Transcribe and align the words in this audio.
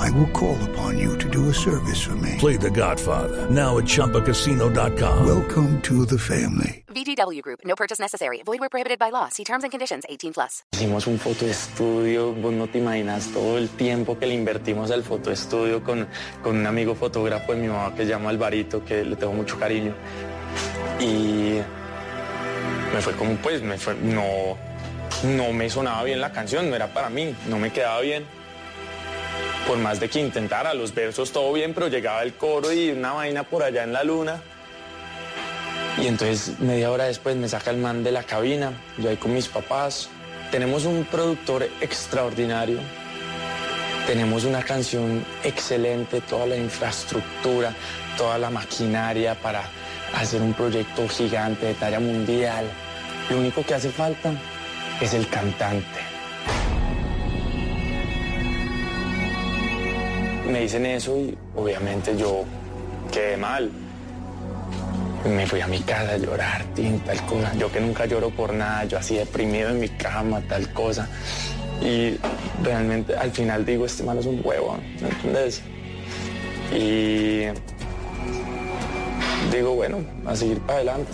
I 0.00 0.08
will 0.12 0.28
call 0.28 0.56
upon 0.70 0.98
you 0.98 1.18
to 1.18 1.28
do 1.28 1.50
a 1.50 1.52
service 1.52 2.00
for 2.00 2.16
me. 2.16 2.36
Play 2.38 2.56
The 2.56 2.70
Godfather 2.70 3.50
now 3.50 3.76
at 3.76 3.84
ChumbaCasino.com. 3.84 5.26
Welcome 5.26 5.80
to 5.82 6.06
the 6.06 6.18
family. 6.18 6.84
VGW 6.88 7.42
Group. 7.42 7.60
No 7.66 7.74
purchase 7.76 8.00
necessary. 8.00 8.42
Void 8.42 8.60
where 8.60 8.70
prohibited 8.70 8.98
by 8.98 9.10
law. 9.10 9.28
See 9.28 9.44
terms 9.44 9.62
and 9.62 9.70
conditions. 9.70 10.04
18 10.08 10.32
plus. 10.32 10.64
Hicimos 10.72 11.06
un 11.06 11.18
fotoestudio, 11.18 12.32
vos 12.32 12.52
no 12.52 12.66
te 12.66 12.78
imaginas 12.78 13.30
todo 13.30 13.58
el 13.58 13.68
tiempo 13.68 14.18
que 14.18 14.26
le 14.26 14.34
invertimos 14.34 14.90
al 14.90 15.02
fotoestudio 15.02 15.84
con, 15.84 16.08
con 16.42 16.56
un 16.56 16.66
amigo 16.66 16.94
fotógrafo 16.94 17.52
de 17.52 17.60
mi 17.60 17.68
mamá 17.68 17.94
que 17.94 18.04
se 18.04 18.08
llama 18.08 18.30
Alvarito, 18.30 18.82
que 18.82 19.04
le 19.04 19.16
tengo 19.16 19.34
mucho 19.34 19.58
cariño. 19.58 19.94
Y 20.98 21.60
me 22.94 23.02
fue 23.02 23.12
como, 23.16 23.36
pues, 23.36 23.62
me 23.62 23.76
fue, 23.76 23.94
no, 23.96 24.56
no 25.24 25.52
me 25.52 25.68
sonaba 25.68 26.04
bien 26.04 26.22
la 26.22 26.32
canción, 26.32 26.70
no 26.70 26.76
era 26.76 26.88
para 26.88 27.10
mí, 27.10 27.36
no 27.48 27.58
me 27.58 27.70
quedaba 27.70 28.00
bien. 28.00 28.39
Por 29.66 29.78
más 29.78 30.00
de 30.00 30.08
que 30.08 30.20
intentara, 30.20 30.74
los 30.74 30.94
versos 30.94 31.32
todo 31.32 31.52
bien, 31.52 31.74
pero 31.74 31.88
llegaba 31.88 32.22
el 32.22 32.34
coro 32.34 32.72
y 32.72 32.90
una 32.90 33.12
vaina 33.12 33.44
por 33.44 33.62
allá 33.62 33.84
en 33.84 33.92
la 33.92 34.02
luna. 34.02 34.42
Y 36.02 36.06
entonces 36.06 36.58
media 36.60 36.90
hora 36.90 37.04
después 37.04 37.36
me 37.36 37.48
saca 37.48 37.70
el 37.70 37.76
man 37.76 38.02
de 38.02 38.10
la 38.10 38.22
cabina, 38.22 38.72
yo 38.98 39.10
ahí 39.10 39.16
con 39.16 39.34
mis 39.34 39.48
papás. 39.48 40.08
Tenemos 40.50 40.84
un 40.86 41.04
productor 41.04 41.68
extraordinario, 41.80 42.80
tenemos 44.06 44.44
una 44.44 44.62
canción 44.62 45.24
excelente, 45.44 46.20
toda 46.22 46.46
la 46.46 46.56
infraestructura, 46.56 47.72
toda 48.16 48.38
la 48.38 48.50
maquinaria 48.50 49.34
para 49.34 49.62
hacer 50.14 50.42
un 50.42 50.54
proyecto 50.54 51.06
gigante 51.08 51.66
de 51.66 51.74
talla 51.74 52.00
mundial. 52.00 52.64
Lo 53.28 53.38
único 53.38 53.62
que 53.64 53.74
hace 53.74 53.90
falta 53.90 54.32
es 55.00 55.14
el 55.14 55.28
cantante. 55.28 56.09
Me 60.50 60.60
dicen 60.62 60.84
eso 60.86 61.16
y 61.16 61.36
obviamente 61.54 62.16
yo 62.16 62.44
quedé 63.12 63.36
mal. 63.36 63.70
Me 65.24 65.46
fui 65.46 65.60
a 65.60 65.66
mi 65.66 65.80
casa 65.80 66.12
a 66.12 66.16
llorar, 66.16 66.64
tin, 66.74 66.98
tal 67.00 67.24
cosa. 67.26 67.52
Yo 67.56 67.70
que 67.70 67.80
nunca 67.80 68.06
lloro 68.06 68.30
por 68.30 68.52
nada, 68.54 68.84
yo 68.84 68.98
así 68.98 69.16
deprimido 69.16 69.70
en 69.70 69.80
mi 69.80 69.88
cama, 69.90 70.40
tal 70.48 70.72
cosa. 70.72 71.08
Y 71.82 72.16
realmente 72.62 73.14
al 73.14 73.30
final 73.30 73.64
digo, 73.64 73.86
este 73.86 74.02
man 74.02 74.18
es 74.18 74.26
un 74.26 74.40
huevo, 74.42 74.78
¿me 75.00 75.08
entiendes? 75.08 75.62
Y 76.74 77.46
digo, 79.54 79.74
bueno, 79.74 79.98
a 80.26 80.34
seguir 80.34 80.58
para 80.60 80.78
adelante. 80.78 81.12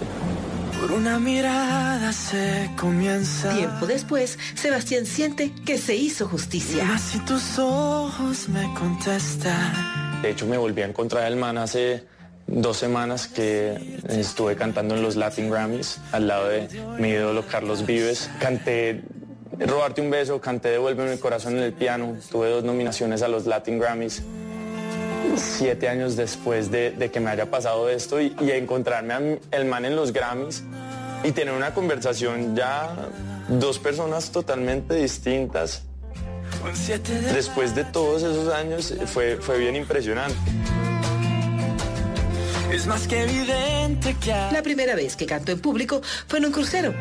Por 0.80 0.92
una 0.92 1.18
mirada 1.18 2.12
se 2.12 2.70
comienza. 2.76 3.54
Tiempo 3.54 3.86
después, 3.86 4.38
Sebastián 4.54 5.06
siente 5.06 5.52
que 5.64 5.78
se 5.78 5.94
hizo 5.94 6.28
justicia. 6.28 6.92
Así 6.94 7.18
tus 7.20 7.58
ojos 7.58 8.48
me 8.48 8.72
contestan. 8.74 10.22
De 10.22 10.30
hecho, 10.30 10.46
me 10.46 10.56
volví 10.58 10.82
a 10.82 10.86
encontrar 10.86 11.30
el 11.30 11.36
man 11.36 11.58
hace 11.58 12.04
dos 12.46 12.76
semanas 12.76 13.26
que 13.26 13.98
estuve 14.08 14.56
cantando 14.56 14.94
en 14.94 15.02
los 15.02 15.16
Latin 15.16 15.50
Grammys 15.50 15.98
al 16.12 16.28
lado 16.28 16.48
de 16.48 16.68
mi 16.98 17.08
ídolo 17.08 17.44
Carlos 17.46 17.84
Vives. 17.84 18.30
Canté 18.38 19.02
Robarte 19.58 20.02
un 20.02 20.10
beso, 20.10 20.38
canté 20.40 20.68
Devuélveme 20.70 21.12
el 21.12 21.20
corazón 21.20 21.56
en 21.56 21.62
el 21.62 21.72
piano. 21.72 22.16
Tuve 22.30 22.50
dos 22.50 22.64
nominaciones 22.64 23.22
a 23.22 23.28
los 23.28 23.46
Latin 23.46 23.78
Grammys. 23.78 24.22
Siete 25.36 25.88
años 25.88 26.16
después 26.16 26.70
de, 26.70 26.90
de 26.90 27.10
que 27.10 27.20
me 27.20 27.30
haya 27.30 27.50
pasado 27.50 27.88
esto 27.88 28.20
y, 28.20 28.34
y 28.40 28.50
encontrarme 28.50 29.14
al 29.14 29.40
el 29.50 29.64
man 29.66 29.84
en 29.84 29.96
los 29.96 30.12
Grammys 30.12 30.62
y 31.24 31.32
tener 31.32 31.54
una 31.54 31.74
conversación 31.74 32.54
ya 32.56 32.94
dos 33.48 33.78
personas 33.78 34.30
totalmente 34.30 34.94
distintas. 34.94 35.82
Después 37.32 37.74
de 37.74 37.84
todos 37.84 38.22
esos 38.22 38.52
años 38.52 38.94
fue, 39.06 39.36
fue 39.36 39.58
bien 39.58 39.76
impresionante. 39.76 40.36
Es 42.72 42.86
más 42.86 43.06
que 43.06 43.22
evidente 43.22 44.14
que 44.20 44.30
La 44.30 44.62
primera 44.62 44.94
vez 44.94 45.16
que 45.16 45.26
cantó 45.26 45.52
en 45.52 45.60
público 45.60 46.00
fue 46.26 46.38
en 46.38 46.46
un 46.46 46.52
crucero. 46.52 46.94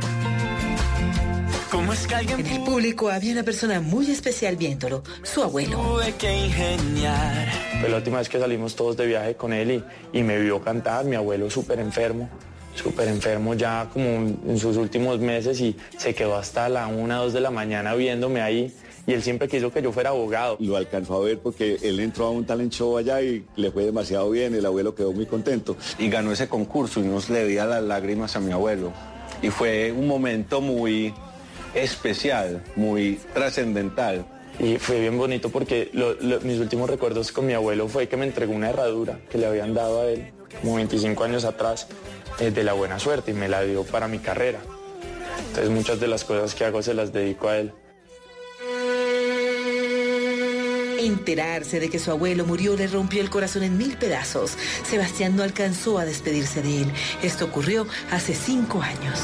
¿Cómo 1.76 1.92
es 1.92 2.08
que 2.08 2.16
alguien 2.16 2.40
En 2.40 2.48
el 2.48 2.64
público 2.64 3.10
había 3.10 3.34
una 3.34 3.44
persona 3.44 3.82
muy 3.82 4.10
especial 4.10 4.56
viéndolo, 4.56 5.04
su 5.24 5.44
abuelo. 5.44 5.78
tuve 5.78 6.14
que 6.14 6.46
ingeniar? 6.46 7.50
Fue 7.82 7.90
la 7.90 7.98
última 7.98 8.20
vez 8.20 8.30
que 8.30 8.40
salimos 8.40 8.78
todos 8.78 8.96
de 8.96 9.06
viaje 9.06 9.36
con 9.36 9.52
él 9.52 9.84
y, 10.14 10.20
y 10.20 10.24
me 10.24 10.40
vio 10.40 10.62
cantar, 10.62 11.04
mi 11.04 11.18
abuelo 11.18 11.50
súper 11.50 11.80
enfermo, 11.80 12.30
súper 12.76 13.10
enfermo 13.10 13.56
ya 13.56 13.90
como 13.92 14.08
en 14.08 14.58
sus 14.58 14.78
últimos 14.78 15.20
meses 15.20 15.60
y 15.60 15.76
se 15.98 16.16
quedó 16.16 16.38
hasta 16.38 16.70
la 16.70 16.88
una, 16.88 17.18
dos 17.18 17.34
de 17.34 17.42
la 17.42 17.52
mañana 17.52 17.94
viéndome 17.94 18.42
ahí 18.42 18.74
y 19.06 19.12
él 19.12 19.22
siempre 19.22 19.50
quiso 19.50 19.70
que 19.70 19.82
yo 19.82 19.92
fuera 19.92 20.12
abogado. 20.12 20.56
Lo 20.62 20.78
alcanzó 20.78 21.18
a 21.18 21.26
ver 21.26 21.40
porque 21.40 21.78
él 21.84 22.00
entró 22.00 22.28
a 22.28 22.30
un 22.30 22.46
talent 22.46 22.72
show 22.72 22.98
allá 22.98 23.22
y 23.22 23.44
le 23.58 23.70
fue 23.70 23.84
demasiado 23.84 24.30
bien, 24.30 24.56
el 24.56 24.66
abuelo 24.66 24.96
quedó 24.96 25.12
muy 25.12 25.26
contento. 25.26 25.76
y 26.00 26.08
ganó 26.08 26.32
ese 26.32 26.48
concurso 26.48 27.02
y 27.02 27.04
nos 27.04 27.30
le 27.30 27.46
di 27.46 27.58
a 27.58 27.66
las 27.66 27.84
lágrimas 27.84 28.38
a 28.38 28.40
mi 28.40 28.54
abuelo. 28.54 28.94
Y 29.42 29.50
fue 29.50 29.92
un 29.92 30.08
momento 30.08 30.62
muy 30.62 31.14
especial, 31.76 32.64
muy 32.76 33.20
trascendental. 33.34 34.26
Y 34.60 34.78
fue 34.78 35.00
bien 35.02 35.18
bonito 35.18 35.50
porque 35.50 35.90
lo- 35.94 36.14
lo- 36.14 36.40
mis 36.42 36.60
últimos 36.60 36.90
recuerdos 36.90 37.32
con 37.34 37.46
mi 37.46 37.54
abuelo 37.54 37.88
fue 37.90 38.08
que 38.08 38.16
me 38.18 38.26
entregó 38.26 38.54
una 38.54 38.70
herradura 38.70 39.20
que 39.30 39.38
le 39.38 39.46
habían 39.48 39.74
dado 39.74 40.02
a 40.02 40.06
él 40.08 40.32
como 40.62 40.76
25 40.76 41.24
años 41.26 41.44
atrás 41.44 41.88
eh, 42.40 42.52
de 42.52 42.64
la 42.64 42.72
buena 42.74 42.98
suerte 42.98 43.32
y 43.32 43.34
me 43.34 43.50
la 43.50 43.62
dio 43.64 43.84
para 43.84 44.08
mi 44.08 44.20
carrera. 44.20 44.60
Entonces 45.50 45.70
muchas 45.70 46.00
de 46.00 46.08
las 46.08 46.24
cosas 46.24 46.56
que 46.56 46.64
hago 46.66 46.82
se 46.82 46.94
las 46.94 47.12
dedico 47.12 47.50
a 47.50 47.58
él. 47.58 47.74
Enterarse 51.00 51.80
de 51.80 51.90
que 51.90 52.00
su 52.00 52.10
abuelo 52.12 52.46
murió 52.46 52.76
le 52.76 52.88
rompió 52.88 53.22
el 53.22 53.30
corazón 53.30 53.64
en 53.64 53.78
mil 53.78 53.98
pedazos. 53.98 54.58
Sebastián 54.90 55.36
no 55.36 55.44
alcanzó 55.44 56.00
a 56.00 56.06
despedirse 56.06 56.62
de 56.62 56.84
él. 56.84 56.92
Esto 57.22 57.46
ocurrió 57.46 57.86
hace 58.12 58.34
cinco 58.34 58.82
años. 58.82 59.20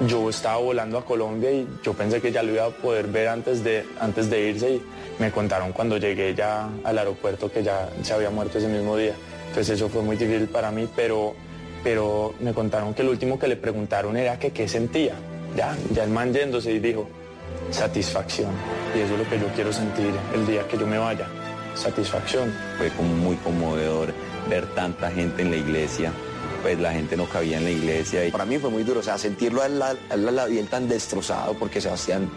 Yo 0.00 0.28
estaba 0.28 0.58
volando 0.58 0.98
a 0.98 1.04
Colombia 1.04 1.50
y 1.50 1.66
yo 1.82 1.94
pensé 1.94 2.20
que 2.20 2.30
ya 2.30 2.42
lo 2.42 2.52
iba 2.52 2.66
a 2.66 2.70
poder 2.70 3.06
ver 3.06 3.28
antes 3.28 3.64
de, 3.64 3.86
antes 3.98 4.28
de 4.28 4.50
irse 4.50 4.70
y 4.72 4.82
me 5.18 5.30
contaron 5.30 5.72
cuando 5.72 5.96
llegué 5.96 6.34
ya 6.34 6.68
al 6.84 6.98
aeropuerto 6.98 7.50
que 7.50 7.62
ya 7.62 7.88
se 8.02 8.12
había 8.12 8.28
muerto 8.28 8.58
ese 8.58 8.68
mismo 8.68 8.96
día. 8.96 9.14
Entonces 9.48 9.76
eso 9.76 9.88
fue 9.88 10.02
muy 10.02 10.16
difícil 10.16 10.48
para 10.48 10.70
mí, 10.70 10.86
pero, 10.94 11.34
pero 11.82 12.34
me 12.40 12.52
contaron 12.52 12.92
que 12.92 13.02
lo 13.02 13.10
último 13.10 13.38
que 13.38 13.48
le 13.48 13.56
preguntaron 13.56 14.16
era 14.18 14.38
que 14.38 14.50
qué 14.50 14.68
sentía. 14.68 15.14
Ya, 15.56 15.74
ya 15.94 16.04
el 16.04 16.10
man 16.10 16.34
yéndose 16.34 16.72
y 16.72 16.78
dijo, 16.78 17.08
satisfacción. 17.70 18.50
Y 18.94 19.00
eso 19.00 19.14
es 19.14 19.18
lo 19.18 19.28
que 19.28 19.38
yo 19.38 19.46
quiero 19.54 19.72
sentir 19.72 20.10
el 20.34 20.46
día 20.46 20.66
que 20.68 20.76
yo 20.76 20.86
me 20.86 20.98
vaya, 20.98 21.26
satisfacción. 21.74 22.52
Fue 22.76 22.90
como 22.90 23.14
muy 23.14 23.36
conmovedor 23.36 24.12
ver 24.48 24.66
tanta 24.74 25.10
gente 25.10 25.42
en 25.42 25.50
la 25.50 25.56
iglesia. 25.56 26.12
Pues 26.66 26.80
la 26.80 26.90
gente 26.90 27.16
no 27.16 27.28
cabía 27.28 27.58
en 27.58 27.62
la 27.62 27.70
iglesia. 27.70 28.26
Y 28.26 28.32
Para 28.32 28.44
mí 28.44 28.58
fue 28.58 28.70
muy 28.70 28.82
duro, 28.82 28.98
o 28.98 29.02
sea, 29.04 29.16
sentirlo 29.18 29.62
a 29.62 29.66
él, 29.66 29.80
a 29.80 29.92
él, 30.10 30.36
a 30.36 30.46
él 30.46 30.66
tan 30.66 30.88
destrozado, 30.88 31.54
porque 31.54 31.80
Sebastián 31.80 32.28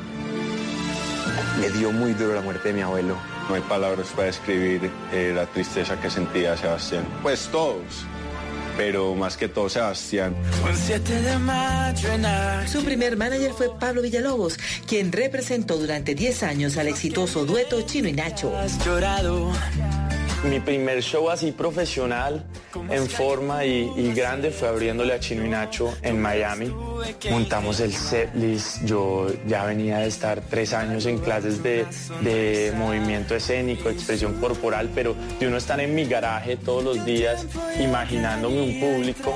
le 1.60 1.72
dio 1.72 1.92
muy 1.92 2.14
duro 2.14 2.36
la 2.36 2.42
muerte 2.42 2.68
de 2.68 2.76
mi 2.76 2.82
abuelo. 2.82 3.18
no 3.50 3.56
hay 3.56 3.62
palabras 3.62 4.10
para 4.16 4.28
describir 4.28 4.92
eh, 5.12 5.32
la 5.34 5.48
tristeza 5.48 6.00
que 6.00 6.12
sentía 6.12 6.56
Sebastián. 6.56 7.06
Pues 7.24 7.50
todos, 7.52 8.06
pero 8.78 9.16
más 9.16 9.36
que 9.36 9.48
todo 9.48 9.68
Sebastián. 9.68 10.36
Un 10.64 10.78
7 10.78 11.22
de 11.24 11.40
mayo 11.40 12.10
en 12.10 12.24
Argentina. 12.24 12.68
Su 12.68 12.86
primer 12.86 13.18
manager 13.18 13.52
fue 13.54 13.80
Pablo 13.80 14.04
Villalobos, 14.04 14.60
quien 14.86 15.12
representó 15.12 15.76
durante 15.78 16.14
10 16.14 16.44
años 16.44 16.78
al 16.78 16.88
exitoso 16.88 17.46
dueto 17.46 17.82
Chino 17.82 18.08
y 18.08 18.14
Nacho. 18.14 18.56
Has 18.56 18.78
llorado. 18.86 19.52
Mi 20.44 20.60
primer 20.60 21.02
show 21.04 21.30
así 21.30 21.52
profesional, 21.52 22.46
en 22.90 23.08
forma 23.08 23.66
y, 23.66 23.92
y 23.98 24.14
grande, 24.14 24.52
fue 24.52 24.70
abriéndole 24.70 25.14
a 25.14 25.20
Chino 25.20 25.46
y 25.46 25.50
Nacho 25.50 25.94
en 26.02 26.22
Miami. 26.22 26.74
Montamos 27.30 27.80
el 27.82 27.94
setlist, 27.94 28.84
yo 28.86 29.28
ya 29.48 29.66
venía 29.66 30.00
de 30.00 30.08
estar 30.08 30.42
tres 30.50 30.74
años 30.74 31.06
en 31.06 31.20
clases 31.20 31.62
de, 31.62 31.86
de 32.22 32.74
movimiento 32.78 33.36
escénico, 33.36 33.90
expresión 33.90 34.40
corporal, 34.40 34.90
pero 34.96 35.16
de 35.40 35.48
uno 35.48 35.58
estar 35.58 35.80
en 35.80 35.94
mi 35.94 36.06
garaje 36.06 36.56
todos 36.56 36.84
los 36.84 37.06
días, 37.06 37.46
imaginándome 37.80 38.62
un 38.62 38.80
público, 38.80 39.34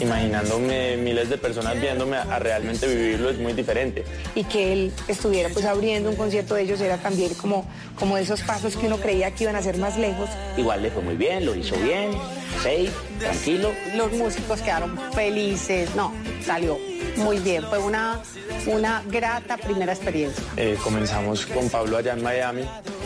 imaginándome 0.00 0.96
miles 0.96 1.28
de 1.28 1.38
personas 1.38 1.80
viéndome 1.80 2.16
a, 2.16 2.22
a 2.22 2.38
realmente 2.38 2.86
vivirlo 2.86 3.30
es 3.30 3.38
muy 3.38 3.52
diferente. 3.52 4.04
y 4.34 4.44
que 4.44 4.72
él 4.72 4.92
estuviera 5.08 5.48
pues 5.50 5.64
abriendo 5.64 6.10
un 6.10 6.16
concierto 6.16 6.54
de 6.54 6.62
ellos 6.62 6.80
era 6.80 6.98
también 6.98 7.34
como, 7.34 7.66
como 7.98 8.16
esos 8.16 8.40
pasos 8.42 8.76
que 8.76 8.86
uno 8.86 8.98
creía 8.98 9.30
que 9.32 9.44
iban 9.44 9.56
a 9.56 9.62
ser 9.62 9.78
más 9.78 9.96
lejos. 9.98 10.28
Igual 10.56 10.82
le 10.82 10.90
fue 10.90 11.02
muy 11.02 11.16
bien, 11.16 11.44
lo 11.46 11.54
hizo 11.54 11.76
bien, 11.76 12.12
safe, 12.58 12.90
tranquilo. 13.18 13.72
Los 13.96 14.12
músicos 14.12 14.60
quedaron 14.60 14.98
felices, 15.12 15.94
no, 15.94 16.12
salió 16.44 16.78
muy 17.16 17.38
bien, 17.38 17.64
fue 17.68 17.78
una, 17.78 18.20
una 18.66 19.02
grata 19.08 19.56
primera 19.56 19.92
experiencia. 19.92 20.42
Eh, 20.56 20.76
comenzamos 20.82 21.46
con 21.46 21.68
Pablo 21.70 21.96
allá 21.96 22.14
en 22.14 22.22
Miami 22.22 22.62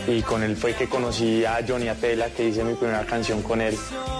y 0.06 0.22
con 0.22 0.42
él 0.42 0.56
fue 0.56 0.74
que 0.74 0.88
conocí 0.88 1.44
a 1.44 1.60
Johnny 1.66 1.88
Atela, 1.88 2.30
que 2.30 2.48
hice 2.48 2.64
mi 2.64 2.74
primera 2.74 3.04
canción 3.04 3.42
con 3.42 3.60
él 3.60 3.76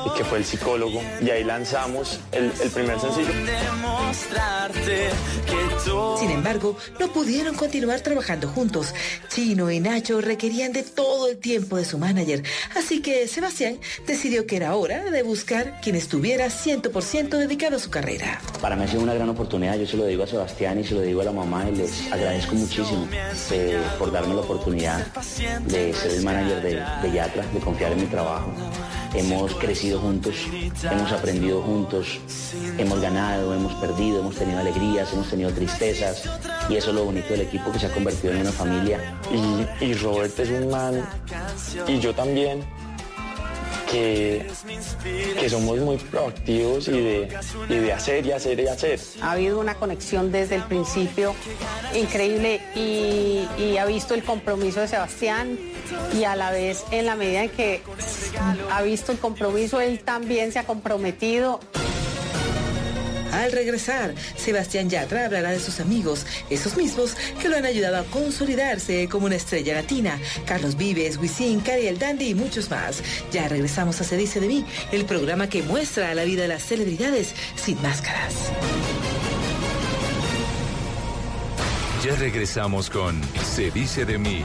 y 0.07 0.17
que 0.17 0.25
fue 0.25 0.39
el 0.39 0.45
psicólogo. 0.45 1.01
Y 1.21 1.31
ahí 1.31 1.45
lanzamos 1.45 2.21
el, 2.33 2.53
el 2.63 2.71
primer 2.71 3.01
sencillo. 3.01 3.31
Sin 6.19 6.31
embargo, 6.31 6.77
no 7.01 7.09
pudieron 7.09 7.55
continuar 7.55 8.01
trabajando 8.01 8.49
juntos. 8.49 8.95
Chino 9.29 9.71
y 9.71 9.81
Nacho 9.81 10.21
requerían 10.21 10.73
de 10.73 10.83
todo 10.83 11.29
el 11.29 11.39
tiempo 11.39 11.77
de 11.77 11.85
su 11.85 11.99
manager, 11.99 12.43
así 12.77 13.01
que 13.01 13.27
Sebastián 13.29 13.79
decidió 14.07 14.47
que 14.47 14.57
era 14.57 14.75
hora 14.75 15.05
de 15.05 15.23
buscar 15.23 15.81
quien 15.81 15.97
estuviera 15.97 16.47
100% 16.47 17.29
dedicado 17.29 17.77
a 17.77 17.79
su 17.79 17.91
carrera. 17.91 18.41
Para 18.61 18.77
mí 18.77 18.85
ha 18.85 18.89
sido 18.89 19.03
una 19.09 19.15
gran 19.15 19.29
oportunidad, 19.31 19.75
yo 19.79 19.87
se 19.87 19.97
lo 19.97 20.05
digo 20.05 20.25
a 20.25 20.27
Sebastián 20.27 20.79
y 20.79 20.85
se 20.85 20.95
lo 20.95 21.01
digo 21.01 21.23
a 21.23 21.25
la 21.25 21.33
mamá 21.33 21.67
y 21.71 21.77
les 21.77 22.13
agradezco 22.13 22.55
muchísimo 22.55 23.09
eh, 23.51 23.81
por 23.99 24.13
darme 24.13 24.35
la 24.35 24.43
oportunidad 24.43 25.07
de 25.67 25.95
ser 25.95 26.11
el 26.13 26.23
manager 26.23 26.61
de, 26.61 27.13
Yatra, 27.13 27.43
de 27.47 27.59
confiar 27.61 27.93
en 27.93 28.01
mi 28.03 28.07
trabajo. 28.07 28.53
Hemos 29.15 29.55
crecido 29.55 29.99
juntos, 29.99 30.35
hemos 30.83 31.11
aprendido 31.11 31.63
juntos, 31.63 32.21
hemos 32.77 33.01
ganado, 33.01 33.55
hemos 33.55 33.73
perdido, 33.77 34.21
hemos 34.21 34.35
tenido 34.35 34.59
alegrías, 34.59 35.11
hemos 35.15 35.31
tenido 35.31 35.51
tristezas 35.53 36.25
y 36.69 36.77
eso 36.77 36.91
es 36.91 36.97
lo 36.97 37.05
bonito 37.05 37.29
del 37.29 37.41
equipo 37.41 37.73
que 37.73 37.79
se 37.79 37.87
ha 37.87 37.91
convertido 37.91 38.35
en 38.35 38.43
una 38.43 38.53
familia. 38.53 39.19
Y, 39.33 39.87
y 39.87 39.95
Robert 39.95 40.39
es 40.39 40.51
un 40.51 40.69
man, 40.69 41.03
y 41.87 41.99
yo 41.99 42.15
también, 42.15 42.63
que, 43.91 44.47
que 45.39 45.51
somos 45.51 45.79
muy 45.79 45.97
proactivos 45.97 46.89
y 46.89 46.93
de, 46.93 47.39
y 47.69 47.75
de 47.75 47.93
hacer 47.93 48.27
y 48.27 48.33
hacer 48.33 48.61
y 48.61 48.67
hacer. 48.67 49.01
Ha 49.23 49.33
habido 49.33 49.59
una 49.61 49.75
conexión 49.75 50.31
desde 50.33 50.57
el 50.57 50.63
principio 50.65 51.35
increíble 51.95 52.61
y, 52.75 53.47
y 53.59 53.77
ha 53.79 53.85
visto 53.87 54.15
el 54.15 54.25
compromiso 54.25 54.81
de 54.81 54.89
Sebastián 54.89 55.59
y 56.19 56.25
a 56.25 56.37
la 56.37 56.51
vez 56.51 56.85
en 56.91 57.07
la 57.07 57.17
medida 57.17 57.45
en 57.45 57.51
que 57.51 57.83
ha 58.71 58.83
visto 58.83 59.13
el 59.13 59.19
compromiso, 59.19 59.81
él 59.81 60.01
también 60.01 60.53
se 60.53 60.59
ha 60.59 60.65
comprometido. 60.65 61.61
Al 63.33 63.53
regresar, 63.53 64.15
Sebastián 64.37 64.89
Yatra 64.89 65.27
hablará 65.27 65.51
de 65.51 65.61
sus 65.61 65.81
amigos, 65.81 66.27
esos 66.51 66.77
mismos 66.77 67.15
que 67.41 67.49
lo 67.49 67.57
han 67.57 67.65
ayudado 67.65 67.99
a 67.99 68.05
consolidarse 68.05 69.09
como 69.09 69.27
una 69.27 69.37
estrella 69.37 69.75
latina. 69.75 70.19
Carlos 70.47 70.77
Vives, 70.77 71.19
Wisin, 71.19 71.61
Cari 71.61 71.87
el 71.87 71.99
Dandy 71.99 72.31
y 72.31 72.35
muchos 72.35 72.71
más. 72.71 73.03
Ya 73.33 73.49
regresamos 73.49 74.01
a 74.01 74.05
Se 74.05 74.17
Dice 74.17 74.41
de 74.41 74.49
mí, 74.49 74.65
el 74.93 75.05
programa 75.05 75.49
que 75.49 75.63
muestra 75.63 76.15
la 76.15 76.25
vida 76.25 76.43
de 76.43 76.49
las 76.49 76.63
celebridades 76.63 77.35
sin 77.57 77.81
máscaras. 77.83 78.35
Ya 82.05 82.15
regresamos 82.17 82.91
con 82.91 83.21
Se 83.55 83.71
Dice 83.71 84.05
de 84.05 84.19
mí. 84.19 84.45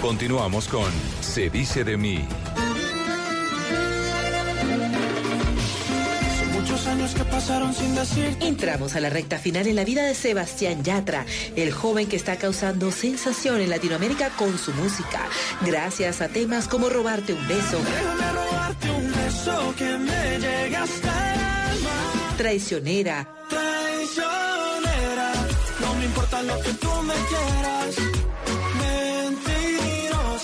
Continuamos 0.00 0.66
con 0.66 0.90
Se 1.20 1.50
dice 1.50 1.84
de 1.84 1.98
mí. 1.98 2.26
Muchos 6.54 6.86
años 6.86 7.14
que 7.14 7.24
pasaron 7.24 7.74
sin 7.74 7.94
decir. 7.94 8.34
Entramos 8.40 8.96
a 8.96 9.00
la 9.00 9.10
recta 9.10 9.38
final 9.38 9.66
en 9.66 9.76
la 9.76 9.84
vida 9.84 10.02
de 10.04 10.14
Sebastián 10.14 10.82
Yatra, 10.82 11.26
el 11.54 11.72
joven 11.72 12.08
que 12.08 12.16
está 12.16 12.36
causando 12.36 12.90
sensación 12.90 13.60
en 13.60 13.68
Latinoamérica 13.68 14.30
con 14.30 14.56
su 14.56 14.72
música, 14.72 15.20
gracias 15.60 16.22
a 16.22 16.28
temas 16.28 16.66
como 16.66 16.88
Robarte 16.88 17.34
un 17.34 17.46
beso, 17.46 17.78
Déjame 17.78 18.32
robarte 18.32 18.90
un 18.90 19.12
beso 19.12 19.74
que 19.76 19.98
me 19.98 20.38
llegue 20.38 20.76
hasta 20.76 21.34
el 21.34 21.40
alma. 21.40 22.36
Traicionera, 22.38 23.28
Traicionera, 23.50 25.32
no 25.80 25.94
me 25.96 26.04
importa 26.06 26.42
lo 26.42 26.58
que 26.60 26.72
tú 26.72 26.90
me 27.02 27.14
quieras. 27.14 28.09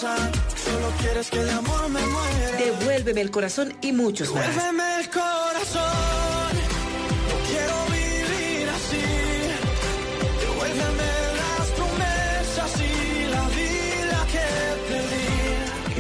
Mentirosa, 0.03 0.31
solo 0.57 0.93
quieres 1.01 1.31
que 1.31 1.39
de 1.43 1.51
amor 1.51 1.89
me 1.89 2.01
muera. 2.01 2.57
Devuélveme 2.59 3.21
el 3.23 3.31
corazón 3.31 3.75
y 3.81 3.93
muchos 3.93 4.33
más. 4.35 4.47
Devuélveme 4.47 5.01
el 5.01 5.11
corazón, 5.11 6.16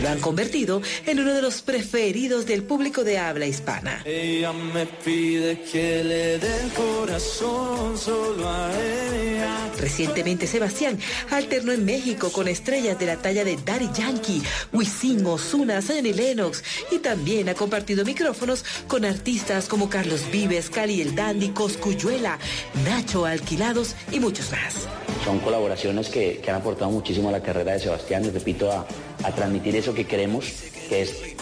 Lo 0.06 0.12
han 0.12 0.20
convertido 0.20 0.82
en 1.04 1.18
uno 1.18 1.34
de 1.34 1.42
los 1.42 1.62
preferidos 1.62 2.46
del 2.46 2.62
público 2.62 3.02
de 3.02 3.18
habla 3.18 3.44
hispana. 3.44 4.02
Ella 4.04 4.52
me 4.52 4.86
pide 4.86 5.60
que 5.62 6.04
le 6.04 6.38
dé 6.38 6.60
el 6.62 6.70
corazón 6.74 7.98
solo 7.98 8.48
a 8.48 8.70
ella. 8.72 9.68
Recientemente 9.80 10.46
Sebastián 10.46 10.96
alternó 11.30 11.72
en 11.72 11.84
México 11.84 12.30
con 12.30 12.46
estrellas 12.46 13.00
de 13.00 13.06
la 13.06 13.16
talla 13.16 13.42
de 13.42 13.56
Daddy 13.56 13.88
Yankee, 13.92 14.42
Wisin, 14.72 15.26
Ozuna, 15.26 15.82
Zion 15.82 16.06
y 16.06 16.12
Lennox 16.12 16.62
y 16.92 17.00
también 17.00 17.48
ha 17.48 17.54
compartido 17.54 18.04
micrófonos 18.04 18.64
con 18.86 19.04
artistas 19.04 19.66
como 19.66 19.90
Carlos 19.90 20.30
Vives, 20.30 20.70
Cali 20.70 21.00
el 21.00 21.16
Dandy, 21.16 21.48
Coscuyuela, 21.48 22.38
Nacho 22.84 23.26
Alquilados 23.26 23.96
y 24.12 24.20
muchos 24.20 24.52
más. 24.52 24.86
Son 25.24 25.40
colaboraciones 25.40 26.08
que, 26.08 26.38
que 26.38 26.48
han 26.48 26.58
aportado 26.58 26.92
muchísimo 26.92 27.28
a 27.28 27.32
la 27.32 27.42
carrera 27.42 27.72
de 27.72 27.80
Sebastián 27.80 28.24
y 28.24 28.30
repito, 28.30 28.70
a, 28.70 28.86
a 29.22 29.32
transmitir 29.32 29.76
eso 29.76 29.94
que 29.94 30.06
queremos, 30.06 30.44
que 30.88 31.02
es 31.02 31.36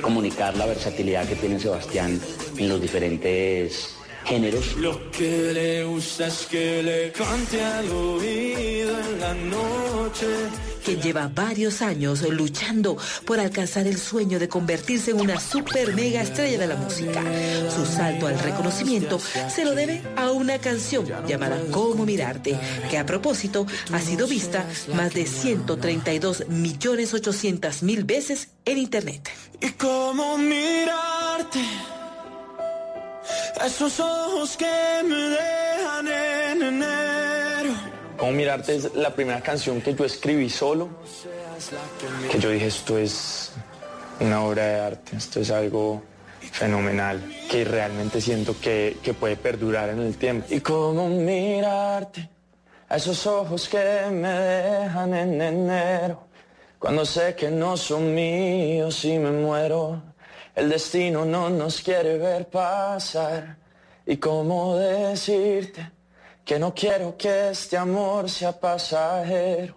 comunicar 0.00 0.56
la 0.56 0.66
versatilidad 0.66 1.26
que 1.28 1.36
tiene 1.36 1.58
Sebastián 1.58 2.20
en 2.56 2.68
los 2.68 2.80
diferentes 2.80 3.96
géneros. 4.24 4.76
Lo 4.76 5.10
que 5.10 5.52
le 5.52 5.84
gusta 5.84 6.26
es 6.26 6.46
que 6.46 6.82
le 6.82 7.12
cante 7.12 7.62
al 7.62 7.90
oído 7.90 8.98
en 9.00 9.20
la 9.20 9.34
noche. 9.34 10.26
quien 10.84 11.00
lleva 11.00 11.30
varios 11.34 11.80
años 11.80 12.20
luchando 12.28 12.96
por 13.24 13.40
alcanzar 13.40 13.86
el 13.86 13.96
sueño 13.98 14.38
de 14.38 14.48
convertirse 14.48 15.12
en 15.12 15.20
una 15.20 15.40
super 15.40 15.94
mega 15.94 16.20
estrella 16.20 16.58
de 16.58 16.66
la 16.66 16.76
música. 16.76 17.22
Su 17.74 17.86
salto 17.86 18.26
al 18.26 18.38
reconocimiento 18.38 19.18
se 19.48 19.64
lo 19.64 19.74
debe 19.74 20.02
a 20.16 20.30
una 20.30 20.58
canción 20.58 21.06
llamada 21.26 21.58
Cómo 21.70 22.04
Mirarte, 22.04 22.58
que 22.90 22.98
a 22.98 23.06
propósito 23.06 23.66
ha 23.92 24.00
sido 24.00 24.26
vista 24.26 24.66
más 24.94 25.14
de 25.14 25.26
132 25.26 26.48
millones 26.48 27.14
800 27.14 27.82
mil 27.82 28.04
veces 28.04 28.48
en 28.64 28.78
internet. 28.78 29.30
Y 29.60 29.70
cómo 29.70 30.36
mirarte, 30.36 31.60
esos 33.64 34.00
ojos 34.00 34.56
que 34.56 35.02
me 35.04 35.14
dejan 35.14 36.08
en 36.08 36.62
enero. 36.62 37.74
Cómo 38.16 38.32
mirarte 38.32 38.76
es 38.76 38.94
la 38.94 39.10
primera 39.14 39.40
canción 39.40 39.80
que 39.80 39.94
yo 39.94 40.04
escribí 40.04 40.48
solo, 40.48 40.88
que 42.30 42.38
yo 42.38 42.50
dije 42.50 42.66
esto 42.66 42.98
es 42.98 43.52
una 44.20 44.42
obra 44.44 44.64
de 44.66 44.80
arte, 44.80 45.16
esto 45.16 45.40
es 45.40 45.50
algo 45.50 46.02
fenomenal, 46.52 47.20
que 47.50 47.64
realmente 47.64 48.20
siento 48.20 48.54
que, 48.60 48.98
que 49.02 49.14
puede 49.14 49.36
perdurar 49.36 49.88
en 49.88 50.00
el 50.00 50.16
tiempo. 50.16 50.46
Y 50.50 50.60
cómo 50.60 51.08
mirarte, 51.08 52.28
a 52.88 52.96
esos 52.96 53.26
ojos 53.26 53.68
que 53.68 54.08
me 54.12 54.28
dejan 54.28 55.14
en 55.14 55.40
enero, 55.40 56.26
cuando 56.78 57.04
sé 57.04 57.34
que 57.34 57.50
no 57.50 57.76
son 57.76 58.14
míos 58.14 59.04
y 59.04 59.18
me 59.18 59.32
muero, 59.32 60.02
el 60.54 60.68
destino 60.68 61.24
no 61.24 61.50
nos 61.50 61.80
quiere 61.80 62.18
ver 62.18 62.48
pasar. 62.48 63.56
Y 64.06 64.18
cómo 64.18 64.76
decirte 64.76 65.90
que 66.44 66.58
no 66.58 66.74
quiero 66.74 67.16
que 67.16 67.50
este 67.50 67.76
amor 67.76 68.28
sea 68.28 68.52
pasajero, 68.52 69.74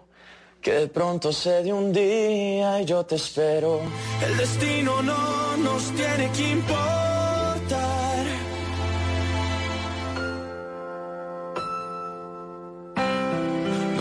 que 0.60 0.72
de 0.72 0.88
pronto 0.88 1.32
se 1.32 1.62
de 1.62 1.72
un 1.72 1.92
día 1.92 2.80
y 2.80 2.84
yo 2.84 3.04
te 3.06 3.16
espero. 3.16 3.80
El 4.24 4.36
destino 4.36 5.02
no 5.02 5.56
nos 5.56 5.90
tiene 5.92 6.30
que 6.32 6.50
importar. 6.50 7.07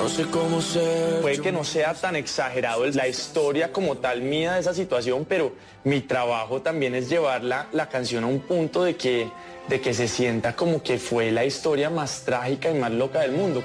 No 0.07 0.13
sé 0.13 0.23
cómo 0.27 0.61
ser. 0.61 1.19
Puede 1.19 1.41
que 1.41 1.51
no 1.51 1.65
sea 1.65 1.93
tan 1.93 2.15
exagerado 2.15 2.85
la 2.85 3.09
historia 3.09 3.73
como 3.73 3.97
tal 3.97 4.21
mía 4.21 4.53
de 4.53 4.61
esa 4.61 4.73
situación, 4.73 5.25
pero 5.27 5.51
mi 5.83 5.99
trabajo 5.99 6.61
también 6.61 6.95
es 6.95 7.09
llevar 7.09 7.43
la, 7.43 7.67
la 7.73 7.89
canción 7.89 8.23
a 8.23 8.27
un 8.27 8.39
punto 8.39 8.85
de 8.85 8.95
que, 8.95 9.29
de 9.67 9.81
que 9.81 9.93
se 9.93 10.07
sienta 10.07 10.55
como 10.55 10.81
que 10.81 10.97
fue 10.97 11.29
la 11.33 11.43
historia 11.43 11.89
más 11.89 12.21
trágica 12.23 12.71
y 12.71 12.75
más 12.75 12.91
loca 12.93 13.19
del 13.19 13.33
mundo. 13.33 13.61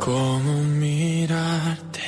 ¿Cómo 0.00 0.54
mirarte? 0.62 2.00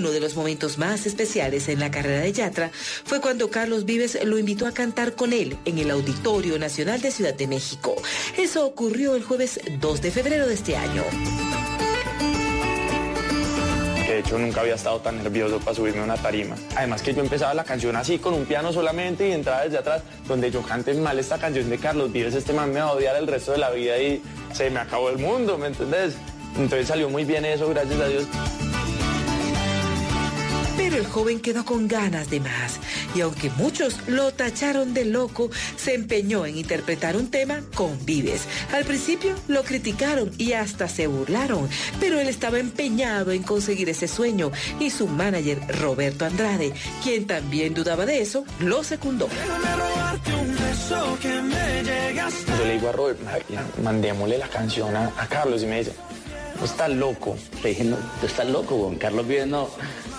Uno 0.00 0.12
de 0.12 0.20
los 0.20 0.34
momentos 0.34 0.78
más 0.78 1.04
especiales 1.04 1.68
en 1.68 1.78
la 1.78 1.90
carrera 1.90 2.20
de 2.20 2.32
Yatra 2.32 2.70
fue 2.72 3.20
cuando 3.20 3.50
Carlos 3.50 3.84
Vives 3.84 4.18
lo 4.24 4.38
invitó 4.38 4.66
a 4.66 4.72
cantar 4.72 5.14
con 5.14 5.34
él 5.34 5.58
en 5.66 5.76
el 5.76 5.90
Auditorio 5.90 6.58
Nacional 6.58 7.02
de 7.02 7.10
Ciudad 7.10 7.34
de 7.34 7.46
México. 7.46 7.94
Eso 8.38 8.64
ocurrió 8.64 9.14
el 9.14 9.22
jueves 9.22 9.60
2 9.78 10.00
de 10.00 10.10
febrero 10.10 10.46
de 10.46 10.54
este 10.54 10.74
año. 10.74 11.04
De 14.08 14.20
hecho 14.20 14.38
nunca 14.38 14.62
había 14.62 14.76
estado 14.76 15.00
tan 15.00 15.22
nervioso 15.22 15.58
para 15.58 15.76
subirme 15.76 16.00
a 16.00 16.04
una 16.04 16.16
tarima. 16.16 16.56
Además 16.76 17.02
que 17.02 17.12
yo 17.12 17.20
empezaba 17.20 17.52
la 17.52 17.64
canción 17.64 17.94
así 17.94 18.18
con 18.18 18.32
un 18.32 18.46
piano 18.46 18.72
solamente 18.72 19.28
y 19.28 19.32
entraba 19.32 19.64
desde 19.64 19.76
atrás, 19.76 20.02
donde 20.26 20.50
yo 20.50 20.62
cante 20.62 20.94
mal 20.94 21.18
esta 21.18 21.36
canción 21.36 21.68
de 21.68 21.76
Carlos 21.76 22.10
Vives, 22.10 22.34
este 22.34 22.54
man 22.54 22.72
me 22.72 22.80
va 22.80 22.86
a 22.86 22.92
odiar 22.92 23.16
el 23.16 23.26
resto 23.26 23.52
de 23.52 23.58
la 23.58 23.68
vida 23.68 23.98
y 23.98 24.22
se 24.54 24.70
me 24.70 24.80
acabó 24.80 25.10
el 25.10 25.18
mundo, 25.18 25.58
¿me 25.58 25.66
entendés? 25.66 26.14
Entonces 26.56 26.88
salió 26.88 27.10
muy 27.10 27.26
bien 27.26 27.44
eso, 27.44 27.68
gracias 27.68 28.00
a 28.00 28.08
Dios. 28.08 28.24
Pero 30.76 30.96
el 30.96 31.06
joven 31.06 31.40
quedó 31.40 31.64
con 31.64 31.88
ganas 31.88 32.30
de 32.30 32.40
más 32.40 32.80
y 33.14 33.20
aunque 33.20 33.50
muchos 33.50 33.96
lo 34.06 34.32
tacharon 34.32 34.94
de 34.94 35.04
loco, 35.04 35.50
se 35.76 35.94
empeñó 35.94 36.46
en 36.46 36.56
interpretar 36.56 37.16
un 37.16 37.30
tema 37.30 37.60
con 37.74 38.04
Vives. 38.04 38.46
Al 38.72 38.84
principio 38.84 39.34
lo 39.48 39.62
criticaron 39.62 40.30
y 40.38 40.52
hasta 40.52 40.88
se 40.88 41.06
burlaron, 41.06 41.68
pero 41.98 42.20
él 42.20 42.28
estaba 42.28 42.58
empeñado 42.58 43.32
en 43.32 43.42
conseguir 43.42 43.88
ese 43.88 44.08
sueño 44.08 44.50
y 44.78 44.90
su 44.90 45.06
manager 45.06 45.60
Roberto 45.80 46.24
Andrade, 46.24 46.72
quien 47.02 47.26
también 47.26 47.74
dudaba 47.74 48.06
de 48.06 48.20
eso, 48.20 48.44
lo 48.60 48.84
secundó. 48.84 49.28
Yo 52.58 52.64
le 52.64 52.72
digo 52.74 52.88
a 52.88 52.92
Robert, 52.92 53.18
mandémosle 53.82 54.38
la 54.38 54.48
canción 54.48 54.96
a, 54.96 55.12
a 55.16 55.26
Carlos 55.26 55.62
y 55.62 55.66
me 55.66 55.78
dice, 55.78 55.92
estás 56.64 56.90
loco. 56.90 57.36
Le 57.62 57.70
dije, 57.70 57.84
no, 57.84 57.96
tú 58.20 58.26
estás 58.26 58.46
loco, 58.48 58.76
weón. 58.76 58.96
Carlos 58.96 59.26
Vives 59.26 59.46
no, 59.46 59.68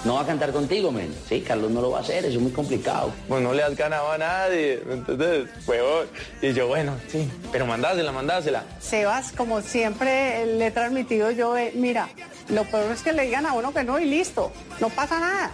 no 0.05 0.15
va 0.15 0.21
a 0.21 0.25
cantar 0.25 0.51
contigo, 0.51 0.91
men. 0.91 1.13
Sí, 1.27 1.41
Carlos 1.41 1.71
no 1.71 1.81
lo 1.81 1.91
va 1.91 1.99
a 1.99 2.01
hacer, 2.01 2.25
eso 2.25 2.37
es 2.37 2.41
muy 2.41 2.51
complicado. 2.51 3.11
Pues 3.27 3.41
no 3.41 3.53
le 3.53 3.63
has 3.63 3.75
ganado 3.75 4.11
a 4.11 4.17
nadie, 4.17 4.81
¿me 4.87 4.93
entiendes? 4.95 5.49
Huevón. 5.67 6.07
Y 6.41 6.53
yo, 6.53 6.67
bueno, 6.67 6.95
sí, 7.07 7.29
pero 7.51 7.65
mandásela, 7.65 8.11
mandásela. 8.11 8.63
Sebas, 8.79 9.31
como 9.31 9.61
siempre 9.61 10.45
le 10.45 10.67
he 10.67 10.71
transmitido 10.71 11.31
yo, 11.31 11.57
eh, 11.57 11.71
mira, 11.75 12.09
lo 12.49 12.63
peor 12.65 12.91
es 12.91 13.01
que 13.01 13.13
le 13.13 13.23
digan 13.23 13.45
a 13.45 13.53
uno 13.53 13.73
que 13.73 13.83
no 13.83 13.99
y 13.99 14.05
listo, 14.05 14.51
no 14.79 14.89
pasa 14.89 15.19
nada. 15.19 15.51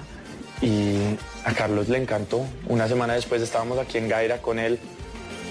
Y 0.61 0.97
a 1.43 1.53
Carlos 1.53 1.87
le 1.87 1.99
encantó. 1.99 2.45
Una 2.67 2.87
semana 2.87 3.13
después 3.13 3.41
estábamos 3.41 3.77
aquí 3.77 3.97
en 3.97 4.09
Gaira 4.09 4.41
con 4.41 4.57
él. 4.57 4.79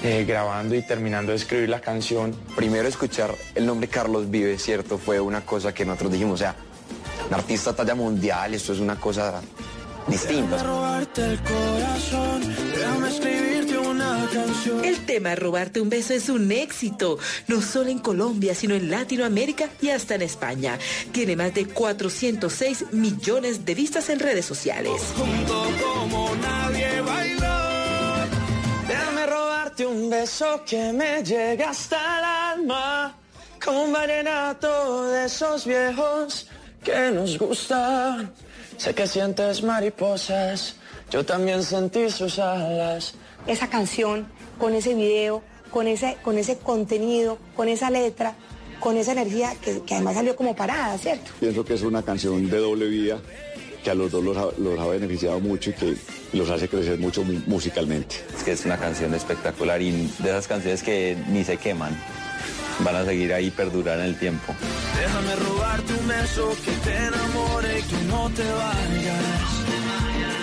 Eh, 0.02 0.24
grabando 0.26 0.74
y 0.74 0.82
terminando 0.82 1.32
de 1.32 1.36
escribir 1.36 1.68
la 1.68 1.80
canción. 1.80 2.34
Primero 2.54 2.88
escuchar 2.88 3.34
el 3.54 3.66
nombre 3.66 3.88
Carlos 3.88 4.30
Vives, 4.30 4.62
¿cierto? 4.62 4.98
Fue 4.98 5.20
una 5.20 5.40
cosa 5.40 5.72
que 5.72 5.84
nosotros 5.84 6.12
dijimos, 6.12 6.34
o 6.34 6.38
sea, 6.38 6.54
un 7.28 7.34
artista 7.34 7.74
talla 7.74 7.94
mundial, 7.94 8.54
esto 8.54 8.72
es 8.72 8.80
una 8.80 8.96
cosa 8.96 9.40
distinta. 10.06 10.62
robarte 10.62 11.24
el 11.24 11.40
corazón, 11.40 12.42
déjame 12.74 13.08
escribirte 13.08 13.78
una 13.78 14.28
canción. 14.32 14.84
El 14.84 15.04
tema 15.06 15.34
Robarte 15.34 15.80
un 15.80 15.88
beso 15.88 16.14
es 16.14 16.28
un 16.28 16.50
éxito, 16.52 17.18
no 17.48 17.60
solo 17.60 17.90
en 17.90 17.98
Colombia, 17.98 18.54
sino 18.54 18.74
en 18.74 18.90
Latinoamérica 18.90 19.68
y 19.80 19.88
hasta 19.90 20.14
en 20.14 20.22
España. 20.22 20.78
Tiene 21.12 21.36
más 21.36 21.54
de 21.54 21.66
406 21.66 22.92
millones 22.92 23.64
de 23.64 23.74
vistas 23.74 24.08
en 24.10 24.20
redes 24.20 24.44
sociales. 24.44 24.92
Junto 25.16 25.66
como 25.80 26.34
nadie 26.36 27.00
bailó. 27.00 27.45
Robarte 29.76 29.86
un 29.86 30.08
beso 30.08 30.62
que 30.64 30.92
me 30.92 31.22
llega 31.22 31.70
hasta 31.70 31.96
el 32.18 32.60
alma. 32.60 33.14
Como 33.62 33.84
un 33.84 33.92
vallenato 33.92 35.08
de 35.08 35.26
esos 35.26 35.66
viejos 35.66 36.48
que 36.82 37.10
nos 37.10 37.38
gustan. 37.38 38.32
Sé 38.78 38.94
que 38.94 39.06
sientes 39.06 39.62
mariposas, 39.62 40.76
yo 41.10 41.24
también 41.24 41.62
sentí 41.62 42.08
sus 42.10 42.38
alas. 42.38 43.14
esa 43.46 43.68
canción, 43.68 44.26
con 44.58 44.72
ese 44.74 44.94
video, 44.94 45.42
con 45.70 45.86
ese, 45.88 46.16
con 46.22 46.38
ese 46.38 46.56
contenido, 46.58 47.38
con 47.54 47.68
esa 47.68 47.90
letra, 47.90 48.34
con 48.80 48.96
esa 48.96 49.12
energía 49.12 49.54
que, 49.60 49.82
que 49.82 49.94
además 49.94 50.14
salió 50.14 50.36
como 50.36 50.54
parada, 50.54 50.96
¿cierto? 50.96 51.32
Pienso 51.38 51.64
que 51.64 51.74
es 51.74 51.82
una 51.82 52.02
canción 52.02 52.48
de 52.48 52.58
doble 52.58 52.86
vía 52.86 53.18
que 53.86 53.92
a 53.92 53.94
los 53.94 54.10
dos 54.10 54.24
los 54.24 54.36
ha, 54.36 54.46
los 54.58 54.76
ha 54.80 54.86
beneficiado 54.88 55.38
mucho 55.38 55.70
y 55.70 55.74
que 55.74 55.94
los 56.32 56.50
hace 56.50 56.66
crecer 56.68 56.98
mucho 56.98 57.22
mu- 57.22 57.40
musicalmente. 57.46 58.16
Es 58.36 58.42
que 58.42 58.50
es 58.50 58.64
una 58.64 58.76
canción 58.78 59.14
espectacular 59.14 59.80
y 59.80 59.92
de 60.18 60.28
esas 60.30 60.48
canciones 60.48 60.82
que 60.82 61.16
ni 61.28 61.44
se 61.44 61.56
queman. 61.56 61.96
Van 62.80 62.96
a 62.96 63.04
seguir 63.04 63.32
ahí 63.32 63.48
perdurar 63.52 64.00
en 64.00 64.06
el 64.06 64.18
tiempo. 64.18 64.52
Déjame 64.98 65.36
robarte 65.36 65.92
un 65.94 66.08
beso 66.08 66.50
que 66.64 66.72
te 66.72 66.96
enamore 66.96 67.78
y 67.78 67.82
que 67.82 67.96
no 68.08 68.28
te 68.30 68.42
vayas. 68.42 69.24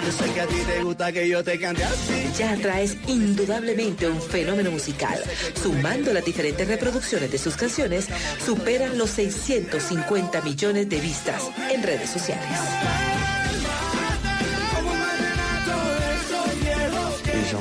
Yo 0.05 0.11
sé 0.25 0.33
que 0.33 0.41
a 0.41 0.47
ti 0.47 0.55
te 0.67 0.83
gusta 0.83 1.11
que 1.11 1.27
yo 1.27 1.43
te 1.43 1.59
cante 1.59 1.83
así. 1.83 2.29
Yatra 2.37 2.79
es 2.81 2.95
indudablemente 3.07 4.07
un 4.07 4.21
fenómeno 4.21 4.71
musical. 4.71 5.19
Sumando 5.61 6.13
las 6.13 6.23
diferentes 6.23 6.65
reproducciones 6.65 7.29
de 7.29 7.37
sus 7.37 7.55
canciones, 7.57 8.07
superan 8.45 8.97
los 8.97 9.09
650 9.09 10.41
millones 10.41 10.87
de 10.89 10.99
vistas 11.01 11.43
en 11.73 11.83
redes 11.83 12.09
sociales. 12.09 12.47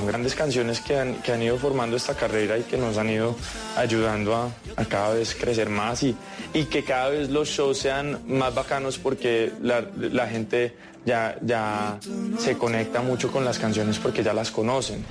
Son 0.03 0.09
grandes 0.09 0.35
canciones 0.35 0.81
que 0.81 0.99
han, 0.99 1.15
que 1.23 1.31
han 1.31 1.41
ido 1.43 1.57
formando 1.59 1.97
esta 1.97 2.15
carrera 2.15 2.59
y 2.59 2.63
que 2.63 2.77
nos 2.77 2.99
han 2.99 3.09
ido 3.09 3.37
ayudando 3.77 4.35
a, 4.35 4.51
a 4.75 4.85
cada 4.85 5.15
vez 5.15 5.33
crecer 5.33 5.69
más 5.69 6.03
y, 6.03 6.17
y 6.53 6.65
que 6.65 6.83
cada 6.83 7.11
vez 7.11 7.31
los 7.31 7.49
shows 7.49 7.79
sean 7.79 8.19
más 8.27 8.53
bacanos 8.53 8.99
porque 8.99 9.53
la, 9.63 9.85
la 9.97 10.27
gente 10.27 10.75
ya, 11.07 11.37
ya 11.41 12.01
se 12.37 12.59
conecta 12.59 13.01
mucho 13.01 13.31
con 13.31 13.45
las 13.45 13.61
canciones 13.61 14.01
porque 14.01 14.25
ya 14.25 14.33
las 14.33 14.51
conocen. 14.51 15.05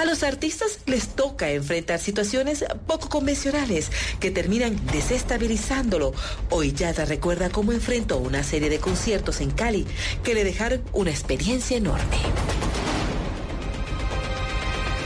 A 0.00 0.06
los 0.06 0.22
artistas 0.22 0.78
les 0.86 1.08
toca 1.08 1.50
enfrentar 1.50 1.98
situaciones 1.98 2.64
poco 2.86 3.10
convencionales 3.10 3.90
que 4.18 4.30
terminan 4.30 4.80
desestabilizándolo. 4.86 6.14
Hoy 6.48 6.72
Yatra 6.72 7.04
recuerda 7.04 7.50
cómo 7.50 7.72
enfrentó 7.72 8.16
una 8.16 8.42
serie 8.42 8.70
de 8.70 8.78
conciertos 8.78 9.42
en 9.42 9.50
Cali 9.50 9.86
que 10.24 10.32
le 10.32 10.42
dejaron 10.42 10.82
una 10.94 11.10
experiencia 11.10 11.76
enorme. 11.76 12.16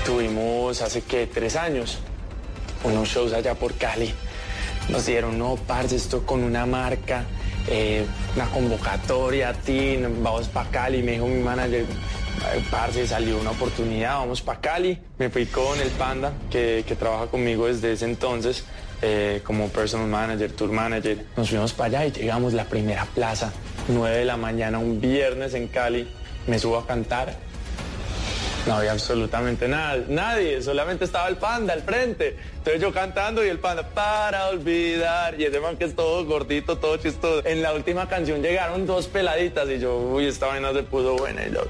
Tuvimos 0.07 0.81
hace 0.81 1.01
que 1.01 1.27
tres 1.27 1.57
años 1.57 1.99
unos 2.85 3.09
shows 3.09 3.33
allá 3.33 3.57
por 3.57 3.75
Cali. 3.75 4.15
Nos 4.91 5.07
dieron, 5.07 5.37
no, 5.41 5.57
parce, 5.57 5.97
esto 5.97 6.25
con 6.25 6.45
una 6.45 6.67
marca, 6.67 7.25
eh, 7.67 8.07
una 8.37 8.49
convocatoria, 8.49 9.49
a 9.49 9.55
ti, 9.55 9.99
vamos 10.21 10.47
para 10.47 10.71
Cali. 10.71 11.03
Me 11.03 11.13
dijo 11.13 11.27
mi 11.27 11.43
manager, 11.43 11.85
"Ay, 11.85 12.24
parce, 12.71 13.07
salió 13.07 13.39
una 13.39 13.51
oportunidad, 13.51 14.15
vamos 14.15 14.43
para 14.43 14.61
Cali. 14.61 14.99
Me 15.19 15.31
fui 15.31 15.47
con 15.47 15.81
el 15.81 15.89
Panda, 15.91 16.33
que, 16.51 16.85
que 16.87 16.97
trabaja 16.97 17.27
conmigo 17.27 17.67
desde 17.67 17.93
ese 17.93 18.05
entonces, 18.05 18.65
eh, 19.03 19.41
como 19.45 19.69
personal 19.69 20.09
manager, 20.09 20.53
tour 20.53 20.71
manager. 20.71 21.25
Nos 21.37 21.51
fuimos 21.51 21.73
para 21.73 22.01
allá 22.01 22.07
y 22.07 22.13
llegamos 22.13 22.55
a 22.55 22.57
la 22.57 22.65
primera 22.65 23.05
plaza, 23.07 23.53
9 23.89 24.19
de 24.19 24.25
la 24.25 24.37
mañana, 24.37 24.79
un 24.79 25.01
viernes 25.01 25.55
en 25.55 25.69
Cali. 25.69 26.09
Me 26.47 26.59
subo 26.59 26.79
a 26.79 26.87
cantar. 26.87 27.35
No 28.67 28.77
había 28.77 28.93
absolutamente 28.93 29.69
nada, 29.69 30.03
nadie, 30.09 30.63
solamente 30.63 31.05
estaba 31.05 31.29
el 31.29 31.37
panda 31.37 31.75
al 31.75 31.83
frente. 31.83 32.39
Entonces 32.57 32.81
yo 32.81 32.95
cantando 32.95 33.45
y 33.45 33.49
el 33.49 33.59
panda, 33.59 33.87
para 33.91 34.49
olvidar, 34.49 35.39
y 35.39 35.45
ese 35.45 35.61
man 35.61 35.77
que 35.77 35.85
es 35.85 35.95
todo 35.95 36.25
gordito, 36.25 36.79
todo 36.79 36.97
chistoso. 36.97 37.47
En 37.47 37.61
la 37.61 37.75
última 37.75 38.09
canción 38.09 38.41
llegaron 38.41 38.87
dos 38.87 39.07
peladitas 39.07 39.69
y 39.69 39.81
yo, 39.81 39.99
uy, 39.99 40.29
esta 40.29 40.47
vaina 40.47 40.73
se 40.73 40.83
puso 40.83 41.15
buena 41.17 41.47
y 41.47 41.53
yo. 41.53 41.61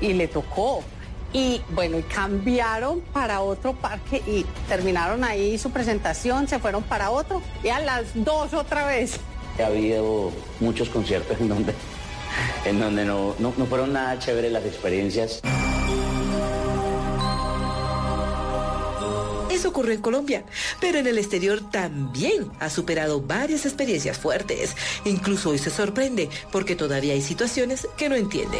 Y 0.00 0.12
le 0.12 0.28
tocó. 0.28 0.84
Y 1.32 1.60
bueno, 1.70 1.98
y 1.98 2.02
cambiaron 2.02 3.00
para 3.12 3.40
otro 3.40 3.72
parque 3.74 4.22
y 4.24 4.46
terminaron 4.68 5.24
ahí 5.24 5.58
su 5.58 5.72
presentación, 5.72 6.46
se 6.46 6.60
fueron 6.60 6.84
para 6.84 7.10
otro 7.10 7.42
y 7.64 7.68
a 7.70 7.80
las 7.80 8.04
dos 8.14 8.54
otra 8.54 8.86
vez. 8.86 9.18
Ha 9.58 9.66
habido 9.66 10.30
muchos 10.60 10.88
conciertos 10.90 11.36
en 11.40 11.48
donde, 11.48 11.74
en 12.64 12.78
donde 12.78 13.04
no, 13.04 13.34
no, 13.40 13.52
no 13.56 13.66
fueron 13.66 13.92
nada 13.92 14.16
chéveres 14.20 14.52
las 14.52 14.64
experiencias. 14.64 15.42
Ocurrió 19.66 19.94
en 19.94 20.00
Colombia, 20.00 20.44
pero 20.80 20.98
en 20.98 21.06
el 21.06 21.18
exterior 21.18 21.60
también 21.70 22.50
ha 22.60 22.70
superado 22.70 23.20
varias 23.20 23.66
experiencias 23.66 24.16
fuertes. 24.16 24.74
Incluso 25.04 25.50
hoy 25.50 25.58
se 25.58 25.70
sorprende 25.70 26.30
porque 26.52 26.76
todavía 26.76 27.12
hay 27.12 27.22
situaciones 27.22 27.88
que 27.96 28.08
no 28.08 28.14
entiende. 28.14 28.58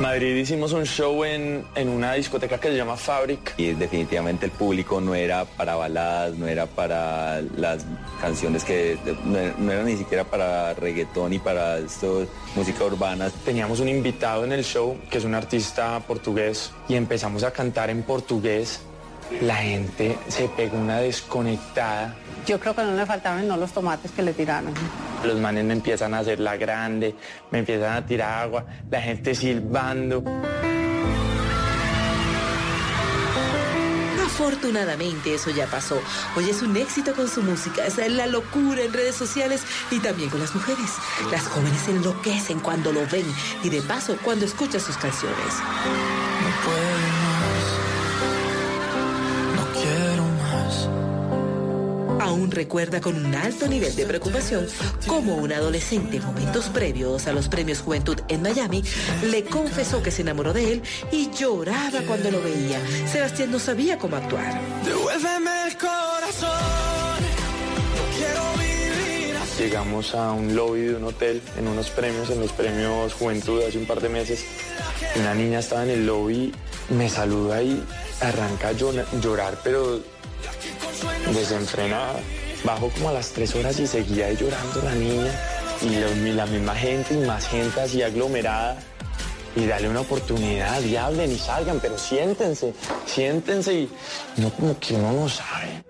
Madrid 0.00 0.36
hicimos 0.36 0.72
un 0.72 0.84
show 0.84 1.24
en, 1.24 1.64
en 1.74 1.88
una 1.88 2.12
discoteca 2.12 2.58
que 2.58 2.68
se 2.68 2.76
llama 2.76 2.96
Fabric. 2.96 3.54
Y 3.56 3.72
definitivamente 3.72 4.46
el 4.46 4.52
público 4.52 5.00
no 5.00 5.14
era 5.14 5.44
para 5.44 5.74
baladas, 5.74 6.36
no 6.36 6.46
era 6.46 6.66
para 6.66 7.42
las 7.56 7.84
canciones 8.20 8.62
que 8.64 8.96
no, 9.24 9.38
no 9.58 9.72
era 9.72 9.82
ni 9.82 9.96
siquiera 9.96 10.24
para 10.24 10.74
reggaetón 10.74 11.32
y 11.32 11.38
para 11.40 11.78
esto, 11.78 12.26
música 12.54 12.84
urbana. 12.84 13.30
Teníamos 13.44 13.80
un 13.80 13.88
invitado 13.88 14.44
en 14.44 14.52
el 14.52 14.64
show 14.64 14.96
que 15.10 15.18
es 15.18 15.24
un 15.24 15.34
artista 15.34 16.00
portugués 16.06 16.70
y 16.88 16.94
empezamos 16.94 17.42
a 17.42 17.50
cantar 17.50 17.90
en 17.90 18.02
portugués. 18.02 18.80
La 19.42 19.56
gente 19.56 20.16
se 20.28 20.48
pegó 20.48 20.78
una 20.78 21.00
desconectada. 21.00 22.16
Yo 22.48 22.58
creo 22.58 22.74
que 22.74 22.82
no 22.82 22.96
le 22.96 23.04
faltaban 23.04 23.46
no 23.46 23.58
los 23.58 23.72
tomates 23.72 24.10
que 24.10 24.22
le 24.22 24.32
tiraron. 24.32 24.72
Los 25.22 25.36
manes 25.38 25.66
me 25.66 25.74
empiezan 25.74 26.14
a 26.14 26.20
hacer 26.20 26.40
la 26.40 26.56
grande, 26.56 27.14
me 27.50 27.58
empiezan 27.58 27.92
a 27.92 28.06
tirar 28.06 28.44
agua, 28.44 28.64
la 28.90 29.02
gente 29.02 29.34
silbando. 29.34 30.24
Afortunadamente 34.24 35.34
eso 35.34 35.50
ya 35.50 35.66
pasó. 35.66 36.00
Hoy 36.36 36.48
es 36.48 36.62
un 36.62 36.74
éxito 36.74 37.12
con 37.12 37.28
su 37.28 37.42
música, 37.42 37.84
es 37.84 37.98
la 37.98 38.26
locura 38.26 38.80
en 38.80 38.94
redes 38.94 39.14
sociales 39.14 39.64
y 39.90 39.98
también 39.98 40.30
con 40.30 40.40
las 40.40 40.54
mujeres. 40.54 40.92
Las 41.30 41.46
jóvenes 41.48 41.86
enloquecen 41.86 42.60
cuando 42.60 42.92
lo 42.92 43.06
ven 43.08 43.26
y 43.62 43.68
de 43.68 43.82
paso 43.82 44.16
cuando 44.24 44.46
escuchan 44.46 44.80
sus 44.80 44.96
canciones. 44.96 45.36
No 45.36 46.64
puedo 46.64 47.17
Aún 52.28 52.50
recuerda 52.50 53.00
con 53.00 53.16
un 53.16 53.34
alto 53.34 53.66
nivel 53.68 53.96
de 53.96 54.04
preocupación 54.04 54.66
cómo 55.06 55.36
un 55.36 55.50
adolescente 55.50 56.18
en 56.18 56.24
momentos 56.26 56.66
previos 56.66 57.26
a 57.26 57.32
los 57.32 57.48
premios 57.48 57.80
Juventud 57.80 58.18
en 58.28 58.42
Miami 58.42 58.84
le 59.24 59.44
confesó 59.44 60.02
que 60.02 60.10
se 60.10 60.20
enamoró 60.20 60.52
de 60.52 60.72
él 60.74 60.82
y 61.10 61.30
lloraba 61.30 62.02
cuando 62.06 62.30
lo 62.30 62.42
veía. 62.42 62.80
Sebastián 63.10 63.50
no 63.50 63.58
sabía 63.58 63.96
cómo 63.98 64.16
actuar. 64.16 64.60
Devuélveme 64.84 65.68
el 65.68 65.78
corazón, 65.78 66.50
no 67.96 68.16
quiero 68.18 68.42
vivir 68.58 69.36
así. 69.36 69.62
Llegamos 69.62 70.14
a 70.14 70.32
un 70.32 70.54
lobby 70.54 70.82
de 70.82 70.96
un 70.96 71.04
hotel 71.04 71.40
en 71.56 71.66
unos 71.66 71.88
premios, 71.88 72.28
en 72.28 72.40
los 72.40 72.52
premios 72.52 73.14
Juventud 73.14 73.62
hace 73.66 73.78
un 73.78 73.86
par 73.86 74.02
de 74.02 74.10
meses. 74.10 74.44
Una 75.16 75.34
niña 75.34 75.60
estaba 75.60 75.82
en 75.84 75.90
el 75.90 76.06
lobby, 76.06 76.52
me 76.90 77.08
saluda 77.08 77.62
y 77.62 77.82
arranca 78.20 78.68
a 78.68 78.72
llor- 78.72 79.06
llorar, 79.22 79.58
pero 79.64 80.02
desenfrenada. 81.34 82.20
Bajo 82.64 82.88
como 82.90 83.10
a 83.10 83.12
las 83.12 83.30
tres 83.30 83.54
horas 83.54 83.78
y 83.78 83.86
seguía 83.86 84.32
llorando 84.32 84.82
la 84.82 84.94
niña 84.94 85.32
y, 85.80 85.90
lo- 86.00 86.28
y 86.28 86.32
la 86.32 86.46
misma 86.46 86.74
gente 86.74 87.14
y 87.14 87.18
más 87.18 87.46
gente 87.46 87.80
así 87.80 88.02
aglomerada. 88.02 88.78
Y 89.56 89.66
dale 89.66 89.88
una 89.88 90.00
oportunidad 90.00 90.80
y 90.82 90.96
hablen 90.96 91.32
y 91.32 91.38
salgan, 91.38 91.80
pero 91.80 91.96
siéntense, 91.98 92.74
siéntense 93.06 93.72
y 93.74 93.90
no 94.36 94.50
como 94.52 94.78
que 94.78 94.94
uno 94.94 95.12
no 95.12 95.28
sabe. 95.28 95.82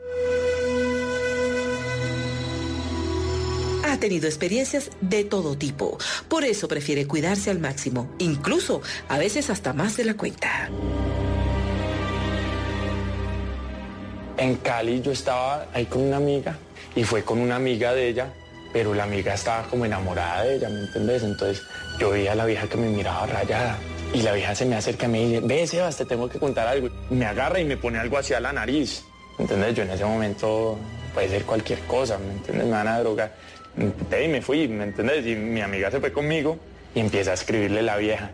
Ha 3.85 3.97
tenido 3.99 4.27
experiencias 4.29 4.91
de 5.01 5.25
todo 5.25 5.57
tipo. 5.57 5.99
Por 6.29 6.45
eso 6.45 6.69
prefiere 6.69 7.07
cuidarse 7.07 7.51
al 7.51 7.59
máximo, 7.59 8.09
incluso 8.19 8.81
a 9.09 9.19
veces 9.19 9.49
hasta 9.51 9.73
más 9.73 9.97
de 9.97 10.05
la 10.05 10.15
cuenta. 10.15 10.71
En 14.39 14.55
Cali 14.55 15.03
yo 15.03 15.11
estaba 15.11 15.67
ahí 15.75 15.87
con 15.87 16.01
una 16.03 16.17
amiga 16.17 16.57
y 16.95 17.03
fue 17.03 17.25
con 17.25 17.41
una 17.41 17.57
amiga 17.57 17.93
de 17.93 18.09
ella, 18.09 18.33
pero 18.73 18.95
la 18.95 19.03
amiga 19.03 19.35
estaba 19.35 19.65
como 19.65 19.85
enamorada 19.85 20.45
de 20.45 20.55
ella, 20.57 20.69
¿me 20.69 20.81
entendés? 20.81 21.25
Entonces 21.25 21.65
yo 21.99 22.11
veía 22.11 22.33
a 22.33 22.35
la 22.37 22.45
vieja 22.45 22.69
que 22.69 22.77
me 22.77 22.89
miraba 22.89 23.27
rayada 23.27 23.77
y 24.15 24.23
la 24.23 24.33
vieja 24.33 24.55
se 24.55 24.65
me 24.65 24.77
acerca 24.77 25.07
y 25.07 25.09
me 25.09 25.19
dice, 25.27 25.41
ve 25.41 25.67
Sebas, 25.67 25.97
te 25.97 26.05
tengo 26.05 26.29
que 26.29 26.39
contar 26.39 26.69
algo. 26.69 26.89
Me 27.11 27.27
agarra 27.27 27.59
y 27.59 27.65
me 27.65 27.77
pone 27.77 27.99
algo 27.99 28.17
hacia 28.17 28.39
la 28.39 28.53
nariz, 28.53 29.03
¿me 29.39 29.43
entendés? 29.43 29.75
Yo 29.75 29.83
en 29.83 29.91
ese 29.91 30.05
momento 30.05 30.79
puede 31.13 31.29
ser 31.29 31.43
cualquier 31.43 31.81
cosa, 31.81 32.17
¿me 32.19 32.33
entiendes? 32.35 32.67
Me 32.67 32.73
van 32.73 32.87
a 32.87 33.01
drogar. 33.01 33.35
Y 33.77 34.29
me 34.29 34.41
fui, 34.41 34.69
¿me 34.69 34.85
entendés? 34.85 35.27
Y 35.27 35.35
mi 35.35 35.63
amiga 35.63 35.91
se 35.91 35.99
fue 35.99 36.13
conmigo 36.13 36.59
y 36.95 37.01
empieza 37.01 37.33
a 37.33 37.35
escribirle 37.35 37.83
la 37.83 37.97
vieja. 37.97 38.31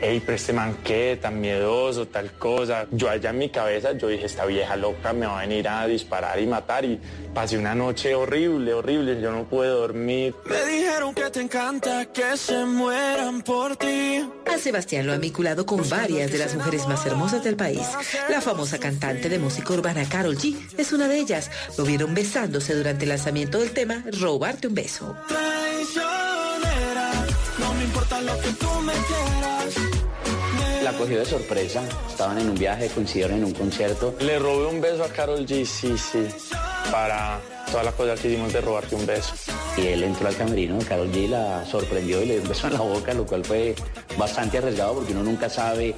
Ey, 0.00 0.20
pero 0.20 0.36
este 0.36 0.54
man 0.54 0.78
qué, 0.82 1.18
tan 1.20 1.40
miedoso, 1.40 2.08
tal 2.08 2.32
cosa. 2.32 2.86
Yo 2.90 3.10
allá 3.10 3.30
en 3.30 3.38
mi 3.38 3.50
cabeza, 3.50 3.92
yo 3.92 4.08
dije, 4.08 4.24
esta 4.26 4.46
vieja 4.46 4.74
loca 4.76 5.12
me 5.12 5.26
va 5.26 5.38
a 5.38 5.46
venir 5.46 5.68
a 5.68 5.86
disparar 5.86 6.40
y 6.40 6.46
matar. 6.46 6.86
Y 6.86 6.98
pasé 7.34 7.58
una 7.58 7.74
noche 7.74 8.14
horrible, 8.14 8.72
horrible. 8.72 9.20
Yo 9.20 9.30
no 9.30 9.44
pude 9.44 9.68
dormir. 9.68 10.34
Me 10.46 10.64
dijeron 10.64 11.14
que 11.14 11.28
te 11.28 11.40
encanta 11.42 12.06
que 12.06 12.34
se 12.36 12.64
mueran 12.64 13.42
por 13.42 13.76
ti. 13.76 14.26
A 14.50 14.56
Sebastián 14.58 15.06
lo 15.06 15.12
han 15.12 15.20
vinculado 15.20 15.66
con 15.66 15.86
varias 15.88 16.32
de 16.32 16.38
las 16.38 16.54
mujeres 16.54 16.86
más 16.88 17.04
hermosas 17.04 17.44
del 17.44 17.56
país. 17.56 17.86
La 18.30 18.40
famosa 18.40 18.78
cantante 18.78 19.28
de 19.28 19.38
música 19.38 19.74
urbana 19.74 20.08
Carol 20.08 20.36
G 20.36 20.56
es 20.78 20.92
una 20.92 21.08
de 21.08 21.18
ellas. 21.18 21.50
Lo 21.76 21.84
vieron 21.84 22.14
besándose 22.14 22.74
durante 22.74 23.04
el 23.04 23.10
lanzamiento 23.10 23.58
del 23.58 23.72
tema 23.72 24.02
Robarte 24.18 24.66
un 24.66 24.74
beso. 24.74 25.14
Traicionera, 25.28 27.12
no 27.58 27.74
me 27.74 27.84
importa 27.84 28.20
lo 28.22 28.38
que 28.40 28.48
tú 28.52 28.70
me 28.80 28.92
quieras. 28.92 29.89
La 30.90 30.98
cogió 30.98 31.20
de 31.20 31.24
sorpresa. 31.24 31.82
Estaban 32.08 32.38
en 32.38 32.50
un 32.50 32.56
viaje, 32.56 32.88
coincidieron 32.88 33.38
en 33.38 33.44
un 33.44 33.52
concierto. 33.52 34.16
Le 34.18 34.40
robé 34.40 34.66
un 34.66 34.80
beso 34.80 35.04
a 35.04 35.08
Carol 35.08 35.46
G, 35.46 35.64
sí, 35.64 35.96
sí. 35.96 36.26
Para 36.90 37.38
todas 37.70 37.84
las 37.84 37.94
cosas 37.94 38.18
que 38.18 38.28
hicimos 38.28 38.52
de 38.52 38.60
robarte 38.60 38.96
un 38.96 39.06
beso. 39.06 39.32
Y 39.76 39.86
él 39.86 40.02
entró 40.02 40.26
al 40.26 40.34
camerino, 40.34 40.76
Carol 40.88 41.08
G 41.12 41.28
la 41.28 41.64
sorprendió 41.64 42.20
y 42.22 42.26
le 42.26 42.32
dio 42.34 42.42
un 42.42 42.48
beso 42.48 42.66
en 42.66 42.72
la 42.72 42.80
boca, 42.80 43.14
lo 43.14 43.24
cual 43.24 43.44
fue 43.44 43.76
bastante 44.18 44.58
arriesgado 44.58 44.94
porque 44.94 45.12
uno 45.12 45.22
nunca 45.22 45.48
sabe 45.48 45.94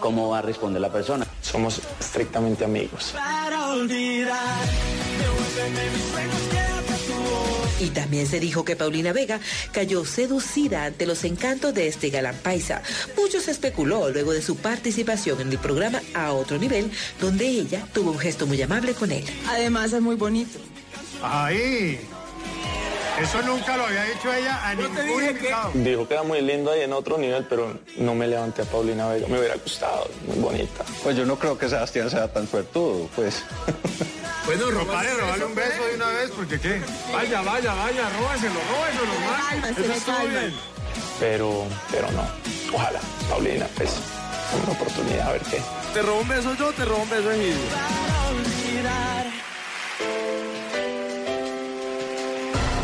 cómo 0.00 0.30
va 0.30 0.38
a 0.38 0.42
responder 0.42 0.80
la 0.80 0.90
persona. 0.90 1.26
Somos 1.42 1.78
estrictamente 2.00 2.64
amigos. 2.64 3.12
Para 3.12 3.74
olvidar, 3.74 4.64
devuélveme 5.18 5.90
mis 5.90 6.02
sueños, 6.04 6.40
quédate 6.50 6.50
tu 6.50 6.54
voz. 6.54 6.59
Y 7.80 7.88
también 7.88 8.26
se 8.26 8.40
dijo 8.40 8.64
que 8.64 8.76
Paulina 8.76 9.12
Vega 9.14 9.40
cayó 9.72 10.04
seducida 10.04 10.84
ante 10.84 11.06
los 11.06 11.24
encantos 11.24 11.72
de 11.72 11.88
este 11.88 12.10
galán 12.10 12.36
paisa. 12.36 12.82
Mucho 13.16 13.40
se 13.40 13.50
especuló 13.50 14.10
luego 14.10 14.32
de 14.32 14.42
su 14.42 14.56
participación 14.56 15.40
en 15.40 15.50
el 15.50 15.58
programa 15.58 16.02
A 16.12 16.32
Otro 16.32 16.58
Nivel, 16.58 16.90
donde 17.20 17.46
ella 17.46 17.82
tuvo 17.94 18.10
un 18.10 18.18
gesto 18.18 18.46
muy 18.46 18.60
amable 18.60 18.92
con 18.92 19.10
él. 19.10 19.24
Además 19.48 19.94
es 19.94 20.02
muy 20.02 20.16
bonito. 20.16 20.58
Ahí. 21.22 21.98
Eso 23.18 23.42
nunca 23.42 23.76
lo 23.76 23.86
había 23.86 24.04
dicho 24.04 24.32
ella 24.32 24.68
a 24.68 24.74
ningún 24.74 25.24
invitado. 25.24 25.70
Dijo 25.74 26.06
que 26.06 26.14
era 26.14 26.22
muy 26.22 26.42
lindo 26.42 26.70
ahí 26.70 26.82
en 26.82 26.92
otro 26.92 27.16
nivel, 27.16 27.46
pero 27.48 27.78
no 27.96 28.14
me 28.14 28.26
levanté 28.26 28.62
a 28.62 28.64
Paulina 28.66 29.08
Vega. 29.08 29.26
Me 29.26 29.38
hubiera 29.38 29.56
gustado, 29.56 30.06
muy 30.26 30.38
bonita. 30.38 30.84
Pues 31.02 31.16
yo 31.16 31.24
no 31.24 31.38
creo 31.38 31.56
que 31.56 31.68
Sebastián 31.68 32.10
sea 32.10 32.28
tan 32.32 32.46
suertudo, 32.46 33.08
pues. 33.16 33.42
Bueno, 34.46 34.78
Compadre, 34.78 35.14
robale 35.14 35.44
un 35.44 35.54
beso 35.54 35.84
de 35.86 35.94
una 35.94 36.08
vez, 36.08 36.30
porque 36.34 36.58
qué. 36.60 36.80
Vaya, 37.12 37.42
vaya, 37.42 37.74
vaya, 37.74 38.10
róbeselo, 38.10 38.60
róbeselo, 38.70 39.82
Eso 39.84 39.92
estuvo 39.92 40.26
bien. 40.28 40.54
Pero, 41.18 41.66
pero 41.90 42.10
no. 42.12 42.26
Ojalá, 42.74 43.00
Paulina, 43.28 43.66
pues, 43.76 43.90
una 44.62 44.72
oportunidad, 44.72 45.28
a 45.28 45.32
ver 45.32 45.42
qué. 45.42 45.60
Te 45.92 46.02
robo 46.02 46.20
un 46.20 46.28
beso 46.28 46.54
yo, 46.54 46.72
te 46.72 46.84
robo 46.84 47.02
un 47.02 47.10
beso 47.10 47.30
Emilio. 47.30 47.56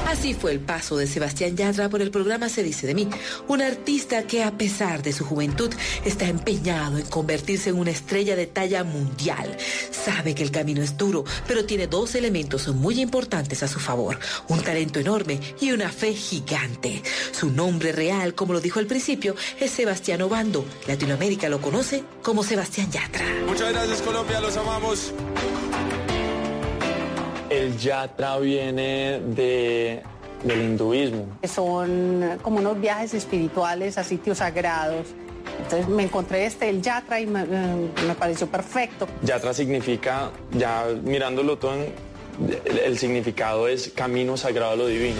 Así 0.07 0.35
fue 0.35 0.53
el 0.53 0.61
paso 0.61 0.97
de 0.97 1.09
Sebastián 1.09 1.57
Yatra 1.57 1.89
por 1.89 2.01
el 2.01 2.13
programa 2.13 2.49
Se 2.49 2.63
dice 2.63 2.87
de 2.87 2.95
mí, 2.95 3.09
un 3.49 3.61
artista 3.61 4.23
que 4.23 4.45
a 4.45 4.57
pesar 4.57 5.03
de 5.03 5.13
su 5.13 5.25
juventud 5.25 5.71
está 6.05 6.27
empeñado 6.27 6.99
en 6.99 7.07
convertirse 7.07 7.71
en 7.71 7.79
una 7.79 7.91
estrella 7.91 8.37
de 8.37 8.47
talla 8.47 8.85
mundial. 8.85 9.57
Sabe 9.91 10.37
que 10.37 10.45
el 10.45 10.53
camino 10.53 10.81
es 10.81 10.97
duro, 10.97 11.25
pero 11.49 11.65
tiene 11.65 11.89
dos 11.89 12.15
elementos 12.15 12.69
muy 12.69 13.01
importantes 13.01 13.65
a 13.65 13.69
su 13.69 13.81
favor, 13.81 14.19
un 14.49 14.63
talento 14.63 15.01
enorme 15.01 15.41
y 15.61 15.73
una 15.73 15.91
fe 15.91 16.15
gigante. 16.15 17.03
Su 17.33 17.51
nombre 17.51 17.91
real, 17.91 18.35
como 18.35 18.53
lo 18.53 18.61
dijo 18.61 18.79
al 18.79 18.87
principio, 18.87 19.35
es 19.59 19.73
Sebastián 19.73 20.23
Obando. 20.23 20.65
Latinoamérica 20.87 21.49
lo 21.49 21.61
conoce 21.61 22.05
como 22.23 22.45
Sebastián 22.45 22.93
Yatra. 22.93 23.25
Muchas 23.47 23.73
gracias, 23.73 24.03
Colombia, 24.03 24.41
los 24.41 24.57
amamos. 24.57 25.13
El 27.67 27.77
yatra 27.79 28.39
viene 28.39 29.21
de, 29.35 30.01
del 30.45 30.63
hinduismo. 30.63 31.27
Son 31.53 32.39
como 32.43 32.59
unos 32.59 32.81
viajes 32.81 33.13
espirituales 33.13 33.99
a 33.99 34.05
sitios 34.05 34.39
sagrados. 34.39 35.07
Entonces 35.63 35.89
me 35.89 36.05
encontré 36.05 36.47
este, 36.47 36.69
el 36.69 36.81
yatra, 36.81 37.19
y 37.21 37.27
me, 37.27 37.43
eh, 37.43 37.91
me 38.07 38.15
pareció 38.15 38.47
perfecto. 38.47 39.09
Yatra 39.23 39.53
significa, 39.53 40.31
ya 40.53 40.85
mirándolo 41.03 41.59
todo, 41.59 41.75
en- 41.75 41.93
el, 42.65 42.79
el 42.79 42.99
significado 42.99 43.67
es 43.67 43.89
camino 43.89 44.37
sagrado 44.37 44.73
a 44.73 44.77
lo 44.77 44.87
divino. 44.87 45.17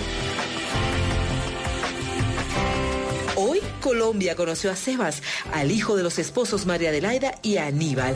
Hoy 3.35 3.61
Colombia 3.81 4.37
conoció 4.37 4.71
a 4.71 4.77
Sebas, 4.77 5.21
al 5.53 5.73
hijo 5.73 5.97
de 5.97 6.05
los 6.05 6.19
esposos 6.21 6.65
María 6.65 6.91
Adelaida 6.91 7.35
y 7.43 7.57
Aníbal. 7.57 8.15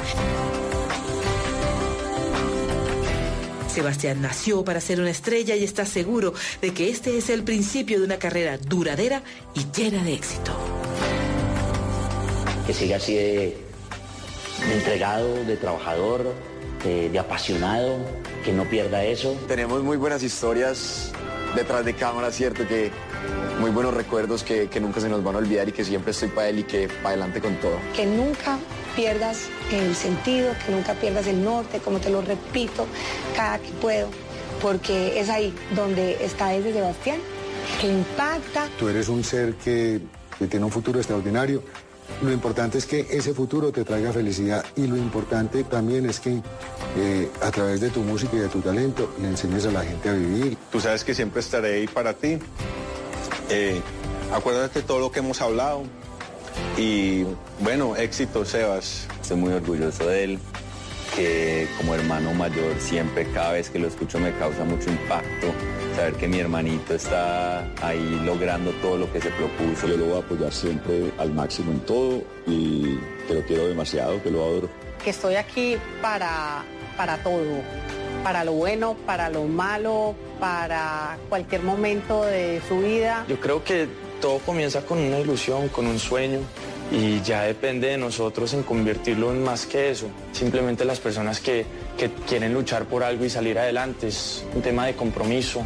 Sebastián 3.71 4.21
nació 4.21 4.65
para 4.65 4.81
ser 4.81 5.01
una 5.01 5.11
estrella 5.11 5.55
y 5.57 5.65
está 5.65 5.85
seguro 5.87 6.35
de 6.61 6.75
que 6.75 6.91
este 6.91 7.17
es 7.17 7.31
el 7.31 7.45
principio 7.45 7.99
de 7.99 8.05
una 8.05 8.19
carrera 8.19 8.59
duradera 8.59 9.23
y 9.55 9.65
llena 9.75 10.03
de 10.05 10.15
éxito. 10.15 10.53
que 12.67 12.75
siga 12.75 12.97
así 12.97 13.15
de, 13.15 13.57
de 14.69 14.75
entregado, 14.75 15.45
de 15.45 15.57
trabajador, 15.57 16.35
de, 16.85 17.09
de 17.11 17.19
apasionado, 17.19 17.99
que 18.45 18.53
no 18.53 18.65
pierda 18.65 19.05
eso. 19.05 19.37
Tenemos 19.49 19.83
muy 19.83 19.97
buenas 19.97 20.23
historias 20.23 21.13
detrás 21.57 21.85
de 21.85 21.95
cámara, 21.95 22.31
¿cierto? 22.31 22.67
Que 22.69 22.91
muy 23.61 23.71
buenos 23.71 23.95
recuerdos 23.95 24.43
que, 24.45 24.69
que 24.69 24.81
nunca 24.81 25.01
se 25.01 25.09
nos 25.09 25.23
van 25.25 25.35
a 25.35 25.39
olvidar 25.39 25.69
y 25.69 25.73
que 25.73 25.85
siempre 25.85 26.13
estoy 26.13 26.29
para 26.29 26.49
él 26.49 26.61
y 26.61 26.63
que 26.65 26.89
para 26.89 27.11
adelante 27.11 27.41
con 27.41 27.57
todo. 27.57 27.79
Que 27.95 28.07
nunca 28.07 28.59
pierdas 29.01 29.49
el 29.73 29.97
sentido, 29.97 30.53
que 30.67 30.73
nunca 30.73 30.93
pierdas 30.93 31.27
el 31.27 31.43
norte, 31.43 31.79
como 31.79 32.01
te 32.01 32.11
lo 32.11 32.21
repito 32.21 32.87
cada 33.35 33.59
que 33.59 33.71
puedo, 33.81 34.09
porque 34.61 35.19
es 35.19 35.31
ahí 35.31 35.55
donde 35.75 36.23
está 36.23 36.55
ese 36.55 36.75
Sebastián, 36.75 37.19
que 37.81 37.89
impacta. 37.89 38.69
Tú 38.79 38.91
eres 38.91 39.09
un 39.09 39.25
ser 39.25 39.55
que, 39.55 40.03
que 40.39 40.47
tiene 40.49 40.67
un 40.67 40.71
futuro 40.71 40.99
extraordinario. 40.99 41.63
Lo 42.21 42.31
importante 42.31 42.77
es 42.77 42.85
que 42.85 43.07
ese 43.11 43.33
futuro 43.33 43.73
te 43.73 43.85
traiga 43.85 44.13
felicidad 44.13 44.67
y 44.77 44.87
lo 44.87 44.99
importante 44.99 45.65
también 45.65 46.05
es 46.05 46.21
que 46.21 46.43
eh, 46.99 47.31
a 47.41 47.51
través 47.51 47.81
de 47.81 47.89
tu 47.89 48.01
música 48.01 48.37
y 48.37 48.41
de 48.41 48.49
tu 48.49 48.61
talento 48.61 49.15
le 49.19 49.29
enseñes 49.29 49.65
a 49.65 49.71
la 49.71 49.83
gente 49.83 50.11
a 50.11 50.13
vivir. 50.13 50.59
Tú 50.71 50.79
sabes 50.79 51.05
que 51.05 51.15
siempre 51.15 51.41
estaré 51.41 51.77
ahí 51.77 51.87
para 51.87 52.13
ti. 52.13 52.39
Eh, 53.49 53.81
acuérdate 54.31 54.81
de 54.81 54.87
todo 54.87 54.99
lo 54.99 55.11
que 55.11 55.21
hemos 55.21 55.41
hablado. 55.41 55.85
Y 56.77 57.25
bueno, 57.61 57.97
éxito, 57.97 58.45
Sebas. 58.45 59.07
Estoy 59.21 59.37
muy 59.37 59.53
orgulloso 59.53 60.07
de 60.07 60.25
él, 60.25 60.39
que 61.15 61.69
como 61.77 61.95
hermano 61.95 62.33
mayor 62.35 62.75
siempre, 62.79 63.27
cada 63.33 63.53
vez 63.53 63.71
que 63.71 63.79
lo 63.79 63.89
escucho 63.89 64.19
me 64.19 64.33
causa 64.39 64.65
mucho 64.65 64.91
impacto. 64.91 65.49
Saber 65.97 66.15
que 66.15 66.29
mi 66.29 66.39
hermanito 66.39 66.95
está 66.95 67.61
ahí 67.83 68.21
logrando 68.25 68.71
todo 68.83 68.97
lo 68.97 69.13
que 69.13 69.21
se 69.21 69.31
propuso. 69.31 69.89
Yo 69.89 69.97
lo 69.97 70.07
voy 70.07 70.17
a 70.17 70.19
apoyar 70.21 70.53
siempre 70.53 71.13
al 71.19 71.33
máximo 71.33 71.73
en 71.73 71.81
todo 71.81 72.23
y 72.47 72.99
que 73.27 73.35
lo 73.35 73.43
quiero 73.43 73.69
demasiado, 73.69 74.23
que 74.23 74.31
lo 74.31 74.43
adoro. 74.43 74.69
Que 75.05 75.11
estoy 75.11 75.35
aquí 75.35 75.77
para, 76.01 76.63
para 76.97 77.23
todo, 77.23 77.43
para 78.23 78.45
lo 78.45 78.53
bueno, 78.53 78.97
para 79.07 79.29
lo 79.31 79.45
malo, 79.45 80.15
para 80.39 81.19
cualquier 81.29 81.63
momento 81.63 82.25
de 82.25 82.63
su 82.69 82.81
vida. 82.81 83.25
Yo 83.29 83.39
creo 83.41 83.63
que 83.65 83.89
todo 84.21 84.39
comienza 84.39 84.83
con 84.83 84.99
una 84.99 85.19
ilusión, 85.19 85.69
con 85.69 85.87
un 85.87 85.99
sueño 85.99 86.41
y 86.93 87.21
ya 87.23 87.43
depende 87.43 87.89
de 87.89 87.99
nosotros 87.99 88.53
en 88.55 88.63
convertirlo 88.63 89.31
en 89.33 89.43
más 89.43 89.67
que 89.67 89.91
eso. 89.91 90.09
Simplemente 90.33 90.85
las 90.85 91.01
personas 91.01 91.41
que, 91.41 91.65
que 91.97 92.11
quieren 92.29 92.53
luchar 92.53 92.85
por 92.85 93.03
algo 93.03 93.25
y 93.25 93.31
salir 93.31 93.59
adelante 93.59 94.09
es 94.09 94.45
un 94.55 94.63
tema 94.63 94.87
de 94.87 94.95
compromiso, 94.95 95.63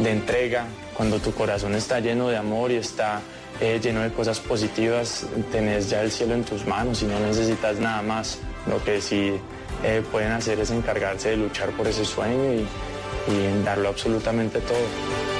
de 0.00 0.10
entrega. 0.10 0.66
Cuando 0.96 1.18
tu 1.18 1.32
corazón 1.32 1.74
está 1.74 2.00
lleno 2.00 2.28
de 2.28 2.36
amor 2.36 2.70
y 2.70 2.76
está 2.76 3.20
eh, 3.60 3.80
lleno 3.82 4.02
de 4.02 4.12
cosas 4.12 4.38
positivas, 4.40 5.26
tenés 5.50 5.88
ya 5.88 6.02
el 6.02 6.10
cielo 6.10 6.34
en 6.34 6.44
tus 6.44 6.66
manos 6.66 7.02
y 7.02 7.06
no 7.06 7.18
necesitas 7.20 7.78
nada 7.78 8.02
más. 8.02 8.38
Lo 8.68 8.82
que 8.84 9.00
sí 9.00 9.32
eh, 9.84 10.02
pueden 10.12 10.32
hacer 10.32 10.60
es 10.60 10.70
encargarse 10.70 11.30
de 11.30 11.36
luchar 11.36 11.70
por 11.70 11.86
ese 11.86 12.04
sueño 12.04 12.52
y, 12.52 12.66
y 13.32 13.64
darlo 13.64 13.88
absolutamente 13.88 14.60
todo. 14.60 15.39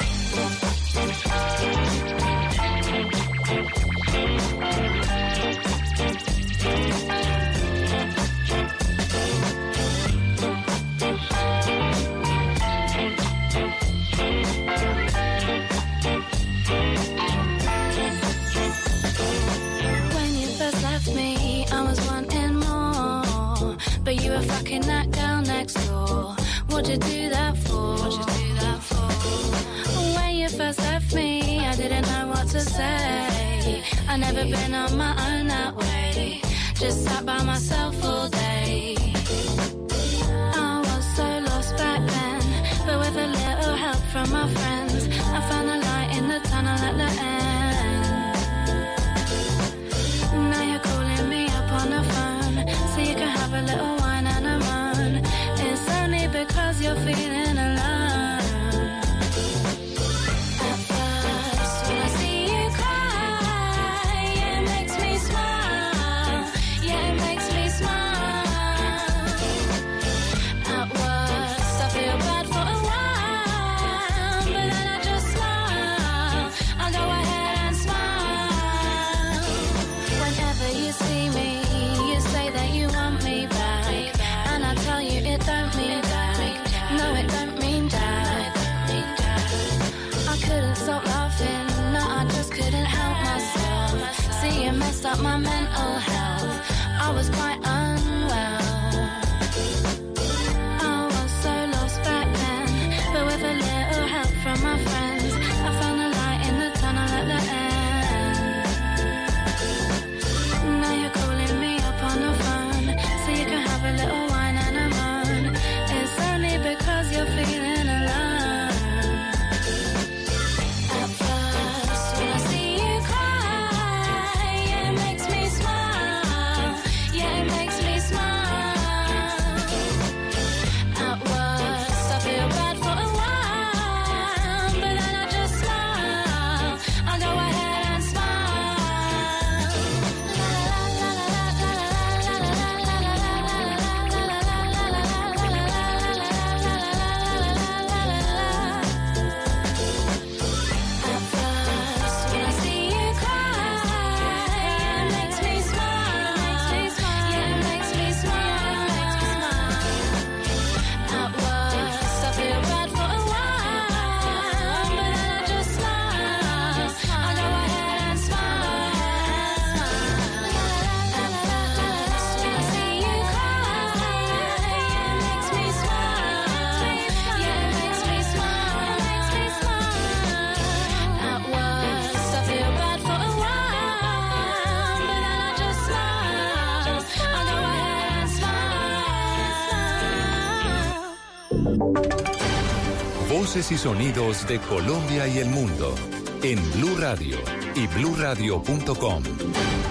Y 193.53 193.77
sonidos 193.77 194.47
de 194.47 194.59
Colombia 194.59 195.27
y 195.27 195.39
el 195.39 195.49
mundo 195.49 195.93
en 196.41 196.57
Blue 196.71 196.95
Radio 196.97 197.37
y 197.75 197.85
bluradio.com, 197.85 199.23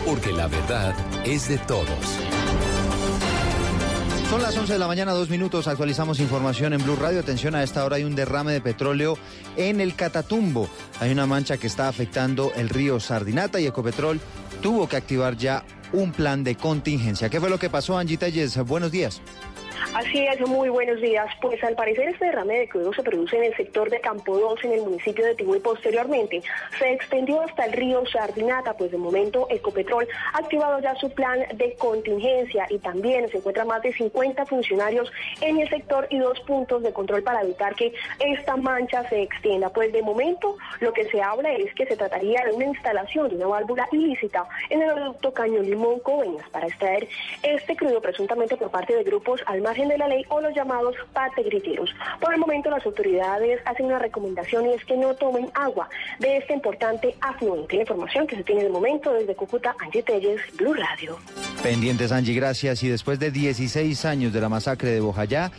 porque 0.06 0.32
la 0.32 0.46
verdad 0.46 0.94
es 1.26 1.46
de 1.46 1.58
todos. 1.58 1.86
Son 4.30 4.40
las 4.40 4.56
11 4.56 4.72
de 4.72 4.78
la 4.78 4.86
mañana, 4.86 5.12
dos 5.12 5.28
minutos. 5.28 5.68
Actualizamos 5.68 6.20
información 6.20 6.72
en 6.72 6.82
Blue 6.82 6.96
Radio. 6.96 7.20
Atención, 7.20 7.54
a 7.54 7.62
esta 7.62 7.84
hora 7.84 7.96
hay 7.96 8.04
un 8.04 8.14
derrame 8.14 8.52
de 8.52 8.62
petróleo 8.62 9.18
en 9.58 9.82
el 9.82 9.94
Catatumbo. 9.94 10.66
Hay 10.98 11.12
una 11.12 11.26
mancha 11.26 11.58
que 11.58 11.66
está 11.66 11.86
afectando 11.86 12.52
el 12.56 12.70
río 12.70 12.98
Sardinata 12.98 13.60
y 13.60 13.66
Ecopetrol 13.66 14.20
tuvo 14.62 14.88
que 14.88 14.96
activar 14.96 15.36
ya 15.36 15.64
un 15.92 16.12
plan 16.12 16.44
de 16.44 16.56
contingencia. 16.56 17.28
¿Qué 17.28 17.40
fue 17.40 17.50
lo 17.50 17.58
que 17.58 17.68
pasó, 17.68 17.98
Angie 17.98 18.16
Telles? 18.16 18.56
Buenos 18.64 18.90
días. 18.90 19.20
Así 19.92 20.24
es, 20.24 20.40
muy 20.46 20.68
buenos 20.68 21.00
días. 21.00 21.26
Pues 21.40 21.62
al 21.64 21.74
parecer 21.74 22.11
este 22.11 22.26
derrame 22.26 22.61
de 22.61 22.68
crudo 22.68 22.92
se 22.92 23.03
produce 23.03 23.37
en 23.37 23.44
el 23.44 23.57
sector 23.57 23.90
de 23.90 24.00
Campo 24.00 24.38
2 24.38 24.64
en 24.64 24.72
el 24.74 24.83
municipio 24.83 25.26
de 25.26 25.35
Tibú 25.35 25.57
y 25.57 25.61
posteriormente 25.61 26.42
se 26.79 26.92
extendió 26.92 27.40
hasta 27.40 27.64
el 27.64 27.72
río 27.72 28.07
Sardinata, 28.07 28.74
pues 28.74 28.92
de 28.92 28.98
momento 28.98 29.48
Ecopetrol 29.50 30.07
ha 30.33 30.38
activado 30.38 30.79
ya 30.79 30.94
su 30.94 31.11
plan 31.11 31.40
de 31.55 31.74
contingencia 31.74 32.68
y 32.70 32.79
también 32.79 33.29
se 33.31 33.38
encuentran 33.38 33.66
más 33.66 33.83
de 33.83 33.92
50 33.92 34.46
funcionarios 34.46 35.11
en 35.40 35.59
el 35.59 35.68
sector 35.68 36.07
y 36.09 36.18
dos 36.18 36.38
puntos 36.40 36.85
de 36.85 36.92
control 36.92 37.24
para 37.24 37.42
evitar 37.42 37.74
que 37.74 37.92
esta 38.20 38.57
mancha 38.57 39.09
se 39.09 39.22
extienda. 39.22 39.70
Pues 39.70 39.92
de 39.92 40.03
momento 40.03 40.57
lo 40.79 40.92
que 40.92 41.05
se 41.07 41.20
habla 41.20 41.53
es 41.53 41.74
que 41.74 41.87
se 41.87 41.96
trataría 41.96 42.44
de 42.44 42.53
una 42.53 42.66
instalación 42.66 43.29
de 43.29 43.37
una 43.37 43.48
válvula 43.48 43.88
ilícita 43.90 44.46
en 44.68 44.83
el 44.83 44.90
oleoducto 44.92 45.35
Caño 45.35 45.62
Limón 45.62 45.98
Coveñas 45.98 46.48
para 46.50 46.68
extraer 46.68 47.09
este 47.42 47.74
crudo 47.74 48.00
presuntamente 48.00 48.57
por 48.57 48.70
parte 48.70 48.94
de 48.94 49.03
grupos 49.03 49.42
al 49.46 49.61
margen 49.61 49.79
de 49.88 49.98
la 49.98 50.08
ley 50.08 50.24
o 50.28 50.40
los 50.40 50.54
llamados 50.54 50.94
pategrilleros. 51.12 51.94
Por 52.20 52.34
el 52.34 52.40
momento 52.40 52.70
las 52.70 52.84
autoridades 52.84 53.60
hacen 53.64 53.86
una 53.86 53.98
recomendación 53.98 54.66
y 54.66 54.74
es 54.74 54.84
que 54.84 54.96
no 54.96 55.14
tomen 55.14 55.50
agua 55.54 55.88
de 56.18 56.38
este 56.38 56.54
importante 56.54 57.14
afluente. 57.20 57.76
La 57.76 57.82
información 57.82 58.26
que 58.26 58.36
se 58.36 58.44
tiene 58.44 58.64
de 58.64 58.70
momento 58.70 59.12
desde 59.12 59.34
Cúcuta, 59.34 59.74
Angie 59.78 60.02
Telles, 60.02 60.40
Blue 60.56 60.74
Radio. 60.74 61.18
Pendientes, 61.62 62.12
Angie, 62.12 62.34
gracias. 62.34 62.82
Y 62.82 62.88
después 62.88 63.18
de 63.18 63.30
16 63.30 64.04
años 64.04 64.32
de 64.32 64.40
la 64.40 64.48
masacre 64.48 64.90
de 64.90 65.00
Bojayá, 65.00 65.50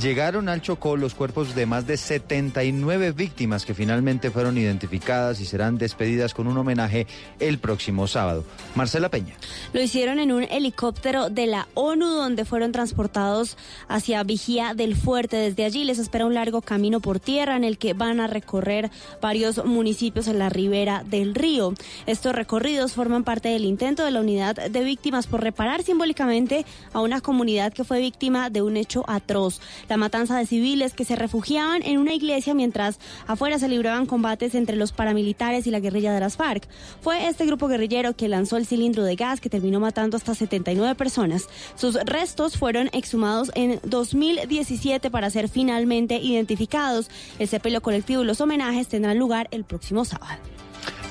llegaron 0.00 0.48
al 0.48 0.62
Chocó 0.62 0.96
los 0.96 1.14
cuerpos 1.14 1.54
de 1.54 1.66
más 1.66 1.86
de 1.86 1.96
79 1.96 3.12
víctimas 3.12 3.64
que 3.64 3.74
finalmente 3.74 4.30
fueron 4.30 4.58
identificadas 4.58 5.40
y 5.40 5.44
serán 5.44 5.78
despedidas 5.78 6.34
con 6.34 6.46
un 6.46 6.56
homenaje 6.56 7.06
el 7.38 7.58
próximo 7.58 8.06
sábado. 8.06 8.44
Marcela 8.74 9.08
Peña. 9.08 9.34
Lo 9.72 9.80
hicieron 9.80 10.18
en 10.18 10.32
un 10.32 10.44
helicóptero 10.44 11.30
de 11.30 11.46
la 11.46 11.68
ONU 11.74 12.06
donde 12.06 12.44
fueron 12.44 12.72
transportados 12.72 13.56
hacia 13.88 14.22
Vigía 14.22 14.74
del 14.74 14.96
Fuerte. 14.96 15.36
Desde 15.36 15.64
allí 15.64 15.84
les 15.84 15.98
espera 15.98 16.26
un 16.26 16.34
largo 16.34 16.62
camino 16.62 17.00
por 17.00 17.20
tierra 17.20 17.56
en 17.56 17.64
el 17.64 17.78
que 17.78 17.94
van 17.94 18.20
a 18.20 18.26
recorrer 18.26 18.90
varios 19.20 19.64
municipios 19.64 20.28
en 20.28 20.38
la 20.38 20.48
ribera 20.48 21.02
del 21.04 21.34
río. 21.34 21.74
Estos 22.06 22.34
recorridos 22.34 22.92
forman 22.92 23.24
parte 23.24 23.48
del 23.48 23.64
intento 23.64 24.04
de 24.04 24.10
la 24.10 24.20
unidad 24.20 24.56
de 24.56 24.84
víctimas 24.84 25.26
por 25.26 25.42
reparar 25.42 25.82
simbólicamente 25.82 26.64
a 26.92 27.00
una 27.00 27.20
comunidad 27.20 27.72
que 27.72 27.84
fue 27.84 28.00
víctima 28.00 28.50
de 28.50 28.62
un 28.62 28.76
hecho 28.76 29.04
atroz, 29.08 29.60
la 29.88 29.96
matanza 29.96 30.36
de 30.36 30.46
civiles 30.46 30.94
que 30.94 31.04
se 31.04 31.16
refugiaban 31.16 31.82
en 31.82 31.98
una 31.98 32.14
iglesia 32.14 32.54
mientras 32.54 32.98
afuera 33.26 33.58
se 33.58 33.68
libraban 33.68 34.06
combates 34.06 34.54
entre 34.54 34.76
los 34.76 34.92
paramilitares 34.92 35.66
y 35.66 35.70
la 35.70 35.80
guerrilla 35.80 36.12
de 36.12 36.20
las 36.20 36.36
FARC. 36.36 36.66
Fue 37.00 37.28
este 37.28 37.46
grupo 37.46 37.68
guerrillero 37.68 38.14
que 38.14 38.28
lanzó 38.28 38.56
el 38.56 38.66
cilindro 38.66 39.04
de 39.04 39.16
gas 39.16 39.40
que 39.40 39.50
terminó 39.50 39.80
matando 39.80 40.16
hasta 40.16 40.34
79 40.34 40.94
personas. 40.94 41.48
Sus 41.74 41.94
restos 42.04 42.56
fueron 42.56 42.88
exhumados 42.92 43.50
en 43.54 43.80
2017 43.84 45.10
para 45.10 45.30
ser 45.30 45.48
finalmente 45.48 46.16
identificados. 46.16 47.08
El 47.38 47.48
sepelio 47.48 47.80
colectivo 47.80 48.22
y 48.22 48.26
los 48.26 48.40
homenajes 48.40 48.88
tendrán 48.88 49.18
lugar 49.18 49.48
el 49.50 49.64
próximo 49.64 50.04
sábado. 50.04 50.40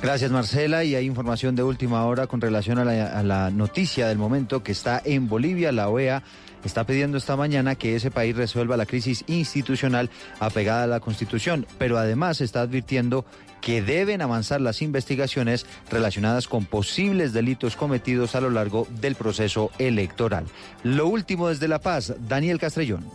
Gracias 0.02 0.32
Marcela 0.32 0.86
y 0.86 0.96
hay 0.96 1.06
información 1.06 1.56
de 1.56 1.64
última 1.64 2.06
hora 2.06 2.26
con 2.26 2.40
relación 2.40 2.80
a 2.80 2.86
la, 2.86 3.20
a 3.20 3.22
la 3.22 3.52
noticia 3.52 4.08
del 4.08 4.18
momento 4.18 4.64
que 4.64 4.72
está 4.72 5.02
en 5.04 5.28
Bolivia. 5.28 5.74
La 5.74 5.90
OEA 5.90 6.24
está 6.64 6.86
pidiendo 6.86 7.18
esta 7.18 7.36
mañana 7.36 7.76
que 7.76 7.96
ese 7.96 8.12
país 8.12 8.36
resuelva 8.36 8.78
la 8.78 8.86
crisis 8.86 9.24
institucional 9.28 10.10
apegada 10.40 10.84
a 10.84 10.88
la 10.88 11.00
Constitución, 11.00 11.66
pero 11.78 11.98
además 11.98 12.42
está 12.42 12.62
advirtiendo 12.62 13.26
que 13.62 13.82
deben 13.82 14.22
avanzar 14.22 14.62
las 14.62 14.82
investigaciones 14.82 15.66
relacionadas 15.92 16.48
con 16.48 16.66
posibles 16.66 17.34
delitos 17.34 17.76
cometidos 17.76 18.36
a 18.36 18.42
lo 18.42 18.50
largo 18.50 18.88
del 19.02 19.16
proceso 19.16 19.72
electoral. 19.80 20.46
Lo 20.84 21.08
último 21.08 21.50
desde 21.50 21.68
La 21.68 21.80
Paz, 21.80 22.14
Daniel 22.28 22.60
Castrellón. 22.60 23.06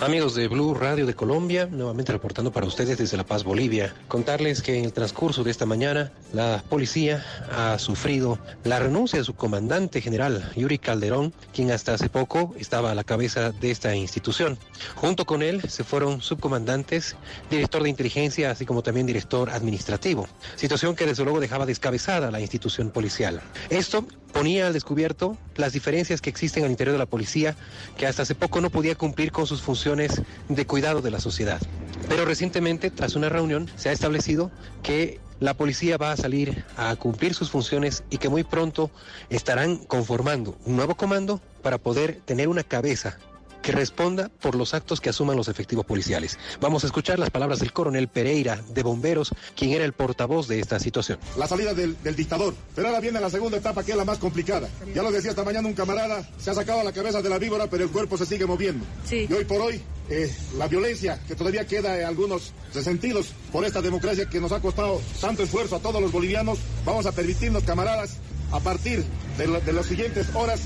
Amigos 0.00 0.34
de 0.36 0.46
Blue 0.46 0.74
Radio 0.74 1.06
de 1.06 1.14
Colombia, 1.14 1.66
nuevamente 1.66 2.12
reportando 2.12 2.52
para 2.52 2.66
ustedes 2.66 2.98
desde 2.98 3.16
La 3.16 3.24
Paz, 3.24 3.42
Bolivia. 3.42 3.92
Contarles 4.06 4.62
que 4.62 4.78
en 4.78 4.84
el 4.84 4.92
transcurso 4.92 5.42
de 5.42 5.50
esta 5.50 5.66
mañana 5.66 6.12
la 6.32 6.62
policía 6.68 7.24
ha 7.50 7.78
sufrido 7.80 8.38
la 8.62 8.78
renuncia 8.78 9.18
de 9.18 9.24
su 9.24 9.34
comandante 9.34 10.00
general, 10.00 10.52
Yuri 10.54 10.78
Calderón, 10.78 11.32
quien 11.52 11.72
hasta 11.72 11.94
hace 11.94 12.08
poco 12.08 12.54
estaba 12.58 12.92
a 12.92 12.94
la 12.94 13.02
cabeza 13.02 13.50
de 13.50 13.72
esta 13.72 13.96
institución. 13.96 14.56
Junto 14.94 15.26
con 15.26 15.42
él 15.42 15.62
se 15.68 15.82
fueron 15.82 16.22
subcomandantes, 16.22 17.16
director 17.50 17.82
de 17.82 17.90
inteligencia, 17.90 18.52
así 18.52 18.64
como 18.64 18.82
también 18.82 19.06
director 19.06 19.50
administrativo. 19.50 20.28
Situación 20.54 20.94
que 20.94 21.06
desde 21.06 21.24
luego 21.24 21.40
dejaba 21.40 21.66
descabezada 21.66 22.30
la 22.30 22.40
institución 22.40 22.90
policial. 22.90 23.40
Esto 23.68 24.06
ponía 24.32 24.66
al 24.66 24.72
descubierto 24.72 25.36
las 25.56 25.72
diferencias 25.72 26.20
que 26.20 26.30
existen 26.30 26.64
al 26.64 26.70
interior 26.70 26.92
de 26.92 26.98
la 26.98 27.06
policía, 27.06 27.56
que 27.96 28.06
hasta 28.06 28.22
hace 28.22 28.34
poco 28.34 28.60
no 28.60 28.70
podía 28.70 28.94
cumplir 28.94 29.32
con 29.32 29.46
sus 29.46 29.57
funciones 29.60 30.22
de 30.48 30.66
cuidado 30.66 31.00
de 31.00 31.10
la 31.10 31.20
sociedad. 31.20 31.60
Pero 32.08 32.24
recientemente, 32.24 32.90
tras 32.90 33.16
una 33.16 33.28
reunión, 33.28 33.68
se 33.76 33.88
ha 33.88 33.92
establecido 33.92 34.50
que 34.82 35.20
la 35.40 35.54
policía 35.54 35.96
va 35.96 36.12
a 36.12 36.16
salir 36.16 36.64
a 36.76 36.96
cumplir 36.96 37.34
sus 37.34 37.50
funciones 37.50 38.02
y 38.10 38.18
que 38.18 38.28
muy 38.28 38.44
pronto 38.44 38.90
estarán 39.30 39.76
conformando 39.76 40.56
un 40.64 40.76
nuevo 40.76 40.96
comando 40.96 41.40
para 41.62 41.78
poder 41.78 42.20
tener 42.24 42.48
una 42.48 42.64
cabeza 42.64 43.18
que 43.62 43.72
responda 43.72 44.28
por 44.40 44.54
los 44.54 44.74
actos 44.74 45.00
que 45.00 45.10
asuman 45.10 45.36
los 45.36 45.48
efectivos 45.48 45.84
policiales. 45.84 46.38
Vamos 46.60 46.84
a 46.84 46.86
escuchar 46.86 47.18
las 47.18 47.30
palabras 47.30 47.58
del 47.60 47.72
coronel 47.72 48.08
Pereira 48.08 48.60
de 48.70 48.82
Bomberos, 48.82 49.30
quien 49.56 49.72
era 49.72 49.84
el 49.84 49.92
portavoz 49.92 50.48
de 50.48 50.60
esta 50.60 50.78
situación. 50.80 51.18
La 51.36 51.46
salida 51.48 51.74
del, 51.74 51.96
del 52.02 52.16
dictador. 52.16 52.54
Pero 52.74 52.88
ahora 52.88 53.00
viene 53.00 53.20
la 53.20 53.30
segunda 53.30 53.58
etapa 53.58 53.82
que 53.84 53.92
es 53.92 53.96
la 53.96 54.04
más 54.04 54.18
complicada. 54.18 54.68
Ya 54.94 55.02
lo 55.02 55.10
decía 55.12 55.30
esta 55.30 55.44
mañana 55.44 55.68
un 55.68 55.74
camarada, 55.74 56.28
se 56.38 56.50
ha 56.50 56.54
sacado 56.54 56.82
la 56.82 56.92
cabeza 56.92 57.20
de 57.22 57.28
la 57.28 57.38
víbora, 57.38 57.68
pero 57.68 57.84
el 57.84 57.90
cuerpo 57.90 58.16
se 58.16 58.26
sigue 58.26 58.46
moviendo. 58.46 58.84
Y 59.28 59.32
hoy 59.32 59.44
por 59.44 59.60
hoy, 59.60 59.82
eh, 60.08 60.34
la 60.56 60.68
violencia 60.68 61.20
que 61.26 61.34
todavía 61.34 61.66
queda 61.66 61.98
en 62.00 62.06
algunos 62.06 62.52
resentidos 62.74 63.32
por 63.52 63.64
esta 63.64 63.82
democracia 63.82 64.26
que 64.30 64.40
nos 64.40 64.52
ha 64.52 64.60
costado 64.60 65.00
tanto 65.20 65.42
esfuerzo 65.42 65.76
a 65.76 65.80
todos 65.80 66.00
los 66.00 66.12
bolivianos, 66.12 66.58
vamos 66.84 67.06
a 67.06 67.12
permitirnos, 67.12 67.64
camaradas, 67.64 68.16
a 68.52 68.60
partir 68.60 69.04
de, 69.36 69.46
lo- 69.46 69.60
de 69.60 69.72
las 69.74 69.86
siguientes 69.86 70.26
horas, 70.34 70.60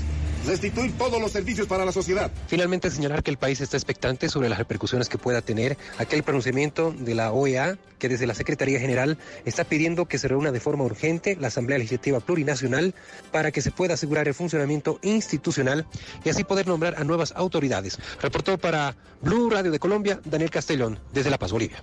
restituir 0.45 0.97
todos 0.97 1.21
los 1.21 1.31
servicios 1.31 1.67
para 1.67 1.85
la 1.85 1.91
sociedad. 1.91 2.31
Finalmente, 2.47 2.89
señalar 2.91 3.23
que 3.23 3.31
el 3.31 3.37
país 3.37 3.61
está 3.61 3.77
expectante 3.77 4.29
sobre 4.29 4.49
las 4.49 4.57
repercusiones 4.57 5.09
que 5.09 5.17
pueda 5.17 5.41
tener 5.41 5.77
aquel 5.97 6.23
pronunciamiento 6.23 6.91
de 6.91 7.15
la 7.15 7.31
OEA, 7.31 7.77
que 7.99 8.09
desde 8.09 8.27
la 8.27 8.33
Secretaría 8.33 8.79
General 8.79 9.17
está 9.45 9.63
pidiendo 9.63 10.05
que 10.05 10.17
se 10.17 10.27
reúna 10.27 10.51
de 10.51 10.59
forma 10.59 10.83
urgente 10.83 11.37
la 11.39 11.47
Asamblea 11.47 11.77
Legislativa 11.77 12.19
Plurinacional 12.19 12.93
para 13.31 13.51
que 13.51 13.61
se 13.61 13.71
pueda 13.71 13.93
asegurar 13.93 14.27
el 14.27 14.33
funcionamiento 14.33 14.99
institucional 15.01 15.85
y 16.23 16.29
así 16.29 16.43
poder 16.43 16.67
nombrar 16.67 16.95
a 16.97 17.03
nuevas 17.03 17.33
autoridades. 17.35 17.97
Reportó 18.21 18.57
para 18.57 18.95
Blue 19.21 19.49
Radio 19.49 19.71
de 19.71 19.79
Colombia, 19.79 20.19
Daniel 20.25 20.49
Castellón, 20.49 20.99
desde 21.13 21.29
La 21.29 21.37
Paz, 21.37 21.51
Bolivia. 21.51 21.81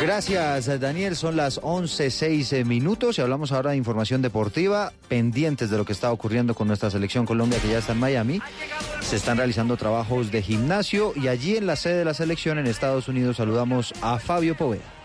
Gracias, 0.00 0.80
Daniel. 0.80 1.16
Son 1.16 1.36
las 1.36 1.60
11.06 1.60 2.64
minutos 2.64 3.18
y 3.18 3.20
hablamos 3.20 3.50
ahora 3.50 3.72
de 3.72 3.76
información 3.76 4.22
deportiva, 4.22 4.92
pendientes 5.08 5.70
de 5.70 5.76
lo 5.76 5.84
que 5.84 5.92
está 5.92 6.12
ocurriendo 6.12 6.54
con 6.54 6.68
nuestra 6.68 6.90
selección 6.90 7.26
Colombia 7.26 7.58
que 7.60 7.68
ya 7.68 7.78
está 7.78 7.92
en 7.92 7.98
Miami. 7.98 8.40
Se 9.00 9.16
están 9.16 9.38
realizando 9.38 9.76
trabajos 9.76 10.30
de 10.30 10.40
gimnasio 10.42 11.12
y 11.16 11.28
allí 11.28 11.56
en 11.56 11.66
la 11.66 11.76
sede 11.76 11.98
de 11.98 12.04
la 12.04 12.14
selección 12.14 12.58
en 12.58 12.66
Estados 12.66 13.08
Unidos 13.08 13.38
saludamos 13.38 13.92
a 14.00 14.18
Fabio 14.18 14.56
Poveda. 14.56 14.97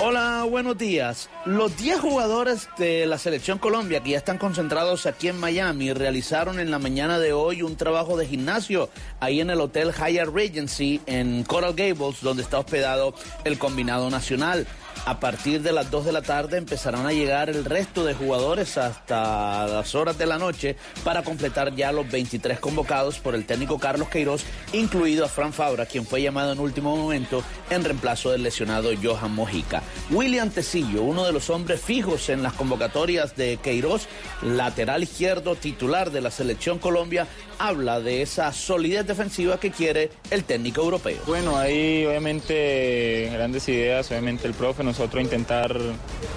Hola, 0.00 0.46
buenos 0.48 0.78
días. 0.78 1.28
Los 1.44 1.76
10 1.76 1.98
jugadores 1.98 2.68
de 2.78 3.04
la 3.06 3.18
selección 3.18 3.58
Colombia 3.58 4.00
que 4.00 4.10
ya 4.10 4.18
están 4.18 4.38
concentrados 4.38 5.06
aquí 5.06 5.26
en 5.26 5.40
Miami 5.40 5.92
realizaron 5.92 6.60
en 6.60 6.70
la 6.70 6.78
mañana 6.78 7.18
de 7.18 7.32
hoy 7.32 7.62
un 7.62 7.74
trabajo 7.74 8.16
de 8.16 8.24
gimnasio 8.24 8.90
ahí 9.18 9.40
en 9.40 9.50
el 9.50 9.60
Hotel 9.60 9.92
Hyatt 9.92 10.28
Regency 10.32 11.00
en 11.06 11.42
Coral 11.42 11.74
Gables, 11.74 12.20
donde 12.20 12.44
está 12.44 12.60
hospedado 12.60 13.12
el 13.42 13.58
combinado 13.58 14.08
nacional. 14.08 14.68
A 15.08 15.20
partir 15.20 15.62
de 15.62 15.72
las 15.72 15.90
2 15.90 16.04
de 16.04 16.12
la 16.12 16.20
tarde 16.20 16.58
empezarán 16.58 17.06
a 17.06 17.14
llegar 17.14 17.48
el 17.48 17.64
resto 17.64 18.04
de 18.04 18.12
jugadores 18.12 18.76
hasta 18.76 19.66
las 19.66 19.94
horas 19.94 20.18
de 20.18 20.26
la 20.26 20.36
noche 20.36 20.76
para 21.02 21.22
completar 21.22 21.74
ya 21.74 21.92
los 21.92 22.10
23 22.10 22.60
convocados 22.60 23.18
por 23.18 23.34
el 23.34 23.46
técnico 23.46 23.78
Carlos 23.78 24.10
Queiroz, 24.10 24.44
incluido 24.74 25.24
a 25.24 25.28
Fran 25.28 25.54
Fabra, 25.54 25.86
quien 25.86 26.04
fue 26.04 26.20
llamado 26.20 26.52
en 26.52 26.60
último 26.60 26.94
momento 26.94 27.42
en 27.70 27.84
reemplazo 27.84 28.32
del 28.32 28.42
lesionado 28.42 28.90
Johan 29.02 29.34
Mojica. 29.34 29.82
William 30.10 30.50
Tecillo, 30.50 31.00
uno 31.00 31.24
de 31.24 31.32
los 31.32 31.48
hombres 31.48 31.80
fijos 31.80 32.28
en 32.28 32.42
las 32.42 32.52
convocatorias 32.52 33.34
de 33.34 33.56
Queiroz, 33.62 34.08
lateral 34.42 35.04
izquierdo 35.04 35.54
titular 35.54 36.10
de 36.10 36.20
la 36.20 36.30
selección 36.30 36.78
Colombia, 36.78 37.26
habla 37.58 38.00
de 38.00 38.20
esa 38.20 38.52
solidez 38.52 39.06
defensiva 39.06 39.58
que 39.58 39.70
quiere 39.70 40.10
el 40.30 40.44
técnico 40.44 40.82
europeo. 40.82 41.22
Bueno, 41.26 41.56
hay 41.56 42.04
obviamente 42.04 43.30
grandes 43.32 43.66
ideas, 43.70 44.10
obviamente 44.10 44.46
el 44.46 44.52
profe, 44.52 44.84
nosotros 44.98 45.22
intentar 45.22 45.74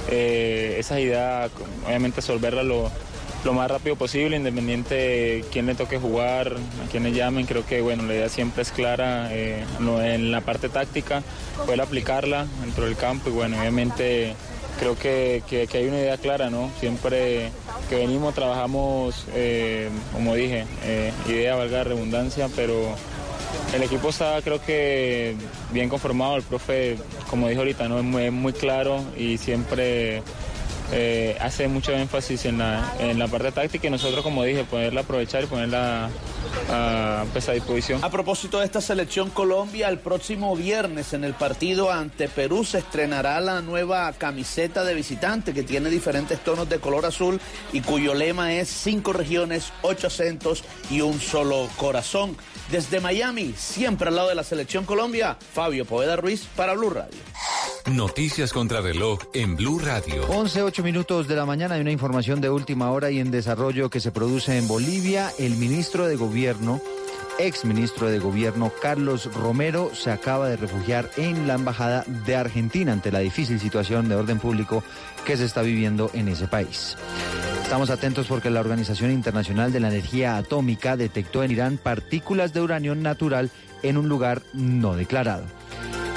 eh, 0.09 0.75
esas 0.77 0.99
ideas, 0.99 1.49
obviamente 1.85 2.17
resolverlas 2.17 2.63
lo, 2.65 2.91
lo 3.43 3.53
más 3.53 3.69
rápido 3.71 3.95
posible, 3.95 4.37
independiente 4.37 4.93
de 4.95 5.45
quién 5.51 5.65
le 5.65 5.73
toque 5.75 5.97
jugar, 5.97 6.53
a 6.85 6.89
quién 6.91 7.03
le 7.03 7.11
llamen, 7.11 7.45
creo 7.47 7.65
que 7.65 7.81
bueno, 7.81 8.03
la 8.03 8.13
idea 8.13 8.29
siempre 8.29 8.61
es 8.61 8.71
clara 8.71 9.29
eh, 9.33 9.63
en 9.79 10.31
la 10.31 10.41
parte 10.41 10.69
táctica, 10.69 11.23
poder 11.65 11.81
aplicarla 11.81 12.45
dentro 12.61 12.85
del 12.85 12.95
campo 12.95 13.29
y 13.29 13.33
bueno, 13.33 13.59
obviamente 13.59 14.35
creo 14.79 14.97
que, 14.97 15.41
que- 15.49 15.67
hay 15.77 15.87
una 15.87 15.97
idea 15.99 16.17
clara, 16.17 16.49
¿no? 16.51 16.69
Siempre 16.79 17.49
que 17.89 17.95
venimos 17.95 18.33
trabajamos, 18.35 19.25
eh, 19.33 19.89
como 20.13 20.35
dije, 20.35 20.65
eh, 20.83 21.11
idea, 21.27 21.55
valga 21.55 21.83
redundancia, 21.83 22.47
pero 22.55 22.95
el 23.73 23.83
equipo 23.83 24.09
está 24.09 24.41
creo 24.41 24.61
que 24.61 25.35
bien 25.71 25.89
conformado, 25.89 26.35
el 26.35 26.43
profe, 26.43 26.97
como 27.29 27.47
dijo 27.47 27.61
ahorita, 27.61 27.87
¿no? 27.87 27.97
es, 27.99 28.03
muy, 28.03 28.25
es 28.25 28.31
muy 28.31 28.53
claro 28.53 29.03
y 29.17 29.37
siempre 29.37 30.21
eh, 30.91 31.37
hace 31.39 31.67
mucho 31.67 31.93
énfasis 31.93 32.45
en 32.45 32.57
la, 32.57 32.93
en 32.99 33.17
la 33.17 33.27
parte 33.27 33.51
táctica 33.51 33.87
y 33.87 33.89
nosotros, 33.89 34.23
como 34.23 34.43
dije, 34.43 34.63
poderla 34.63 35.01
aprovechar 35.01 35.43
y 35.43 35.47
ponerla 35.47 36.09
a, 36.69 37.25
pues, 37.31 37.47
a 37.49 37.53
disposición. 37.53 38.03
A 38.03 38.09
propósito 38.09 38.59
de 38.59 38.65
esta 38.65 38.81
selección 38.81 39.29
Colombia, 39.29 39.89
el 39.89 39.99
próximo 39.99 40.55
viernes 40.55 41.13
en 41.13 41.23
el 41.23 41.33
partido 41.33 41.91
ante 41.91 42.27
Perú 42.27 42.63
se 42.63 42.79
estrenará 42.79 43.39
la 43.39 43.61
nueva 43.61 44.11
camiseta 44.13 44.83
de 44.83 44.93
visitante 44.93 45.53
que 45.53 45.63
tiene 45.63 45.89
diferentes 45.89 46.39
tonos 46.43 46.69
de 46.69 46.79
color 46.79 47.05
azul 47.05 47.39
y 47.71 47.81
cuyo 47.81 48.13
lema 48.13 48.53
es 48.53 48.69
cinco 48.69 49.13
regiones, 49.13 49.71
ocho 49.81 50.07
acentos 50.07 50.63
y 50.89 51.01
un 51.01 51.19
solo 51.19 51.69
corazón. 51.77 52.35
Desde 52.69 52.99
Miami, 52.99 53.53
siempre 53.57 54.09
al 54.09 54.15
lado 54.15 54.29
de 54.29 54.35
la 54.35 54.43
selección 54.43 54.85
Colombia, 54.85 55.37
Fabio 55.53 55.85
Poveda 55.85 56.15
Ruiz 56.15 56.47
para 56.55 56.73
Blue 56.73 56.89
Radio. 56.89 57.19
Noticias 57.89 58.53
contra 58.53 58.79
reloj 58.79 59.19
en 59.33 59.55
Blue 59.55 59.79
Radio. 59.79 60.25
11, 60.29 60.61
8 60.61 60.83
minutos 60.83 61.27
de 61.27 61.35
la 61.35 61.45
mañana 61.45 61.75
hay 61.75 61.81
una 61.81 61.91
información 61.91 62.39
de 62.39 62.49
última 62.49 62.91
hora 62.91 63.09
y 63.09 63.19
en 63.19 63.31
desarrollo 63.31 63.89
que 63.89 63.99
se 63.99 64.11
produce 64.11 64.57
en 64.57 64.67
Bolivia. 64.67 65.31
El 65.39 65.55
ministro 65.55 66.05
de 66.05 66.15
Gobierno, 66.15 66.79
ex 67.39 67.65
ministro 67.65 68.07
de 68.07 68.19
Gobierno 68.19 68.71
Carlos 68.81 69.33
Romero, 69.33 69.91
se 69.95 70.11
acaba 70.11 70.47
de 70.47 70.57
refugiar 70.57 71.09
en 71.17 71.47
la 71.47 71.55
Embajada 71.55 72.05
de 72.25 72.35
Argentina 72.35 72.93
ante 72.93 73.11
la 73.11 73.19
difícil 73.19 73.59
situación 73.59 74.07
de 74.07 74.15
orden 74.15 74.39
público 74.39 74.83
que 75.25 75.35
se 75.35 75.45
está 75.45 75.61
viviendo 75.63 76.11
en 76.13 76.27
ese 76.27 76.47
país. 76.47 76.97
Estamos 77.63 77.89
atentos 77.89 78.27
porque 78.27 78.51
la 78.51 78.59
Organización 78.59 79.11
Internacional 79.11 79.73
de 79.73 79.79
la 79.79 79.87
Energía 79.87 80.37
Atómica 80.37 80.97
detectó 80.97 81.43
en 81.43 81.51
Irán 81.51 81.79
partículas 81.81 82.53
de 82.53 82.61
uranio 82.61 82.95
natural 82.95 83.49
en 83.81 83.97
un 83.97 84.07
lugar 84.07 84.43
no 84.53 84.95
declarado. 84.95 85.45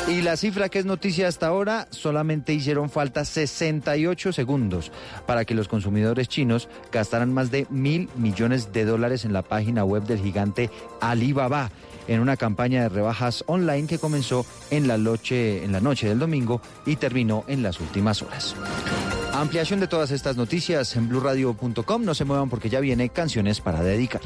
Y 0.07 0.21
la 0.21 0.37
cifra 0.37 0.69
que 0.69 0.79
es 0.79 0.85
noticia 0.85 1.29
hasta 1.29 1.47
ahora, 1.47 1.89
solamente 1.91 2.53
hicieron 2.53 2.91
falta 2.91 3.25
68 3.25 4.35
segundos 4.35 4.93
para 5.27 5.47
que 5.47 5.55
los 5.55 5.67
consumidores 5.67 6.29
chinos 6.29 6.69
gastaran 6.93 7.33
más 7.33 7.51
de 7.51 7.67
mil 7.71 8.11
millones 8.17 8.73
de 8.73 8.85
dólares 8.85 9.25
en 9.25 9.33
la 9.33 9.41
página 9.43 9.83
web 9.83 10.05
del 10.05 10.21
gigante 10.21 10.71
Alibaba 11.01 11.71
en 12.07 12.21
una 12.21 12.37
campaña 12.37 12.83
de 12.83 12.91
rebajas 12.91 13.45
online 13.47 13.87
que 13.87 13.99
comenzó 13.99 14.45
en 14.71 14.89
la 14.89 14.99
noche, 14.99 15.65
en 15.65 15.73
la 15.73 15.81
noche 15.81 16.09
del 16.09 16.19
domingo 16.19 16.61
y 16.85 16.97
terminó 16.97 17.45
en 17.49 17.63
las 17.63 17.81
últimas 17.81 18.21
horas. 18.21 18.55
Ampliación 19.33 19.81
de 19.81 19.89
todas 19.89 20.11
estas 20.11 20.37
noticias 20.37 20.95
en 20.97 21.09
blurradio.com. 21.09 22.05
No 22.05 22.15
se 22.15 22.25
muevan 22.25 22.51
porque 22.51 22.69
ya 22.69 22.81
viene 22.81 23.09
canciones 23.09 23.61
para 23.61 23.83
dedicar. 23.83 24.21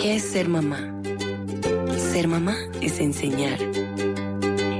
¿Qué 0.00 0.16
es 0.16 0.22
ser 0.22 0.48
mamá? 0.48 0.99
Ser 2.00 2.26
mamá 2.26 2.56
es 2.80 2.98
enseñar. 2.98 3.60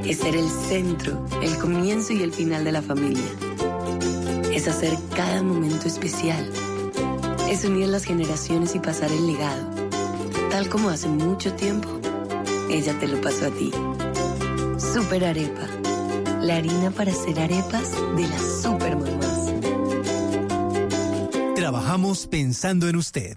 Es 0.04 0.18
ser 0.18 0.34
el 0.34 0.48
centro, 0.48 1.24
el 1.42 1.56
comienzo 1.58 2.12
y 2.12 2.22
el 2.22 2.32
final 2.32 2.64
de 2.64 2.72
la 2.72 2.82
familia. 2.82 3.30
Es 4.52 4.66
hacer 4.66 4.98
cada 5.14 5.42
momento 5.42 5.86
especial. 5.86 6.50
Es 7.48 7.64
unir 7.64 7.88
las 7.88 8.04
generaciones 8.04 8.74
y 8.74 8.80
pasar 8.80 9.12
el 9.12 9.26
legado. 9.26 9.68
Tal 10.50 10.68
como 10.68 10.88
hace 10.88 11.08
mucho 11.08 11.52
tiempo, 11.54 11.88
ella 12.68 12.98
te 12.98 13.06
lo 13.06 13.20
pasó 13.20 13.46
a 13.46 13.50
ti. 13.50 13.70
Super 14.78 15.24
Arepa. 15.24 15.68
La 16.40 16.56
harina 16.56 16.90
para 16.90 17.12
hacer 17.12 17.38
arepas 17.38 17.92
de 18.16 18.26
las 18.26 18.62
super 18.62 18.96
mamás. 18.96 19.52
Trabajamos 21.54 22.26
pensando 22.26 22.88
en 22.88 22.96
usted. 22.96 23.36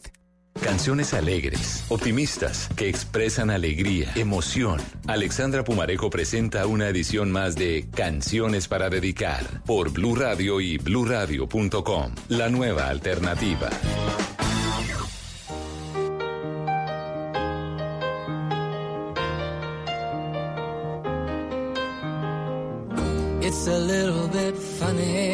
Canciones 0.61 1.13
alegres, 1.13 1.85
optimistas, 1.89 2.69
que 2.75 2.87
expresan 2.87 3.49
alegría, 3.49 4.11
emoción. 4.15 4.79
Alexandra 5.07 5.63
Pumarejo 5.63 6.09
presenta 6.09 6.65
una 6.67 6.87
edición 6.87 7.31
más 7.31 7.55
de 7.55 7.87
Canciones 7.93 8.67
para 8.67 8.89
dedicar 8.89 9.43
por 9.65 9.91
Blue 9.91 10.15
Radio 10.15 10.61
y 10.61 10.77
bluradio.com. 10.77 12.15
La 12.29 12.49
nueva 12.49 12.87
alternativa. 12.87 13.69
It's 23.41 23.67
a 23.67 23.77
little 23.77 24.27
bit 24.29 24.55
funny. 24.55 25.33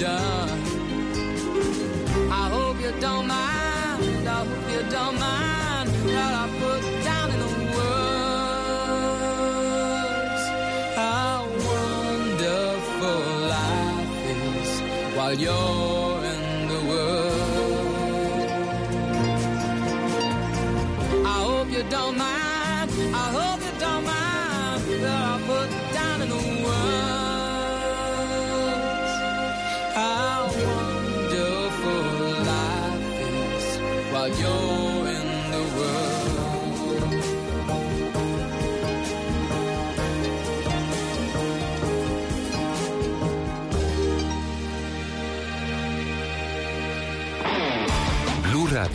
Done, 0.00 0.48
I 2.32 2.48
hope 2.48 2.80
you 2.80 2.92
don't 3.00 3.26
mind. 3.26 4.26
I 4.26 4.44
hope 4.46 4.70
you 4.72 4.82
don't 4.88 5.18
mind 5.20 5.88
that 6.14 6.32
I 6.42 6.44
put 6.62 6.82
down 7.04 7.30
in 7.34 7.38
the 7.44 7.50
words 7.76 8.04
how 10.96 11.44
wonderful 11.70 13.22
life 13.56 14.14
is 14.30 14.70
while 15.16 15.36
you're 15.38 15.79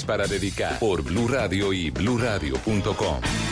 para 0.00 0.26
dedicar 0.26 0.78
por 0.78 1.02
Blue 1.02 1.28
Radio 1.28 1.74
y 1.74 1.90
BlueRadio.com. 1.90 3.51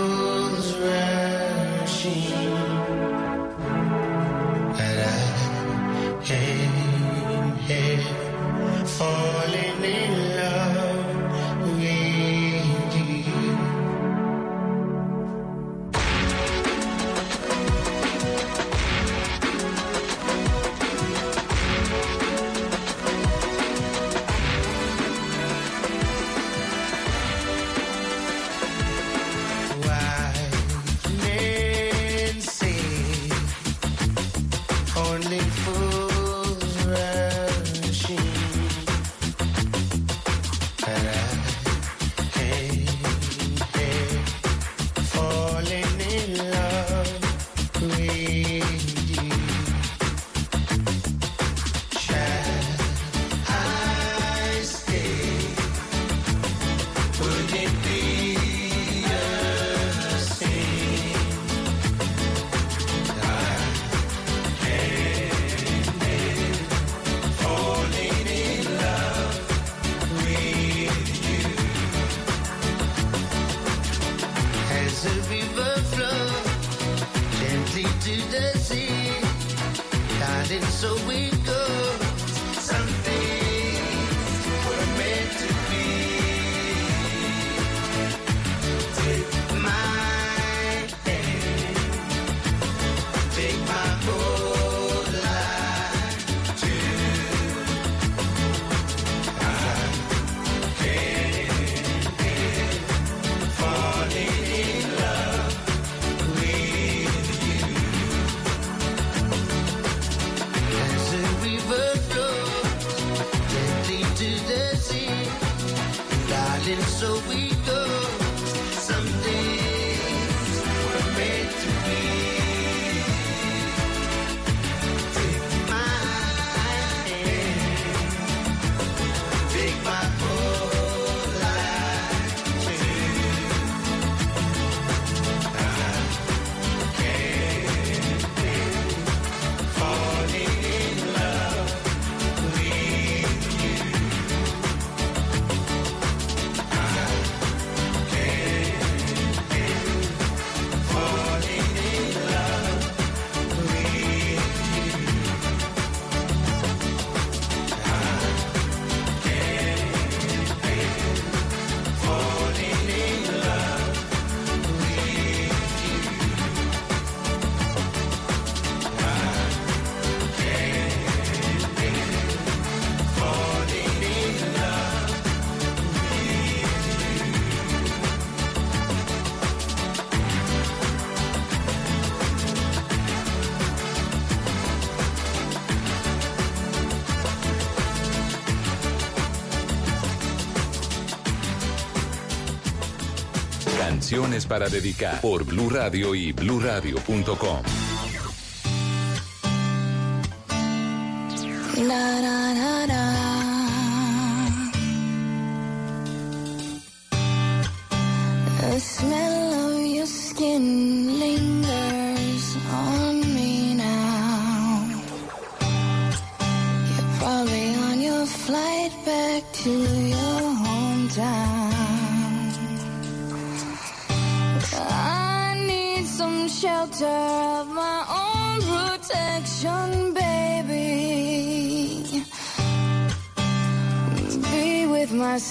para 194.47 194.69
dedicar 194.69 195.19
por 195.19 195.43
Blue 195.43 195.69
Radio 195.69 196.15
y 196.15 196.31
BlueRadio.com. 196.31 197.80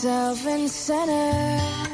self 0.01 0.47
and 0.47 0.71
center. 0.71 1.90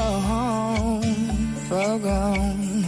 home 0.00 1.02
forgone. 1.68 2.84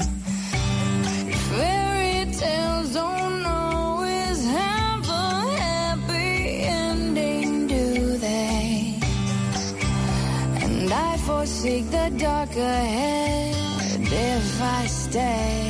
Fairy 1.48 2.32
tales 2.32 2.94
don't 2.94 3.46
always 3.46 4.44
have 4.46 5.08
a 5.08 5.56
happy 5.64 6.62
ending, 6.62 7.66
do 7.66 8.16
they? 8.18 9.00
And 10.62 10.92
I 10.92 11.16
forsake 11.18 11.90
the 11.90 12.12
dark 12.18 12.50
ahead 12.50 13.56
if 14.00 14.62
I 14.62 14.86
stay. 14.86 15.67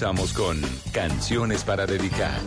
Regresamos 0.00 0.32
con 0.32 0.58
Canciones 0.92 1.62
para 1.62 1.84
dedicar. 1.84 2.40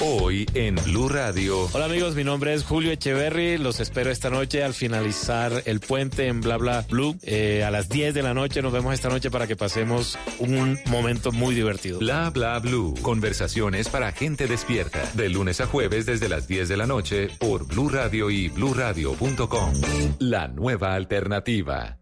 Hoy 0.00 0.44
en 0.54 0.74
Blue 0.74 1.08
Radio. 1.08 1.68
Hola 1.72 1.84
amigos, 1.84 2.16
mi 2.16 2.24
nombre 2.24 2.52
es 2.52 2.64
Julio 2.64 2.90
Echeverry. 2.90 3.58
Los 3.58 3.78
espero 3.78 4.10
esta 4.10 4.28
noche 4.28 4.64
al 4.64 4.74
finalizar 4.74 5.62
el 5.66 5.78
puente 5.78 6.26
en 6.26 6.40
Bla 6.40 6.56
Bla 6.56 6.84
Blue. 6.90 7.16
Eh, 7.22 7.62
a 7.62 7.70
las 7.70 7.88
10 7.88 8.12
de 8.12 8.22
la 8.22 8.34
noche 8.34 8.60
nos 8.60 8.72
vemos 8.72 8.92
esta 8.92 9.08
noche 9.08 9.30
para 9.30 9.46
que 9.46 9.54
pasemos 9.54 10.18
un 10.40 10.76
momento 10.86 11.30
muy 11.30 11.54
divertido. 11.54 12.00
Bla 12.00 12.30
Bla 12.30 12.58
Blue. 12.58 12.94
Conversaciones 13.02 13.88
para 13.88 14.10
gente 14.10 14.48
despierta. 14.48 15.00
De 15.14 15.28
lunes 15.28 15.60
a 15.60 15.66
jueves 15.66 16.06
desde 16.06 16.28
las 16.28 16.48
10 16.48 16.68
de 16.68 16.76
la 16.76 16.88
noche 16.88 17.28
por 17.38 17.68
Blue 17.68 17.88
Radio 17.88 18.30
y 18.30 18.48
bluradio.com. 18.48 19.74
La 20.18 20.48
nueva 20.48 20.94
alternativa. 20.94 22.01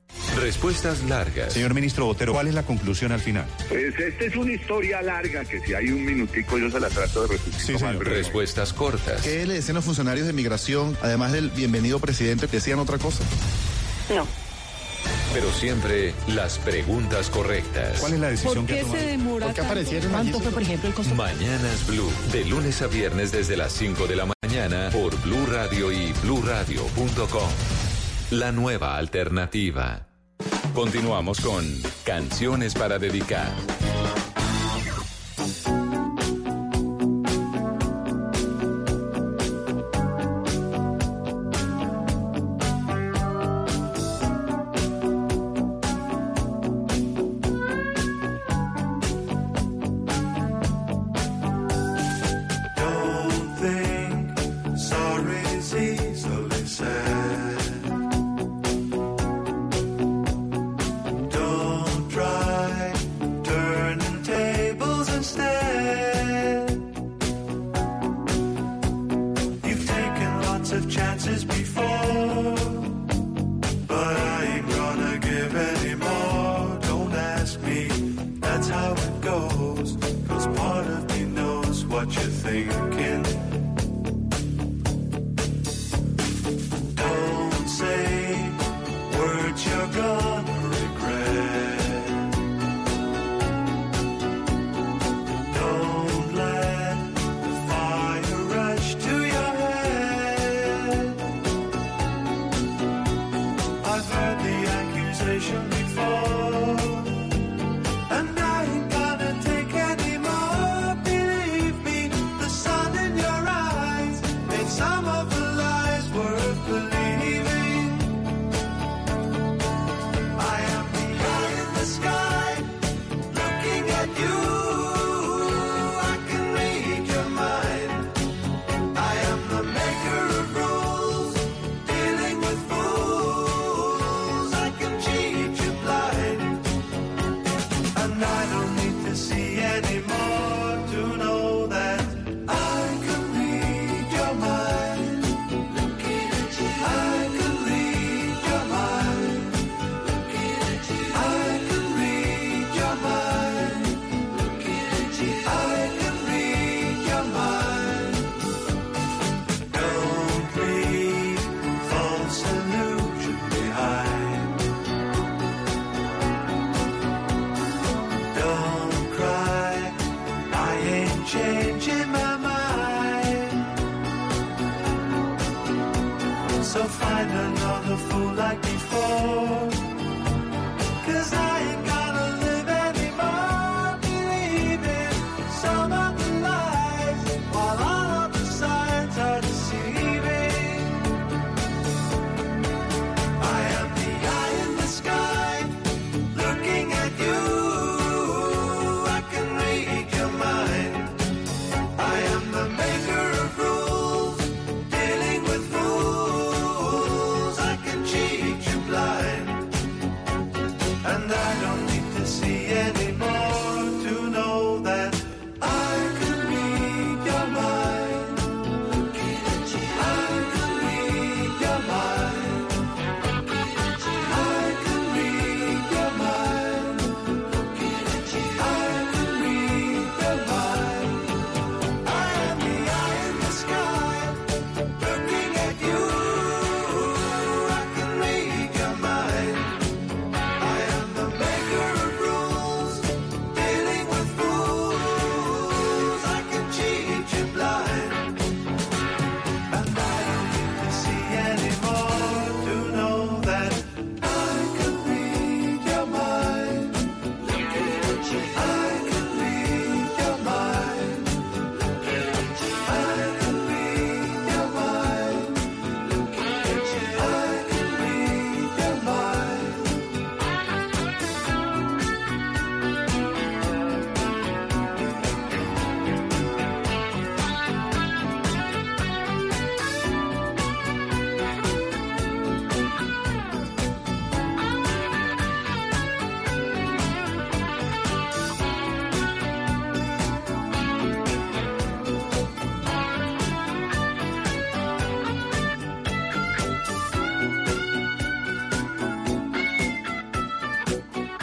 Respuestas 0.39 1.03
largas. 1.03 1.53
Señor 1.53 1.73
ministro 1.73 2.05
Botero, 2.05 2.33
¿cuál 2.33 2.47
es 2.47 2.53
la 2.53 2.63
conclusión 2.63 3.11
al 3.11 3.19
final? 3.19 3.45
Pues 3.69 3.97
esta 3.99 4.23
es 4.25 4.35
una 4.35 4.53
historia 4.53 5.01
larga 5.01 5.43
que 5.45 5.59
si 5.59 5.73
hay 5.73 5.89
un 5.89 6.05
minutico 6.05 6.57
yo 6.57 6.69
se 6.71 6.79
la 6.79 6.89
trato 6.89 7.23
de 7.23 7.37
resumir. 7.37 7.59
Sí, 7.59 7.77
señor. 7.77 8.03
Respuestas 8.05 8.73
cortas. 8.73 9.21
¿Qué 9.21 9.45
le 9.45 9.55
decían 9.55 9.75
los 9.75 9.85
funcionarios 9.85 10.25
de 10.27 10.33
migración, 10.33 10.97
además 11.01 11.31
del 11.33 11.49
bienvenido 11.49 11.99
presidente, 11.99 12.47
decían 12.47 12.79
otra 12.79 12.97
cosa? 12.97 13.23
No. 14.15 14.25
Pero 15.33 15.51
siempre 15.51 16.13
las 16.27 16.59
preguntas 16.59 17.29
correctas. 17.29 17.99
¿Cuál 17.99 18.13
es 18.13 18.19
la 18.19 18.29
decisión 18.29 18.65
¿Por 18.65 18.75
qué 18.75 18.83
que 18.83 18.89
se 18.89 19.05
demora 19.07 19.45
¿Por 19.47 19.55
qué 19.55 19.61
tanto? 19.61 19.71
aparecieron 19.71 20.11
¿Cuánto 20.11 20.37
allí? 20.37 20.43
fue, 20.43 20.51
por 20.53 20.61
ejemplo, 20.61 20.89
el 20.89 20.95
costo? 20.95 21.15
Mañanas 21.15 21.87
Blue. 21.87 22.11
De 22.31 22.45
lunes 22.45 22.81
a 22.81 22.87
viernes 22.87 23.31
desde 23.31 23.57
las 23.57 23.73
5 23.73 24.07
de 24.07 24.15
la 24.15 24.27
mañana 24.43 24.89
por 24.91 25.19
Blue 25.21 25.45
Radio 25.45 25.91
y 25.91 26.13
bluradio.com. 26.23 27.49
La 28.31 28.51
nueva 28.51 28.97
alternativa. 28.97 30.07
Continuamos 30.73 31.41
con 31.41 31.65
Canciones 32.05 32.73
para 32.73 32.97
dedicar. 32.97 33.51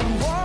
someone 0.00 0.39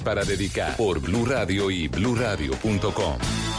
para 0.00 0.24
dedicar 0.24 0.76
por 0.76 1.00
Blue 1.00 1.26
Radio 1.26 1.70
y 1.70 1.88
BlueRadio.com. 1.88 3.53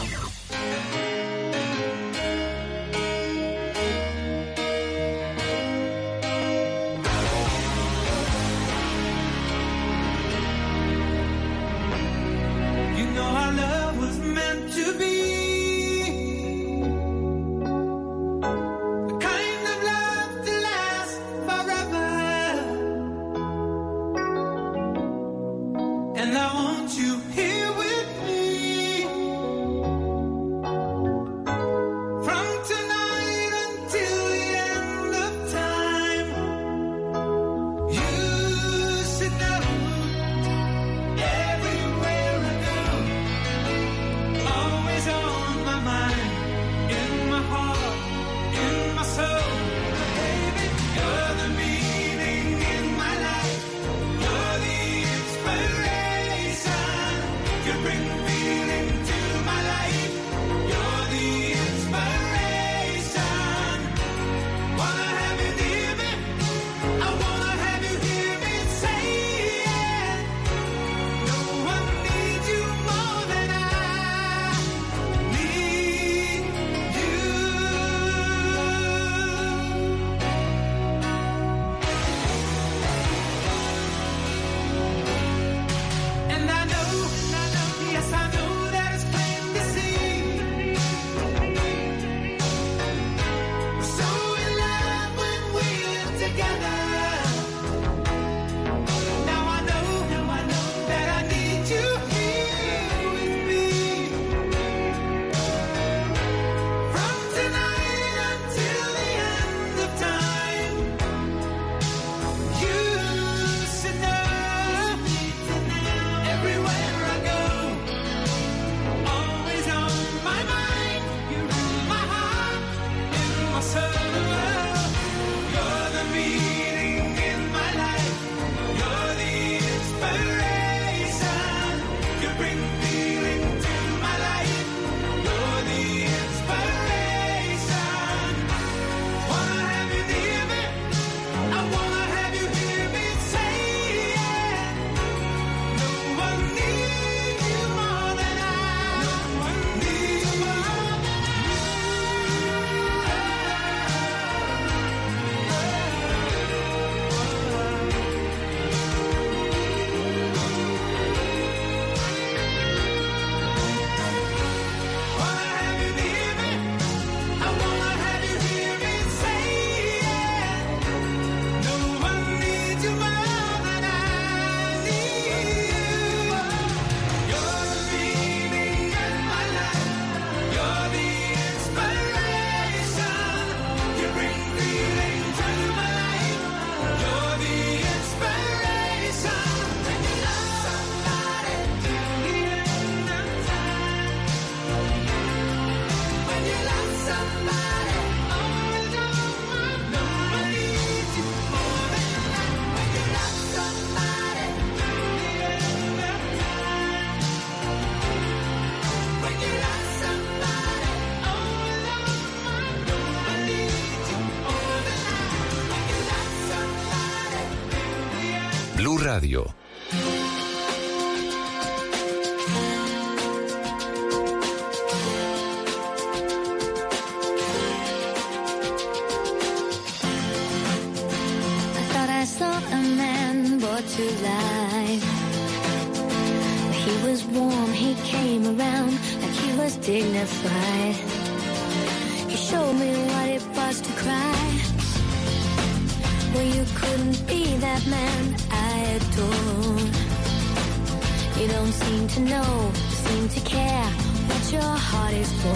to 252.16 252.22
know, 252.22 252.72
seem 252.88 253.28
to 253.28 253.40
care 253.40 253.84
what 253.84 254.50
your 254.50 254.62
heart 254.62 255.12
is 255.12 255.30
for. 255.42 255.55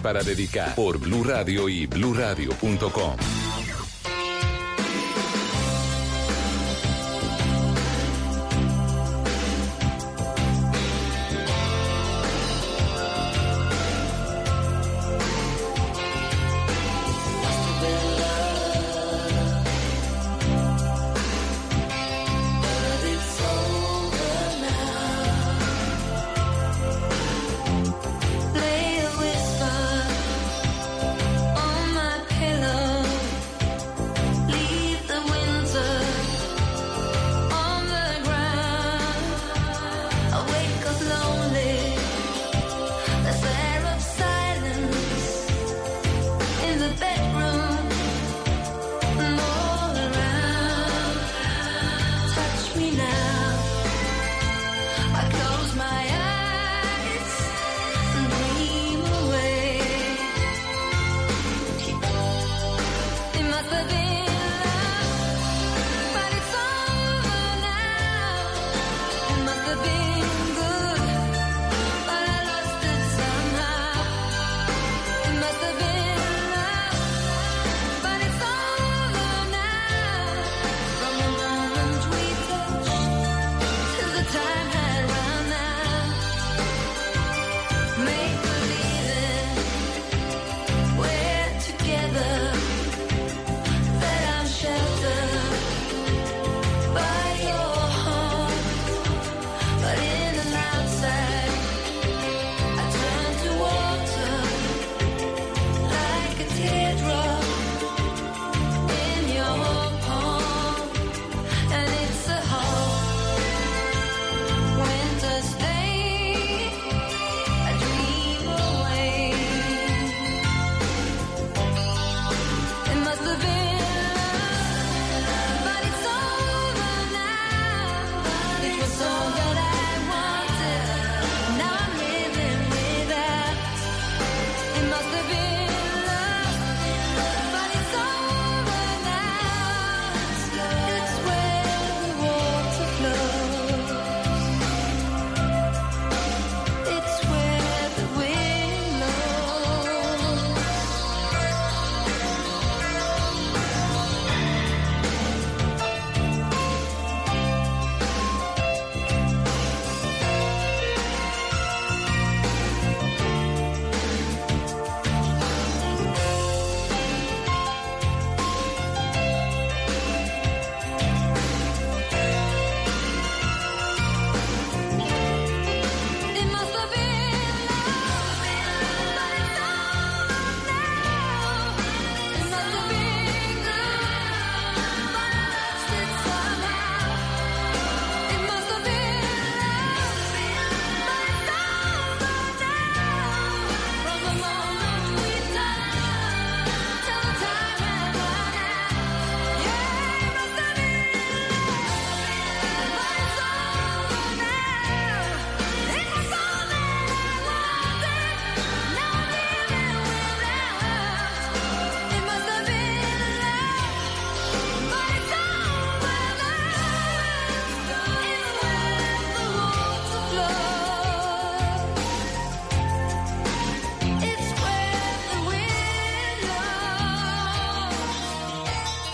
para 0.00 0.24
dedicar 0.24 0.74
por 0.74 0.98
Blue 0.98 1.22
Radio 1.22 1.68
y 1.68 1.86
BlueRadio.com. 1.86 3.51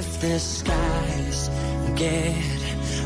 if 0.00 0.20
the 0.20 0.38
skies 0.38 1.50
get 1.94 2.34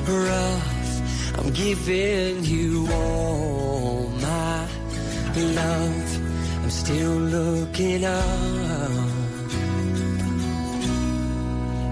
rough. 0.07 1.37
I'm 1.37 1.51
giving 1.53 2.45
you 2.45 2.87
all 2.93 4.09
my 4.29 4.69
love. 5.61 6.09
I'm 6.63 6.71
still 6.71 7.17
looking 7.37 8.05
up. 8.05 8.91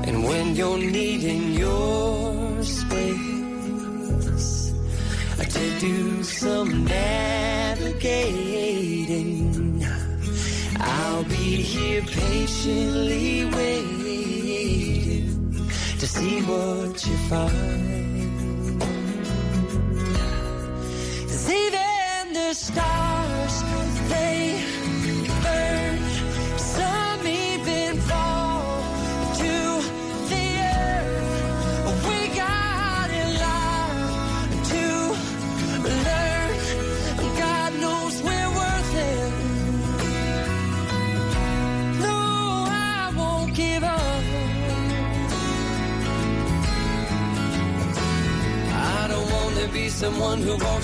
And 0.06 0.16
when 0.28 0.54
you're 0.54 0.84
needing 0.98 1.42
your 1.64 2.62
space 2.62 3.12
to 5.56 5.64
do 5.80 6.22
some 6.22 6.84
navigating, 6.84 8.24
I'll 10.78 11.24
be 11.24 11.50
here 11.72 12.02
patiently 12.02 13.31
see 16.12 16.43
what 16.43 17.06
you 17.06 17.16
find. 17.28 17.81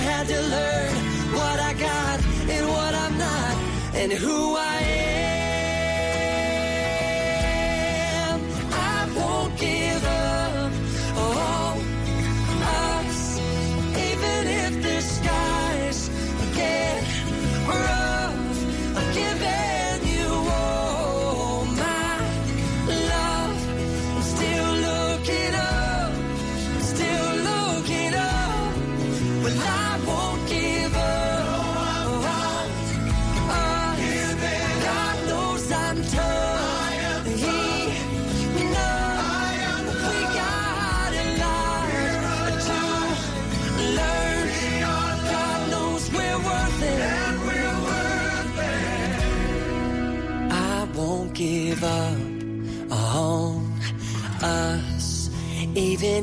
I 0.00 0.02
had 0.02 0.26
to 0.28 0.40
learn 0.40 0.94
what 1.34 1.60
I 1.60 1.74
got 1.74 2.24
and 2.48 2.66
what 2.68 2.94
I'm 2.94 3.18
not 3.18 3.54
and 3.94 4.10
who 4.10 4.56
I 4.56 4.59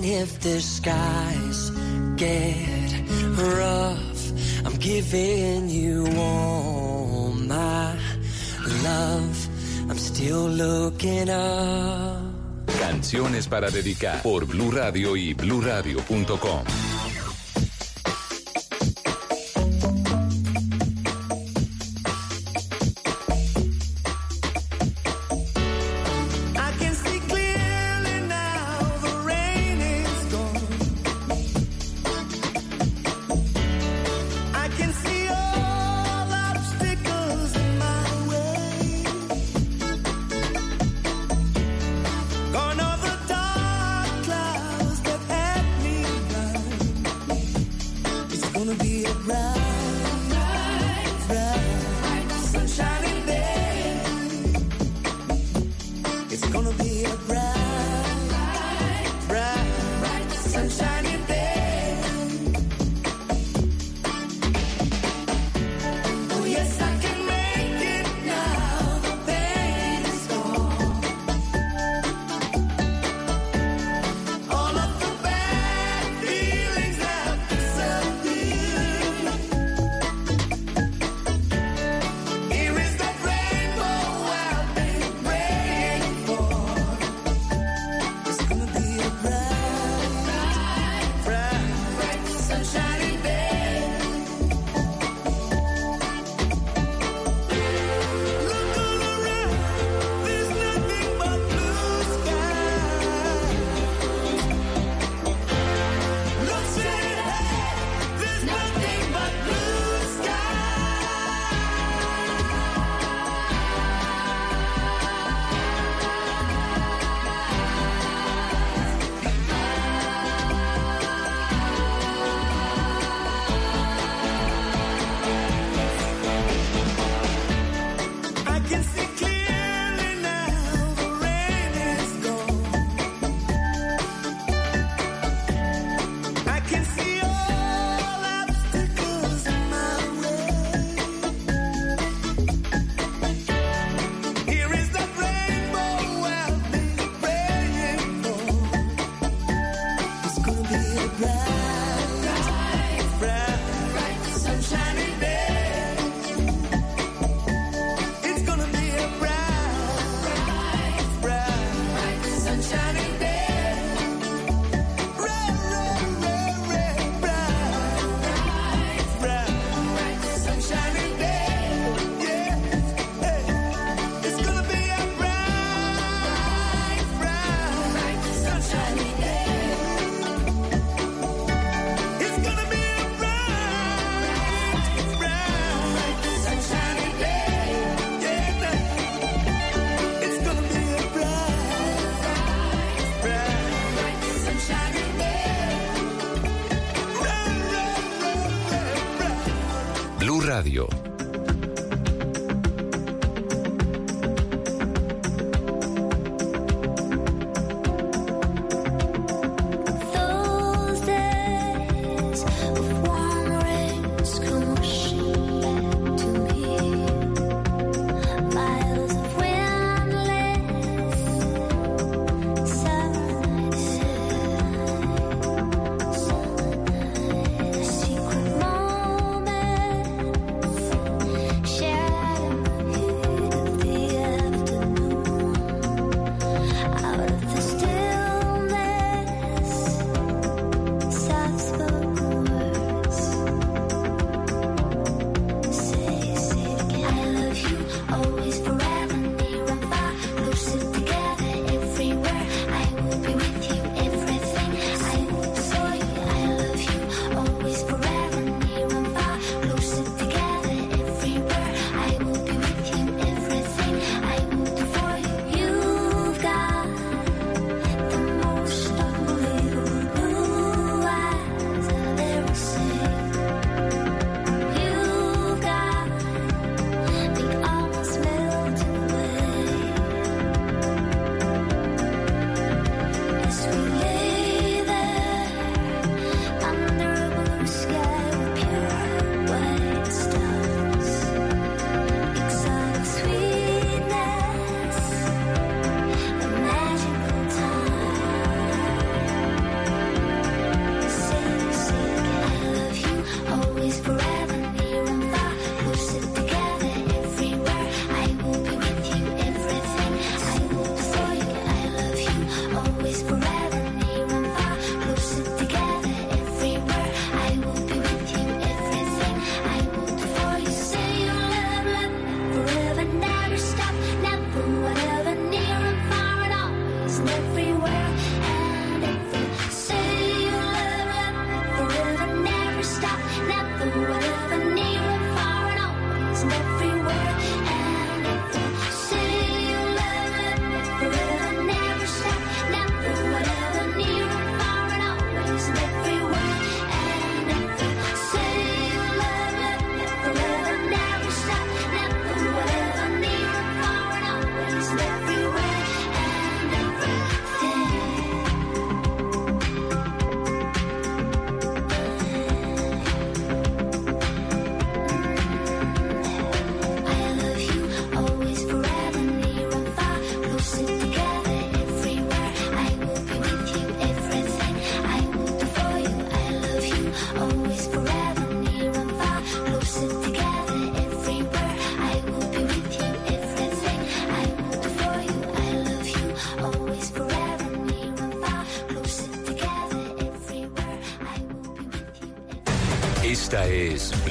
if 0.07 0.39
the 0.39 0.59
skies 0.61 1.71
get 2.15 2.55
rough. 3.35 4.65
I'm 4.65 4.75
giving 4.79 5.69
you 5.69 6.07
all 6.17 7.33
my 7.33 7.93
love. 8.83 9.47
I'm 9.89 9.97
still 9.97 10.47
looking 10.47 11.29
up. 11.29 12.21
Canciones 12.79 13.47
para 13.47 13.69
dedicar 13.69 14.21
por 14.21 14.45
Blue 14.45 14.71
Radio 14.71 15.15
y 15.15 15.33
bluradio.com. 15.33 16.63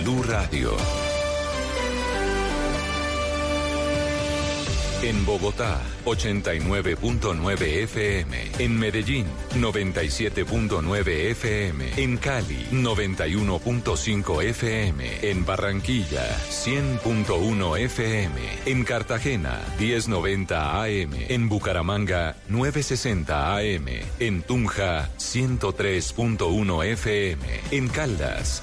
Blue 0.06 0.22
Radio. 0.22 0.76
En 5.02 5.24
Bogotá, 5.24 5.80
89.9 6.04 7.82
FM. 7.84 8.36
En 8.58 8.78
Medellín, 8.78 9.26
97.9 9.54 11.08
FM. 11.30 12.02
En 12.02 12.16
Cali, 12.16 12.66
91.5 12.72 14.42
FM. 14.42 15.30
En 15.30 15.44
Barranquilla, 15.44 16.26
100.1 16.50 17.78
FM. 17.78 18.32
En 18.64 18.84
Cartagena, 18.84 19.60
1090 19.78 20.82
AM. 20.82 21.10
En 21.28 21.48
Bucaramanga, 21.48 22.34
960 22.48 23.56
AM. 23.58 23.86
En 24.18 24.42
Tunja, 24.42 25.08
103.1 25.18 26.84
FM. 26.84 27.46
En 27.70 27.88
Caldas, 27.88 28.62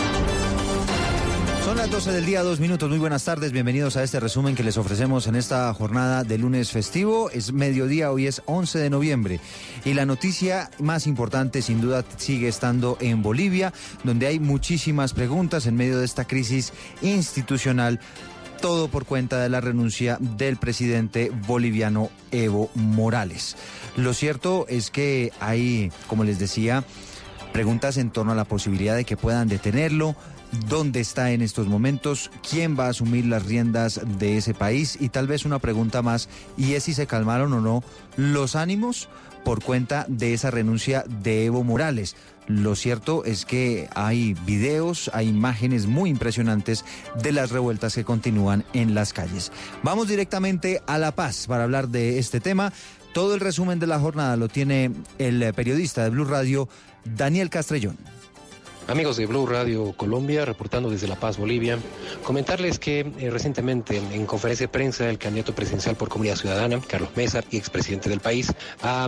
Son 1.81 1.89
las 1.89 2.05
12 2.05 2.11
del 2.11 2.25
día, 2.27 2.43
dos 2.43 2.59
minutos. 2.59 2.91
Muy 2.91 2.99
buenas 2.99 3.25
tardes. 3.25 3.51
Bienvenidos 3.51 3.97
a 3.97 4.03
este 4.03 4.19
resumen 4.19 4.53
que 4.53 4.61
les 4.61 4.77
ofrecemos 4.77 5.25
en 5.25 5.35
esta 5.35 5.73
jornada 5.73 6.23
de 6.23 6.37
lunes 6.37 6.69
festivo. 6.69 7.31
Es 7.31 7.53
mediodía, 7.53 8.11
hoy 8.11 8.27
es 8.27 8.43
11 8.45 8.77
de 8.77 8.91
noviembre. 8.91 9.39
Y 9.83 9.95
la 9.95 10.05
noticia 10.05 10.69
más 10.77 11.07
importante, 11.07 11.63
sin 11.63 11.81
duda, 11.81 12.05
sigue 12.17 12.47
estando 12.47 12.99
en 13.01 13.23
Bolivia, 13.23 13.73
donde 14.03 14.27
hay 14.27 14.39
muchísimas 14.39 15.13
preguntas 15.13 15.65
en 15.65 15.75
medio 15.75 15.97
de 15.97 16.05
esta 16.05 16.25
crisis 16.25 16.71
institucional 17.01 17.99
todo 18.61 18.87
por 18.89 19.05
cuenta 19.05 19.39
de 19.39 19.49
la 19.49 19.59
renuncia 19.59 20.19
del 20.19 20.57
presidente 20.57 21.31
boliviano 21.47 22.11
Evo 22.29 22.69
Morales. 22.75 23.55
Lo 23.97 24.13
cierto 24.13 24.67
es 24.69 24.91
que 24.91 25.31
hay, 25.39 25.91
como 26.05 26.25
les 26.25 26.37
decía, 26.37 26.85
Preguntas 27.51 27.97
en 27.97 28.11
torno 28.11 28.31
a 28.31 28.35
la 28.35 28.45
posibilidad 28.45 28.95
de 28.95 29.03
que 29.03 29.17
puedan 29.17 29.49
detenerlo, 29.49 30.15
dónde 30.67 30.99
está 30.99 31.31
en 31.31 31.41
estos 31.41 31.67
momentos, 31.67 32.31
quién 32.47 32.77
va 32.77 32.87
a 32.87 32.89
asumir 32.89 33.25
las 33.25 33.45
riendas 33.45 34.01
de 34.19 34.37
ese 34.37 34.53
país 34.53 34.97
y 34.99 35.09
tal 35.09 35.27
vez 35.27 35.45
una 35.45 35.59
pregunta 35.59 36.01
más 36.01 36.29
y 36.57 36.73
es 36.73 36.83
si 36.83 36.93
se 36.93 37.07
calmaron 37.07 37.53
o 37.53 37.61
no 37.61 37.83
los 38.17 38.55
ánimos 38.55 39.09
por 39.43 39.63
cuenta 39.63 40.05
de 40.07 40.33
esa 40.33 40.51
renuncia 40.51 41.03
de 41.07 41.45
Evo 41.45 41.63
Morales. 41.63 42.15
Lo 42.47 42.75
cierto 42.75 43.23
es 43.23 43.45
que 43.45 43.87
hay 43.95 44.33
videos, 44.45 45.09
hay 45.13 45.29
imágenes 45.29 45.87
muy 45.87 46.09
impresionantes 46.09 46.83
de 47.21 47.31
las 47.31 47.51
revueltas 47.51 47.95
que 47.95 48.03
continúan 48.03 48.65
en 48.73 48.93
las 48.93 49.13
calles. 49.13 49.51
Vamos 49.83 50.07
directamente 50.07 50.81
a 50.85 50.97
La 50.97 51.13
Paz 51.13 51.45
para 51.47 51.63
hablar 51.63 51.87
de 51.89 52.19
este 52.19 52.39
tema. 52.39 52.73
Todo 53.13 53.35
el 53.35 53.39
resumen 53.39 53.79
de 53.79 53.87
la 53.87 53.99
jornada 53.99 54.35
lo 54.37 54.47
tiene 54.47 54.91
el 55.17 55.53
periodista 55.53 56.03
de 56.03 56.09
Blue 56.09 56.25
Radio, 56.25 56.67
Daniel 57.05 57.49
Castrellón. 57.49 57.97
Amigos 58.87 59.17
de 59.17 59.25
Blue 59.25 59.45
Radio 59.45 59.93
Colombia, 59.93 60.43
reportando 60.43 60.89
desde 60.89 61.07
La 61.07 61.15
Paz, 61.15 61.37
Bolivia, 61.37 61.79
comentarles 62.23 62.79
que 62.79 62.99
eh, 63.19 63.29
recientemente 63.29 63.97
en 63.97 64.25
conferencia 64.25 64.65
de 64.65 64.71
prensa 64.71 65.09
el 65.09 65.17
candidato 65.17 65.53
presidencial 65.53 65.95
por 65.95 66.09
Comunidad 66.09 66.35
Ciudadana, 66.35 66.81
Carlos 66.87 67.11
Mesa, 67.15 67.43
y 67.51 67.57
expresidente 67.57 68.09
del 68.09 68.19
país, 68.19 68.51
ha 68.81 69.07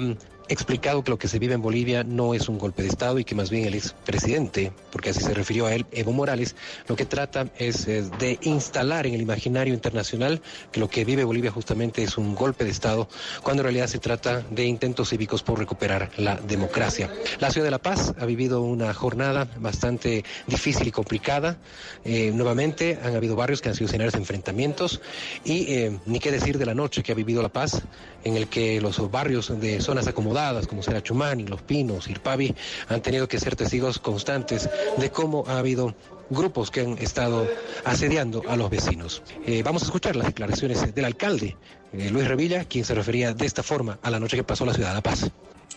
explicado 0.49 1.03
que 1.03 1.11
lo 1.11 1.18
que 1.18 1.28
se 1.28 1.40
vive 1.40 1.53
en 1.53 1.61
Bolivia 1.61 2.03
no 2.03 2.34
es 2.34 2.49
un 2.49 2.57
golpe 2.57 2.84
de 2.84 2.90
Estado 2.90 3.20
y 3.20 3.24
que 3.24 3.36
más 3.36 3.49
bien 3.49 3.65
el 3.65 3.76
expresidente, 3.76 4.72
porque 4.91 5.11
así 5.11 5.22
se 5.22 5.34
refirió 5.34 5.65
a 5.65 5.74
él, 5.74 5.86
Evo 5.91 6.11
Morales, 6.11 6.56
lo 6.88 6.95
que 6.95 7.06
trata 7.06 7.48
es 7.57 7.86
de 7.86 8.40
instalar 8.41 9.07
en 9.07 9.14
el 9.14 9.22
imaginario 9.22 9.74
internacional 9.74 10.41
que 10.72 10.80
lo 10.80 10.90
que 10.90 11.06
vive 11.06 11.24
Bolivia 11.24 11.52
justamente 11.52 12.03
es 12.03 12.18
un 12.18 12.36
golpe 12.36 12.65
de 12.65 12.72
Estado, 12.72 13.07
cuando 13.41 13.61
en 13.61 13.65
realidad 13.65 13.88
se 13.88 13.99
trata 13.99 14.41
de 14.49 14.65
intentos 14.65 15.10
cívicos 15.10 15.44
por 15.44 15.60
recuperar 15.60 16.11
la 16.18 16.36
democracia. 16.36 17.10
La 17.40 17.49
ciudad 17.49 17.65
de 17.65 17.72
La 17.72 17.80
Paz 17.80 18.14
ha 18.20 18.26
vivido 18.26 18.61
una 18.61 18.94
jornada 18.94 19.48
bastante 19.60 20.24
difícil 20.48 20.88
y 20.88 20.91
complicada. 20.91 21.57
Eh, 22.03 22.32
nuevamente 22.34 22.99
han 23.03 23.15
habido 23.15 23.36
barrios 23.36 23.61
que 23.61 23.70
han 23.70 23.76
sido 23.76 23.88
escenarios 23.88 24.14
de 24.14 24.20
enfrentamientos 24.20 25.02
y 25.45 25.74
eh, 25.74 25.99
ni 26.06 26.20
qué 26.20 26.32
decir 26.32 26.57
de 26.57 26.65
la 26.65 26.74
noche 26.74 27.02
que 27.02 27.11
ha 27.11 27.15
vivido 27.15 27.41
La 27.41 27.49
Paz, 27.49 27.82
en 28.24 28.36
el 28.36 28.48
que 28.48 28.82
los 28.82 28.99
barrios 29.10 29.60
de 29.60 29.82
zonas 29.82 30.07
acomodadas 30.07 30.32
como 30.68 30.81
será 30.81 31.01
Chumani, 31.03 31.45
Los 31.45 31.61
Pinos, 31.61 32.07
Irpavi, 32.07 32.55
han 32.89 33.01
tenido 33.01 33.27
que 33.27 33.39
ser 33.39 33.55
testigos 33.55 33.99
constantes 33.99 34.68
de 34.97 35.11
cómo 35.11 35.43
ha 35.47 35.60
habido 35.60 35.93
grupos 36.31 36.72
que 36.72 36.81
han 36.81 36.97
estado 36.97 37.47
asediando 37.85 38.41
a 38.47 38.55
los 38.55 38.69
vecinos. 38.72 39.22
Eh, 39.45 39.61
vamos 39.64 39.84
a 39.84 39.85
escuchar 39.85 40.15
las 40.15 40.26
declaraciones 40.26 40.95
del 40.95 41.05
alcalde, 41.05 41.55
eh, 41.94 42.10
Luis 42.10 42.28
Revilla, 42.28 42.65
quien 42.65 42.86
se 42.86 42.95
refería 42.95 43.34
de 43.34 43.45
esta 43.45 43.64
forma 43.64 43.99
a 44.02 44.10
la 44.10 44.20
noche 44.20 44.38
que 44.38 44.44
pasó 44.44 44.65
la 44.65 44.74
ciudad 44.74 44.90
de 44.90 44.95
La 44.95 45.02
Paz. 45.02 45.32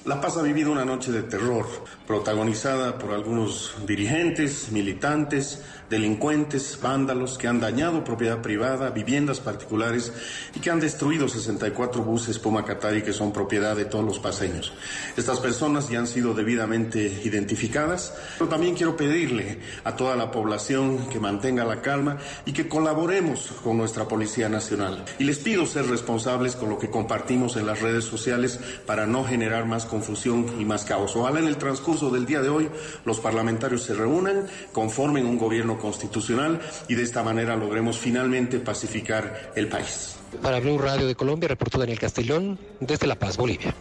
La 0.07 0.21
Paz 0.21 0.37
ha 0.37 0.43
vivido 0.43 0.71
una 0.71 0.85
noche 0.85 1.11
de 1.11 1.25
terror, 1.25 1.67
protagonizada 2.07 2.97
por 2.97 3.13
algunos 3.13 3.75
dirigentes, 3.89 4.71
militantes, 4.71 5.63
delincuentes, 5.91 6.79
vándalos 6.81 7.39
que 7.39 7.49
han 7.49 7.59
dañado 7.59 8.05
propiedad 8.05 8.41
privada, 8.41 8.91
viviendas 8.91 9.41
particulares 9.41 10.13
y 10.55 10.61
que 10.61 10.71
han 10.71 10.79
destruido 10.79 11.29
64 11.29 12.03
buses 12.03 12.39
Puma 12.39 12.65
Catari 12.65 13.03
que 13.03 13.13
son 13.13 13.33
propiedad 13.33 13.75
de 13.75 13.85
todos 13.85 14.05
los 14.05 14.21
paseños. 14.21 14.73
Estas 15.17 15.41
personas 15.41 15.89
ya 15.89 15.99
han 15.99 16.07
sido 16.07 16.35
debidamente 16.35 17.21
identificadas, 17.25 18.15
pero 18.39 18.49
también 18.49 18.77
quiero 18.77 18.97
pedirle 18.97 19.59
a 19.83 19.97
toda 19.97 20.15
la 20.15 20.31
población 20.31 21.09
que 21.09 21.19
mantenga 21.19 21.65
la 21.65 21.83
calma 21.83 22.19
y 22.45 22.53
que 22.53 22.69
colaboremos 22.69 23.53
con 23.65 23.77
nuestra 23.77 24.07
Policía 24.07 24.49
Nacional. 24.49 25.05
Y 25.19 25.25
les 25.25 25.39
pido 25.39 25.67
ser 25.67 25.87
responsables 25.87 26.06
con 26.07 26.70
lo 26.70 26.78
que 26.78 26.89
compartimos 26.89 27.57
en 27.57 27.66
las 27.66 27.83
redes 27.83 28.05
sociales 28.05 28.61
para 28.87 29.07
no 29.07 29.24
generar 29.24 29.66
más 29.66 29.85
confusión 29.85 30.47
y 30.59 30.65
más 30.65 30.85
caos. 30.85 31.16
Ojalá 31.16 31.41
en 31.41 31.49
el 31.49 31.57
transcurso 31.57 32.11
del 32.11 32.27
día 32.27 32.41
de 32.41 32.49
hoy 32.49 32.69
los 33.05 33.19
parlamentarios 33.19 33.83
se 33.83 33.95
reúnan, 33.95 34.47
conformen 34.73 35.27
un 35.27 35.37
gobierno 35.37 35.78
constitucional 35.78 36.61
y 36.89 36.95
de 36.95 37.03
esta 37.03 37.23
manera 37.23 37.57
logremos 37.57 37.99
finalmente 37.99 38.61
pacificar 38.61 39.53
el 39.57 39.69
país. 39.69 40.16
Para 40.43 40.61
Blue 40.61 40.78
Radio 40.78 41.07
de 41.07 41.15
Colombia, 41.15 41.49
reportó 41.49 41.78
Daniel 41.78 41.99
Castellón 41.99 42.59
desde 42.81 43.07
La 43.07 43.16
Paz, 43.16 43.37
Bolivia. 43.37 43.74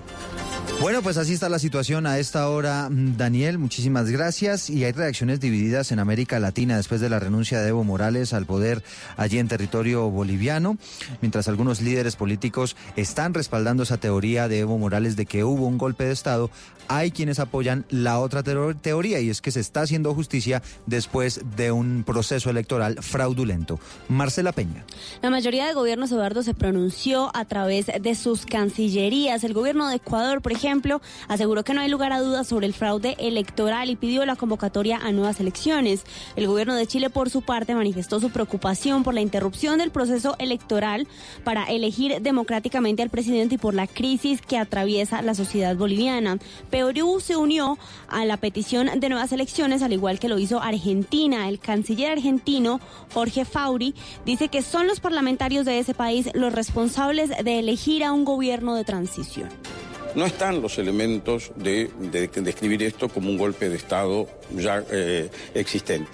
Bueno, 0.81 1.01
pues 1.01 1.17
así 1.17 1.33
está 1.33 1.49
la 1.49 1.57
situación 1.57 2.05
a 2.05 2.19
esta 2.19 2.49
hora, 2.49 2.89
mm, 2.89 3.17
Daniel. 3.17 3.57
Muchísimas 3.57 4.09
gracias. 4.11 4.69
Y 4.69 4.83
hay 4.83 4.91
reacciones 4.91 5.39
divididas 5.39 5.91
en 5.91 5.99
América 5.99 6.39
Latina 6.39 6.77
después 6.77 7.01
de 7.01 7.09
la 7.09 7.19
renuncia 7.19 7.61
de 7.61 7.69
Evo 7.69 7.83
Morales 7.83 8.33
al 8.33 8.45
poder 8.45 8.83
allí 9.17 9.39
en 9.39 9.47
territorio 9.47 10.09
boliviano, 10.09 10.77
mientras 11.21 11.47
algunos 11.47 11.81
líderes 11.81 12.15
políticos 12.15 12.75
están 12.95 13.33
respaldando 13.33 13.83
esa 13.83 13.97
teoría 13.97 14.47
de 14.47 14.59
Evo 14.59 14.77
Morales 14.77 15.15
de 15.15 15.25
que 15.25 15.43
hubo 15.43 15.65
un 15.65 15.77
golpe 15.77 16.03
de 16.03 16.11
Estado. 16.11 16.51
Hay 16.88 17.12
quienes 17.12 17.40
apoyan 17.40 17.86
la 17.90 18.20
otra 18.20 18.44
teoría 18.44 19.20
y 19.20 19.30
es 19.30 19.41
que 19.41 19.52
se 19.52 19.60
está 19.60 19.82
haciendo 19.82 20.14
justicia 20.14 20.62
después 20.86 21.41
de 21.56 21.72
un 21.72 22.03
proceso 22.06 22.49
electoral 22.49 22.98
fraudulento. 23.02 23.80
Marcela 24.07 24.52
Peña. 24.52 24.86
La 25.22 25.30
mayoría 25.30 25.66
de 25.66 25.74
gobiernos, 25.74 26.12
Eduardo, 26.12 26.44
se 26.44 26.53
pronunció 26.53 27.32
a 27.34 27.45
través 27.45 27.88
de 27.99 28.16
sus 28.16 28.45
cancillerías. 28.45 29.44
El 29.44 29.53
gobierno 29.53 29.88
de 29.90 29.95
Ecuador, 29.95 30.41
por 30.41 30.52
ejemplo, 30.52 31.02
aseguró 31.28 31.64
que 31.64 31.74
no 31.74 31.82
hay 31.82 31.90
lugar 31.90 32.14
a 32.14 32.22
dudas 32.22 32.48
sobre 32.48 32.68
el 32.68 32.74
fraude 32.74 33.16
electoral 33.20 33.90
y 33.90 33.95
pidió 33.95 34.26
la 34.26 34.36
convocatoria 34.36 34.98
a 34.98 35.12
nuevas 35.12 35.40
elecciones. 35.40 36.03
El 36.36 36.48
gobierno 36.48 36.76
de 36.76 36.88
Chile, 36.88 37.10
por 37.10 37.30
su 37.30 37.41
parte, 37.41 37.76
manifestó 37.76 38.20
su 38.20 38.30
preocupación 38.30 39.03
por 39.03 39.14
la 39.14 39.22
interrupción 39.22 39.78
del 39.78 39.91
proceso 39.91 40.36
electoral 40.40 41.07
para 41.44 41.66
elegir 41.66 42.22
democráticamente 42.22 43.02
al 43.02 43.10
presidente 43.10 43.56
y 43.56 43.57
por 43.57 43.74
la 43.74 43.88
crisis 43.88 44.41
que 44.41 44.57
atraviesa 44.57 45.22
la 45.22 45.34
sociedad 45.34 45.76
boliviana. 45.76 46.38
Perú 46.76 47.22
se 47.22 47.38
unió 47.38 47.77
a 48.10 48.26
la 48.26 48.35
petición 48.35 48.99
de 48.99 49.07
nuevas 49.07 49.31
elecciones, 49.31 49.81
al 49.81 49.93
igual 49.93 50.19
que 50.19 50.27
lo 50.27 50.38
hizo 50.38 50.61
Argentina. 50.61 51.47
El 51.47 51.57
canciller 51.57 52.11
argentino, 52.11 52.81
Jorge 53.14 53.45
Fauri, 53.45 53.95
dice 54.26 54.49
que 54.49 54.61
son 54.61 54.85
los 54.85 54.99
parlamentarios 54.99 55.65
de 55.65 55.80
ese 55.80 55.93
país 55.93 56.30
los 56.34 56.52
responsables 56.52 57.30
de 57.30 57.60
elegir 57.60 58.03
a 58.03 58.11
un 58.11 58.26
gobierno 58.26 58.76
de 58.76 58.84
transición. 58.84 59.47
No 60.15 60.26
están 60.26 60.61
los 60.61 60.77
elementos 60.77 61.53
de, 61.56 61.89
de 61.97 62.27
describir 62.27 62.84
esto 62.84 63.07
como 63.07 63.30
un 63.30 63.38
golpe 63.38 63.69
de 63.69 63.77
Estado 63.77 64.27
ya 64.52 64.84
eh, 64.91 65.30
existente. 65.53 66.11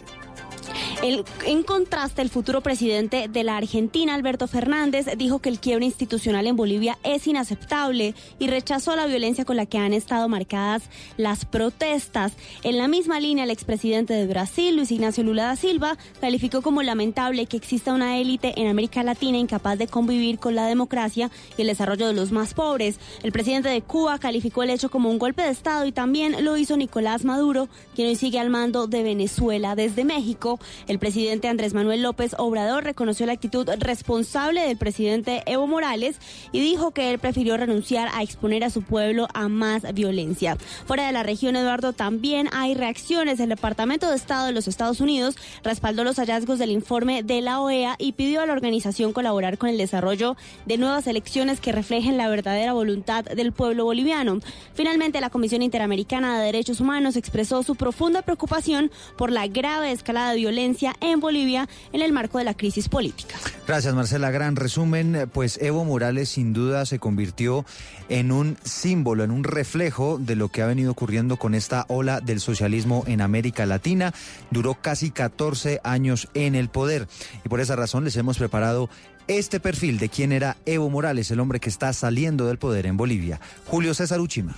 En 1.03 1.63
contraste, 1.63 2.21
el 2.21 2.29
futuro 2.29 2.61
presidente 2.61 3.27
de 3.27 3.43
la 3.43 3.57
Argentina, 3.57 4.13
Alberto 4.13 4.47
Fernández, 4.47 5.07
dijo 5.17 5.39
que 5.39 5.49
el 5.49 5.59
quiebre 5.59 5.85
institucional 5.85 6.45
en 6.45 6.55
Bolivia 6.55 6.99
es 7.03 7.25
inaceptable 7.25 8.13
y 8.37 8.47
rechazó 8.47 8.95
la 8.95 9.07
violencia 9.07 9.43
con 9.43 9.55
la 9.55 9.65
que 9.65 9.79
han 9.79 9.93
estado 9.93 10.29
marcadas 10.29 10.83
las 11.17 11.45
protestas. 11.45 12.33
En 12.61 12.77
la 12.77 12.87
misma 12.87 13.19
línea, 13.19 13.45
el 13.45 13.49
expresidente 13.49 14.13
de 14.13 14.27
Brasil, 14.27 14.75
Luis 14.75 14.91
Ignacio 14.91 15.23
Lula 15.23 15.45
da 15.45 15.55
Silva, 15.55 15.97
calificó 16.19 16.61
como 16.61 16.83
lamentable 16.83 17.47
que 17.47 17.57
exista 17.57 17.93
una 17.93 18.19
élite 18.19 18.53
en 18.61 18.67
América 18.67 19.01
Latina 19.01 19.39
incapaz 19.39 19.79
de 19.79 19.87
convivir 19.87 20.37
con 20.37 20.53
la 20.53 20.67
democracia 20.67 21.31
y 21.57 21.61
el 21.61 21.67
desarrollo 21.67 22.07
de 22.07 22.13
los 22.13 22.31
más 22.31 22.53
pobres. 22.53 22.99
El 23.23 23.31
presidente 23.31 23.69
de 23.69 23.81
Cuba 23.81 24.19
calificó 24.19 24.61
el 24.61 24.69
hecho 24.69 24.91
como 24.91 25.09
un 25.09 25.17
golpe 25.17 25.41
de 25.41 25.49
Estado 25.49 25.85
y 25.87 25.91
también 25.91 26.45
lo 26.45 26.57
hizo 26.57 26.77
Nicolás 26.77 27.25
Maduro, 27.25 27.69
quien 27.95 28.07
hoy 28.07 28.15
sigue 28.15 28.39
al 28.39 28.51
mando 28.51 28.85
de 28.85 29.01
Venezuela 29.01 29.75
desde 29.75 30.05
México. 30.05 30.59
El 30.91 30.99
presidente 30.99 31.47
Andrés 31.47 31.73
Manuel 31.73 32.01
López 32.01 32.35
Obrador 32.37 32.83
reconoció 32.83 33.25
la 33.25 33.31
actitud 33.31 33.65
responsable 33.79 34.59
del 34.59 34.75
presidente 34.75 35.41
Evo 35.45 35.65
Morales 35.65 36.17
y 36.51 36.59
dijo 36.59 36.91
que 36.91 37.11
él 37.11 37.17
prefirió 37.17 37.55
renunciar 37.55 38.09
a 38.13 38.21
exponer 38.21 38.65
a 38.65 38.69
su 38.69 38.81
pueblo 38.81 39.29
a 39.33 39.47
más 39.47 39.83
violencia. 39.93 40.57
Fuera 40.85 41.07
de 41.07 41.13
la 41.13 41.23
región, 41.23 41.55
Eduardo, 41.55 41.93
también 41.93 42.49
hay 42.51 42.73
reacciones. 42.73 43.39
El 43.39 43.47
Departamento 43.47 44.09
de 44.09 44.17
Estado 44.17 44.47
de 44.47 44.51
los 44.51 44.67
Estados 44.67 44.99
Unidos 44.99 45.37
respaldó 45.63 46.03
los 46.03 46.17
hallazgos 46.17 46.59
del 46.59 46.71
informe 46.71 47.23
de 47.23 47.39
la 47.39 47.61
OEA 47.61 47.95
y 47.97 48.11
pidió 48.11 48.41
a 48.41 48.45
la 48.45 48.51
organización 48.51 49.13
colaborar 49.13 49.57
con 49.57 49.69
el 49.69 49.77
desarrollo 49.77 50.35
de 50.65 50.77
nuevas 50.77 51.07
elecciones 51.07 51.61
que 51.61 51.71
reflejen 51.71 52.17
la 52.17 52.27
verdadera 52.27 52.73
voluntad 52.73 53.23
del 53.23 53.53
pueblo 53.53 53.85
boliviano. 53.85 54.41
Finalmente, 54.73 55.21
la 55.21 55.29
Comisión 55.29 55.61
Interamericana 55.61 56.37
de 56.37 56.47
Derechos 56.47 56.81
Humanos 56.81 57.15
expresó 57.15 57.63
su 57.63 57.75
profunda 57.75 58.23
preocupación 58.23 58.91
por 59.17 59.31
la 59.31 59.47
grave 59.47 59.93
escalada 59.93 60.31
de 60.31 60.39
violencia 60.39 60.80
en 60.99 61.19
Bolivia 61.19 61.67
en 61.93 62.01
el 62.01 62.11
marco 62.11 62.37
de 62.37 62.43
la 62.43 62.53
crisis 62.53 62.89
política. 62.89 63.35
Gracias, 63.67 63.93
Marcela. 63.93 64.31
Gran 64.31 64.55
resumen. 64.55 65.29
Pues 65.31 65.59
Evo 65.61 65.85
Morales 65.85 66.29
sin 66.29 66.53
duda 66.53 66.85
se 66.85 66.99
convirtió 66.99 67.65
en 68.09 68.31
un 68.31 68.57
símbolo, 68.63 69.23
en 69.23 69.31
un 69.31 69.43
reflejo 69.43 70.17
de 70.19 70.35
lo 70.35 70.49
que 70.49 70.61
ha 70.61 70.67
venido 70.67 70.91
ocurriendo 70.91 71.37
con 71.37 71.55
esta 71.55 71.85
ola 71.87 72.19
del 72.19 72.39
socialismo 72.39 73.03
en 73.07 73.21
América 73.21 73.65
Latina. 73.65 74.13
Duró 74.49 74.75
casi 74.75 75.11
14 75.11 75.79
años 75.83 76.27
en 76.33 76.55
el 76.55 76.69
poder 76.69 77.07
y 77.45 77.49
por 77.49 77.59
esa 77.59 77.75
razón 77.75 78.03
les 78.03 78.15
hemos 78.17 78.37
preparado 78.37 78.89
este 79.27 79.59
perfil 79.59 79.99
de 79.99 80.09
quién 80.09 80.31
era 80.31 80.57
Evo 80.65 80.89
Morales, 80.89 81.31
el 81.31 81.39
hombre 81.39 81.59
que 81.59 81.69
está 81.69 81.93
saliendo 81.93 82.47
del 82.47 82.57
poder 82.57 82.85
en 82.85 82.97
Bolivia. 82.97 83.39
Julio 83.67 83.93
César 83.93 84.19
Uchima. 84.19 84.55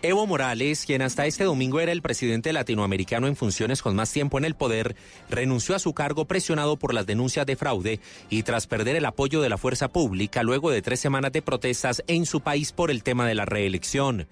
Evo 0.00 0.28
Morales, 0.28 0.86
quien 0.86 1.02
hasta 1.02 1.26
este 1.26 1.42
domingo 1.42 1.80
era 1.80 1.90
el 1.90 2.02
presidente 2.02 2.52
latinoamericano 2.52 3.26
en 3.26 3.34
funciones 3.34 3.82
con 3.82 3.96
más 3.96 4.12
tiempo 4.12 4.38
en 4.38 4.44
el 4.44 4.54
poder, 4.54 4.94
renunció 5.28 5.74
a 5.74 5.80
su 5.80 5.92
cargo 5.92 6.24
presionado 6.24 6.76
por 6.76 6.94
las 6.94 7.04
denuncias 7.04 7.44
de 7.46 7.56
fraude 7.56 7.98
y 8.30 8.44
tras 8.44 8.68
perder 8.68 8.94
el 8.94 9.06
apoyo 9.06 9.40
de 9.42 9.48
la 9.48 9.58
fuerza 9.58 9.88
pública 9.88 10.44
luego 10.44 10.70
de 10.70 10.82
tres 10.82 11.00
semanas 11.00 11.32
de 11.32 11.42
protestas 11.42 12.04
en 12.06 12.26
su 12.26 12.42
país 12.42 12.70
por 12.70 12.92
el 12.92 13.02
tema 13.02 13.26
de 13.26 13.34
la 13.34 13.44
reelección. 13.44 14.28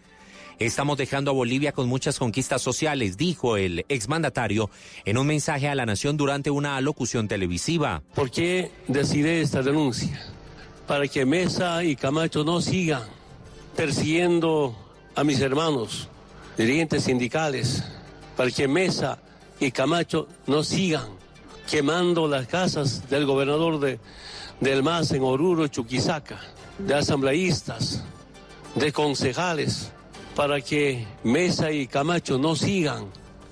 Estamos 0.60 0.98
dejando 0.98 1.32
a 1.32 1.34
Bolivia 1.34 1.72
con 1.72 1.88
muchas 1.88 2.20
conquistas 2.20 2.62
sociales, 2.62 3.16
dijo 3.16 3.56
el 3.56 3.84
exmandatario 3.88 4.70
en 5.05 5.18
un 5.18 5.26
mensaje 5.26 5.68
a 5.68 5.74
la 5.74 5.84
nación 5.84 6.16
durante 6.16 6.48
una 6.48 6.76
alocución 6.76 7.26
televisiva. 7.26 8.05
¿Por 8.14 8.30
qué 8.30 8.70
decidí 8.86 9.30
esta 9.30 9.62
denuncia? 9.62 10.22
Para 10.86 11.09
que 11.09 11.26
Mesa 11.26 11.82
y 11.82 11.97
Camacho 11.97 12.44
no 12.44 12.60
sigan 12.60 13.02
persiguiendo 13.74 14.86
a 15.16 15.24
mis 15.24 15.40
hermanos, 15.40 16.09
dirigentes 16.59 17.05
sindicales, 17.05 17.82
para 18.36 18.51
que 18.51 18.68
Mesa 18.68 19.18
y 19.59 19.70
Camacho 19.70 20.28
no 20.47 20.62
sigan 20.62 21.09
quemando 21.70 22.28
las 22.28 22.47
casas 22.47 23.09
del 23.09 23.24
gobernador 23.24 23.80
de, 23.80 23.98
del 24.60 24.82
MAS 24.82 25.12
en 25.12 25.22
Oruro, 25.22 25.68
Chuquisaca, 25.68 26.38
de 26.78 26.94
asambleístas, 26.94 28.05
de 28.74 28.93
concejales, 28.93 29.90
para 30.36 30.60
que 30.60 31.06
Mesa 31.24 31.72
y 31.72 31.86
Camacho 31.86 32.36
no 32.38 32.55
sigan 32.55 33.06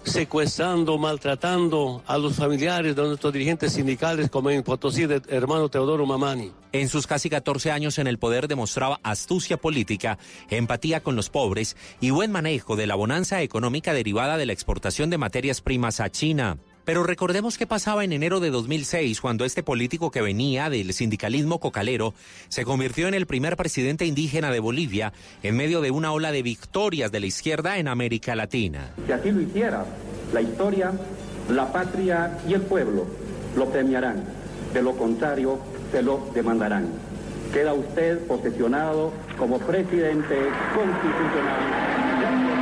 secuestrando, 0.05 0.99
maltratando 0.99 2.03
a 2.07 2.19
los 2.19 2.37
familiares 2.37 2.95
de 2.95 3.03
nuestros 3.03 3.33
dirigentes 3.33 3.73
sindicales, 3.73 4.31
como 4.31 4.51
en 4.51 4.63
Potosí, 4.63 5.07
de 5.07 5.23
hermano 5.29 5.69
Teodoro 5.69 6.07
Mamani. 6.07 6.53
En 6.73 6.89
sus 6.89 7.07
casi 7.07 7.31
14 7.31 7.71
años 7.71 7.99
en 7.99 8.07
el 8.07 8.19
poder 8.19 8.49
demostraba 8.49 9.01
astucia 9.03 9.57
política, 9.57 10.19
empatía 10.51 11.03
con 11.03 11.17
los 11.17 11.31
pobres 11.31 11.77
y 12.01 12.11
buen 12.11 12.33
manejo 12.33 12.77
de 12.77 12.87
la 12.87 12.95
bonanza 12.95 13.43
económica 13.43 13.95
derivada 13.95 14.37
de 14.37 14.47
la 14.47 14.53
exportación 14.53 15.11
de 15.11 15.19
materias 15.19 15.61
primas 15.61 16.01
a 16.01 16.11
China. 16.11 16.59
Pero 16.85 17.03
recordemos 17.03 17.57
qué 17.57 17.67
pasaba 17.67 18.05
en 18.05 18.13
enero 18.13 18.41
de 18.41 18.51
2006, 18.51 19.21
cuando 19.21 19.45
este 19.45 19.63
político 19.63 20.11
que 20.11 20.21
venía 20.21 20.69
del 20.69 20.93
sindicalismo 20.93 21.59
cocalero 21.59 22.15
se 22.49 22.65
convirtió 22.65 23.09
en 23.09 23.15
el 23.15 23.27
primer 23.27 23.57
presidente 23.57 24.05
indígena 24.05 24.51
de 24.51 24.61
Bolivia 24.61 25.13
en 25.43 25.57
medio 25.57 25.81
de 25.81 25.91
una 25.91 26.13
ola 26.13 26.31
de 26.31 26.43
victorias 26.43 27.11
de 27.11 27.21
la 27.21 27.27
izquierda 27.27 27.79
en 27.79 27.89
América 27.89 28.35
Latina. 28.35 28.91
Si 29.07 29.13
así 29.13 29.31
lo 29.31 29.41
hiciera, 29.41 29.87
la 30.33 30.43
historia, 30.43 30.93
la 31.51 31.73
patria 31.73 32.39
y 32.47 32.53
el 32.53 32.63
pueblo 32.63 33.07
lo 33.57 33.71
premiarán. 33.71 34.23
De 34.75 34.83
lo 34.83 34.97
contrario, 34.97 35.59
se 35.91 36.03
lo 36.03 36.31
demandarán. 36.35 36.89
Queda 37.53 37.73
usted 37.73 38.19
posesionado 38.27 39.13
como 39.39 39.59
presidente 39.59 40.37
constitucional. 40.75 42.54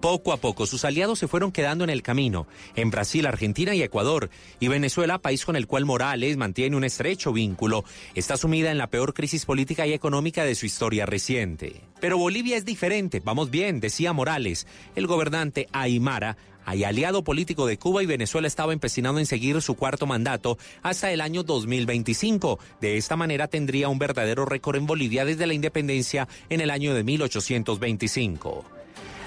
Poco 0.00 0.32
a 0.32 0.38
poco 0.38 0.64
sus 0.66 0.86
aliados 0.86 1.18
se 1.18 1.28
fueron 1.28 1.52
quedando 1.52 1.84
en 1.84 1.90
el 1.90 2.02
camino, 2.02 2.46
en 2.74 2.90
Brasil, 2.90 3.26
Argentina 3.26 3.74
y 3.74 3.82
Ecuador, 3.82 4.30
y 4.58 4.68
Venezuela, 4.68 5.18
país 5.18 5.44
con 5.44 5.56
el 5.56 5.66
cual 5.66 5.84
Morales 5.84 6.38
mantiene 6.38 6.76
un 6.76 6.84
estrecho 6.84 7.34
vínculo, 7.34 7.84
está 8.14 8.38
sumida 8.38 8.70
en 8.70 8.78
la 8.78 8.86
peor 8.86 9.12
crisis 9.12 9.44
política 9.44 9.86
y 9.86 9.92
económica 9.92 10.44
de 10.44 10.54
su 10.54 10.64
historia 10.64 11.04
reciente. 11.04 11.82
Pero 12.00 12.16
Bolivia 12.16 12.56
es 12.56 12.64
diferente, 12.64 13.20
vamos 13.22 13.50
bien, 13.50 13.78
decía 13.78 14.14
Morales. 14.14 14.66
El 14.96 15.06
gobernante 15.06 15.68
Aymara 15.72 16.38
y 16.74 16.84
aliado 16.84 17.24
político 17.24 17.66
de 17.66 17.78
Cuba 17.78 18.02
y 18.02 18.06
Venezuela 18.06 18.46
estaba 18.46 18.72
empecinado 18.72 19.18
en 19.18 19.26
seguir 19.26 19.60
su 19.60 19.74
cuarto 19.74 20.06
mandato 20.06 20.56
hasta 20.82 21.10
el 21.12 21.20
año 21.20 21.42
2025. 21.42 22.58
De 22.80 22.96
esta 22.96 23.16
manera 23.16 23.48
tendría 23.48 23.88
un 23.88 23.98
verdadero 23.98 24.46
récord 24.46 24.76
en 24.76 24.86
Bolivia 24.86 25.24
desde 25.24 25.46
la 25.46 25.54
independencia 25.54 26.28
en 26.48 26.60
el 26.60 26.70
año 26.70 26.94
de 26.94 27.04
1825. 27.04 28.79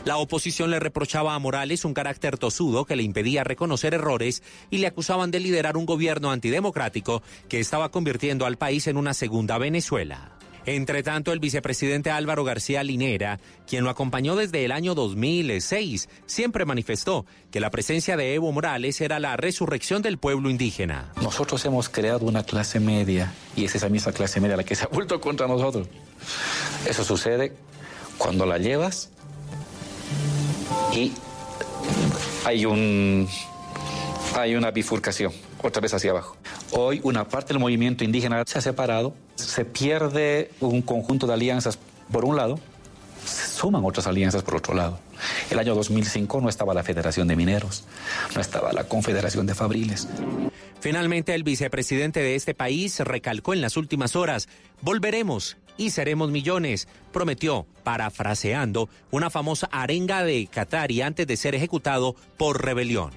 La 0.05 0.17
oposición 0.17 0.69
le 0.69 0.81
reprochaba 0.81 1.33
a 1.33 1.39
Morales 1.39 1.85
un 1.85 1.93
carácter 1.93 2.37
tosudo 2.37 2.83
que 2.83 2.97
le 2.97 3.03
impedía 3.03 3.45
reconocer 3.45 3.93
errores 3.93 4.43
y 4.69 4.79
le 4.79 4.87
acusaban 4.87 5.31
de 5.31 5.39
liderar 5.39 5.77
un 5.77 5.85
gobierno 5.85 6.29
antidemocrático 6.31 7.23
que 7.47 7.61
estaba 7.61 7.89
convirtiendo 7.89 8.45
al 8.45 8.57
país 8.57 8.87
en 8.87 8.97
una 8.97 9.13
segunda 9.13 9.57
Venezuela. 9.57 10.33
Entre 10.65 11.03
tanto, 11.03 11.31
el 11.31 11.39
vicepresidente 11.39 12.11
Álvaro 12.11 12.43
García 12.43 12.83
Linera, 12.83 13.39
quien 13.65 13.85
lo 13.85 13.89
acompañó 13.89 14.35
desde 14.35 14.65
el 14.65 14.73
año 14.73 14.93
2006, 14.93 16.09
siempre 16.25 16.65
manifestó 16.65 17.25
que 17.49 17.61
la 17.61 17.69
presencia 17.69 18.17
de 18.17 18.33
Evo 18.33 18.51
Morales 18.51 18.99
era 18.99 19.19
la 19.19 19.37
resurrección 19.37 20.01
del 20.01 20.17
pueblo 20.17 20.49
indígena. 20.49 21.13
Nosotros 21.21 21.63
hemos 21.63 21.87
creado 21.87 22.25
una 22.25 22.43
clase 22.43 22.81
media 22.81 23.33
y 23.55 23.63
es 23.63 23.75
esa 23.75 23.87
misma 23.87 24.11
clase 24.11 24.41
media 24.41 24.57
la 24.57 24.63
que 24.65 24.75
se 24.75 24.83
ha 24.83 24.87
vuelto 24.87 25.21
contra 25.21 25.47
nosotros. 25.47 25.87
Eso 26.85 27.05
sucede 27.05 27.53
cuando 28.17 28.45
la 28.45 28.57
llevas 28.57 29.12
y 30.95 31.11
hay 32.45 32.65
un 32.65 33.27
hay 34.35 34.55
una 34.55 34.71
bifurcación, 34.71 35.31
otra 35.61 35.81
vez 35.81 35.93
hacia 35.93 36.11
abajo. 36.11 36.35
Hoy 36.71 36.99
una 37.03 37.27
parte 37.27 37.53
del 37.53 37.59
movimiento 37.59 38.03
indígena 38.03 38.43
se 38.47 38.57
ha 38.57 38.61
separado, 38.61 39.13
se 39.35 39.63
pierde 39.63 40.51
un 40.59 40.81
conjunto 40.81 41.27
de 41.27 41.33
alianzas 41.33 41.77
por 42.11 42.25
un 42.25 42.35
lado, 42.35 42.59
se 43.25 43.47
suman 43.47 43.85
otras 43.85 44.07
alianzas 44.07 44.41
por 44.43 44.55
otro 44.55 44.73
lado. 44.73 44.99
El 45.49 45.59
año 45.59 45.75
2005 45.75 46.41
no 46.41 46.49
estaba 46.49 46.73
la 46.73 46.83
Federación 46.83 47.27
de 47.27 47.35
Mineros, 47.35 47.85
no 48.35 48.41
estaba 48.41 48.73
la 48.73 48.85
Confederación 48.85 49.45
de 49.45 49.55
Fabriles. 49.55 50.07
Finalmente, 50.79 51.33
el 51.33 51.43
vicepresidente 51.43 52.19
de 52.19 52.35
este 52.35 52.53
país 52.53 52.99
recalcó 52.99 53.53
en 53.53 53.61
las 53.61 53.77
últimas 53.77 54.15
horas, 54.15 54.49
volveremos 54.81 55.57
y 55.77 55.89
seremos 55.89 56.31
millones, 56.31 56.87
prometió, 57.11 57.65
parafraseando, 57.83 58.89
una 59.11 59.29
famosa 59.29 59.67
arenga 59.71 60.23
de 60.23 60.47
Qatari 60.47 61.01
antes 61.01 61.27
de 61.27 61.37
ser 61.37 61.55
ejecutado 61.55 62.15
por 62.37 62.63
rebelión. 62.63 63.11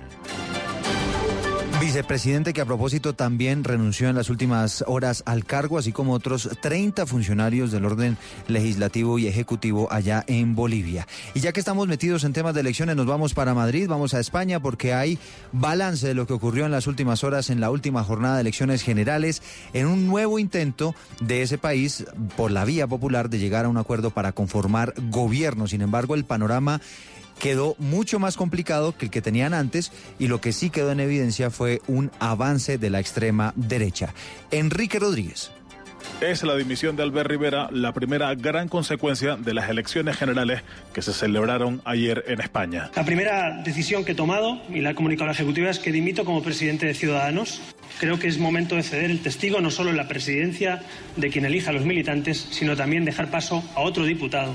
Vicepresidente 1.86 2.52
que 2.52 2.60
a 2.60 2.64
propósito 2.64 3.14
también 3.14 3.62
renunció 3.62 4.08
en 4.08 4.16
las 4.16 4.28
últimas 4.28 4.82
horas 4.88 5.22
al 5.24 5.44
cargo, 5.44 5.78
así 5.78 5.92
como 5.92 6.14
otros 6.14 6.50
30 6.60 7.06
funcionarios 7.06 7.70
del 7.70 7.84
orden 7.84 8.18
legislativo 8.48 9.20
y 9.20 9.28
ejecutivo 9.28 9.86
allá 9.92 10.24
en 10.26 10.56
Bolivia. 10.56 11.06
Y 11.32 11.38
ya 11.38 11.52
que 11.52 11.60
estamos 11.60 11.86
metidos 11.86 12.24
en 12.24 12.32
temas 12.32 12.54
de 12.54 12.62
elecciones, 12.62 12.96
nos 12.96 13.06
vamos 13.06 13.34
para 13.34 13.54
Madrid, 13.54 13.86
vamos 13.88 14.14
a 14.14 14.18
España, 14.18 14.58
porque 14.58 14.94
hay 14.94 15.20
balance 15.52 16.08
de 16.08 16.14
lo 16.14 16.26
que 16.26 16.32
ocurrió 16.32 16.66
en 16.66 16.72
las 16.72 16.88
últimas 16.88 17.22
horas, 17.22 17.50
en 17.50 17.60
la 17.60 17.70
última 17.70 18.02
jornada 18.02 18.34
de 18.34 18.40
elecciones 18.40 18.82
generales, 18.82 19.40
en 19.72 19.86
un 19.86 20.08
nuevo 20.08 20.40
intento 20.40 20.92
de 21.20 21.42
ese 21.42 21.56
país 21.56 22.04
por 22.36 22.50
la 22.50 22.64
vía 22.64 22.88
popular 22.88 23.30
de 23.30 23.38
llegar 23.38 23.64
a 23.64 23.68
un 23.68 23.76
acuerdo 23.76 24.10
para 24.10 24.32
conformar 24.32 24.92
gobierno. 25.10 25.68
Sin 25.68 25.82
embargo, 25.82 26.16
el 26.16 26.24
panorama 26.24 26.80
quedó 27.38 27.76
mucho 27.78 28.18
más 28.18 28.36
complicado 28.36 28.96
que 28.96 29.06
el 29.06 29.10
que 29.10 29.22
tenían 29.22 29.54
antes 29.54 29.92
y 30.18 30.28
lo 30.28 30.40
que 30.40 30.52
sí 30.52 30.70
quedó 30.70 30.92
en 30.92 31.00
evidencia 31.00 31.50
fue 31.50 31.80
un 31.86 32.10
avance 32.18 32.78
de 32.78 32.90
la 32.90 33.00
extrema 33.00 33.52
derecha. 33.56 34.14
Enrique 34.50 34.98
Rodríguez. 34.98 35.50
Es 36.20 36.42
la 36.44 36.56
dimisión 36.56 36.96
de 36.96 37.02
Albert 37.02 37.28
Rivera 37.28 37.68
la 37.70 37.92
primera 37.92 38.34
gran 38.34 38.68
consecuencia 38.68 39.36
de 39.36 39.52
las 39.52 39.68
elecciones 39.68 40.16
generales 40.16 40.62
que 40.94 41.02
se 41.02 41.12
celebraron 41.12 41.82
ayer 41.84 42.24
en 42.28 42.40
España. 42.40 42.90
La 42.96 43.04
primera 43.04 43.62
decisión 43.62 44.04
que 44.04 44.12
he 44.12 44.14
tomado 44.14 44.58
y 44.70 44.80
la 44.80 44.90
he 44.90 44.94
comunicado 44.94 45.24
a 45.24 45.26
la 45.28 45.32
Ejecutiva 45.32 45.68
es 45.68 45.78
que 45.78 45.92
dimito 45.92 46.24
como 46.24 46.42
presidente 46.42 46.86
de 46.86 46.94
Ciudadanos. 46.94 47.60
Creo 48.00 48.18
que 48.18 48.28
es 48.28 48.38
momento 48.38 48.76
de 48.76 48.82
ceder 48.82 49.10
el 49.10 49.20
testigo 49.20 49.60
no 49.60 49.70
solo 49.70 49.90
en 49.90 49.98
la 49.98 50.08
presidencia 50.08 50.82
de 51.16 51.28
quien 51.28 51.44
elija 51.44 51.70
a 51.70 51.74
los 51.74 51.84
militantes, 51.84 52.46
sino 52.50 52.76
también 52.76 53.04
dejar 53.04 53.30
paso 53.30 53.62
a 53.74 53.80
otro 53.80 54.04
diputado 54.04 54.54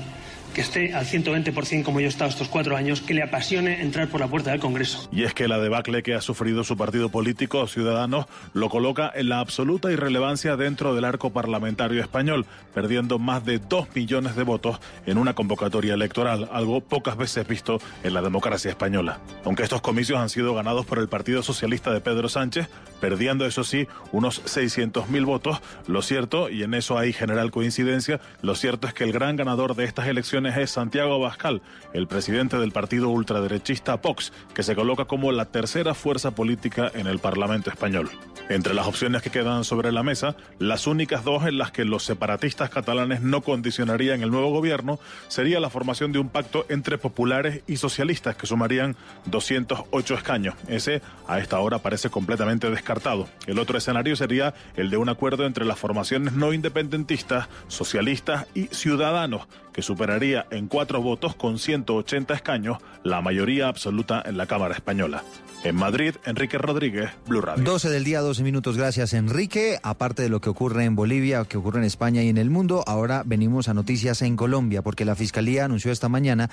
que 0.52 0.60
esté 0.60 0.94
al 0.94 1.06
120% 1.06 1.82
como 1.82 2.00
yo 2.00 2.06
he 2.06 2.08
estado 2.08 2.30
estos 2.30 2.48
cuatro 2.48 2.76
años, 2.76 3.00
que 3.00 3.14
le 3.14 3.22
apasione 3.22 3.82
entrar 3.82 4.08
por 4.08 4.20
la 4.20 4.28
puerta 4.28 4.50
del 4.50 4.60
Congreso. 4.60 5.08
Y 5.12 5.24
es 5.24 5.34
que 5.34 5.48
la 5.48 5.58
debacle 5.58 6.02
que 6.02 6.14
ha 6.14 6.20
sufrido 6.20 6.64
su 6.64 6.76
partido 6.76 7.08
político, 7.08 7.66
Ciudadanos, 7.66 8.26
lo 8.52 8.68
coloca 8.68 9.10
en 9.14 9.28
la 9.28 9.40
absoluta 9.40 9.90
irrelevancia 9.90 10.56
dentro 10.56 10.94
del 10.94 11.04
arco 11.04 11.30
parlamentario 11.30 12.00
español, 12.00 12.46
perdiendo 12.74 13.18
más 13.18 13.44
de 13.44 13.58
dos 13.58 13.88
millones 13.94 14.36
de 14.36 14.42
votos 14.42 14.80
en 15.06 15.18
una 15.18 15.34
convocatoria 15.34 15.94
electoral, 15.94 16.48
algo 16.52 16.80
pocas 16.80 17.16
veces 17.16 17.46
visto 17.46 17.78
en 18.02 18.14
la 18.14 18.22
democracia 18.22 18.70
española. 18.70 19.20
Aunque 19.44 19.62
estos 19.62 19.80
comicios 19.80 20.18
han 20.18 20.28
sido 20.28 20.54
ganados 20.54 20.86
por 20.86 20.98
el 20.98 21.08
Partido 21.08 21.42
Socialista 21.42 21.92
de 21.92 22.00
Pedro 22.00 22.28
Sánchez, 22.28 22.68
perdiendo 23.00 23.46
eso 23.46 23.64
sí 23.64 23.86
unos 24.12 24.44
600.000 24.44 25.24
votos, 25.24 25.60
lo 25.86 26.02
cierto, 26.02 26.50
y 26.50 26.62
en 26.62 26.74
eso 26.74 26.98
hay 26.98 27.12
general 27.12 27.50
coincidencia, 27.50 28.20
lo 28.42 28.54
cierto 28.54 28.86
es 28.86 28.94
que 28.94 29.04
el 29.04 29.12
gran 29.12 29.36
ganador 29.36 29.74
de 29.74 29.84
estas 29.84 30.06
elecciones 30.06 30.41
es 30.46 30.70
Santiago 30.70 31.14
Abascal, 31.14 31.62
el 31.92 32.06
presidente 32.06 32.56
del 32.56 32.72
partido 32.72 33.08
ultraderechista 33.08 33.96
Vox, 33.96 34.32
que 34.54 34.62
se 34.62 34.74
coloca 34.74 35.04
como 35.04 35.32
la 35.32 35.46
tercera 35.46 35.94
fuerza 35.94 36.32
política 36.32 36.90
en 36.94 37.06
el 37.06 37.18
Parlamento 37.18 37.70
español. 37.70 38.10
Entre 38.48 38.74
las 38.74 38.86
opciones 38.86 39.22
que 39.22 39.30
quedan 39.30 39.64
sobre 39.64 39.92
la 39.92 40.02
mesa, 40.02 40.36
las 40.58 40.86
únicas 40.86 41.24
dos 41.24 41.46
en 41.46 41.58
las 41.58 41.70
que 41.70 41.84
los 41.84 42.04
separatistas 42.04 42.70
catalanes 42.70 43.22
no 43.22 43.40
condicionarían 43.40 44.22
el 44.22 44.30
nuevo 44.30 44.50
gobierno 44.50 44.98
sería 45.28 45.60
la 45.60 45.70
formación 45.70 46.12
de 46.12 46.18
un 46.18 46.28
pacto 46.28 46.66
entre 46.68 46.98
populares 46.98 47.62
y 47.66 47.76
socialistas 47.76 48.36
que 48.36 48.46
sumarían 48.46 48.96
208 49.26 50.14
escaños. 50.14 50.54
Ese 50.68 51.02
a 51.28 51.38
esta 51.38 51.60
hora 51.60 51.78
parece 51.78 52.10
completamente 52.10 52.68
descartado. 52.68 53.28
El 53.46 53.58
otro 53.58 53.78
escenario 53.78 54.16
sería 54.16 54.54
el 54.76 54.90
de 54.90 54.96
un 54.96 55.08
acuerdo 55.08 55.46
entre 55.46 55.64
las 55.64 55.78
formaciones 55.78 56.34
no 56.34 56.52
independentistas, 56.52 57.48
socialistas 57.68 58.46
y 58.54 58.66
ciudadanos, 58.66 59.46
que 59.72 59.82
superaría 59.82 60.46
en 60.50 60.68
cuatro 60.68 61.02
votos 61.02 61.34
con 61.34 61.58
180 61.58 62.34
escaños 62.34 62.78
la 63.02 63.20
mayoría 63.20 63.68
absoluta 63.68 64.22
en 64.24 64.36
la 64.36 64.46
Cámara 64.46 64.74
Española. 64.74 65.22
En 65.64 65.76
Madrid, 65.76 66.16
Enrique 66.24 66.58
Rodríguez, 66.58 67.10
Blue 67.28 67.40
Radio. 67.40 67.62
12 67.62 67.88
del 67.88 68.02
día, 68.02 68.20
12 68.20 68.42
minutos. 68.42 68.76
Gracias, 68.76 69.12
Enrique. 69.12 69.78
Aparte 69.84 70.22
de 70.22 70.28
lo 70.28 70.40
que 70.40 70.50
ocurre 70.50 70.84
en 70.84 70.96
Bolivia, 70.96 71.44
que 71.44 71.56
ocurre 71.56 71.78
en 71.78 71.84
España 71.84 72.20
y 72.20 72.28
en 72.28 72.36
el 72.36 72.50
mundo, 72.50 72.82
ahora 72.84 73.22
venimos 73.24 73.68
a 73.68 73.74
noticias 73.74 74.22
en 74.22 74.36
Colombia, 74.36 74.82
porque 74.82 75.04
la 75.04 75.14
Fiscalía 75.14 75.64
anunció 75.64 75.92
esta 75.92 76.08
mañana 76.08 76.50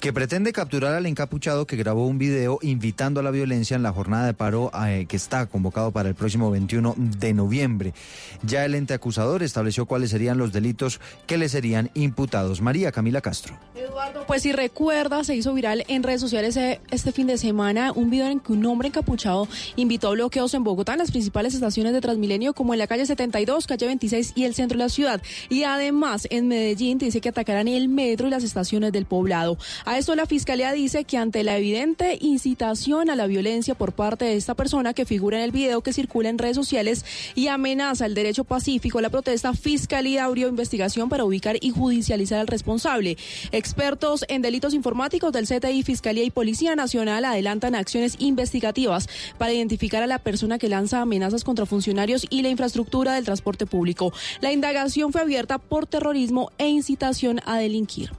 que 0.00 0.12
pretende 0.12 0.52
capturar 0.52 0.94
al 0.94 1.06
encapuchado 1.06 1.68
que 1.68 1.76
grabó 1.76 2.08
un 2.08 2.18
video 2.18 2.58
invitando 2.62 3.20
a 3.20 3.22
la 3.22 3.30
violencia 3.30 3.76
en 3.76 3.84
la 3.84 3.92
jornada 3.92 4.26
de 4.26 4.34
paro 4.34 4.72
eh, 4.86 5.06
que 5.08 5.16
está 5.16 5.46
convocado 5.46 5.92
para 5.92 6.08
el 6.08 6.16
próximo 6.16 6.50
21 6.50 6.96
de 6.96 7.34
noviembre. 7.34 7.94
Ya 8.42 8.64
el 8.64 8.74
ente 8.74 8.92
acusador 8.92 9.44
estableció 9.44 9.86
cuáles 9.86 10.10
serían 10.10 10.36
los 10.36 10.52
delitos 10.52 11.00
que 11.28 11.38
le 11.38 11.48
serían 11.48 11.90
imputados. 11.94 12.57
María 12.60 12.92
Camila 12.92 13.20
Castro. 13.20 13.58
Eduardo, 13.74 14.24
pues 14.26 14.42
si 14.42 14.52
recuerda, 14.52 15.24
se 15.24 15.34
hizo 15.34 15.54
viral 15.54 15.84
en 15.88 16.02
redes 16.02 16.20
sociales 16.20 16.56
eh, 16.56 16.80
este 16.90 17.12
fin 17.12 17.26
de 17.26 17.38
semana 17.38 17.92
un 17.92 18.10
video 18.10 18.26
en 18.26 18.40
que 18.40 18.52
un 18.52 18.64
hombre 18.66 18.88
encapuchado 18.88 19.48
invitó 19.76 20.08
a 20.08 20.10
bloqueos 20.12 20.52
en 20.54 20.64
Bogotá 20.64 20.92
en 20.92 20.98
las 20.98 21.10
principales 21.10 21.54
estaciones 21.54 21.92
de 21.92 22.00
Transmilenio 22.00 22.54
como 22.54 22.72
en 22.72 22.78
la 22.78 22.86
calle 22.86 23.06
72, 23.06 23.66
calle 23.66 23.86
26 23.86 24.32
y 24.34 24.44
el 24.44 24.54
centro 24.54 24.78
de 24.78 24.84
la 24.84 24.88
ciudad. 24.88 25.22
Y 25.48 25.62
además 25.62 26.26
en 26.30 26.48
Medellín 26.48 26.98
dice 26.98 27.20
que 27.20 27.28
atacarán 27.28 27.68
el 27.68 27.88
metro 27.88 28.26
y 28.26 28.30
las 28.30 28.44
estaciones 28.44 28.92
del 28.92 29.06
poblado. 29.06 29.58
A 29.84 29.98
esto 29.98 30.14
la 30.14 30.26
fiscalía 30.26 30.72
dice 30.72 31.04
que 31.04 31.16
ante 31.16 31.42
la 31.44 31.56
evidente 31.56 32.18
incitación 32.20 33.10
a 33.10 33.16
la 33.16 33.26
violencia 33.26 33.74
por 33.74 33.92
parte 33.92 34.24
de 34.24 34.36
esta 34.36 34.54
persona 34.54 34.94
que 34.94 35.04
figura 35.04 35.38
en 35.38 35.44
el 35.44 35.52
video 35.52 35.80
que 35.82 35.92
circula 35.92 36.28
en 36.28 36.38
redes 36.38 36.56
sociales 36.56 37.04
y 37.34 37.48
amenaza 37.48 38.06
el 38.06 38.14
derecho 38.14 38.44
pacífico, 38.44 39.00
la 39.00 39.10
protesta, 39.10 39.54
fiscalía 39.54 40.24
abrió 40.24 40.48
investigación 40.48 41.08
para 41.08 41.24
ubicar 41.24 41.56
y 41.60 41.70
judicializar 41.70 42.40
al 42.40 42.46
responsable. 42.48 43.16
Expertos 43.52 44.24
en 44.28 44.42
delitos 44.42 44.74
informáticos 44.74 45.32
del 45.32 45.46
CTI, 45.46 45.82
Fiscalía 45.82 46.24
y 46.24 46.30
Policía 46.30 46.74
Nacional 46.74 47.24
adelantan 47.24 47.74
acciones 47.74 48.16
investigativas 48.18 49.08
para 49.38 49.52
identificar 49.52 50.02
a 50.02 50.06
la 50.06 50.18
persona 50.18 50.58
que 50.58 50.68
lanza 50.68 51.00
amenazas 51.00 51.44
contra 51.44 51.66
funcionarios 51.66 52.26
y 52.30 52.42
la 52.42 52.48
infraestructura 52.48 53.14
del 53.14 53.24
transporte 53.24 53.66
público. 53.66 54.12
La 54.40 54.52
indagación 54.52 55.12
fue 55.12 55.20
abierta 55.20 55.58
por 55.58 55.86
terrorismo 55.86 56.50
e 56.58 56.68
incitación 56.68 57.40
a 57.44 57.58
delinquir. 57.58 58.10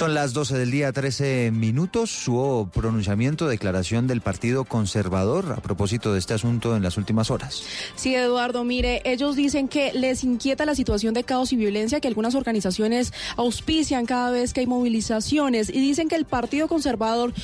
Son 0.00 0.14
las 0.14 0.32
12 0.32 0.56
del 0.56 0.70
día, 0.70 0.92
13 0.92 1.50
minutos. 1.52 2.26
Hubo 2.26 2.70
pronunciamiento, 2.70 3.46
declaración 3.46 4.06
del 4.06 4.22
Partido 4.22 4.64
Conservador 4.64 5.52
a 5.52 5.60
propósito 5.60 6.14
de 6.14 6.18
este 6.18 6.32
asunto 6.32 6.74
en 6.74 6.82
las 6.82 6.96
últimas 6.96 7.30
horas. 7.30 7.62
Sí, 7.96 8.14
Eduardo, 8.14 8.64
mire, 8.64 9.02
ellos 9.04 9.36
dicen 9.36 9.68
que 9.68 9.92
les 9.92 10.24
inquieta 10.24 10.64
la 10.64 10.74
situación 10.74 11.12
de 11.12 11.24
caos 11.24 11.52
y 11.52 11.56
violencia 11.56 12.00
que 12.00 12.08
algunas 12.08 12.34
organizaciones 12.34 13.12
auspician 13.36 14.06
cada 14.06 14.30
vez 14.30 14.54
que 14.54 14.60
hay 14.60 14.66
movilizaciones 14.66 15.68
y 15.68 15.78
dicen 15.80 16.08
que 16.08 16.16
el 16.16 16.24
Partido 16.24 16.66
Conservador 16.66 17.34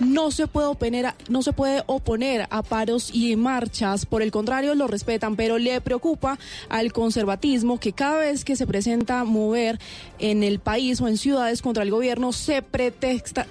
no 0.00 0.30
se 0.30 0.46
puede 0.46 0.66
oponer 0.68 1.06
a, 1.06 1.16
no 1.28 1.42
se 1.42 1.52
puede 1.52 1.82
oponer 1.86 2.46
a 2.50 2.62
paros 2.62 3.10
y 3.12 3.36
marchas, 3.36 4.06
por 4.06 4.22
el 4.22 4.30
contrario 4.30 4.74
lo 4.74 4.86
respetan, 4.86 5.36
pero 5.36 5.58
le 5.58 5.80
preocupa 5.80 6.38
al 6.68 6.92
conservatismo 6.92 7.78
que 7.78 7.92
cada 7.92 8.18
vez 8.18 8.44
que 8.44 8.56
se 8.56 8.66
presenta 8.66 9.24
mover 9.24 9.78
en 10.18 10.42
el 10.42 10.58
país 10.58 11.00
o 11.00 11.08
en 11.08 11.16
ciudades 11.16 11.62
contra 11.62 11.82
el 11.82 11.90
gobierno 11.90 12.32
se 12.32 12.62
pretexta 12.62 13.46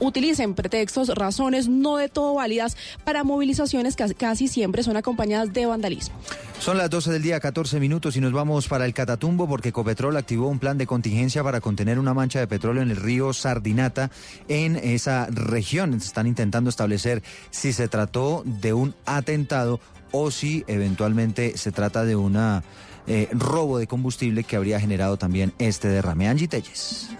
utilicen 0.00 0.54
pretextos, 0.54 1.08
razones 1.08 1.68
no 1.68 1.96
de 1.96 2.08
todo 2.08 2.34
válidas 2.34 2.76
para 3.04 3.24
movilizaciones 3.24 3.96
que 3.96 4.14
casi 4.14 4.48
siempre 4.48 4.82
son 4.82 4.96
acompañadas 4.96 5.52
de 5.52 5.66
vandalismo. 5.66 6.14
Son 6.58 6.76
las 6.76 6.90
12 6.90 7.12
del 7.12 7.22
día, 7.22 7.38
14 7.38 7.78
minutos 7.78 8.16
y 8.16 8.20
nos 8.20 8.32
vamos 8.32 8.66
para 8.66 8.84
el 8.84 8.92
Catatumbo 8.92 9.48
porque 9.48 9.68
Ecopetrol 9.68 10.16
activó 10.16 10.48
un 10.48 10.58
plan 10.58 10.76
de 10.76 10.86
contingencia 10.86 11.44
para 11.44 11.60
contener 11.60 11.98
una 11.98 12.14
mancha 12.14 12.40
de 12.40 12.48
petróleo 12.48 12.82
en 12.82 12.90
el 12.90 12.96
río 12.96 13.32
Sardinata 13.32 14.10
en 14.48 14.76
esa 14.76 15.26
región. 15.30 15.94
Están 15.94 16.26
intentando 16.26 16.68
establecer 16.68 17.22
si 17.50 17.72
se 17.72 17.86
trató 17.88 18.42
de 18.44 18.72
un 18.72 18.94
atentado 19.06 19.80
o 20.10 20.30
si 20.30 20.64
eventualmente 20.66 21.56
se 21.56 21.70
trata 21.70 22.04
de 22.04 22.16
un 22.16 22.36
eh, 23.08 23.28
robo 23.32 23.78
de 23.78 23.86
combustible 23.86 24.44
que 24.44 24.56
habría 24.56 24.80
generado 24.80 25.16
también 25.16 25.52
este 25.58 25.88
derrame. 25.88 26.28
Angie 26.28 26.48
Telles. 26.48 27.10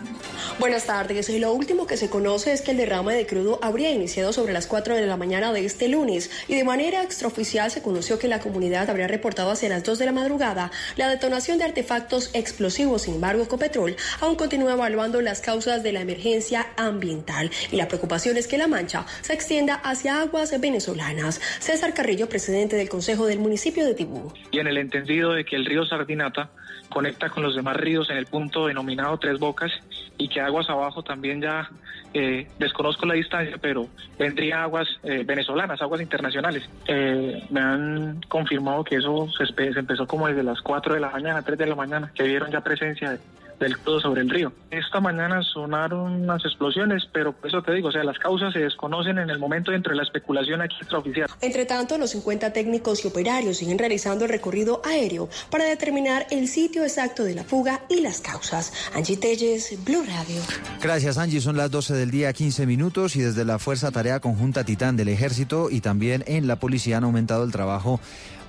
Buenas 0.59 0.87
tardes. 0.87 1.29
Lo 1.39 1.53
último 1.53 1.87
que 1.87 1.97
se 1.97 2.11
conoce 2.11 2.53
es 2.53 2.63
que 2.63 2.73
el 2.73 2.79
derrame 2.79 3.15
de 3.15 3.27
crudo 3.27 3.61
habría 3.63 3.93
iniciado 3.93 4.33
sobre 4.33 4.53
las 4.53 4.67
4 4.67 4.97
de 4.97 5.07
la 5.07 5.17
mañana 5.17 5.53
de 5.53 5.65
este 5.65 5.87
lunes 5.87 6.31
y 6.49 6.57
de 6.57 6.65
manera 6.65 7.05
extraoficial 7.05 7.71
se 7.71 7.81
conoció 7.81 8.19
que 8.19 8.27
la 8.27 8.41
comunidad 8.41 8.91
habría 8.91 9.07
reportado 9.07 9.53
hacia 9.53 9.69
las 9.69 9.85
2 9.85 10.01
de 10.01 10.07
la 10.07 10.13
madrugada 10.13 10.73
la 10.97 11.09
detonación 11.09 11.59
de 11.59 11.65
artefactos 11.65 12.31
explosivos. 12.35 13.03
Sin 13.03 13.15
embargo, 13.15 13.45
Ecopetrol 13.45 13.95
aún 14.21 14.35
continúa 14.35 14.73
evaluando 14.73 15.21
las 15.21 15.41
causas 15.41 15.85
de 15.85 15.93
la 15.93 16.01
emergencia 16.01 16.67
ambiental 16.77 17.53
y 17.71 17.77
la 17.77 17.87
preocupación 17.87 18.37
es 18.37 18.49
que 18.49 18.59
la 18.59 18.67
mancha 18.67 19.07
se 19.21 19.35
extienda 19.35 19.75
hacia 19.75 20.21
aguas 20.21 20.59
venezolanas. 20.61 21.41
César 21.61 21.95
Carrillo, 21.95 22.29
presidente 22.29 22.75
del 22.75 22.89
Consejo 22.89 23.27
del 23.27 23.39
municipio 23.39 23.87
de 23.87 23.95
Tibú. 23.95 24.33
Y 24.51 24.59
en 24.59 24.67
el 24.67 24.79
entendido 24.79 25.33
de 25.33 25.45
que 25.45 25.55
el 25.55 25.67
río 25.67 25.78
Sardinata 25.87 26.51
conecta 26.89 27.29
con 27.29 27.43
los 27.43 27.55
demás 27.55 27.77
ríos 27.77 28.11
en 28.11 28.17
el 28.17 28.27
punto 28.27 28.67
denominado 28.67 29.19
Tres 29.19 29.39
Bocas 29.39 29.73
y 30.17 30.29
que 30.29 30.41
aguas 30.41 30.69
abajo 30.71 31.03
también 31.03 31.41
ya 31.41 31.69
eh, 32.15 32.49
desconozco 32.59 33.07
la 33.07 33.15
distancia, 33.15 33.57
pero 33.61 33.87
vendría 34.19 34.63
aguas 34.63 34.89
eh, 35.03 35.23
venezolanas, 35.25 35.81
aguas 35.83 36.01
internacionales. 36.01 36.69
Eh, 36.87 37.45
me 37.51 37.61
han 37.61 38.21
confirmado 38.29 38.85
que 38.85 38.97
eso 38.97 39.29
se, 39.31 39.47
se, 39.47 39.79
empezó 39.79 40.07
como 40.07 40.27
desde 40.27 40.43
las 40.43 40.61
4 40.63 40.95
de 40.95 41.01
la 41.01 41.11
mañana, 41.11 41.43
3 41.43 41.59
de 41.59 41.67
la 41.67 41.75
mañana, 41.75 42.11
que 42.15 42.23
vieron 42.25 42.51
ya 42.51 42.63
presencia 42.63 43.11
de, 43.13 43.19
del 43.59 43.79
crudo 43.79 44.01
sobre 44.01 44.23
el 44.23 44.31
río. 44.31 44.53
Esta 44.71 45.01
mañana 45.01 45.43
sonaron 45.43 46.23
unas 46.23 46.45
explosiones, 46.45 47.09
pero 47.13 47.33
por 47.33 47.49
eso 47.49 47.63
te 47.63 47.73
digo, 47.73 47.89
o 47.89 47.93
sea, 47.93 48.05
las 48.05 48.19
causas 48.19 48.53
se 48.53 48.61
desconocen 48.61 49.19
en 49.19 49.31
el 49.31 49.39
momento 49.39 49.71
dentro 49.71 49.93
de 49.93 49.97
la 49.97 50.03
especulación 50.03 50.61
aquí 50.61 50.77
extraoficial. 50.81 51.29
Entre 51.41 51.65
tanto, 51.67 51.99
los 51.99 52.11
50 52.11 52.53
técnicos 52.53 53.05
y 53.05 53.09
operarios 53.09 53.59
siguen 53.59 53.79
realizando 53.79 54.25
el 54.25 54.31
recorrido 54.31 54.83
aéreo 54.85 55.29
para 55.51 55.65
determinar 55.65 56.27
el 56.31 56.49
sitio 56.49 56.83
exacto 56.83 57.25
de 57.25 57.35
la 57.35 57.45
fuga 57.45 57.83
y 57.89 58.01
las 58.01 58.21
causas. 58.21 58.73
Angie 58.95 59.17
Telles, 59.17 59.77
Blue 59.85 60.05
Radio. 60.07 60.41
Gracias, 60.81 61.19
Angie. 61.19 61.41
Son 61.41 61.57
las 61.57 61.71
12 61.71 61.95
del 61.95 62.11
día, 62.11 62.33
15 62.33 62.67
minutos, 62.67 63.17
y 63.17 63.21
desde 63.21 63.45
la 63.45 63.59
Fuerza 63.59 63.91
Tarea 63.91 64.21
Conjunta 64.21 64.65
Titán 64.65 64.97
del 64.97 65.09
Ejército 65.09 65.69
y 65.71 65.81
también 65.81 66.25
en 66.27 66.47
la 66.47 66.57
policía 66.57 66.99
han 66.99 67.05
aumentado 67.05 67.45
el 67.45 67.53
trabajo 67.53 68.01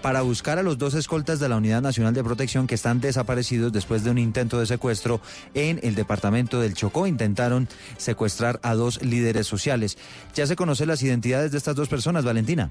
para 0.01 0.21
buscar 0.21 0.57
a 0.59 0.63
los 0.63 0.77
dos 0.77 0.93
escoltas 0.93 1.39
de 1.39 1.49
la 1.49 1.57
Unidad 1.57 1.81
Nacional 1.81 2.13
de 2.13 2.23
Protección 2.23 2.67
que 2.67 2.75
están 2.75 3.01
desaparecidos 3.01 3.71
después 3.71 4.03
de 4.03 4.11
un 4.11 4.17
intento 4.17 4.59
de 4.59 4.65
secuestro 4.65 5.21
en 5.53 5.79
el 5.83 5.95
departamento 5.95 6.59
del 6.59 6.73
Chocó. 6.73 7.07
Intentaron 7.07 7.67
secuestrar 7.97 8.59
a 8.63 8.75
dos 8.75 9.01
líderes 9.01 9.47
sociales. 9.47 9.97
Ya 10.35 10.47
se 10.47 10.55
conocen 10.55 10.87
las 10.87 11.03
identidades 11.03 11.51
de 11.51 11.57
estas 11.57 11.75
dos 11.75 11.89
personas, 11.89 12.25
Valentina 12.25 12.69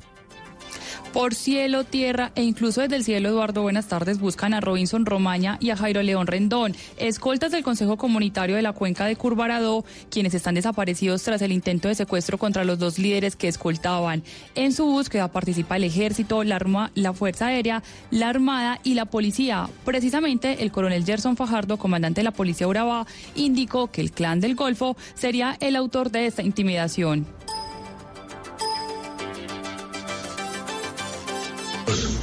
por 1.12 1.34
cielo, 1.34 1.84
tierra 1.84 2.32
e 2.34 2.42
incluso 2.42 2.80
desde 2.80 2.96
el 2.96 3.04
cielo, 3.04 3.28
Eduardo, 3.28 3.62
buenas 3.62 3.88
tardes, 3.88 4.18
buscan 4.18 4.54
a 4.54 4.60
Robinson 4.60 5.06
Romaña 5.06 5.56
y 5.60 5.70
a 5.70 5.76
Jairo 5.76 6.02
León 6.02 6.26
Rendón, 6.26 6.74
escoltas 6.96 7.52
del 7.52 7.62
Consejo 7.62 7.96
Comunitario 7.96 8.56
de 8.56 8.62
la 8.62 8.72
Cuenca 8.72 9.06
de 9.06 9.16
Curvarado, 9.16 9.84
quienes 10.10 10.34
están 10.34 10.54
desaparecidos 10.54 11.22
tras 11.22 11.42
el 11.42 11.52
intento 11.52 11.88
de 11.88 11.94
secuestro 11.94 12.38
contra 12.38 12.64
los 12.64 12.78
dos 12.78 12.98
líderes 12.98 13.36
que 13.36 13.48
escoltaban. 13.48 14.22
En 14.54 14.72
su 14.72 14.86
búsqueda 14.86 15.28
participa 15.28 15.76
el 15.76 15.84
Ejército, 15.84 16.44
la, 16.44 16.56
Arma, 16.56 16.90
la 16.94 17.12
Fuerza 17.12 17.46
Aérea, 17.46 17.82
la 18.10 18.28
Armada 18.28 18.80
y 18.82 18.94
la 18.94 19.06
Policía. 19.06 19.68
Precisamente, 19.84 20.62
el 20.62 20.72
coronel 20.72 21.04
Gerson 21.04 21.36
Fajardo, 21.36 21.78
comandante 21.78 22.20
de 22.20 22.24
la 22.24 22.32
Policía 22.32 22.68
Urabá, 22.68 23.06
indicó 23.34 23.90
que 23.90 24.00
el 24.00 24.12
clan 24.12 24.40
del 24.40 24.54
Golfo 24.54 24.96
sería 25.14 25.56
el 25.60 25.76
autor 25.76 26.10
de 26.10 26.26
esta 26.26 26.42
intimidación. 26.42 27.26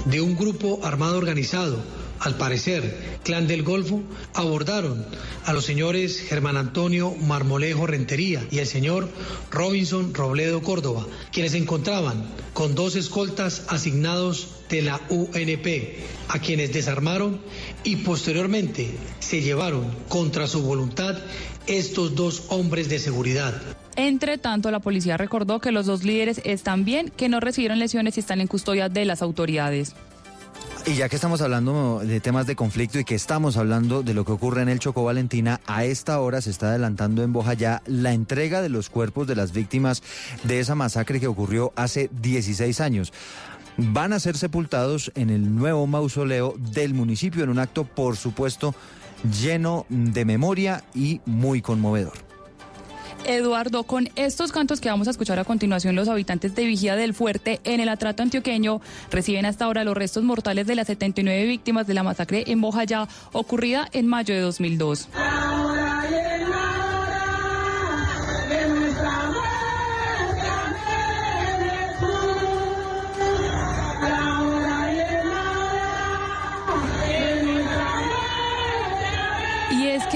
De 0.06 0.22
un 0.22 0.36
grupo 0.36 0.80
armado 0.84 1.18
organizado, 1.18 1.84
al 2.20 2.38
parecer, 2.38 3.20
Clan 3.24 3.48
del 3.48 3.64
Golfo, 3.64 4.02
abordaron 4.34 5.06
a 5.46 5.54
los 5.54 5.66
señores 5.66 6.22
Germán 6.22 6.58
Antonio 6.58 7.12
Marmolejo 7.12 7.86
Rentería 7.88 8.48
y 8.52 8.60
el 8.60 8.68
señor 8.68 9.10
Robinson 9.52 10.14
Robledo 10.14 10.62
Córdoba, 10.62 11.06
quienes 11.32 11.52
se 11.52 11.58
encontraban 11.58 12.26
con 12.54 12.74
dos 12.74 12.96
escoltas 12.96 13.64
asignados 13.68 14.48
de 14.70 14.82
la 14.82 15.02
UNP, 15.10 15.98
a 16.30 16.40
quienes 16.40 16.74
desarmaron 16.74 17.42
y 17.84 17.98
posteriormente 17.98 18.90
se 19.20 19.42
llevaron 19.42 19.94
contra 20.08 20.48
su 20.48 20.62
voluntad 20.62 21.18
estos 21.68 22.16
dos 22.16 22.44
hombres 22.50 22.90
de 22.90 23.00
seguridad. 23.00 23.62
Entre 23.96 24.38
tanto, 24.38 24.72
la 24.72 24.80
policía 24.80 25.18
recordó 25.18 25.60
que 25.60 25.72
los 25.72 25.86
dos 25.86 26.04
líderes 26.04 26.42
están 26.44 26.84
bien, 26.84 27.12
que 27.16 27.30
no 27.30 27.40
recibieron 27.40 27.80
lesiones 27.80 28.18
y 28.18 28.20
están 28.20 28.42
en 28.42 28.48
custodia 28.48 28.90
de 28.90 29.06
las 29.06 29.22
autoridades. 29.22 29.96
Y 30.88 30.94
ya 30.94 31.10
que 31.10 31.16
estamos 31.16 31.42
hablando 31.42 32.02
de 32.04 32.20
temas 32.20 32.46
de 32.46 32.56
conflicto 32.56 33.00
y 33.00 33.06
que 33.06 33.16
estamos 33.16 33.58
hablando 33.58 34.04
de 34.04 34.14
lo 34.14 34.24
que 34.24 34.34
ocurre 34.34 34.62
en 34.62 34.70
el 34.70 34.78
Chocó 34.78 35.04
Valentina, 35.04 35.60
a 35.66 35.84
esta 35.84 36.20
hora 36.20 36.42
se 36.42 36.52
está 36.52 36.70
adelantando 36.70 37.24
en 37.24 37.34
Bojayá 37.34 37.82
la 37.88 38.14
entrega 38.14 38.62
de 38.62 38.70
los 38.70 38.92
cuerpos 38.92 39.26
de 39.26 39.36
las 39.36 39.52
víctimas 39.52 40.04
de 40.44 40.60
esa 40.60 40.76
masacre 40.76 41.20
que 41.20 41.26
ocurrió 41.26 41.74
hace 41.76 42.12
16 42.22 42.82
años. 42.82 43.14
van 43.78 44.14
a 44.14 44.20
ser 44.20 44.38
sepultados 44.38 45.12
en 45.16 45.30
el 45.30 45.56
nuevo 45.56 45.88
mausoleo 45.88 46.54
del 46.58 46.94
municipio 46.94 47.44
en 47.44 47.50
un 47.50 47.60
acto, 47.60 47.84
por 47.84 48.16
supuesto, 48.16 48.76
lleno 49.42 49.86
de 49.90 50.24
memoria 50.24 50.84
y 50.94 51.20
muy 51.26 51.62
conmovedor. 51.62 52.35
Eduardo, 53.26 53.84
con 53.84 54.10
estos 54.16 54.52
cantos 54.52 54.80
que 54.80 54.90
vamos 54.90 55.08
a 55.08 55.12
escuchar 55.12 55.40
a 55.40 55.44
continuación, 55.44 55.96
los 55.96 56.08
habitantes 56.08 56.56
de 56.56 56.66
Vigía 56.66 56.96
del 56.96 57.14
Fuerte 57.14 57.60
en 57.64 57.80
el 57.80 57.90
atrato 57.90 58.24
antioqueño 58.24 58.82
reciben 59.12 59.46
hasta 59.46 59.66
ahora 59.66 59.84
los 59.84 59.96
restos 59.96 60.24
mortales 60.24 60.68
de 60.68 60.76
las 60.76 60.88
79 60.88 61.46
víctimas 61.46 61.88
de 61.88 61.94
la 61.94 62.04
masacre 62.04 62.44
en 62.48 62.62
Bojayá 62.62 63.08
ocurrida 63.32 63.88
en 63.92 64.08
mayo 64.08 64.34
de 64.34 64.42
2002. 64.42 65.10
Y 66.82 66.85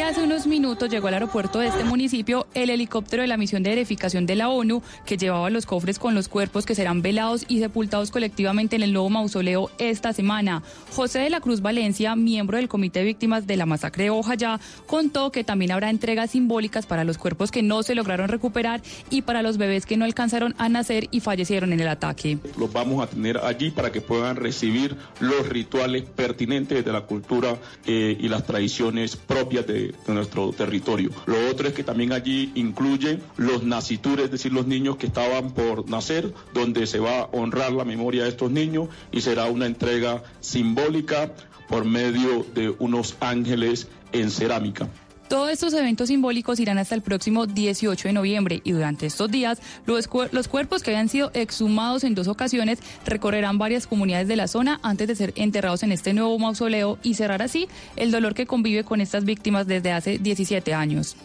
hace 0.10 0.24
unos 0.24 0.48
minutos 0.48 0.90
llegó 0.90 1.08
al 1.08 1.14
aeropuerto 1.14 1.60
de 1.60 1.68
este 1.68 1.84
municipio 1.84 2.48
el 2.56 2.72
helicóptero 2.72 3.22
de 3.22 3.28
la 3.28 3.38
misión 3.38 3.62
de 3.62 3.70
verificación 3.70 4.26
de 4.26 4.36
la 4.36 4.50
ONU 4.50 4.82
que 5.06 5.18
llevaba 5.18 5.52
los 5.52 5.68
cofres 5.68 6.00
con 6.00 6.16
los 6.16 6.28
cuerpos 6.28 6.66
que 6.66 6.74
serán 6.74 7.04
velados 7.04 7.46
y 7.48 7.60
sepultados 7.60 8.10
colectivamente 8.10 8.76
en 8.76 8.82
el 8.82 8.92
nuevo 8.92 9.12
mausoleo 9.12 9.70
esta 9.78 10.12
semana. 10.12 10.64
José 10.96 11.20
de 11.20 11.30
la 11.30 11.42
Cruz 11.42 11.62
Valencia, 11.62 12.16
miembro 12.16 12.58
del 12.58 12.68
Comité 12.68 13.00
de 13.00 13.06
Víctimas 13.06 13.46
de 13.46 13.56
la 13.56 13.68
Masacre 13.68 14.06
de 14.06 14.10
Ojayá, 14.10 14.60
contó 14.88 15.32
que 15.32 15.44
también 15.44 15.72
habrá 15.72 15.92
entregas 15.92 16.32
simbólicas 16.32 16.88
para 16.88 17.04
los 17.04 17.20
cuerpos 17.20 17.52
que 17.52 17.62
no 17.62 17.84
se 17.84 17.94
lograron 17.94 18.30
recuperar 18.30 18.82
y 19.12 19.22
para 19.22 19.44
los 19.44 19.58
bebés 19.58 19.86
que 19.86 19.96
no 19.96 20.06
alcanzaron 20.06 20.56
a 20.58 20.70
nacer 20.70 21.08
y 21.12 21.20
fallecieron 21.20 21.72
en 21.72 21.82
el 21.82 21.88
ataque. 21.88 22.40
Los 22.58 22.74
vamos 22.74 23.04
a 23.04 23.08
tener 23.08 23.38
allí 23.38 23.70
para 23.70 23.92
que 23.92 24.02
puedan 24.02 24.38
recibir 24.38 24.96
los 25.20 25.48
rituales 25.48 26.02
pertinentes 26.02 26.84
de 26.84 26.92
la 26.92 27.02
cultura 27.02 27.60
eh, 27.86 28.18
y 28.20 28.28
las 28.28 28.44
tradiciones 28.44 29.16
propias 29.16 29.68
de, 29.68 29.94
de 30.06 30.14
nuestro 30.14 30.52
territorio. 30.52 31.12
Lo 31.26 31.50
otro 31.50 31.68
es 31.68 31.74
que 31.74 31.84
también 31.84 32.14
allí 32.14 32.52
incluye 32.56 33.20
los 33.38 33.64
nacitures, 33.64 34.26
es 34.26 34.32
decir, 34.32 34.54
los 34.54 34.68
niños 34.68 34.98
que 34.98 35.08
estaban 35.08 35.52
por 35.52 35.90
nacer, 35.90 36.34
donde 36.54 36.88
se 36.88 37.00
va 37.00 37.22
a 37.22 37.30
honrar 37.32 37.72
la 37.72 37.86
memoria 37.86 38.24
de 38.24 38.30
estos 38.30 38.52
niños 38.52 38.90
y 39.12 39.22
será 39.22 39.46
una 39.46 39.66
entrega 39.66 40.24
simbólica 40.40 41.32
por 41.68 41.86
medio 41.86 42.46
de 42.56 42.74
unos 42.80 43.16
ángeles 43.20 43.88
en 44.12 44.32
cerámica. 44.32 44.90
Todos 45.30 45.52
estos 45.52 45.74
eventos 45.74 46.08
simbólicos 46.08 46.60
irán 46.60 46.80
hasta 46.80 46.96
el 46.96 47.04
próximo 47.04 47.46
18 47.46 48.08
de 48.08 48.14
noviembre 48.14 48.62
y 48.64 48.72
durante 48.72 49.06
estos 49.06 49.30
días 49.30 49.60
los, 49.86 50.10
los 50.32 50.48
cuerpos 50.48 50.82
que 50.82 50.90
habían 50.90 51.08
sido 51.08 51.30
exhumados 51.36 52.04
en 52.04 52.16
dos 52.16 52.28
ocasiones 52.28 52.80
recorrerán 53.06 53.60
varias 53.60 53.86
comunidades 53.86 54.28
de 54.28 54.36
la 54.36 54.48
zona 54.48 54.80
antes 54.82 55.08
de 55.08 55.16
ser 55.16 55.34
enterrados 55.36 55.84
en 55.84 55.92
este 55.92 56.14
nuevo 56.14 56.40
mausoleo 56.40 56.98
y 57.04 57.14
cerrar 57.14 57.44
así 57.44 57.68
el 57.96 58.10
dolor 58.10 58.34
que 58.34 58.48
convive 58.48 58.84
con 58.84 59.02
estas 59.02 59.24
víctimas 59.24 59.68
desde 59.68 59.92
hace 59.92 60.18
17 60.18 60.74
años. 60.74 61.16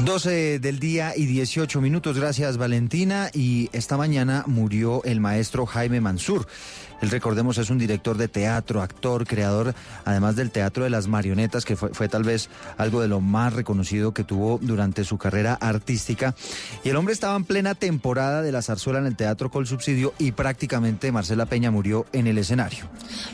12 0.00 0.60
del 0.60 0.78
día 0.78 1.12
y 1.16 1.26
18 1.26 1.80
minutos, 1.80 2.16
gracias 2.16 2.56
Valentina. 2.56 3.30
Y 3.34 3.68
esta 3.72 3.96
mañana 3.96 4.44
murió 4.46 5.02
el 5.04 5.20
maestro 5.20 5.66
Jaime 5.66 6.00
Mansur. 6.00 6.46
Él, 7.00 7.10
recordemos, 7.10 7.58
es 7.58 7.70
un 7.70 7.78
director 7.78 8.16
de 8.16 8.28
teatro, 8.28 8.82
actor, 8.82 9.26
creador, 9.26 9.74
además 10.04 10.36
del 10.36 10.50
teatro 10.50 10.84
de 10.84 10.90
las 10.90 11.06
marionetas, 11.06 11.64
que 11.64 11.76
fue, 11.76 12.08
tal 12.08 12.24
vez 12.24 12.48
algo 12.76 13.00
de 13.00 13.08
lo 13.08 13.20
más 13.20 13.52
reconocido 13.52 14.12
que 14.12 14.24
tuvo 14.24 14.58
durante 14.60 15.04
su 15.04 15.18
carrera 15.18 15.54
artística. 15.54 16.34
Y 16.84 16.88
el 16.88 16.96
hombre 16.96 17.14
estaba 17.14 17.36
en 17.36 17.44
plena 17.44 17.74
temporada 17.74 18.42
de 18.42 18.52
la 18.52 18.62
zarzuela 18.62 18.98
en 18.98 19.06
el 19.06 19.16
Teatro 19.16 19.50
Col 19.50 19.66
Subsidio 19.66 20.14
y 20.18 20.32
prácticamente 20.32 21.12
Marcela 21.12 21.46
Peña 21.46 21.70
murió 21.70 22.06
en 22.12 22.26
el 22.26 22.38
escenario. 22.38 22.86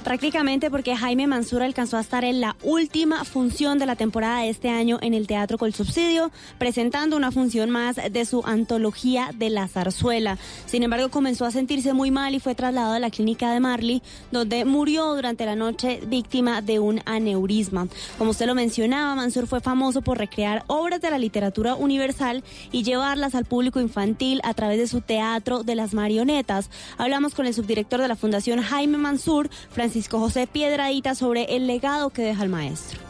Prácticamente 0.02 0.70
porque 0.70 0.96
Jaime 0.96 1.26
Mansur 1.26 1.62
alcanzó 1.62 1.96
a 1.96 2.00
estar 2.00 2.24
en 2.24 2.40
la 2.40 2.56
última 2.62 3.24
función 3.24 3.78
de 3.78 3.86
la 3.86 3.96
temporada 3.96 4.40
de 4.40 4.50
este 4.50 4.68
año 4.68 4.98
en 5.00 5.14
el 5.14 5.26
Teatro 5.26 5.58
Col 5.58 5.72
Subsidio, 5.72 6.30
presentando 6.58 7.16
una 7.16 7.32
función 7.32 7.70
más 7.70 7.96
de 7.96 8.24
su 8.24 8.42
antología 8.44 9.30
de 9.34 9.50
la 9.50 9.68
zarzuela. 9.68 10.38
Sin 10.66 10.82
embargo, 10.82 11.10
comenzó 11.10 11.44
a 11.44 11.50
sentirse 11.50 11.92
muy 11.92 12.10
mal 12.10 12.34
y 12.34 12.40
fue 12.40 12.54
trasladado 12.54 12.94
a 12.94 12.98
la 12.98 13.10
clínica 13.10 13.53
de 13.54 13.60
Marley, 13.60 14.02
donde 14.30 14.64
murió 14.64 15.14
durante 15.14 15.46
la 15.46 15.56
noche 15.56 16.00
víctima 16.06 16.60
de 16.60 16.78
un 16.78 17.00
aneurisma. 17.06 17.88
Como 18.18 18.32
usted 18.32 18.46
lo 18.46 18.54
mencionaba, 18.54 19.14
Mansur 19.14 19.46
fue 19.46 19.60
famoso 19.60 20.02
por 20.02 20.18
recrear 20.18 20.64
obras 20.66 21.00
de 21.00 21.10
la 21.10 21.18
literatura 21.18 21.74
universal 21.74 22.44
y 22.72 22.82
llevarlas 22.82 23.34
al 23.34 23.44
público 23.44 23.80
infantil 23.80 24.40
a 24.44 24.54
través 24.54 24.78
de 24.78 24.86
su 24.86 25.00
teatro 25.00 25.62
de 25.62 25.74
las 25.74 25.94
marionetas. 25.94 26.70
Hablamos 26.98 27.34
con 27.34 27.46
el 27.46 27.54
subdirector 27.54 28.00
de 28.00 28.08
la 28.08 28.16
Fundación 28.16 28.60
Jaime 28.60 28.98
Mansur, 28.98 29.48
Francisco 29.70 30.18
José 30.18 30.46
Piedradita, 30.46 31.14
sobre 31.14 31.56
el 31.56 31.66
legado 31.66 32.10
que 32.10 32.22
deja 32.22 32.42
el 32.42 32.50
maestro. 32.50 33.00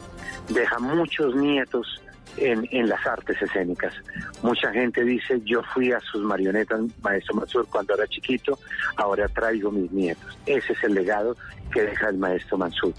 deja 0.49 0.79
muchos 0.79 1.35
nietos 1.35 2.03
en, 2.36 2.66
en 2.70 2.89
las 2.89 3.06
artes 3.06 3.40
escénicas. 3.40 3.94
Mucha 4.43 4.70
gente 4.73 5.02
dice, 5.05 5.40
yo 5.44 5.62
fui 5.73 5.93
a 5.93 6.01
sus 6.01 6.23
marionetas, 6.23 6.81
maestro 7.02 7.35
Mansur, 7.36 7.66
cuando 7.70 7.94
era 7.94 8.06
chiquito, 8.06 8.59
ahora 8.97 9.28
traigo 9.28 9.70
mis 9.70 9.90
nietos. 9.93 10.36
Ese 10.47 10.73
es 10.73 10.85
el 10.85 10.94
legado 10.94 11.36
que 11.73 11.82
deja 11.82 12.09
el 12.09 12.19
maestro 12.19 12.59
Mansur. 12.59 12.94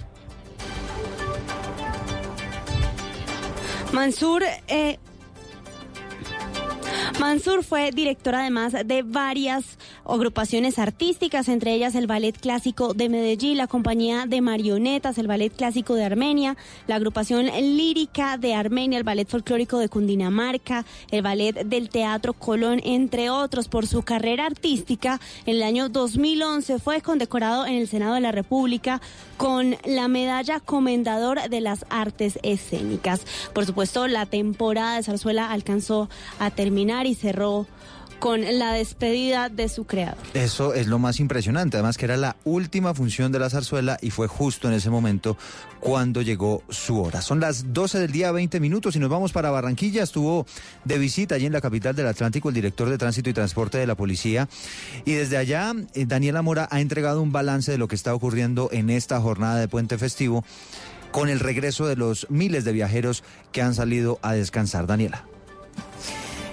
Mansur, 3.94 4.44
eh, 4.68 5.00
Mansur 7.20 7.64
fue 7.64 7.92
director 7.92 8.36
además 8.36 8.74
de 8.86 9.02
varias 9.02 9.78
agrupaciones 10.06 10.78
artísticas, 10.80 11.48
entre 11.48 11.74
ellas 11.74 11.96
el 11.96 12.08
Ballet 12.08 12.38
Clásico 12.38 12.94
de 12.94 13.10
Medellín, 13.10 13.58
la 13.58 13.68
Compañía 13.68 14.26
de 14.28 14.42
Marionetas, 14.42 15.18
el 15.18 15.28
Ballet 15.28 15.56
Clásico 15.56 15.96
de 15.96 16.04
Armenia, 16.04 16.58
la 16.88 16.96
agrupación 16.96 17.46
lírica 17.46 18.38
de 18.38 18.54
Armenia, 18.54 18.98
el 18.98 19.04
Ballet 19.04 19.28
Folclórico 19.28 19.80
de 19.80 19.90
Cundinamarca, 19.90 20.86
el 21.10 21.22
Ballet 21.22 21.66
del 21.66 21.90
Teatro 21.90 22.34
Colón, 22.34 22.82
entre 22.84 23.30
otros. 23.30 23.68
Por 23.70 23.88
su 23.88 24.04
carrera 24.04 24.46
artística, 24.46 25.20
en 25.46 25.56
el 25.56 25.64
año 25.64 25.90
2011 25.90 26.80
fue 26.80 27.02
condecorado 27.02 27.66
en 27.66 27.76
el 27.76 27.88
Senado 27.88 28.16
de 28.16 28.22
la 28.22 28.32
República 28.32 29.02
con 29.38 29.78
la 29.86 30.08
medalla 30.08 30.60
Comendador 30.60 31.50
de 31.50 31.62
las 31.62 31.86
Artes 31.90 32.40
Escénicas. 32.44 33.26
Por 33.54 33.66
supuesto, 33.66 34.08
la 34.08 34.26
temporada 34.26 34.98
de 34.98 35.04
zarzuela 35.04 35.52
alcanzó 35.52 36.10
a 36.40 36.52
terminar 36.52 36.75
y 36.78 37.16
cerró 37.16 37.66
con 38.20 38.42
la 38.60 38.74
despedida 38.74 39.50
de 39.50 39.70
su 39.70 39.86
creador. 39.86 40.18
Eso 40.34 40.74
es 40.74 40.88
lo 40.88 41.00
más 41.00 41.20
impresionante, 41.20 41.78
además 41.78 41.98
que 41.98 42.06
era 42.06 42.18
la 42.18 42.36
última 42.44 42.94
función 42.94 43.32
de 43.32 43.40
la 43.40 43.50
zarzuela 43.50 43.98
y 44.02 44.10
fue 44.10 44.28
justo 44.28 44.68
en 44.68 44.74
ese 44.74 44.90
momento 44.90 45.38
cuando 45.80 46.22
llegó 46.22 46.64
su 46.70 47.02
hora. 47.02 47.22
Son 47.22 47.40
las 47.40 47.74
12 47.74 48.00
del 48.00 48.12
día, 48.12 48.32
20 48.32 48.60
minutos 48.60 48.96
y 48.96 49.00
nos 49.00 49.10
vamos 49.10 49.32
para 49.32 49.52
Barranquilla. 49.52 50.04
Estuvo 50.04 50.46
de 50.84 50.98
visita 50.98 51.36
allí 51.36 51.46
en 51.46 51.54
la 51.54 51.62
capital 51.62 51.96
del 51.96 52.08
Atlántico 52.08 52.50
el 52.50 52.56
director 52.56 52.90
de 52.90 52.98
Tránsito 52.98 53.30
y 53.30 53.34
Transporte 53.34 53.78
de 53.78 53.88
la 53.88 53.96
Policía 53.96 54.50
y 55.06 55.14
desde 55.14 55.38
allá 55.38 55.74
eh, 55.94 56.06
Daniela 56.06 56.42
Mora 56.42 56.68
ha 56.72 56.82
entregado 56.82 57.22
un 57.22 57.32
balance 57.32 57.72
de 57.72 57.78
lo 57.78 57.88
que 57.88 57.96
está 57.96 58.14
ocurriendo 58.14 58.70
en 58.72 58.90
esta 58.90 59.20
jornada 59.22 59.60
de 59.60 59.68
puente 59.68 59.98
festivo 59.98 60.44
con 61.12 61.30
el 61.30 61.40
regreso 61.40 61.86
de 61.88 61.96
los 61.96 62.28
miles 62.30 62.66
de 62.66 62.74
viajeros 62.74 63.24
que 63.52 63.62
han 63.62 63.74
salido 63.74 64.20
a 64.22 64.34
descansar. 64.34 64.88
Daniela. 64.88 65.26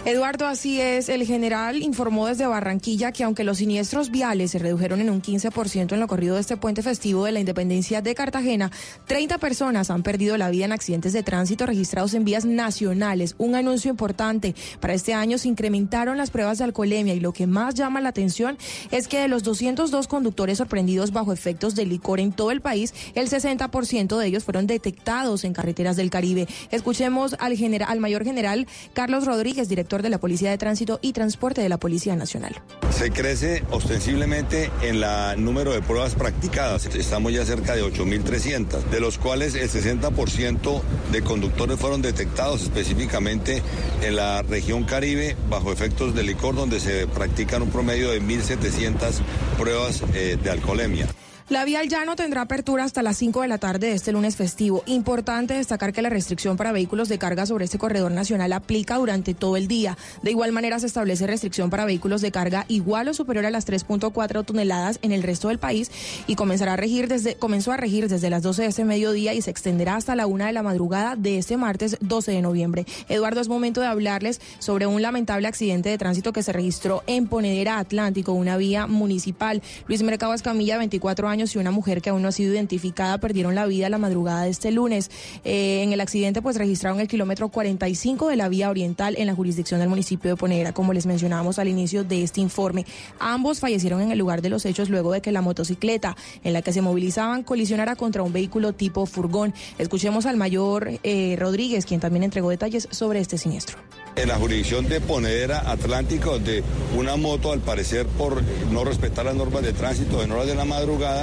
Eduardo, 0.05 0.49
así 0.49 0.81
es. 0.81 1.09
El 1.09 1.25
general 1.25 1.81
informó 1.81 2.27
desde 2.27 2.45
Barranquilla 2.45 3.13
que 3.13 3.23
aunque 3.23 3.45
los 3.45 3.59
siniestros 3.59 4.11
viales 4.11 4.51
se 4.51 4.59
redujeron 4.59 5.01
en 5.01 5.11
un 5.11 5.23
15% 5.23 5.93
en 5.93 6.01
lo 6.01 6.09
corrido 6.09 6.35
de 6.35 6.41
este 6.41 6.57
puente 6.57 6.83
festivo 6.83 7.25
de 7.25 7.31
la 7.31 7.39
independencia 7.39 8.03
de 8.03 8.13
Cartagena, 8.17 8.73
30 9.07 9.39
personas 9.39 9.91
han 9.91 10.03
perdido 10.03 10.37
la 10.37 10.51
vida 10.51 10.65
en 10.65 10.73
accidentes 10.73 11.13
de 11.13 11.23
tránsito 11.23 11.67
registrados 11.67 12.15
en 12.15 12.25
vías 12.25 12.45
nacionales. 12.45 13.37
Un 13.39 13.55
anuncio 13.55 13.93
importante. 13.93 14.57
Para 14.81 14.95
este 14.95 15.15
año 15.15 15.39
se 15.39 15.47
incrementaron 15.47 16.19
las 16.19 16.33
pruebas 16.33 16.59
de 16.59 16.65
alcoholemia 16.65 17.15
y 17.15 17.21
lo 17.21 17.33
que 17.33 17.47
más 17.47 17.75
llama 17.75 18.01
la 18.01 18.09
atención 18.09 18.59
es 18.91 19.07
que 19.07 19.21
de 19.21 19.29
los 19.29 19.45
202 19.45 20.09
conductores 20.09 20.59
sorprendidos 20.59 21.13
bajo 21.13 21.33
efectos 21.33 21.77
de 21.77 21.87
licor 21.87 22.19
en 22.19 22.33
todo 22.33 22.51
el 22.51 22.61
país, 22.61 22.93
el 23.15 23.29
60% 23.29 24.19
de 24.19 24.27
ellos 24.27 24.43
fueron 24.43 24.67
detectados 24.67 25.45
en 25.45 25.53
carreteras 25.53 25.95
del 25.95 26.11
Caribe. 26.11 26.49
Escuchemos 26.73 27.37
al, 27.39 27.57
al 27.87 28.01
mayor 28.01 28.25
general 28.25 28.67
Carlos 28.95 29.27
Rodríguez, 29.27 29.69
director 29.69 29.92
de 30.01 30.09
la 30.09 30.17
Policía 30.17 30.51
de 30.51 30.57
Tránsito 30.57 30.99
y 31.03 31.13
Transporte 31.13 31.61
de 31.61 31.69
la 31.69 31.77
Policía 31.77 32.17
Nacional. 32.17 32.63
Se 32.91 33.11
crece 33.11 33.63
ostensiblemente 33.71 34.71
en 34.81 35.01
la 35.01 35.37
número 35.37 35.73
de 35.73 35.83
pruebas 35.83 36.15
practicadas. 36.15 36.87
Estamos 36.87 37.33
ya 37.33 37.45
cerca 37.45 37.75
de 37.75 37.85
8.300, 37.85 38.85
de 38.85 39.01
los 39.01 39.19
cuales 39.19 39.55
el 39.55 39.69
60% 39.69 40.81
de 41.13 41.23
conductores 41.23 41.79
fueron 41.79 42.01
detectados 42.01 42.63
específicamente 42.63 43.63
en 44.03 44.17
la 44.17 44.41
región 44.43 44.85
Caribe 44.85 45.37
bajo 45.51 45.73
efectos 45.73 46.15
de 46.15 46.23
licor, 46.23 46.55
donde 46.55 46.81
se 46.81 47.07
practican 47.07 47.63
un 47.63 47.71
promedio 47.71 48.11
de 48.11 48.23
1.700 48.23 49.21
pruebas 49.59 50.03
eh, 50.15 50.39
de 50.43 50.51
alcoholemia. 50.51 51.07
La 51.53 51.67
vía 51.67 51.81
al 51.81 51.89
llano 51.91 52.17
tendrá 52.17 52.41
apertura 52.41 52.83
hasta 52.83 53.03
las 53.03 53.19
5 53.19 53.43
de 53.43 53.49
la 53.49 53.59
tarde 53.59 53.89
de 53.89 53.93
este 53.93 54.11
lunes 54.11 54.37
festivo. 54.37 54.83
Importante 54.87 55.53
destacar 55.53 55.93
que 55.93 56.01
la 56.01 56.09
restricción 56.09 56.57
para 56.57 56.73
vehículos 56.73 57.11
de 57.11 57.19
carga 57.19 57.45
sobre 57.45 57.67
este 57.67 57.77
corredor 57.77 58.11
nacional 58.11 58.55
aplica 58.55 58.97
durante 58.97 59.35
todo 59.35 59.59
el 59.59 59.69
día. 59.69 59.99
De 60.23 60.31
igual 60.31 60.53
manera 60.53 60.79
se 60.79 60.87
establece 60.87 61.27
restricción 61.27 61.69
para 61.69 61.85
vehículos 61.85 62.23
de 62.23 62.33
carga 62.33 62.65
igual 62.69 63.09
o 63.09 63.13
superior 63.13 63.45
a 63.45 63.51
las 63.51 63.69
3.4 63.69 64.47
toneladas 64.47 64.99
en 65.03 65.13
el 65.13 65.23
resto 65.23 65.49
del 65.49 65.59
país 65.59 65.91
y 66.27 66.37
comenzará 66.37 66.73
a 66.73 66.77
regir 66.77 67.07
desde, 67.07 67.35
comenzó 67.35 67.71
a 67.71 67.77
regir 67.77 68.09
desde 68.09 68.31
las 68.31 68.43
12 68.43 68.63
de 68.63 68.69
este 68.69 68.87
mediodía 68.87 69.35
y 69.35 69.43
se 69.43 69.51
extenderá 69.51 69.97
hasta 69.97 70.17
la 70.17 70.27
1 70.27 70.47
de 70.47 70.53
la 70.53 70.63
madrugada 70.63 71.17
de 71.17 71.37
este 71.37 71.59
martes 71.59 71.99
12 72.01 72.33
de 72.33 72.41
noviembre. 72.41 72.87
Eduardo, 73.11 73.43
es 73.43 73.49
momento 73.49 73.83
de 73.83 73.89
hablarles 73.89 74.41
sobre 74.59 74.87
un 74.87 75.03
lamentable 75.03 75.49
accidente 75.49 75.91
de 75.91 75.99
tránsito 75.99 76.33
que 76.33 76.43
se 76.43 76.55
registró 76.55 77.03
en 77.07 77.27
Ponedera 77.27 77.79
Atlántico, 77.79 78.33
una 78.33 78.57
vía 78.57 78.87
municipal. 78.87 79.61
Luis 79.87 80.03
Mercado 80.03 80.33
Escamilla, 80.33 80.79
24 80.79 81.29
años 81.29 81.42
y 81.55 81.59
una 81.59 81.71
mujer 81.71 82.01
que 82.01 82.11
aún 82.11 82.23
no 82.23 82.29
ha 82.29 82.33
sido 82.33 82.55
identificada 82.55 83.19
perdieron 83.19 83.55
la 83.55 83.67
vida 83.67 83.89
la 83.89 83.99
madrugada 83.99 84.45
de 84.45 84.51
este 84.51 84.71
lunes. 84.71 85.11
Eh, 85.45 85.83
en 85.83 85.93
el 85.93 86.01
accidente 86.01 86.41
pues 86.41 86.57
registraron 86.57 87.01
el 87.01 87.09
kilómetro 87.09 87.49
45 87.49 88.29
de 88.29 88.37
la 88.37 88.49
vía 88.49 88.71
oriental 88.71 89.17
en 89.19 89.27
la 89.27 89.35
jurisdicción 89.35 89.81
del 89.81 89.89
municipio 89.89 90.31
de 90.31 90.37
Ponera, 90.37 90.73
como 90.73 90.93
les 90.93 91.07
mencionábamos 91.07 91.59
al 91.59 91.69
inicio 91.69 92.05
de 92.05 92.23
este 92.23 92.41
informe. 92.41 92.87
Ambos 93.19 93.61
fallecieron 93.61 94.01
en 94.01 94.13
el 94.13 94.19
lugar 94.19 94.43
de 94.43 94.51
los 94.51 94.65
hechos 94.65 94.89
luego 94.89 95.13
de 95.13 95.21
que 95.21 95.33
la 95.33 95.43
motocicleta 95.43 96.17
en 96.45 96.53
la 96.53 96.63
que 96.63 96.73
se 96.73 96.83
movilizaban 96.83 97.43
colisionara 97.43 97.97
contra 97.97 98.23
un 98.23 98.33
vehículo 98.33 98.73
tipo 98.73 99.07
furgón. 99.07 99.53
Escuchemos 99.79 100.27
al 100.27 100.37
mayor 100.37 100.91
eh, 101.03 101.37
Rodríguez, 101.39 101.87
quien 101.87 102.01
también 102.01 102.23
entregó 102.23 102.51
detalles 102.51 102.89
sobre 102.91 103.21
este 103.21 103.39
siniestro 103.39 103.79
en 104.17 104.29
la 104.29 104.37
jurisdicción 104.37 104.89
de 104.89 105.01
Ponedera 105.01 105.71
Atlántico, 105.71 106.33
donde 106.33 106.63
una 106.97 107.17
moto, 107.17 107.53
al 107.53 107.61
parecer 107.61 108.07
por 108.07 108.43
no 108.71 108.85
respetar 108.85 109.25
las 109.25 109.35
normas 109.35 109.63
de 109.63 109.73
tránsito 109.73 110.23
en 110.23 110.33
horas 110.33 110.47
de 110.47 110.55
la 110.55 110.65
madrugada, 110.65 111.22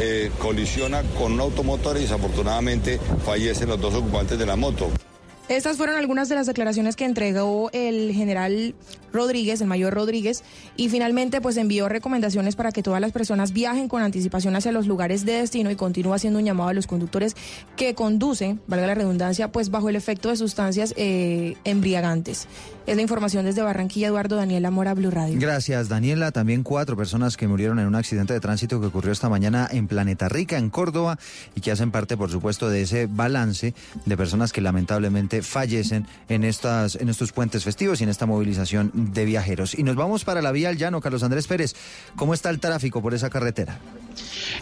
eh, 0.00 0.30
colisiona 0.38 1.02
con 1.18 1.32
un 1.32 1.40
automotor 1.40 1.96
y 1.96 2.02
desafortunadamente 2.02 3.00
fallecen 3.24 3.68
los 3.68 3.80
dos 3.80 3.94
ocupantes 3.94 4.38
de 4.38 4.46
la 4.46 4.56
moto. 4.56 4.88
Estas 5.48 5.78
fueron 5.78 5.96
algunas 5.96 6.28
de 6.28 6.34
las 6.34 6.46
declaraciones 6.46 6.94
que 6.94 7.06
entregó 7.06 7.70
el 7.72 8.12
general 8.12 8.74
Rodríguez, 9.12 9.62
el 9.62 9.66
mayor 9.66 9.94
Rodríguez, 9.94 10.42
y 10.76 10.90
finalmente 10.90 11.40
pues 11.40 11.56
envió 11.56 11.88
recomendaciones 11.88 12.54
para 12.54 12.70
que 12.70 12.82
todas 12.82 13.00
las 13.00 13.12
personas 13.12 13.52
viajen 13.52 13.88
con 13.88 14.02
anticipación 14.02 14.56
hacia 14.56 14.72
los 14.72 14.86
lugares 14.86 15.24
de 15.24 15.32
destino 15.32 15.70
y 15.70 15.76
continúa 15.76 16.16
haciendo 16.16 16.38
un 16.38 16.44
llamado 16.44 16.68
a 16.68 16.74
los 16.74 16.86
conductores 16.86 17.34
que 17.76 17.94
conducen, 17.94 18.60
valga 18.66 18.88
la 18.88 18.94
redundancia, 18.94 19.50
pues 19.50 19.70
bajo 19.70 19.88
el 19.88 19.96
efecto 19.96 20.28
de 20.28 20.36
sustancias 20.36 20.92
eh, 20.98 21.56
embriagantes. 21.64 22.46
Es 22.86 22.96
la 22.96 23.02
información 23.02 23.44
desde 23.44 23.60
Barranquilla, 23.60 24.08
Eduardo 24.08 24.36
Daniela 24.36 24.70
Mora, 24.70 24.94
Blue 24.94 25.10
Radio. 25.10 25.38
Gracias, 25.38 25.90
Daniela. 25.90 26.32
También 26.32 26.62
cuatro 26.62 26.96
personas 26.96 27.36
que 27.36 27.46
murieron 27.46 27.78
en 27.78 27.86
un 27.86 27.94
accidente 27.94 28.32
de 28.32 28.40
tránsito 28.40 28.80
que 28.80 28.86
ocurrió 28.86 29.12
esta 29.12 29.28
mañana 29.28 29.68
en 29.70 29.88
Planeta 29.88 30.30
Rica, 30.30 30.56
en 30.56 30.70
Córdoba, 30.70 31.18
y 31.54 31.60
que 31.60 31.70
hacen 31.70 31.90
parte, 31.90 32.16
por 32.16 32.30
supuesto, 32.30 32.70
de 32.70 32.80
ese 32.80 33.06
balance 33.06 33.74
de 34.06 34.16
personas 34.16 34.52
que 34.54 34.62
lamentablemente 34.62 35.37
fallecen 35.42 36.06
en, 36.28 36.44
estas, 36.44 36.96
en 36.96 37.08
estos 37.08 37.32
puentes 37.32 37.64
festivos 37.64 38.00
y 38.00 38.04
en 38.04 38.10
esta 38.10 38.26
movilización 38.26 38.90
de 38.94 39.24
viajeros. 39.24 39.78
Y 39.78 39.82
nos 39.82 39.96
vamos 39.96 40.24
para 40.24 40.42
la 40.42 40.52
vía 40.52 40.68
al 40.68 40.76
llano, 40.76 41.00
Carlos 41.00 41.22
Andrés 41.22 41.46
Pérez. 41.46 41.74
¿Cómo 42.16 42.34
está 42.34 42.50
el 42.50 42.60
tráfico 42.60 43.02
por 43.02 43.14
esa 43.14 43.30
carretera? 43.30 43.78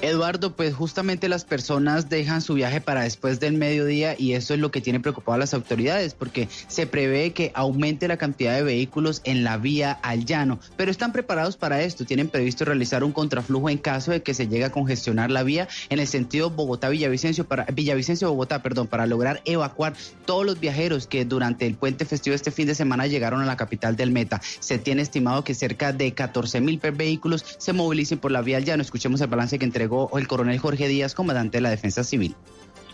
Eduardo, 0.00 0.54
pues 0.54 0.74
justamente 0.74 1.28
las 1.28 1.44
personas 1.44 2.08
dejan 2.08 2.42
su 2.42 2.54
viaje 2.54 2.80
para 2.80 3.02
después 3.02 3.40
del 3.40 3.54
mediodía 3.54 4.14
y 4.18 4.32
eso 4.32 4.54
es 4.54 4.60
lo 4.60 4.70
que 4.70 4.80
tiene 4.80 5.00
preocupado 5.00 5.34
a 5.34 5.38
las 5.38 5.54
autoridades 5.54 6.14
porque 6.14 6.48
se 6.68 6.86
prevé 6.86 7.32
que 7.32 7.52
aumente 7.54 8.08
la 8.08 8.16
cantidad 8.16 8.54
de 8.54 8.62
vehículos 8.62 9.20
en 9.24 9.44
la 9.44 9.56
vía 9.56 9.92
al 10.02 10.24
llano, 10.24 10.58
pero 10.76 10.90
están 10.90 11.12
preparados 11.12 11.56
para 11.56 11.82
esto, 11.82 12.04
tienen 12.04 12.28
previsto 12.28 12.64
realizar 12.64 13.04
un 13.04 13.12
contraflujo 13.12 13.70
en 13.70 13.78
caso 13.78 14.10
de 14.10 14.22
que 14.22 14.34
se 14.34 14.48
llegue 14.48 14.64
a 14.64 14.70
congestionar 14.70 15.30
la 15.30 15.42
vía 15.42 15.68
en 15.88 15.98
el 15.98 16.06
sentido 16.06 16.50
Bogotá-Villavicencio 16.50 17.46
para 17.46 17.66
Villavicencio-Bogotá, 17.66 18.62
perdón, 18.62 18.86
para 18.86 19.06
lograr 19.06 19.42
evacuar 19.44 19.94
todos 20.24 20.44
los 20.44 20.60
viajeros 20.60 21.06
que 21.06 21.24
durante 21.24 21.66
el 21.66 21.74
puente 21.74 22.04
festivo 22.04 22.34
este 22.34 22.50
fin 22.50 22.66
de 22.66 22.74
semana 22.74 23.06
llegaron 23.06 23.40
a 23.40 23.46
la 23.46 23.56
capital 23.56 23.96
del 23.96 24.10
Meta. 24.10 24.40
Se 24.60 24.78
tiene 24.78 25.02
estimado 25.02 25.44
que 25.44 25.54
cerca 25.54 25.92
de 25.92 26.12
14 26.12 26.60
mil 26.60 26.78
vehículos 26.78 27.44
se 27.58 27.72
movilicen 27.72 28.18
por 28.18 28.32
la 28.32 28.42
vía 28.42 28.56
al 28.56 28.64
llano. 28.64 28.82
Escuchemos 28.82 29.20
el 29.20 29.28
balance 29.28 29.45
que 29.46 29.64
entregó 29.64 30.10
el 30.18 30.26
coronel 30.26 30.58
Jorge 30.58 30.88
Díaz, 30.88 31.14
comandante 31.14 31.58
de 31.58 31.62
la 31.62 31.70
Defensa 31.70 32.04
Civil. 32.04 32.34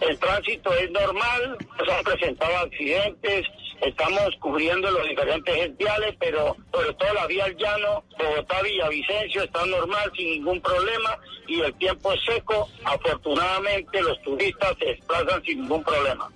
El 0.01 0.19
tránsito 0.19 0.73
es 0.75 0.91
normal, 0.91 1.57
se 1.85 1.93
han 1.93 2.05
presentado 2.05 2.57
accidentes, 2.59 3.47
estamos 3.81 4.31
cubriendo 4.41 4.91
los 4.91 5.09
diferentes 5.09 5.77
viales, 5.77 6.15
pero 6.19 6.57
sobre 6.73 6.93
todo 6.95 7.15
la 7.15 7.27
vía 7.27 7.45
al 7.45 7.57
llano, 7.57 8.05
Bogotá, 8.19 8.63
Villavicencio 8.63 9.45
está 9.45 9.65
normal, 9.67 10.11
sin 10.17 10.31
ningún 10.31 10.61
problema, 10.61 11.19
y 11.47 11.61
el 11.61 11.73
tiempo 11.75 12.13
es 12.13 12.21
seco. 12.25 12.69
Afortunadamente 12.85 14.03
los 14.03 14.21
turistas 14.23 14.75
se 14.79 14.87
desplazan 14.87 15.43
sin 15.45 15.61
ningún 15.63 15.83
problema. 15.85 16.29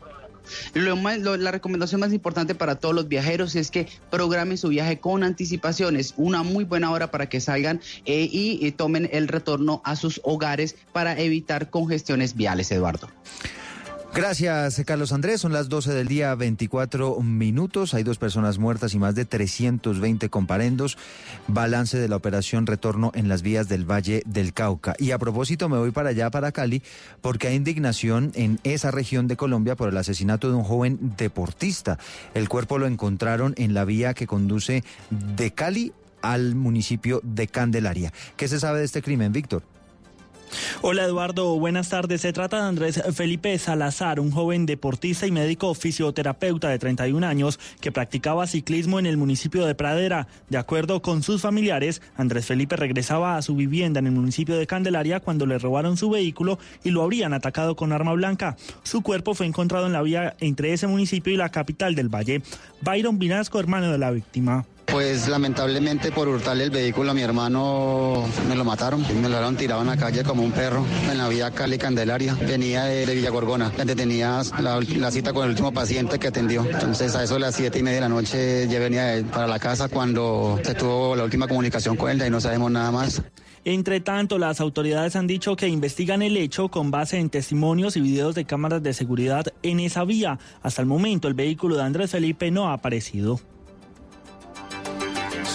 La 0.74 1.50
recomendación 1.50 2.00
más 2.00 2.12
importante 2.12 2.54
para 2.54 2.76
todos 2.76 2.94
los 2.94 3.08
viajeros 3.08 3.54
es 3.56 3.70
que 3.70 3.88
programen 4.10 4.58
su 4.58 4.68
viaje 4.68 4.98
con 4.98 5.22
anticipación. 5.22 5.96
Es 5.96 6.14
una 6.16 6.42
muy 6.42 6.64
buena 6.64 6.90
hora 6.90 7.10
para 7.10 7.28
que 7.28 7.40
salgan 7.40 7.80
eh, 8.04 8.28
y 8.30 8.70
tomen 8.72 9.08
el 9.12 9.28
retorno 9.28 9.82
a 9.84 9.96
sus 9.96 10.20
hogares 10.24 10.76
para 10.92 11.18
evitar 11.18 11.70
congestiones 11.70 12.34
viales, 12.34 12.70
Eduardo. 12.70 13.08
Gracias, 14.16 14.82
Carlos 14.86 15.12
Andrés. 15.12 15.42
Son 15.42 15.52
las 15.52 15.68
12 15.68 15.92
del 15.92 16.08
día, 16.08 16.34
24 16.34 17.20
minutos. 17.20 17.92
Hay 17.92 18.02
dos 18.02 18.16
personas 18.16 18.56
muertas 18.56 18.94
y 18.94 18.98
más 18.98 19.14
de 19.14 19.26
320 19.26 20.30
comparendos. 20.30 20.96
Balance 21.48 21.98
de 21.98 22.08
la 22.08 22.16
operación 22.16 22.66
Retorno 22.66 23.12
en 23.14 23.28
las 23.28 23.42
vías 23.42 23.68
del 23.68 23.84
Valle 23.84 24.22
del 24.24 24.54
Cauca. 24.54 24.94
Y 24.98 25.10
a 25.10 25.18
propósito, 25.18 25.68
me 25.68 25.76
voy 25.76 25.90
para 25.90 26.08
allá, 26.08 26.30
para 26.30 26.50
Cali, 26.50 26.82
porque 27.20 27.48
hay 27.48 27.56
indignación 27.56 28.32
en 28.34 28.58
esa 28.64 28.90
región 28.90 29.28
de 29.28 29.36
Colombia 29.36 29.76
por 29.76 29.90
el 29.90 29.96
asesinato 29.98 30.48
de 30.48 30.54
un 30.54 30.64
joven 30.64 31.12
deportista. 31.18 31.98
El 32.32 32.48
cuerpo 32.48 32.78
lo 32.78 32.86
encontraron 32.86 33.52
en 33.58 33.74
la 33.74 33.84
vía 33.84 34.14
que 34.14 34.26
conduce 34.26 34.82
de 35.10 35.50
Cali 35.50 35.92
al 36.22 36.54
municipio 36.54 37.20
de 37.22 37.48
Candelaria. 37.48 38.14
¿Qué 38.38 38.48
se 38.48 38.60
sabe 38.60 38.78
de 38.78 38.86
este 38.86 39.02
crimen, 39.02 39.32
Víctor? 39.32 39.75
Hola 40.82 41.04
Eduardo, 41.04 41.58
buenas 41.58 41.88
tardes. 41.88 42.20
Se 42.20 42.32
trata 42.32 42.58
de 42.58 42.68
Andrés 42.68 43.02
Felipe 43.14 43.58
Salazar, 43.58 44.20
un 44.20 44.30
joven 44.30 44.66
deportista 44.66 45.26
y 45.26 45.30
médico 45.30 45.74
fisioterapeuta 45.74 46.68
de 46.68 46.78
31 46.78 47.26
años 47.26 47.58
que 47.80 47.92
practicaba 47.92 48.46
ciclismo 48.46 48.98
en 48.98 49.06
el 49.06 49.16
municipio 49.16 49.66
de 49.66 49.74
Pradera. 49.74 50.28
De 50.48 50.58
acuerdo 50.58 51.02
con 51.02 51.22
sus 51.22 51.42
familiares, 51.42 52.02
Andrés 52.16 52.46
Felipe 52.46 52.76
regresaba 52.76 53.36
a 53.36 53.42
su 53.42 53.56
vivienda 53.56 54.00
en 54.00 54.06
el 54.06 54.12
municipio 54.12 54.56
de 54.56 54.66
Candelaria 54.66 55.20
cuando 55.20 55.46
le 55.46 55.58
robaron 55.58 55.96
su 55.96 56.10
vehículo 56.10 56.58
y 56.84 56.90
lo 56.90 57.02
habrían 57.02 57.34
atacado 57.34 57.76
con 57.76 57.92
arma 57.92 58.12
blanca. 58.12 58.56
Su 58.82 59.02
cuerpo 59.02 59.34
fue 59.34 59.46
encontrado 59.46 59.86
en 59.86 59.92
la 59.92 60.02
vía 60.02 60.36
entre 60.40 60.72
ese 60.72 60.86
municipio 60.86 61.32
y 61.32 61.36
la 61.36 61.50
capital 61.50 61.94
del 61.94 62.08
Valle. 62.08 62.42
Byron 62.82 63.18
Vinasco, 63.18 63.58
hermano 63.58 63.90
de 63.90 63.98
la 63.98 64.10
víctima. 64.10 64.66
Pues 64.86 65.28
lamentablemente 65.28 66.12
por 66.12 66.28
hurtarle 66.28 66.64
el 66.64 66.70
vehículo 66.70 67.10
a 67.10 67.14
mi 67.14 67.20
hermano 67.20 68.24
me 68.48 68.54
lo 68.54 68.64
mataron. 68.64 69.04
Me 69.20 69.28
lo 69.28 69.36
habían 69.36 69.56
tirado 69.56 69.80
en 69.82 69.88
la 69.88 69.96
calle 69.96 70.22
como 70.22 70.42
un 70.42 70.52
perro 70.52 70.86
en 71.10 71.18
la 71.18 71.28
vía 71.28 71.50
Cali 71.50 71.76
Candelaria. 71.76 72.34
Venía 72.34 72.84
de, 72.84 73.14
Villagorgona, 73.14 73.70
donde 73.76 73.94
tenía 73.94 74.40
la, 74.60 75.10
cita 75.10 75.32
con 75.32 75.44
el 75.44 75.50
último 75.50 75.72
paciente 75.72 76.18
que 76.18 76.28
atendió. 76.28 76.64
Entonces 76.64 77.14
a 77.16 77.24
eso 77.24 77.34
de 77.34 77.40
las 77.40 77.54
siete 77.56 77.80
y 77.80 77.82
media 77.82 77.96
de 77.96 78.00
la 78.02 78.08
noche 78.08 78.68
ya 78.68 78.78
venía 78.78 79.22
para 79.32 79.46
la 79.46 79.58
casa 79.58 79.88
cuando 79.88 80.58
se 80.62 80.74
tuvo 80.74 81.16
la 81.16 81.24
última 81.24 81.48
comunicación 81.48 81.96
con 81.96 82.10
él 82.10 82.22
y 82.24 82.30
no 82.30 82.40
sabemos 82.40 82.70
nada 82.70 82.90
más. 82.90 83.22
Entre 83.64 83.98
tanto, 83.98 84.38
las 84.38 84.60
autoridades 84.60 85.16
han 85.16 85.26
dicho 85.26 85.56
que 85.56 85.66
investigan 85.66 86.22
el 86.22 86.36
hecho 86.36 86.68
con 86.68 86.92
base 86.92 87.18
en 87.18 87.30
testimonios 87.30 87.96
y 87.96 88.00
videos 88.00 88.36
de 88.36 88.44
cámaras 88.44 88.80
de 88.80 88.94
seguridad 88.94 89.46
en 89.64 89.80
esa 89.80 90.04
vía. 90.04 90.38
Hasta 90.62 90.82
el 90.82 90.86
momento, 90.86 91.26
el 91.26 91.34
vehículo 91.34 91.74
de 91.74 91.82
Andrés 91.82 92.12
Felipe 92.12 92.52
no 92.52 92.68
ha 92.68 92.74
aparecido. 92.74 93.40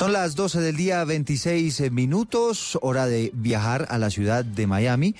Son 0.01 0.13
las 0.13 0.33
12 0.33 0.61
del 0.61 0.77
día, 0.77 1.03
26 1.03 1.91
minutos, 1.91 2.75
hora 2.81 3.05
de 3.05 3.29
viajar 3.35 3.85
a 3.91 3.99
la 3.99 4.09
ciudad 4.09 4.43
de 4.43 4.65
Miami. 4.65 5.13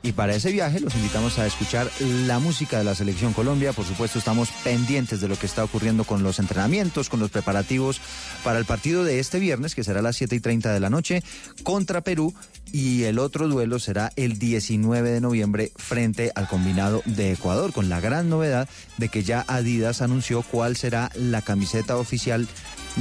Y 0.00 0.12
para 0.12 0.32
ese 0.32 0.52
viaje 0.52 0.78
los 0.78 0.94
invitamos 0.94 1.40
a 1.40 1.46
escuchar 1.48 1.90
la 1.98 2.38
música 2.38 2.78
de 2.78 2.84
la 2.84 2.94
Selección 2.94 3.32
Colombia. 3.32 3.72
Por 3.72 3.84
supuesto, 3.84 4.20
estamos 4.20 4.50
pendientes 4.62 5.20
de 5.20 5.26
lo 5.26 5.36
que 5.36 5.46
está 5.46 5.64
ocurriendo 5.64 6.04
con 6.04 6.22
los 6.22 6.38
entrenamientos, 6.38 7.08
con 7.08 7.18
los 7.18 7.32
preparativos 7.32 8.00
para 8.44 8.60
el 8.60 8.64
partido 8.64 9.02
de 9.02 9.18
este 9.18 9.40
viernes, 9.40 9.74
que 9.74 9.82
será 9.82 9.98
a 9.98 10.02
las 10.04 10.14
7 10.14 10.36
y 10.36 10.40
30 10.40 10.72
de 10.72 10.78
la 10.78 10.88
noche, 10.88 11.24
contra 11.64 12.02
Perú. 12.02 12.32
Y 12.70 13.02
el 13.04 13.18
otro 13.18 13.48
duelo 13.48 13.80
será 13.80 14.12
el 14.14 14.38
19 14.38 15.10
de 15.10 15.20
noviembre 15.20 15.72
frente 15.74 16.30
al 16.36 16.46
combinado 16.46 17.02
de 17.06 17.32
Ecuador, 17.32 17.72
con 17.72 17.88
la 17.88 17.98
gran 17.98 18.28
novedad 18.28 18.68
de 18.98 19.08
que 19.08 19.24
ya 19.24 19.44
Adidas 19.48 20.00
anunció 20.00 20.42
cuál 20.42 20.76
será 20.76 21.10
la 21.16 21.42
camiseta 21.42 21.96
oficial 21.96 22.46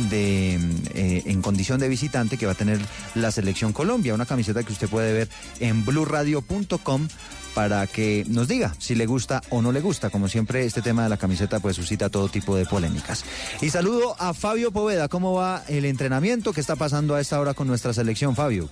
de 0.09 0.55
eh, 0.93 1.23
en 1.25 1.41
condición 1.41 1.79
de 1.79 1.89
visitante 1.89 2.37
que 2.37 2.45
va 2.45 2.53
a 2.53 2.55
tener 2.55 2.79
la 3.15 3.31
selección 3.31 3.73
Colombia, 3.73 4.13
una 4.13 4.25
camiseta 4.25 4.63
que 4.63 4.73
usted 4.73 4.89
puede 4.89 5.13
ver 5.13 5.29
en 5.59 5.85
blurradio.com 5.85 7.07
para 7.53 7.87
que 7.87 8.23
nos 8.27 8.47
diga 8.47 8.75
si 8.77 8.93
le 8.93 9.07
gusta 9.07 9.41
o 9.49 9.63
no 9.63 9.71
le 9.71 9.81
gusta. 9.81 10.11
Como 10.11 10.27
siempre, 10.27 10.63
este 10.65 10.83
tema 10.83 11.03
de 11.03 11.09
la 11.09 11.17
camiseta 11.17 11.59
pues 11.59 11.75
suscita 11.75 12.09
todo 12.09 12.29
tipo 12.29 12.55
de 12.55 12.65
polémicas. 12.65 13.25
Y 13.61 13.71
saludo 13.71 14.15
a 14.19 14.35
Fabio 14.35 14.71
Poveda. 14.71 15.07
¿Cómo 15.07 15.33
va 15.33 15.63
el 15.67 15.85
entrenamiento? 15.85 16.53
¿Qué 16.53 16.61
está 16.61 16.75
pasando 16.75 17.15
a 17.15 17.21
esta 17.21 17.39
hora 17.39 17.55
con 17.55 17.67
nuestra 17.67 17.93
selección, 17.93 18.35
Fabio? 18.35 18.69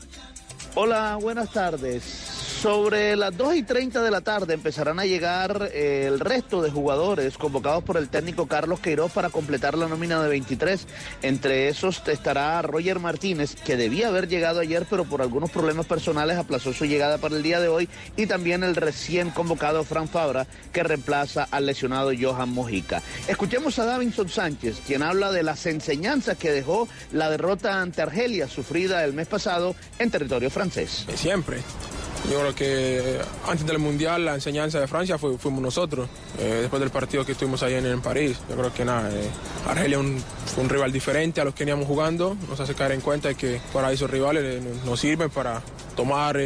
Hola, 0.77 1.17
buenas 1.21 1.51
tardes. 1.51 2.03
Sobre 2.03 3.15
las 3.15 3.37
2 3.37 3.55
y 3.55 3.63
30 3.63 4.01
de 4.01 4.11
la 4.11 4.21
tarde 4.21 4.55
empezarán 4.55 4.99
a 4.99 5.05
llegar 5.05 5.69
eh, 5.71 6.05
el 6.07 6.19
resto 6.19 6.61
de 6.61 6.69
jugadores 6.69 7.37
convocados 7.37 7.83
por 7.83 7.95
el 7.95 8.09
técnico 8.09 8.47
Carlos 8.47 8.81
Queiroz 8.81 9.11
para 9.13 9.29
completar 9.29 9.77
la 9.77 9.87
nómina 9.87 10.21
de 10.21 10.27
23. 10.27 10.85
Entre 11.21 11.69
esos 11.69 12.01
estará 12.07 12.61
Roger 12.61 12.99
Martínez, 12.99 13.55
que 13.55 13.77
debía 13.77 14.09
haber 14.09 14.27
llegado 14.27 14.59
ayer, 14.59 14.85
pero 14.89 15.05
por 15.05 15.21
algunos 15.21 15.49
problemas 15.49 15.85
personales 15.85 16.37
aplazó 16.37 16.73
su 16.73 16.85
llegada 16.85 17.19
para 17.19 17.37
el 17.37 17.43
día 17.43 17.61
de 17.61 17.69
hoy. 17.69 17.87
Y 18.17 18.25
también 18.25 18.63
el 18.63 18.75
recién 18.75 19.29
convocado 19.29 19.83
Fran 19.85 20.09
Fabra, 20.09 20.45
que 20.73 20.83
reemplaza 20.83 21.47
al 21.51 21.67
lesionado 21.67 22.11
Johan 22.19 22.49
Mojica. 22.49 23.01
Escuchemos 23.29 23.79
a 23.79 23.85
Davinson 23.85 24.27
Sánchez, 24.27 24.81
quien 24.85 25.03
habla 25.03 25.31
de 25.31 25.43
las 25.43 25.65
enseñanzas 25.67 26.37
que 26.37 26.51
dejó 26.51 26.89
la 27.13 27.29
derrota 27.29 27.79
ante 27.79 28.01
Argelia, 28.01 28.49
sufrida 28.49 29.05
el 29.05 29.13
mes 29.13 29.27
pasado 29.27 29.75
en 29.99 30.09
territorio 30.09 30.49
francés. 30.49 30.64
Siempre. 31.15 31.57
Yo 32.31 32.39
creo 32.39 32.55
que 32.55 33.19
antes 33.47 33.67
del 33.67 33.77
Mundial 33.77 34.25
la 34.25 34.33
enseñanza 34.33 34.79
de 34.79 34.87
Francia 34.87 35.19
fuimos 35.19 35.61
nosotros, 35.61 36.09
eh, 36.39 36.59
después 36.61 36.79
del 36.79 36.89
partido 36.89 37.23
que 37.23 37.33
estuvimos 37.33 37.61
ahí 37.61 37.75
en, 37.75 38.01
París. 38.01 38.37
Yo 38.49 38.55
creo 38.55 38.73
que 38.73 38.83
nada, 38.83 39.11
eh, 39.11 39.29
Argelia 39.67 39.99
un, 39.99 40.21
un 40.57 40.69
rival 40.69 40.91
diferente 40.91 41.39
a 41.39 41.43
los 41.43 41.53
que 41.53 41.65
veníamos 41.65 41.87
jugando, 41.87 42.35
nos 42.49 42.59
hace 42.59 42.73
caer 42.73 42.93
en 42.93 43.01
cuenta 43.01 43.35
que 43.35 43.61
para 43.71 43.91
esos 43.91 44.09
rivales 44.09 44.43
eh, 44.43 44.61
nos 44.85 44.99
sirven 44.99 45.29
para 45.29 45.61
tomar 45.95 46.37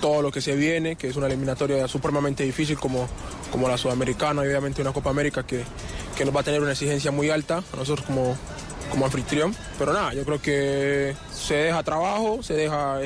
todo 0.00 0.22
lo 0.22 0.30
que 0.30 0.40
se 0.40 0.54
viene, 0.54 0.94
que 0.94 1.08
es 1.08 1.16
una 1.16 1.26
eliminatoria 1.26 1.88
supremamente 1.88 2.44
difícil 2.44 2.78
como, 2.78 3.08
como 3.50 3.68
la 3.68 3.76
sudamericana 3.76 4.44
y 4.44 4.48
obviamente 4.48 4.82
una 4.82 4.92
Copa 4.92 5.10
América 5.10 5.44
que, 5.44 5.64
que 6.16 6.24
nos 6.24 6.36
va 6.36 6.40
a 6.40 6.44
tener 6.44 6.60
una 6.60 6.72
exigencia 6.72 7.10
muy 7.10 7.30
alta 7.30 7.64
a 7.72 7.76
nosotros 7.76 8.06
como, 8.06 8.36
como 8.90 9.06
anfitrión. 9.06 9.54
Pero 9.78 9.92
nada, 9.92 10.14
yo 10.14 10.24
creo 10.24 10.40
que 10.40 11.14
se 11.32 11.54
deja 11.54 11.82
trabajo, 11.82 12.42
se 12.42 12.54
deja 12.54 12.98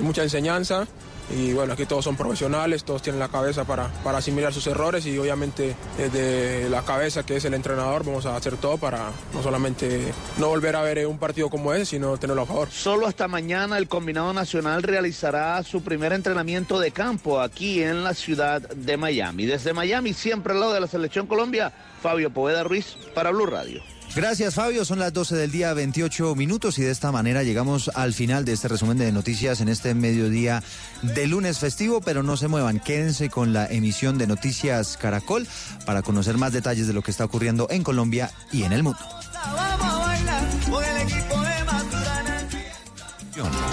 mucha 0.00 0.22
enseñanza 0.22 0.86
y 1.30 1.52
bueno, 1.52 1.74
aquí 1.74 1.84
todos 1.84 2.04
son 2.04 2.16
profesionales, 2.16 2.84
todos 2.84 3.02
tienen 3.02 3.20
la 3.20 3.28
cabeza 3.28 3.64
para, 3.64 3.88
para 4.02 4.18
asimilar 4.18 4.52
sus 4.52 4.66
errores 4.66 5.04
y 5.06 5.18
obviamente 5.18 5.76
desde 5.98 6.68
la 6.70 6.82
cabeza 6.82 7.24
que 7.24 7.36
es 7.36 7.44
el 7.44 7.54
entrenador 7.54 8.04
vamos 8.04 8.24
a 8.26 8.34
hacer 8.34 8.56
todo 8.56 8.78
para 8.78 9.10
no 9.34 9.42
solamente 9.42 10.12
no 10.38 10.48
volver 10.48 10.76
a 10.76 10.82
ver 10.82 11.06
un 11.06 11.18
partido 11.18 11.50
como 11.50 11.74
ese, 11.74 11.84
sino 11.84 12.16
tenerlo 12.16 12.42
a 12.42 12.46
favor. 12.46 12.70
Solo 12.70 13.06
hasta 13.06 13.28
mañana 13.28 13.76
el 13.76 13.88
combinado 13.88 14.32
nacional 14.32 14.82
realizará 14.82 15.62
su 15.62 15.82
primer 15.82 16.12
entrenamiento 16.12 16.80
de 16.80 16.92
campo 16.92 17.40
aquí 17.40 17.82
en 17.82 18.04
la 18.04 18.14
ciudad 18.14 18.62
de 18.62 18.96
Miami. 18.96 19.44
Desde 19.44 19.74
Miami, 19.74 20.14
siempre 20.14 20.54
al 20.54 20.60
lado 20.60 20.72
de 20.72 20.80
la 20.80 20.86
selección 20.86 21.26
Colombia, 21.26 21.72
Fabio 22.02 22.30
Poveda 22.30 22.64
Ruiz 22.64 22.96
para 23.14 23.30
Blue 23.30 23.46
Radio. 23.46 23.82
Gracias 24.14 24.54
Fabio, 24.54 24.84
son 24.84 24.98
las 24.98 25.12
12 25.12 25.36
del 25.36 25.50
día 25.50 25.72
28 25.74 26.34
minutos 26.34 26.78
y 26.78 26.82
de 26.82 26.90
esta 26.90 27.12
manera 27.12 27.42
llegamos 27.42 27.90
al 27.94 28.14
final 28.14 28.44
de 28.44 28.52
este 28.52 28.68
resumen 28.68 28.98
de 28.98 29.12
noticias 29.12 29.60
en 29.60 29.68
este 29.68 29.94
mediodía 29.94 30.62
de 31.02 31.26
lunes 31.26 31.58
festivo, 31.58 32.00
pero 32.00 32.22
no 32.22 32.36
se 32.36 32.48
muevan, 32.48 32.80
quédense 32.80 33.30
con 33.30 33.52
la 33.52 33.66
emisión 33.66 34.18
de 34.18 34.26
Noticias 34.26 34.96
Caracol 34.96 35.46
para 35.86 36.02
conocer 36.02 36.36
más 36.36 36.52
detalles 36.52 36.86
de 36.86 36.92
lo 36.92 37.02
que 37.02 37.10
está 37.10 37.24
ocurriendo 37.24 37.68
en 37.70 37.84
Colombia 37.84 38.30
y 38.50 38.64
en 38.64 38.72
el 38.72 38.82
mundo. 38.82 38.98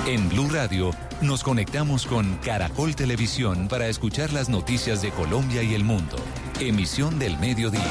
En 0.06 0.30
Blue 0.30 0.50
Radio 0.50 0.92
nos 1.22 1.44
conectamos 1.44 2.06
con 2.06 2.38
Caracol 2.38 2.96
Televisión 2.96 3.68
para 3.68 3.88
escuchar 3.88 4.32
las 4.32 4.50
noticias 4.50 5.02
de 5.02 5.10
Colombia 5.10 5.64
y 5.64 5.74
el 5.74 5.84
mundo. 5.84 6.18
Emisión 6.60 7.18
del 7.18 7.40
mediodía. 7.40 7.82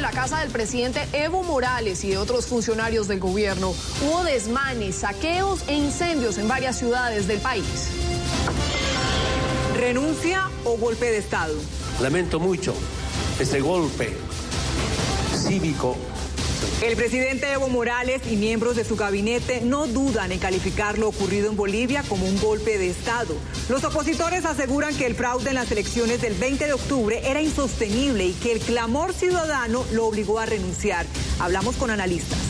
Asaltaron 0.00 0.02
la 0.02 0.10
casa 0.10 0.40
del 0.40 0.50
presidente 0.50 1.06
Evo 1.12 1.42
Morales 1.42 2.04
y 2.04 2.10
de 2.10 2.18
otros 2.18 2.46
funcionarios 2.46 3.08
del 3.08 3.20
gobierno. 3.20 3.74
Hubo 4.02 4.24
desmanes, 4.24 4.96
saqueos 4.96 5.60
e 5.68 5.74
incendios 5.74 6.38
en 6.38 6.48
varias 6.48 6.78
ciudades 6.78 7.26
del 7.26 7.40
país. 7.40 7.64
¿Renuncia 9.76 10.50
o 10.64 10.76
golpe 10.76 11.06
de 11.06 11.18
Estado? 11.18 11.54
Lamento 12.00 12.40
mucho 12.40 12.74
este 13.38 13.60
golpe 13.60 14.16
cívico 15.34 15.96
el 16.82 16.96
presidente 16.96 17.52
Evo 17.52 17.68
Morales 17.68 18.22
y 18.30 18.36
miembros 18.36 18.74
de 18.74 18.84
su 18.84 18.96
gabinete 18.96 19.60
no 19.60 19.86
dudan 19.86 20.32
en 20.32 20.38
calificar 20.38 20.98
lo 20.98 21.08
ocurrido 21.08 21.50
en 21.50 21.56
Bolivia 21.56 22.02
como 22.08 22.26
un 22.26 22.40
golpe 22.40 22.78
de 22.78 22.88
Estado. 22.88 23.34
Los 23.68 23.84
opositores 23.84 24.46
aseguran 24.46 24.96
que 24.96 25.06
el 25.06 25.14
fraude 25.14 25.50
en 25.50 25.56
las 25.56 25.70
elecciones 25.70 26.22
del 26.22 26.34
20 26.34 26.66
de 26.66 26.72
octubre 26.72 27.20
era 27.24 27.42
insostenible 27.42 28.24
y 28.24 28.32
que 28.32 28.52
el 28.52 28.60
clamor 28.60 29.12
ciudadano 29.12 29.84
lo 29.92 30.06
obligó 30.06 30.38
a 30.38 30.46
renunciar. 30.46 31.04
Hablamos 31.38 31.76
con 31.76 31.90
analistas. 31.90 32.49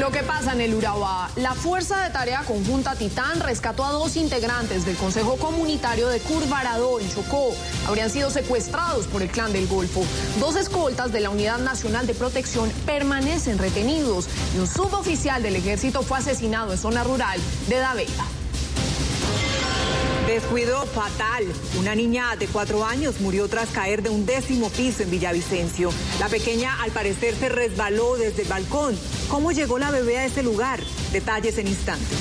Lo 0.00 0.10
que 0.10 0.22
pasa 0.22 0.54
en 0.54 0.62
el 0.62 0.74
Urabá, 0.74 1.30
la 1.36 1.52
Fuerza 1.52 2.02
de 2.02 2.08
Tarea 2.08 2.42
Conjunta 2.46 2.94
Titán 2.94 3.38
rescató 3.38 3.84
a 3.84 3.92
dos 3.92 4.16
integrantes 4.16 4.86
del 4.86 4.96
Consejo 4.96 5.36
Comunitario 5.36 6.08
de 6.08 6.20
Curvarado 6.20 6.98
en 7.00 7.10
Chocó. 7.10 7.54
Habrían 7.86 8.08
sido 8.08 8.30
secuestrados 8.30 9.06
por 9.06 9.20
el 9.20 9.28
Clan 9.28 9.52
del 9.52 9.68
Golfo. 9.68 10.02
Dos 10.38 10.56
escoltas 10.56 11.12
de 11.12 11.20
la 11.20 11.28
Unidad 11.28 11.58
Nacional 11.58 12.06
de 12.06 12.14
Protección 12.14 12.72
permanecen 12.86 13.58
retenidos 13.58 14.26
y 14.56 14.60
un 14.60 14.66
suboficial 14.66 15.42
del 15.42 15.56
ejército 15.56 16.00
fue 16.00 16.16
asesinado 16.16 16.72
en 16.72 16.78
zona 16.78 17.04
rural 17.04 17.38
de 17.68 17.76
Davela. 17.76 18.39
Descuido 20.30 20.86
fatal. 20.86 21.44
Una 21.76 21.96
niña 21.96 22.36
de 22.38 22.46
cuatro 22.46 22.84
años 22.84 23.20
murió 23.20 23.48
tras 23.48 23.70
caer 23.70 24.00
de 24.00 24.10
un 24.10 24.26
décimo 24.26 24.70
piso 24.70 25.02
en 25.02 25.10
Villavicencio. 25.10 25.90
La 26.20 26.28
pequeña 26.28 26.80
al 26.80 26.92
parecer 26.92 27.34
se 27.34 27.48
resbaló 27.48 28.16
desde 28.16 28.42
el 28.42 28.48
balcón. 28.48 28.96
¿Cómo 29.28 29.50
llegó 29.50 29.80
la 29.80 29.90
bebé 29.90 30.18
a 30.18 30.26
ese 30.26 30.44
lugar? 30.44 30.78
Detalles 31.10 31.58
en 31.58 31.66
instantes. 31.66 32.16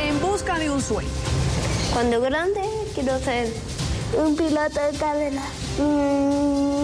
En 0.00 0.18
busca 0.22 0.58
de 0.58 0.70
un 0.70 0.80
sueño. 0.80 1.10
Cuando 1.92 2.18
grande 2.22 2.62
quiero 2.94 3.18
ser 3.18 3.52
un 4.16 4.36
piloto 4.36 4.80
de 4.90 4.98
carrera. 4.98 5.42
Mm. 5.78 6.78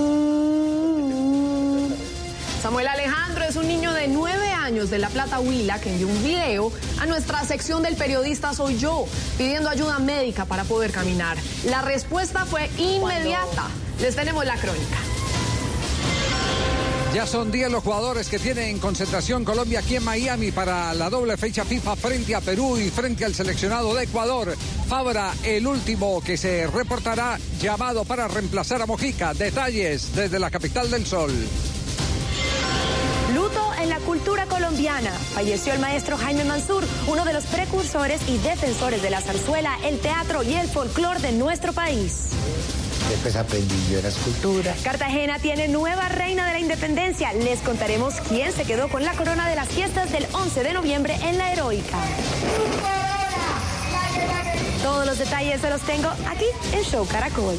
Samuel 2.60 2.88
Alejandro 2.88 3.33
es 3.54 3.60
un 3.60 3.68
niño 3.68 3.92
de 3.92 4.08
nueve 4.08 4.48
años 4.48 4.90
de 4.90 4.98
La 4.98 5.08
Plata 5.08 5.38
Huila 5.38 5.80
que 5.80 5.88
envió 5.88 6.08
un 6.08 6.24
video 6.24 6.72
a 7.00 7.06
nuestra 7.06 7.44
sección 7.44 7.84
del 7.84 7.94
periodista 7.94 8.52
Soy 8.52 8.78
Yo 8.78 9.06
pidiendo 9.38 9.68
ayuda 9.68 10.00
médica 10.00 10.44
para 10.44 10.64
poder 10.64 10.90
caminar. 10.90 11.36
La 11.64 11.80
respuesta 11.80 12.46
fue 12.46 12.68
inmediata. 12.78 13.68
Les 14.00 14.16
tenemos 14.16 14.44
la 14.44 14.56
crónica. 14.56 14.96
Ya 17.14 17.28
son 17.28 17.52
10 17.52 17.70
los 17.70 17.84
jugadores 17.84 18.28
que 18.28 18.40
tienen 18.40 18.70
en 18.70 18.78
concentración 18.80 19.44
Colombia 19.44 19.78
aquí 19.78 19.94
en 19.94 20.02
Miami 20.02 20.50
para 20.50 20.92
la 20.92 21.08
doble 21.08 21.36
fecha 21.36 21.64
FIFA 21.64 21.94
frente 21.94 22.34
a 22.34 22.40
Perú 22.40 22.76
y 22.76 22.90
frente 22.90 23.24
al 23.24 23.36
seleccionado 23.36 23.94
de 23.94 24.02
Ecuador. 24.02 24.56
Fabra, 24.88 25.32
el 25.44 25.64
último 25.64 26.20
que 26.22 26.36
se 26.36 26.66
reportará 26.66 27.38
llamado 27.60 28.04
para 28.04 28.26
reemplazar 28.26 28.82
a 28.82 28.86
Mojica. 28.86 29.32
Detalles 29.32 30.12
desde 30.12 30.40
la 30.40 30.50
capital 30.50 30.90
del 30.90 31.06
Sol. 31.06 31.30
En 33.84 33.90
la 33.90 33.98
cultura 33.98 34.46
colombiana. 34.46 35.10
Falleció 35.34 35.74
el 35.74 35.78
maestro 35.78 36.16
Jaime 36.16 36.42
Mansur, 36.44 36.82
uno 37.06 37.22
de 37.26 37.34
los 37.34 37.44
precursores 37.44 38.26
y 38.26 38.38
defensores 38.38 39.02
de 39.02 39.10
la 39.10 39.20
zarzuela, 39.20 39.76
el 39.84 39.98
teatro 40.00 40.42
y 40.42 40.54
el 40.54 40.66
folclore 40.68 41.20
de 41.20 41.32
nuestro 41.32 41.74
país. 41.74 42.30
Después 43.10 43.36
aprendí 43.36 43.74
yo 43.92 44.00
la 44.00 44.08
escultura. 44.08 44.74
Cartagena 44.82 45.38
tiene 45.38 45.68
nueva 45.68 46.08
reina 46.08 46.46
de 46.46 46.54
la 46.54 46.60
independencia. 46.60 47.34
Les 47.34 47.60
contaremos 47.60 48.14
quién 48.26 48.52
se 48.52 48.64
quedó 48.64 48.88
con 48.88 49.04
la 49.04 49.12
corona 49.12 49.50
de 49.50 49.56
las 49.56 49.68
fiestas 49.68 50.10
del 50.10 50.26
11 50.32 50.62
de 50.62 50.72
noviembre 50.72 51.18
en 51.22 51.36
la 51.36 51.52
heroica. 51.52 51.98
Todos 54.82 55.04
los 55.04 55.18
detalles 55.18 55.60
se 55.60 55.68
los 55.68 55.82
tengo 55.82 56.08
aquí 56.08 56.46
en 56.72 56.82
Show 56.84 57.06
Caracol. 57.06 57.58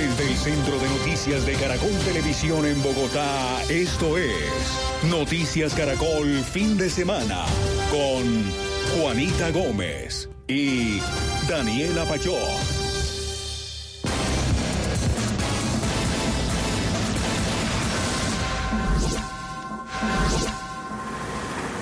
Desde 0.00 0.30
el 0.30 0.36
Centro 0.38 0.78
de 0.78 0.88
Noticias 0.88 1.44
de 1.44 1.52
Caracol 1.56 1.92
Televisión 2.06 2.64
en 2.64 2.82
Bogotá, 2.82 3.62
esto 3.68 4.16
es 4.16 4.32
Noticias 5.10 5.74
Caracol 5.74 6.42
Fin 6.42 6.78
de 6.78 6.88
Semana 6.88 7.44
con 7.90 8.42
Juanita 8.96 9.50
Gómez 9.50 10.30
y 10.48 11.00
Daniela 11.46 12.06
Pachón. 12.06 12.79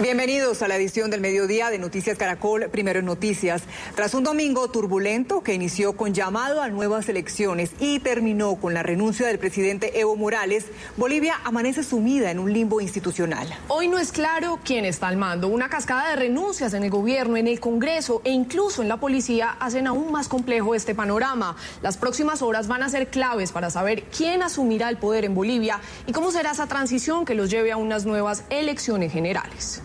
Bienvenidos 0.00 0.62
a 0.62 0.68
la 0.68 0.76
edición 0.76 1.10
del 1.10 1.20
mediodía 1.20 1.70
de 1.70 1.78
Noticias 1.80 2.16
Caracol, 2.16 2.68
primero 2.70 3.00
en 3.00 3.04
Noticias. 3.04 3.64
Tras 3.96 4.14
un 4.14 4.22
domingo 4.22 4.70
turbulento 4.70 5.42
que 5.42 5.54
inició 5.54 5.96
con 5.96 6.14
llamado 6.14 6.62
a 6.62 6.68
nuevas 6.68 7.08
elecciones 7.08 7.72
y 7.80 7.98
terminó 7.98 8.54
con 8.54 8.74
la 8.74 8.84
renuncia 8.84 9.26
del 9.26 9.40
presidente 9.40 9.98
Evo 9.98 10.14
Morales, 10.14 10.66
Bolivia 10.96 11.40
amanece 11.42 11.82
sumida 11.82 12.30
en 12.30 12.38
un 12.38 12.52
limbo 12.52 12.80
institucional. 12.80 13.52
Hoy 13.66 13.88
no 13.88 13.98
es 13.98 14.12
claro 14.12 14.60
quién 14.64 14.84
está 14.84 15.08
al 15.08 15.16
mando. 15.16 15.48
Una 15.48 15.68
cascada 15.68 16.10
de 16.10 16.16
renuncias 16.16 16.74
en 16.74 16.84
el 16.84 16.90
gobierno, 16.90 17.36
en 17.36 17.48
el 17.48 17.58
Congreso 17.58 18.22
e 18.22 18.30
incluso 18.30 18.82
en 18.82 18.88
la 18.88 18.98
policía 18.98 19.56
hacen 19.58 19.88
aún 19.88 20.12
más 20.12 20.28
complejo 20.28 20.76
este 20.76 20.94
panorama. 20.94 21.56
Las 21.82 21.96
próximas 21.96 22.40
horas 22.40 22.68
van 22.68 22.84
a 22.84 22.88
ser 22.88 23.08
claves 23.08 23.50
para 23.50 23.68
saber 23.68 24.04
quién 24.16 24.44
asumirá 24.44 24.90
el 24.90 24.98
poder 24.98 25.24
en 25.24 25.34
Bolivia 25.34 25.80
y 26.06 26.12
cómo 26.12 26.30
será 26.30 26.52
esa 26.52 26.68
transición 26.68 27.24
que 27.24 27.34
los 27.34 27.50
lleve 27.50 27.72
a 27.72 27.76
unas 27.76 28.06
nuevas 28.06 28.44
elecciones 28.48 29.12
generales 29.12 29.82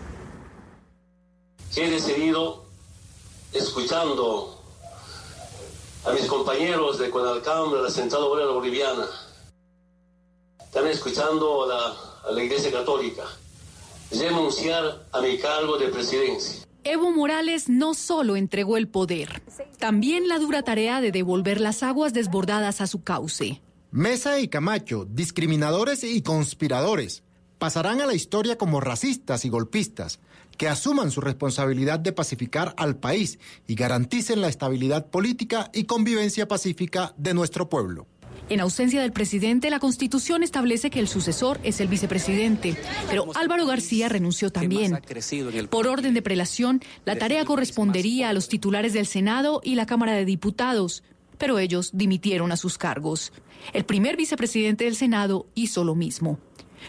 he 1.82 1.90
decidido, 1.90 2.64
escuchando 3.52 4.62
a 6.04 6.12
mis 6.12 6.26
compañeros 6.26 6.98
de 6.98 7.10
Conalcam, 7.10 7.72
de 7.72 7.82
la 7.82 7.90
Central 7.90 8.22
Obrera 8.22 8.52
Boliviana, 8.52 9.06
también 10.72 10.94
escuchando 10.94 11.64
a 11.64 11.66
la, 11.66 12.28
a 12.28 12.32
la 12.32 12.42
Iglesia 12.42 12.70
Católica, 12.70 13.24
renunciar 14.12 15.06
a 15.10 15.20
mi 15.20 15.38
cargo 15.38 15.76
de 15.78 15.88
presidencia. 15.88 16.64
Evo 16.84 17.10
Morales 17.10 17.68
no 17.68 17.94
solo 17.94 18.36
entregó 18.36 18.76
el 18.76 18.88
poder, 18.88 19.42
también 19.78 20.28
la 20.28 20.38
dura 20.38 20.62
tarea 20.62 21.00
de 21.00 21.10
devolver 21.10 21.60
las 21.60 21.82
aguas 21.82 22.12
desbordadas 22.12 22.80
a 22.80 22.86
su 22.86 23.02
cauce. 23.02 23.62
Mesa 23.90 24.38
y 24.38 24.48
Camacho, 24.48 25.06
discriminadores 25.08 26.04
y 26.04 26.22
conspiradores, 26.22 27.23
pasarán 27.58 28.00
a 28.00 28.06
la 28.06 28.14
historia 28.14 28.58
como 28.58 28.80
racistas 28.80 29.44
y 29.44 29.48
golpistas, 29.48 30.20
que 30.56 30.68
asuman 30.68 31.10
su 31.10 31.20
responsabilidad 31.20 31.98
de 31.98 32.12
pacificar 32.12 32.74
al 32.76 32.96
país 32.96 33.38
y 33.66 33.74
garanticen 33.74 34.40
la 34.40 34.48
estabilidad 34.48 35.06
política 35.06 35.70
y 35.72 35.84
convivencia 35.84 36.48
pacífica 36.48 37.14
de 37.16 37.34
nuestro 37.34 37.68
pueblo. 37.68 38.06
En 38.50 38.60
ausencia 38.60 39.00
del 39.00 39.12
presidente, 39.12 39.70
la 39.70 39.78
Constitución 39.78 40.42
establece 40.42 40.90
que 40.90 41.00
el 41.00 41.08
sucesor 41.08 41.58
es 41.62 41.80
el 41.80 41.88
vicepresidente, 41.88 42.76
pero 43.08 43.26
Álvaro 43.36 43.64
García 43.64 44.10
renunció 44.10 44.50
también. 44.50 44.98
Por 45.70 45.86
orden 45.86 46.12
de 46.12 46.20
prelación, 46.20 46.82
la 47.06 47.16
tarea 47.16 47.46
correspondería 47.46 48.28
a 48.28 48.32
los 48.34 48.48
titulares 48.48 48.92
del 48.92 49.06
Senado 49.06 49.62
y 49.64 49.76
la 49.76 49.86
Cámara 49.86 50.12
de 50.12 50.26
Diputados, 50.26 51.02
pero 51.38 51.58
ellos 51.58 51.90
dimitieron 51.94 52.52
a 52.52 52.58
sus 52.58 52.76
cargos. 52.76 53.32
El 53.72 53.86
primer 53.86 54.16
vicepresidente 54.16 54.84
del 54.84 54.96
Senado 54.96 55.46
hizo 55.54 55.82
lo 55.82 55.94
mismo. 55.94 56.38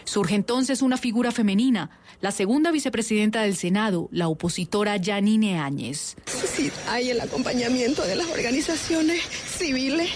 Surge 0.04 0.34
entonces 0.34 0.82
una 0.82 0.96
figura 0.96 1.32
femenina, 1.32 1.90
la 2.20 2.30
segunda 2.30 2.70
vicepresidenta 2.70 3.42
del 3.42 3.56
Senado, 3.56 4.08
la 4.12 4.28
opositora 4.28 4.96
Janine 5.02 5.58
Áñez. 5.58 6.16
Si 6.26 6.70
hay 6.88 7.10
el 7.10 7.20
acompañamiento 7.20 8.02
de 8.02 8.16
las 8.16 8.28
organizaciones 8.28 9.22
civiles, 9.22 10.10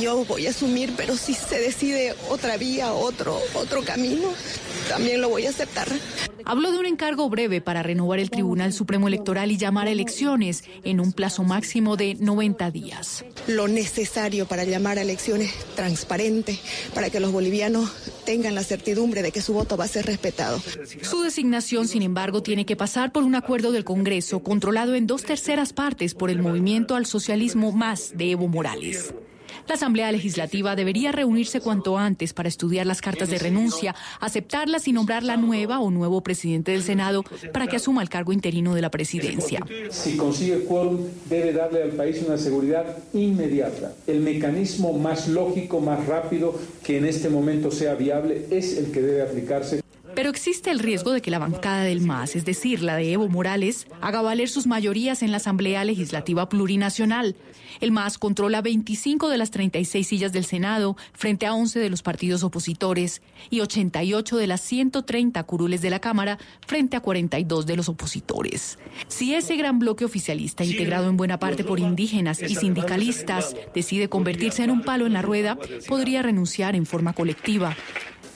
yo 0.00 0.24
voy 0.24 0.46
a 0.46 0.50
asumir, 0.50 0.94
pero 0.96 1.16
si 1.16 1.34
se 1.34 1.58
decide 1.58 2.14
otra 2.28 2.56
vía, 2.56 2.92
otro, 2.92 3.40
otro 3.54 3.84
camino, 3.84 4.28
también 4.88 5.20
lo 5.20 5.28
voy 5.28 5.46
a 5.46 5.50
aceptar. 5.50 5.88
Habló 6.46 6.72
de 6.72 6.78
un 6.78 6.86
encargo 6.86 7.28
breve 7.30 7.60
para 7.60 7.82
renovar 7.82 8.18
el 8.18 8.30
Tribunal 8.30 8.72
Supremo 8.72 9.08
Electoral 9.08 9.50
y 9.50 9.56
llamar 9.56 9.86
a 9.86 9.90
elecciones 9.90 10.64
en 10.84 11.00
un 11.00 11.12
plazo 11.12 11.42
máximo 11.42 11.96
de 11.96 12.16
90 12.16 12.70
días. 12.70 13.24
Lo 13.46 13.66
necesario 13.66 14.46
para 14.46 14.64
llamar 14.64 14.98
a 14.98 15.02
elecciones 15.02 15.54
transparentes, 15.74 16.58
para 16.94 17.08
que 17.08 17.20
los 17.20 17.32
bolivianos 17.32 17.90
tengan 18.26 18.54
la 18.54 18.62
certidumbre 18.62 19.22
de 19.22 19.32
que 19.32 19.40
su 19.40 19.54
voto 19.54 19.76
va 19.76 19.84
a 19.84 19.88
ser 19.88 20.06
respetado. 20.06 20.60
Su 21.02 21.22
designación, 21.22 21.88
sin 21.88 22.02
embargo, 22.02 22.42
tiene 22.42 22.66
que 22.66 22.76
pasar 22.76 23.10
por 23.10 23.22
un 23.22 23.34
acuerdo 23.34 23.72
del 23.72 23.84
Congreso 23.84 24.42
controlado 24.42 24.94
en 24.94 25.06
dos 25.06 25.24
terceras 25.24 25.72
partes 25.72 26.14
por 26.14 26.30
el 26.30 26.42
movimiento 26.42 26.94
al 26.94 27.06
socialismo 27.06 27.72
más 27.72 28.12
de 28.16 28.32
Evo 28.32 28.48
Morales. 28.48 29.14
La 29.66 29.76
Asamblea 29.76 30.12
Legislativa 30.12 30.76
debería 30.76 31.10
reunirse 31.10 31.60
cuanto 31.60 31.96
antes 31.96 32.34
para 32.34 32.48
estudiar 32.48 32.86
las 32.86 33.00
cartas 33.00 33.30
de 33.30 33.38
renuncia, 33.38 33.94
aceptarlas 34.20 34.86
y 34.88 34.92
nombrar 34.92 35.22
la 35.22 35.36
nueva 35.36 35.80
o 35.80 35.90
nuevo 35.90 36.22
presidente 36.22 36.72
del 36.72 36.82
Senado 36.82 37.24
para 37.52 37.66
que 37.66 37.76
asuma 37.76 38.02
el 38.02 38.10
cargo 38.10 38.32
interino 38.32 38.74
de 38.74 38.82
la 38.82 38.90
presidencia. 38.90 39.60
Si 39.90 40.16
consigue 40.16 40.64
quórum, 40.64 41.00
debe 41.30 41.52
darle 41.52 41.82
al 41.82 41.92
país 41.92 42.22
una 42.26 42.36
seguridad 42.36 42.98
inmediata. 43.14 43.94
El 44.06 44.20
mecanismo 44.20 44.92
más 44.92 45.28
lógico, 45.28 45.80
más 45.80 46.06
rápido 46.06 46.54
que 46.82 46.98
en 46.98 47.06
este 47.06 47.30
momento 47.30 47.70
sea 47.70 47.94
viable 47.94 48.46
es 48.50 48.76
el 48.76 48.92
que 48.92 49.00
debe 49.00 49.22
aplicarse. 49.22 49.83
Pero 50.14 50.30
existe 50.30 50.70
el 50.70 50.78
riesgo 50.78 51.12
de 51.12 51.20
que 51.20 51.30
la 51.30 51.38
bancada 51.38 51.82
del 51.82 52.00
MAS, 52.00 52.36
es 52.36 52.44
decir, 52.44 52.82
la 52.82 52.96
de 52.96 53.12
Evo 53.12 53.28
Morales, 53.28 53.86
haga 54.00 54.22
valer 54.22 54.48
sus 54.48 54.66
mayorías 54.66 55.22
en 55.22 55.30
la 55.30 55.38
Asamblea 55.38 55.84
Legislativa 55.84 56.48
Plurinacional. 56.48 57.36
El 57.80 57.90
MAS 57.90 58.18
controla 58.18 58.62
25 58.62 59.28
de 59.28 59.38
las 59.38 59.50
36 59.50 60.06
sillas 60.06 60.32
del 60.32 60.44
Senado 60.44 60.96
frente 61.12 61.46
a 61.46 61.54
11 61.54 61.80
de 61.80 61.90
los 61.90 62.02
partidos 62.02 62.44
opositores 62.44 63.22
y 63.50 63.60
88 63.60 64.36
de 64.36 64.46
las 64.46 64.60
130 64.60 65.42
curules 65.44 65.82
de 65.82 65.90
la 65.90 66.00
Cámara 66.00 66.38
frente 66.66 66.96
a 66.96 67.00
42 67.00 67.66
de 67.66 67.76
los 67.76 67.88
opositores. 67.88 68.78
Si 69.08 69.34
ese 69.34 69.56
gran 69.56 69.78
bloque 69.78 70.04
oficialista, 70.04 70.64
integrado 70.64 71.08
en 71.08 71.16
buena 71.16 71.38
parte 71.38 71.64
por 71.64 71.80
indígenas 71.80 72.40
y 72.40 72.54
sindicalistas, 72.54 73.56
decide 73.74 74.08
convertirse 74.08 74.62
en 74.62 74.70
un 74.70 74.82
palo 74.82 75.06
en 75.06 75.12
la 75.12 75.22
rueda, 75.22 75.58
podría 75.88 76.22
renunciar 76.22 76.76
en 76.76 76.86
forma 76.86 77.12
colectiva. 77.12 77.76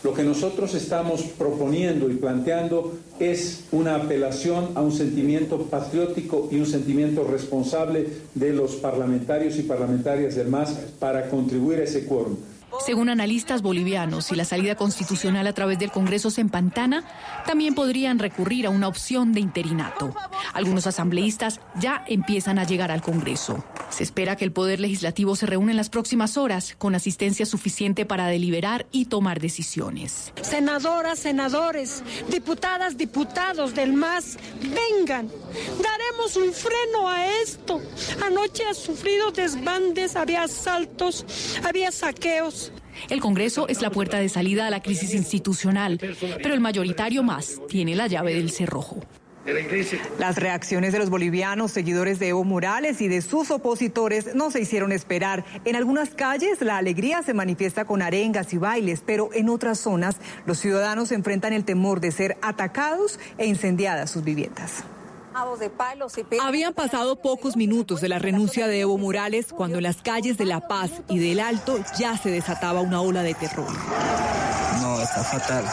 Lo 0.04 0.14
que 0.14 0.22
nosotros 0.22 0.74
estamos 0.74 1.22
proponiendo 1.22 2.08
y 2.08 2.14
planteando 2.14 2.94
es 3.18 3.64
una 3.72 3.96
apelación 3.96 4.68
a 4.76 4.80
un 4.80 4.92
sentimiento 4.92 5.62
patriótico 5.62 6.48
y 6.52 6.56
un 6.56 6.66
sentimiento 6.66 7.24
responsable 7.24 8.06
de 8.34 8.52
los 8.52 8.76
parlamentarios 8.76 9.58
y 9.58 9.62
parlamentarias 9.62 10.36
del 10.36 10.48
MAS 10.48 10.78
para 11.00 11.28
contribuir 11.28 11.80
a 11.80 11.84
ese 11.84 12.06
quórum. 12.06 12.36
Según 12.84 13.08
analistas 13.08 13.62
bolivianos, 13.62 14.26
si 14.26 14.34
la 14.34 14.44
salida 14.44 14.74
constitucional 14.74 15.46
a 15.46 15.52
través 15.52 15.78
del 15.78 15.90
Congreso 15.90 16.30
se 16.30 16.40
empantana, 16.40 17.04
también 17.46 17.74
podrían 17.74 18.18
recurrir 18.18 18.66
a 18.66 18.70
una 18.70 18.88
opción 18.88 19.32
de 19.32 19.40
interinato. 19.40 20.14
Algunos 20.52 20.86
asambleístas 20.86 21.60
ya 21.80 22.04
empiezan 22.06 22.58
a 22.58 22.64
llegar 22.64 22.90
al 22.90 23.02
Congreso. 23.02 23.64
Se 23.90 24.02
espera 24.02 24.36
que 24.36 24.44
el 24.44 24.52
Poder 24.52 24.80
Legislativo 24.80 25.34
se 25.34 25.46
reúna 25.46 25.70
en 25.70 25.76
las 25.76 25.88
próximas 25.88 26.36
horas 26.36 26.74
con 26.78 26.94
asistencia 26.94 27.46
suficiente 27.46 28.04
para 28.04 28.26
deliberar 28.26 28.86
y 28.92 29.06
tomar 29.06 29.40
decisiones. 29.40 30.32
Senadoras, 30.42 31.18
senadores, 31.18 32.02
diputadas, 32.28 32.96
diputados 32.96 33.74
del 33.74 33.92
MAS, 33.92 34.38
vengan. 34.60 35.28
Daremos 35.82 36.36
un 36.36 36.52
freno 36.52 37.08
a 37.08 37.26
esto. 37.42 37.80
Anoche 38.24 38.64
ha 38.64 38.74
sufrido 38.74 39.30
desbandes, 39.30 40.16
había 40.16 40.42
asaltos, 40.42 41.24
había 41.64 41.90
saqueos. 41.92 42.57
El 43.08 43.20
Congreso 43.20 43.68
es 43.68 43.82
la 43.82 43.90
puerta 43.90 44.18
de 44.18 44.28
salida 44.28 44.66
a 44.66 44.70
la 44.70 44.82
crisis 44.82 45.14
institucional, 45.14 45.98
pero 46.42 46.54
el 46.54 46.60
mayoritario 46.60 47.22
más 47.22 47.60
tiene 47.68 47.94
la 47.94 48.06
llave 48.06 48.34
del 48.34 48.50
cerrojo. 48.50 49.00
Las 50.18 50.36
reacciones 50.36 50.92
de 50.92 50.98
los 50.98 51.08
bolivianos, 51.08 51.72
seguidores 51.72 52.18
de 52.18 52.28
Evo 52.28 52.44
Morales 52.44 53.00
y 53.00 53.08
de 53.08 53.22
sus 53.22 53.50
opositores 53.50 54.34
no 54.34 54.50
se 54.50 54.60
hicieron 54.60 54.92
esperar. 54.92 55.44
En 55.64 55.74
algunas 55.74 56.10
calles 56.10 56.60
la 56.60 56.76
alegría 56.76 57.22
se 57.22 57.32
manifiesta 57.32 57.86
con 57.86 58.02
arengas 58.02 58.52
y 58.52 58.58
bailes, 58.58 59.02
pero 59.04 59.30
en 59.32 59.48
otras 59.48 59.78
zonas 59.78 60.16
los 60.44 60.58
ciudadanos 60.58 61.12
enfrentan 61.12 61.54
el 61.54 61.64
temor 61.64 62.00
de 62.00 62.12
ser 62.12 62.36
atacados 62.42 63.18
e 63.38 63.46
incendiadas 63.46 64.10
sus 64.10 64.22
viviendas. 64.22 64.84
Habían 66.40 66.74
pasado 66.74 67.16
pocos 67.16 67.56
minutos 67.56 68.00
de 68.00 68.08
la 68.08 68.18
renuncia 68.18 68.66
de 68.66 68.80
Evo 68.80 68.98
Morales 68.98 69.52
cuando 69.52 69.78
en 69.78 69.84
las 69.84 70.02
calles 70.02 70.38
de 70.38 70.44
La 70.44 70.66
Paz 70.66 70.90
y 71.08 71.18
del 71.18 71.40
Alto 71.40 71.78
ya 71.98 72.16
se 72.16 72.30
desataba 72.30 72.80
una 72.80 73.00
ola 73.00 73.22
de 73.22 73.34
terror. 73.34 73.68
No, 74.80 75.00
está 75.00 75.24
fatal. 75.24 75.64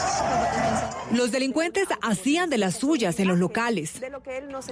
Los 1.12 1.30
delincuentes 1.30 1.86
hacían 2.02 2.50
de 2.50 2.58
las 2.58 2.76
suyas 2.76 3.20
en 3.20 3.28
los 3.28 3.38
locales. 3.38 4.00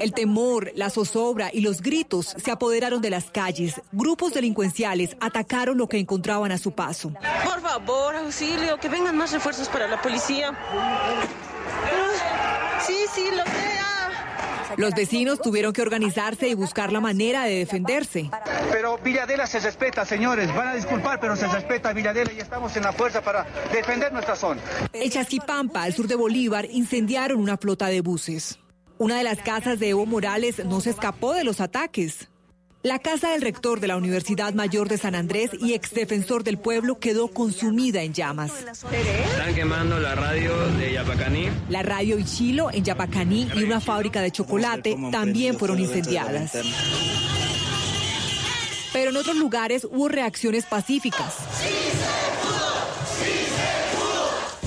El 0.00 0.12
temor, 0.12 0.72
la 0.74 0.90
zozobra 0.90 1.50
y 1.52 1.60
los 1.60 1.80
gritos 1.80 2.34
se 2.42 2.50
apoderaron 2.50 3.00
de 3.00 3.10
las 3.10 3.30
calles. 3.30 3.80
Grupos 3.92 4.34
delincuenciales 4.34 5.16
atacaron 5.20 5.78
lo 5.78 5.88
que 5.88 5.98
encontraban 5.98 6.50
a 6.52 6.58
su 6.58 6.72
paso. 6.72 7.12
Por 7.44 7.60
favor, 7.60 8.16
auxilio, 8.16 8.78
que 8.78 8.88
vengan 8.88 9.16
más 9.16 9.32
refuerzos 9.32 9.68
para 9.68 9.86
la 9.86 10.00
policía. 10.02 10.56
Sí, 12.86 12.96
sí, 13.14 13.28
lo 13.30 13.44
sea. 13.44 13.73
Los 14.76 14.94
vecinos 14.94 15.40
tuvieron 15.40 15.72
que 15.72 15.82
organizarse 15.82 16.48
y 16.48 16.54
buscar 16.54 16.92
la 16.92 17.00
manera 17.00 17.44
de 17.44 17.56
defenderse. 17.56 18.30
Pero 18.72 18.98
Villadela 18.98 19.46
se 19.46 19.60
respeta, 19.60 20.04
señores. 20.04 20.54
Van 20.54 20.68
a 20.68 20.74
disculpar, 20.74 21.20
pero 21.20 21.36
se 21.36 21.46
respeta 21.48 21.92
Villadela 21.92 22.32
y 22.32 22.40
estamos 22.40 22.76
en 22.76 22.82
la 22.82 22.92
fuerza 22.92 23.22
para 23.22 23.46
defender 23.72 24.12
nuestra 24.12 24.36
zona. 24.36 24.60
En 24.92 25.10
Chasquipampa, 25.10 25.82
al 25.82 25.92
sur 25.92 26.06
de 26.06 26.14
Bolívar, 26.14 26.66
incendiaron 26.70 27.40
una 27.40 27.56
flota 27.56 27.86
de 27.86 28.00
buses. 28.00 28.58
Una 28.98 29.18
de 29.18 29.24
las 29.24 29.38
casas 29.40 29.78
de 29.80 29.90
Evo 29.90 30.06
Morales 30.06 30.64
no 30.64 30.80
se 30.80 30.90
escapó 30.90 31.32
de 31.34 31.44
los 31.44 31.60
ataques. 31.60 32.28
La 32.84 32.98
casa 32.98 33.30
del 33.30 33.40
rector 33.40 33.80
de 33.80 33.88
la 33.88 33.96
Universidad 33.96 34.52
Mayor 34.52 34.90
de 34.90 34.98
San 34.98 35.14
Andrés 35.14 35.52
y 35.58 35.72
exdefensor 35.72 36.44
del 36.44 36.58
pueblo 36.58 36.98
quedó 36.98 37.28
consumida 37.28 38.02
en 38.02 38.12
llamas. 38.12 38.52
Están 38.60 39.54
quemando 39.54 39.98
la 39.98 40.14
radio 40.14 40.54
de 40.72 40.92
Yapacaní. 40.92 41.48
La 41.70 41.82
radio 41.82 42.18
Ichilo 42.18 42.70
en 42.70 42.84
Yapacaní 42.84 43.48
y 43.54 43.62
una 43.62 43.80
fábrica 43.80 44.20
de 44.20 44.30
chocolate 44.30 44.98
también 45.10 45.58
fueron 45.58 45.78
incendiadas. 45.78 46.58
Pero 48.92 49.12
en 49.12 49.16
otros 49.16 49.36
lugares 49.36 49.86
hubo 49.90 50.08
reacciones 50.08 50.66
pacíficas. 50.66 51.36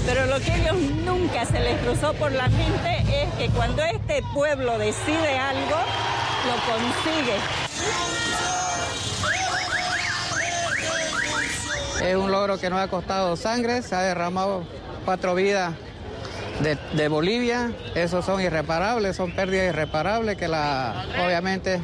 Pero 0.08 0.26
lo 0.26 0.40
que 0.40 0.56
ellos 0.56 0.76
nunca 1.06 1.46
se 1.46 1.60
les 1.60 1.80
cruzó 1.82 2.16
por 2.16 2.32
la 2.32 2.50
mente 2.50 2.98
es 3.22 3.32
que 3.36 3.50
cuando 3.56 3.84
este 3.84 4.24
pueblo 4.34 4.80
decide 4.80 5.38
algo, 5.38 5.78
lo 6.48 6.54
consigue. 6.54 7.36
Es 12.02 12.16
un 12.16 12.32
logro 12.32 12.58
que 12.58 12.70
nos 12.70 12.80
ha 12.80 12.88
costado 12.88 13.36
sangre, 13.36 13.82
se 13.82 13.96
ha 13.96 14.02
derramado 14.02 14.64
cuatro 15.04 15.36
vidas 15.36 15.74
de, 16.62 16.78
de, 16.94 17.08
Bolivia. 17.08 17.72
Esos 17.96 18.24
son 18.24 18.40
irreparables, 18.40 19.16
son 19.16 19.32
pérdidas 19.32 19.68
irreparables 19.74 20.38
que 20.38 20.48
la, 20.48 21.06
obviamente 21.26 21.82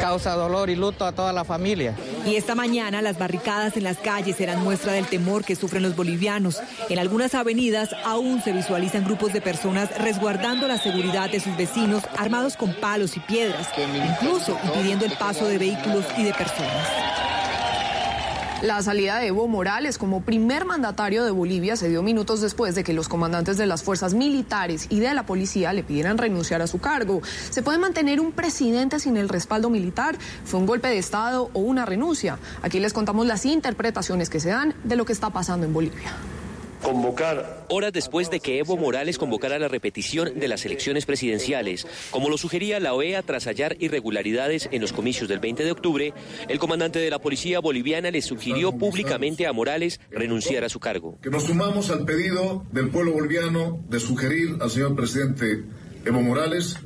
causa 0.00 0.34
dolor 0.34 0.70
y 0.70 0.76
luto 0.76 1.04
a 1.04 1.12
toda 1.12 1.32
la 1.32 1.44
familia. 1.44 1.94
Y 2.26 2.34
esta 2.34 2.56
mañana 2.56 3.02
las 3.02 3.18
barricadas 3.18 3.76
en 3.76 3.84
las 3.84 3.98
calles 3.98 4.40
eran 4.40 4.62
muestra 4.64 4.92
del 4.92 5.06
temor 5.06 5.44
que 5.44 5.54
sufren 5.54 5.82
los 5.82 5.94
bolivianos. 5.94 6.60
En 6.88 6.98
algunas 6.98 7.34
avenidas 7.36 7.90
aún 8.04 8.42
se 8.42 8.52
visualizan 8.52 9.04
grupos 9.04 9.32
de 9.32 9.40
personas 9.40 9.96
resguardando 9.98 10.66
la 10.66 10.78
seguridad 10.78 11.30
de 11.30 11.38
sus 11.38 11.56
vecinos 11.56 12.02
armados 12.16 12.56
con 12.56 12.74
palos 12.74 13.16
y 13.16 13.20
piedras, 13.20 13.68
incluso 13.78 14.58
impidiendo 14.64 15.04
el 15.04 15.12
paso 15.12 15.46
de 15.46 15.58
vehículos 15.58 16.04
y 16.18 16.24
de 16.24 16.34
personas. 16.34 17.25
La 18.62 18.80
salida 18.80 19.18
de 19.18 19.26
Evo 19.26 19.48
Morales 19.48 19.98
como 19.98 20.22
primer 20.22 20.64
mandatario 20.64 21.26
de 21.26 21.30
Bolivia 21.30 21.76
se 21.76 21.90
dio 21.90 22.02
minutos 22.02 22.40
después 22.40 22.74
de 22.74 22.84
que 22.84 22.94
los 22.94 23.06
comandantes 23.06 23.58
de 23.58 23.66
las 23.66 23.82
fuerzas 23.82 24.14
militares 24.14 24.86
y 24.88 24.98
de 25.00 25.12
la 25.12 25.26
policía 25.26 25.74
le 25.74 25.82
pidieran 25.82 26.16
renunciar 26.16 26.62
a 26.62 26.66
su 26.66 26.78
cargo. 26.78 27.20
¿Se 27.50 27.62
puede 27.62 27.76
mantener 27.76 28.18
un 28.18 28.32
presidente 28.32 28.98
sin 28.98 29.18
el 29.18 29.28
respaldo 29.28 29.68
militar? 29.68 30.16
¿Fue 30.46 30.58
un 30.58 30.64
golpe 30.64 30.88
de 30.88 30.96
Estado 30.96 31.50
o 31.52 31.60
una 31.60 31.84
renuncia? 31.84 32.38
Aquí 32.62 32.80
les 32.80 32.94
contamos 32.94 33.26
las 33.26 33.44
interpretaciones 33.44 34.30
que 34.30 34.40
se 34.40 34.48
dan 34.48 34.74
de 34.84 34.96
lo 34.96 35.04
que 35.04 35.12
está 35.12 35.28
pasando 35.28 35.66
en 35.66 35.74
Bolivia 35.74 36.12
convocar. 36.86 37.66
Horas 37.68 37.92
después 37.92 38.30
de 38.30 38.38
que 38.38 38.60
Evo 38.60 38.76
Morales 38.76 39.18
convocara 39.18 39.58
la 39.58 39.66
repetición 39.66 40.38
de 40.38 40.46
las 40.46 40.64
elecciones 40.64 41.04
presidenciales, 41.04 41.84
como 42.12 42.28
lo 42.30 42.38
sugería 42.38 42.78
la 42.78 42.94
OEA 42.94 43.22
tras 43.22 43.48
hallar 43.48 43.76
irregularidades 43.80 44.68
en 44.70 44.82
los 44.82 44.92
comicios 44.92 45.28
del 45.28 45.40
20 45.40 45.64
de 45.64 45.72
octubre, 45.72 46.14
el 46.48 46.60
comandante 46.60 47.00
de 47.00 47.10
la 47.10 47.18
policía 47.18 47.58
boliviana 47.58 48.12
le 48.12 48.22
sugirió 48.22 48.70
públicamente 48.70 49.48
a 49.48 49.52
Morales 49.52 49.98
renunciar 50.12 50.62
a 50.62 50.68
su 50.68 50.78
cargo. 50.78 51.18
Que 51.20 51.30
nos 51.30 51.42
sumamos 51.42 51.90
al 51.90 52.04
pedido 52.04 52.64
del 52.70 52.88
pueblo 52.90 53.14
boliviano 53.14 53.80
de 53.88 53.98
sugerir 53.98 54.56
al 54.60 54.70
señor 54.70 54.94
presidente 54.94 55.64
Evo 56.04 56.22
Morales 56.22 56.76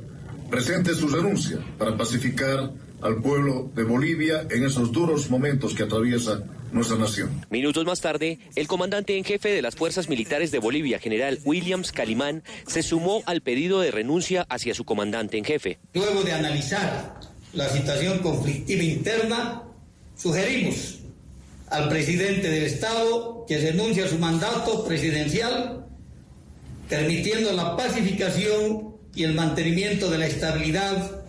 presente 0.49 0.95
su 0.95 1.09
renuncia 1.09 1.59
para 1.77 1.95
pacificar 1.95 2.71
al 3.01 3.21
pueblo 3.21 3.69
de 3.75 3.83
Bolivia 3.83 4.47
en 4.49 4.63
esos 4.63 4.91
duros 4.91 5.29
momentos 5.29 5.75
que 5.75 5.83
atraviesa 5.83 6.43
nuestra 6.71 6.97
nación. 6.97 7.45
Minutos 7.49 7.85
más 7.85 8.01
tarde, 8.01 8.39
el 8.55 8.67
comandante 8.67 9.17
en 9.17 9.23
jefe 9.23 9.49
de 9.49 9.61
las 9.61 9.75
fuerzas 9.75 10.09
militares 10.09 10.51
de 10.51 10.59
Bolivia, 10.59 10.99
general 10.99 11.39
Williams 11.43 11.91
Calimán, 11.91 12.43
se 12.67 12.83
sumó 12.83 13.23
al 13.25 13.41
pedido 13.41 13.81
de 13.81 13.91
renuncia 13.91 14.45
hacia 14.49 14.73
su 14.73 14.85
comandante 14.85 15.37
en 15.37 15.45
jefe. 15.45 15.79
Luego 15.93 16.23
de 16.23 16.33
analizar 16.33 17.19
la 17.53 17.69
situación 17.69 18.19
conflictiva 18.19 18.83
interna, 18.83 19.63
sugerimos 20.15 20.99
al 21.67 21.89
presidente 21.89 22.49
del 22.49 22.63
Estado 22.63 23.45
que 23.47 23.57
renuncie 23.57 24.03
a 24.03 24.07
su 24.07 24.17
mandato 24.17 24.85
presidencial, 24.85 25.85
permitiendo 26.89 27.53
la 27.53 27.75
pacificación 27.75 28.95
y 29.15 29.23
el 29.23 29.33
mantenimiento 29.33 30.09
de 30.09 30.17
la 30.17 30.27
estabilidad 30.27 31.23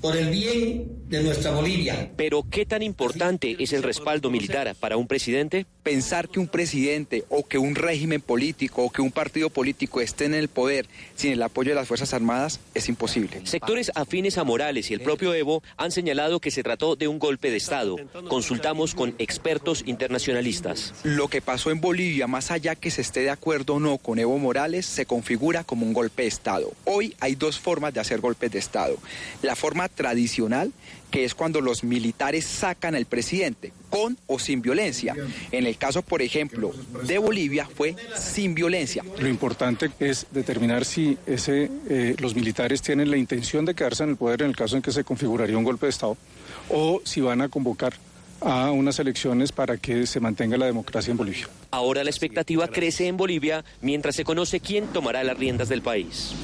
por 0.00 0.16
el 0.16 0.30
bien 0.30 0.97
de 1.08 1.22
nuestra 1.22 1.52
Bolivia. 1.52 2.10
Pero 2.16 2.44
¿qué 2.48 2.66
tan 2.66 2.82
importante 2.82 3.56
es 3.58 3.72
el 3.72 3.82
respaldo 3.82 4.30
militar 4.30 4.74
para 4.78 4.96
un 4.96 5.06
presidente? 5.06 5.66
Pensar 5.82 6.28
que 6.28 6.38
un 6.38 6.48
presidente 6.48 7.24
o 7.30 7.46
que 7.46 7.56
un 7.58 7.74
régimen 7.74 8.20
político 8.20 8.84
o 8.84 8.90
que 8.90 9.00
un 9.00 9.10
partido 9.10 9.48
político 9.48 10.00
esté 10.00 10.26
en 10.26 10.34
el 10.34 10.48
poder 10.48 10.86
sin 11.16 11.32
el 11.32 11.42
apoyo 11.42 11.70
de 11.70 11.76
las 11.76 11.88
Fuerzas 11.88 12.12
Armadas 12.12 12.60
es 12.74 12.88
imposible. 12.88 13.40
Sectores 13.44 13.90
afines 13.94 14.36
a 14.36 14.44
Morales 14.44 14.90
y 14.90 14.94
el 14.94 15.00
propio 15.00 15.32
Evo 15.34 15.62
han 15.76 15.90
señalado 15.90 16.40
que 16.40 16.50
se 16.50 16.62
trató 16.62 16.94
de 16.94 17.08
un 17.08 17.18
golpe 17.18 17.50
de 17.50 17.56
Estado. 17.56 17.96
Consultamos 18.28 18.94
con 18.94 19.14
expertos 19.18 19.82
internacionalistas. 19.86 20.92
Lo 21.04 21.28
que 21.28 21.40
pasó 21.40 21.70
en 21.70 21.80
Bolivia, 21.80 22.26
más 22.26 22.50
allá 22.50 22.74
que 22.74 22.90
se 22.90 23.00
esté 23.00 23.20
de 23.20 23.30
acuerdo 23.30 23.74
o 23.74 23.80
no 23.80 23.96
con 23.98 24.18
Evo 24.18 24.38
Morales, 24.38 24.84
se 24.84 25.06
configura 25.06 25.64
como 25.64 25.86
un 25.86 25.94
golpe 25.94 26.22
de 26.22 26.28
Estado. 26.28 26.72
Hoy 26.84 27.14
hay 27.20 27.34
dos 27.34 27.58
formas 27.58 27.94
de 27.94 28.00
hacer 28.00 28.20
golpes 28.20 28.50
de 28.50 28.58
Estado. 28.58 28.96
La 29.42 29.56
forma 29.56 29.88
tradicional 29.88 30.72
que 31.10 31.24
es 31.24 31.34
cuando 31.34 31.60
los 31.60 31.84
militares 31.84 32.44
sacan 32.44 32.94
al 32.94 33.06
presidente, 33.06 33.72
con 33.90 34.18
o 34.26 34.38
sin 34.38 34.62
violencia. 34.62 35.14
En 35.50 35.66
el 35.66 35.76
caso, 35.76 36.02
por 36.02 36.22
ejemplo, 36.22 36.72
de 37.04 37.18
Bolivia 37.18 37.68
fue 37.74 37.96
sin 38.16 38.54
violencia. 38.54 39.04
Lo 39.18 39.28
importante 39.28 39.90
es 39.98 40.26
determinar 40.30 40.84
si 40.84 41.18
ese, 41.26 41.70
eh, 41.88 42.16
los 42.18 42.34
militares 42.34 42.82
tienen 42.82 43.10
la 43.10 43.16
intención 43.16 43.64
de 43.64 43.74
quedarse 43.74 44.04
en 44.04 44.10
el 44.10 44.16
poder 44.16 44.42
en 44.42 44.50
el 44.50 44.56
caso 44.56 44.76
en 44.76 44.82
que 44.82 44.92
se 44.92 45.04
configuraría 45.04 45.56
un 45.56 45.64
golpe 45.64 45.86
de 45.86 45.90
Estado, 45.90 46.16
o 46.68 47.00
si 47.04 47.20
van 47.20 47.40
a 47.40 47.48
convocar 47.48 47.94
a 48.40 48.70
unas 48.70 48.98
elecciones 48.98 49.52
para 49.52 49.76
que 49.76 50.06
se 50.06 50.20
mantenga 50.20 50.56
la 50.56 50.66
democracia 50.66 51.10
en 51.10 51.16
Bolivia. 51.16 51.48
Ahora 51.70 52.04
la 52.04 52.10
expectativa 52.10 52.68
crece 52.68 53.06
en 53.08 53.16
Bolivia 53.16 53.64
mientras 53.80 54.14
se 54.14 54.24
conoce 54.24 54.60
quién 54.60 54.86
tomará 54.88 55.24
las 55.24 55.36
riendas 55.36 55.68
del 55.68 55.82
país. 55.82 56.34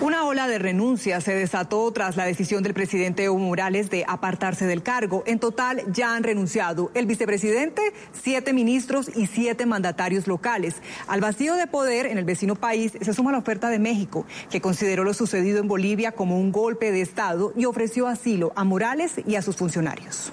Una 0.00 0.24
ola 0.24 0.48
de 0.48 0.58
renuncia 0.58 1.20
se 1.20 1.34
desató 1.34 1.92
tras 1.92 2.16
la 2.16 2.24
decisión 2.24 2.62
del 2.62 2.72
presidente 2.72 3.24
Evo 3.24 3.36
Morales 3.36 3.90
de 3.90 4.06
apartarse 4.08 4.64
del 4.64 4.82
cargo. 4.82 5.22
En 5.26 5.38
total 5.38 5.82
ya 5.92 6.14
han 6.14 6.22
renunciado 6.22 6.90
el 6.94 7.04
vicepresidente, 7.04 7.82
siete 8.12 8.54
ministros 8.54 9.10
y 9.14 9.26
siete 9.26 9.66
mandatarios 9.66 10.26
locales. 10.26 10.76
Al 11.06 11.20
vacío 11.20 11.54
de 11.54 11.66
poder 11.66 12.06
en 12.06 12.16
el 12.16 12.24
vecino 12.24 12.54
país 12.54 12.92
se 12.98 13.12
suma 13.12 13.30
la 13.30 13.38
oferta 13.38 13.68
de 13.68 13.78
México, 13.78 14.24
que 14.50 14.62
consideró 14.62 15.04
lo 15.04 15.12
sucedido 15.12 15.60
en 15.60 15.68
Bolivia 15.68 16.12
como 16.12 16.38
un 16.38 16.50
golpe 16.50 16.92
de 16.92 17.02
Estado 17.02 17.52
y 17.54 17.66
ofreció 17.66 18.06
asilo 18.06 18.54
a 18.56 18.64
Morales 18.64 19.16
y 19.26 19.34
a 19.34 19.42
sus 19.42 19.56
funcionarios. 19.56 20.32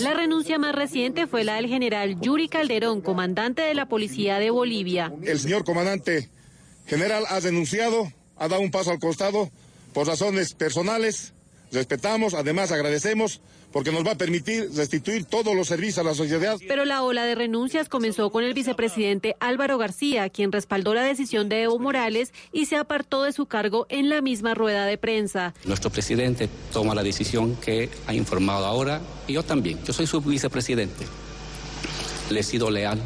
La 0.00 0.14
renuncia 0.14 0.58
más 0.58 0.74
reciente 0.74 1.26
fue 1.26 1.44
la 1.44 1.56
del 1.56 1.66
general 1.66 2.18
Yuri 2.18 2.48
Calderón, 2.48 3.02
comandante 3.02 3.60
de 3.60 3.74
la 3.74 3.86
Policía 3.86 4.38
de 4.38 4.48
Bolivia. 4.48 5.12
El 5.22 5.38
señor 5.38 5.64
comandante 5.64 6.30
general 6.86 7.24
ha 7.28 7.40
denunciado, 7.40 8.12
ha 8.36 8.48
dado 8.48 8.62
un 8.62 8.70
paso 8.70 8.90
al 8.90 8.98
costado 8.98 9.50
por 9.92 10.06
razones 10.06 10.54
personales. 10.54 11.32
Respetamos, 11.72 12.34
además 12.34 12.70
agradecemos 12.70 13.40
porque 13.72 13.92
nos 13.92 14.06
va 14.06 14.12
a 14.12 14.16
permitir 14.16 14.70
restituir 14.74 15.26
todos 15.26 15.54
los 15.54 15.68
servicios 15.68 15.98
a 15.98 16.02
la 16.02 16.14
sociedad. 16.14 16.56
Pero 16.66 16.84
la 16.84 17.02
ola 17.02 17.24
de 17.26 17.34
renuncias 17.34 17.88
comenzó 17.88 18.30
con 18.30 18.44
el 18.44 18.54
vicepresidente 18.54 19.36
Álvaro 19.38 19.76
García, 19.76 20.30
quien 20.30 20.50
respaldó 20.50 20.94
la 20.94 21.02
decisión 21.02 21.48
de 21.48 21.64
Evo 21.64 21.78
Morales 21.78 22.32
y 22.52 22.66
se 22.66 22.76
apartó 22.76 23.22
de 23.22 23.32
su 23.32 23.46
cargo 23.46 23.86
en 23.90 24.08
la 24.08 24.22
misma 24.22 24.54
rueda 24.54 24.86
de 24.86 24.96
prensa. 24.96 25.52
Nuestro 25.64 25.90
presidente 25.90 26.48
toma 26.72 26.94
la 26.94 27.02
decisión 27.02 27.56
que 27.56 27.90
ha 28.06 28.14
informado 28.14 28.64
ahora 28.64 29.02
y 29.26 29.34
yo 29.34 29.42
también. 29.42 29.78
Yo 29.84 29.92
soy 29.92 30.06
su 30.06 30.20
vicepresidente. 30.20 31.04
Le 32.30 32.40
he 32.40 32.42
sido 32.42 32.70
leal 32.70 32.98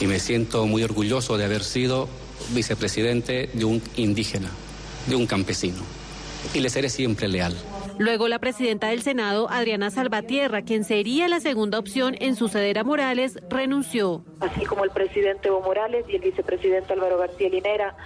y 0.00 0.06
me 0.06 0.18
siento 0.18 0.66
muy 0.66 0.82
orgulloso 0.82 1.38
de 1.38 1.44
haber 1.44 1.62
sido 1.62 2.08
vicepresidente 2.50 3.48
de 3.52 3.64
un 3.64 3.82
indígena, 3.96 4.50
de 5.06 5.16
un 5.16 5.26
campesino. 5.26 5.82
Y 6.54 6.60
le 6.60 6.68
seré 6.68 6.88
siempre 6.88 7.28
leal. 7.28 7.54
Luego 7.98 8.28
la 8.28 8.38
presidenta 8.38 8.88
del 8.88 9.02
Senado, 9.02 9.48
Adriana 9.50 9.90
Salvatierra, 9.90 10.62
quien 10.62 10.84
sería 10.84 11.28
la 11.28 11.40
segunda 11.40 11.78
opción 11.78 12.14
en 12.20 12.36
suceder 12.36 12.78
a 12.78 12.84
Morales, 12.84 13.38
renunció. 13.48 14.22
Así 14.40 14.66
como 14.66 14.84
el 14.84 14.90
presidente 14.90 15.48
Evo 15.48 15.62
Morales 15.62 16.04
y 16.08 16.16
el 16.16 16.22
vicepresidente 16.22 16.92
Álvaro 16.92 17.16
García 17.16 17.48
Linera 17.48 17.96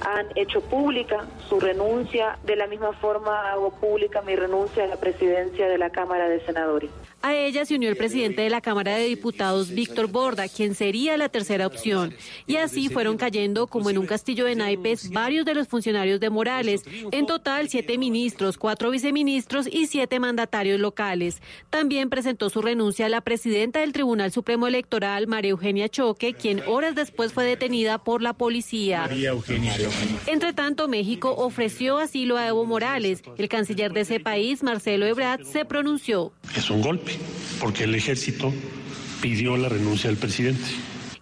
han 0.00 0.26
hecho 0.36 0.60
pública 0.60 1.26
su 1.48 1.60
renuncia, 1.60 2.38
de 2.44 2.56
la 2.56 2.66
misma 2.66 2.92
forma 2.92 3.50
hago 3.50 3.72
pública 3.72 4.22
mi 4.22 4.36
renuncia 4.36 4.84
a 4.84 4.86
la 4.86 4.96
presidencia 4.96 5.68
de 5.68 5.76
la 5.76 5.90
Cámara 5.90 6.28
de 6.28 6.40
Senadores. 6.44 6.90
A 7.22 7.34
ella 7.34 7.64
se 7.64 7.74
unió 7.74 7.88
el 7.88 7.96
presidente 7.96 8.42
de 8.42 8.50
la 8.50 8.60
Cámara 8.60 8.96
de 8.96 9.06
Diputados, 9.06 9.70
Víctor 9.70 10.08
Borda, 10.08 10.46
quien 10.46 10.74
sería 10.74 11.16
la 11.16 11.30
tercera 11.30 11.66
opción. 11.66 12.14
Y 12.46 12.56
así 12.56 12.90
fueron 12.90 13.16
cayendo, 13.16 13.66
como 13.66 13.88
en 13.88 13.96
un 13.96 14.06
castillo 14.06 14.44
de 14.44 14.54
naipes, 14.54 15.10
varios 15.10 15.46
de 15.46 15.54
los 15.54 15.66
funcionarios 15.66 16.20
de 16.20 16.28
Morales. 16.28 16.84
En 17.12 17.24
total, 17.24 17.70
siete 17.70 17.96
ministros, 17.96 18.58
cuatro 18.58 18.90
viceministros 18.90 19.66
y 19.66 19.86
siete 19.86 20.20
mandatarios 20.20 20.78
locales. 20.80 21.40
También 21.70 22.10
presentó 22.10 22.50
su 22.50 22.60
renuncia 22.60 23.06
a 23.06 23.08
la 23.08 23.22
presidenta 23.22 23.80
del 23.80 23.94
Tribunal 23.94 24.30
Supremo 24.30 24.66
Electoral, 24.66 25.26
María 25.26 25.52
Eugenia 25.52 25.64
Eugenia 25.64 25.88
Choque, 25.88 26.34
quien 26.34 26.60
horas 26.66 26.94
después 26.94 27.32
fue 27.32 27.44
detenida 27.46 27.96
por 27.96 28.20
la 28.20 28.34
policía. 28.34 29.08
Entre 30.26 30.52
tanto, 30.52 30.88
México 30.88 31.34
ofreció 31.36 31.98
asilo 31.98 32.36
a 32.36 32.48
Evo 32.48 32.64
Morales. 32.64 33.22
El 33.38 33.48
canciller 33.48 33.92
de 33.92 34.00
ese 34.00 34.20
país, 34.20 34.62
Marcelo 34.62 35.06
Ebrard, 35.06 35.44
se 35.44 35.64
pronunció. 35.64 36.32
Es 36.56 36.70
un 36.70 36.82
golpe, 36.82 37.12
porque 37.60 37.84
el 37.84 37.94
ejército 37.94 38.52
pidió 39.20 39.56
la 39.56 39.68
renuncia 39.68 40.10
del 40.10 40.18
presidente 40.18 40.64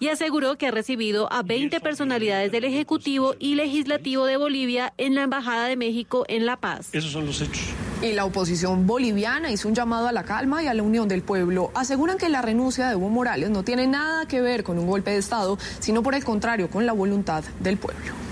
y 0.02 0.09
aseguró 0.09 0.59
que 0.59 0.66
ha 0.66 0.72
recibido 0.72 1.32
a 1.32 1.44
20 1.44 1.78
personalidades 1.78 2.51
del 2.51 2.64
Ejecutivo 2.64 3.36
y 3.39 3.55
Legislativo 3.55 4.26
de 4.26 4.36
Bolivia 4.36 4.93
en 4.98 5.14
la 5.14 5.22
Embajada 5.22 5.68
de 5.68 5.76
México 5.76 6.24
en 6.26 6.44
La 6.44 6.56
Paz. 6.56 6.89
Esos 6.93 7.12
son 7.12 7.24
los 7.24 7.40
hechos. 7.40 7.62
Y 8.02 8.10
la 8.10 8.24
oposición 8.24 8.84
boliviana 8.84 9.52
hizo 9.52 9.68
un 9.68 9.76
llamado 9.76 10.09
a 10.09 10.12
la 10.12 10.24
calma 10.24 10.60
y 10.60 10.66
a 10.66 10.74
la 10.74 10.82
unión 10.82 11.06
del 11.06 11.22
pueblo. 11.22 11.70
Aseguran 11.76 12.18
que 12.18 12.28
la 12.28 12.43
renuncia 12.43 12.89
de 12.89 12.94
Evo 12.94 13.10
Morales 13.10 13.51
no 13.51 13.62
tiene 13.62 13.86
nada 13.86 14.26
que 14.26 14.40
ver 14.40 14.64
con 14.64 14.76
un 14.76 14.89
golpe 14.89 15.12
de 15.12 15.18
Estado, 15.18 15.56
sino 15.78 16.02
por 16.02 16.16
el 16.16 16.24
contrario, 16.24 16.68
con 16.68 16.84
la 16.84 16.93
voluntad 16.93 17.44
del 17.60 17.76
pueblo. 17.76 18.32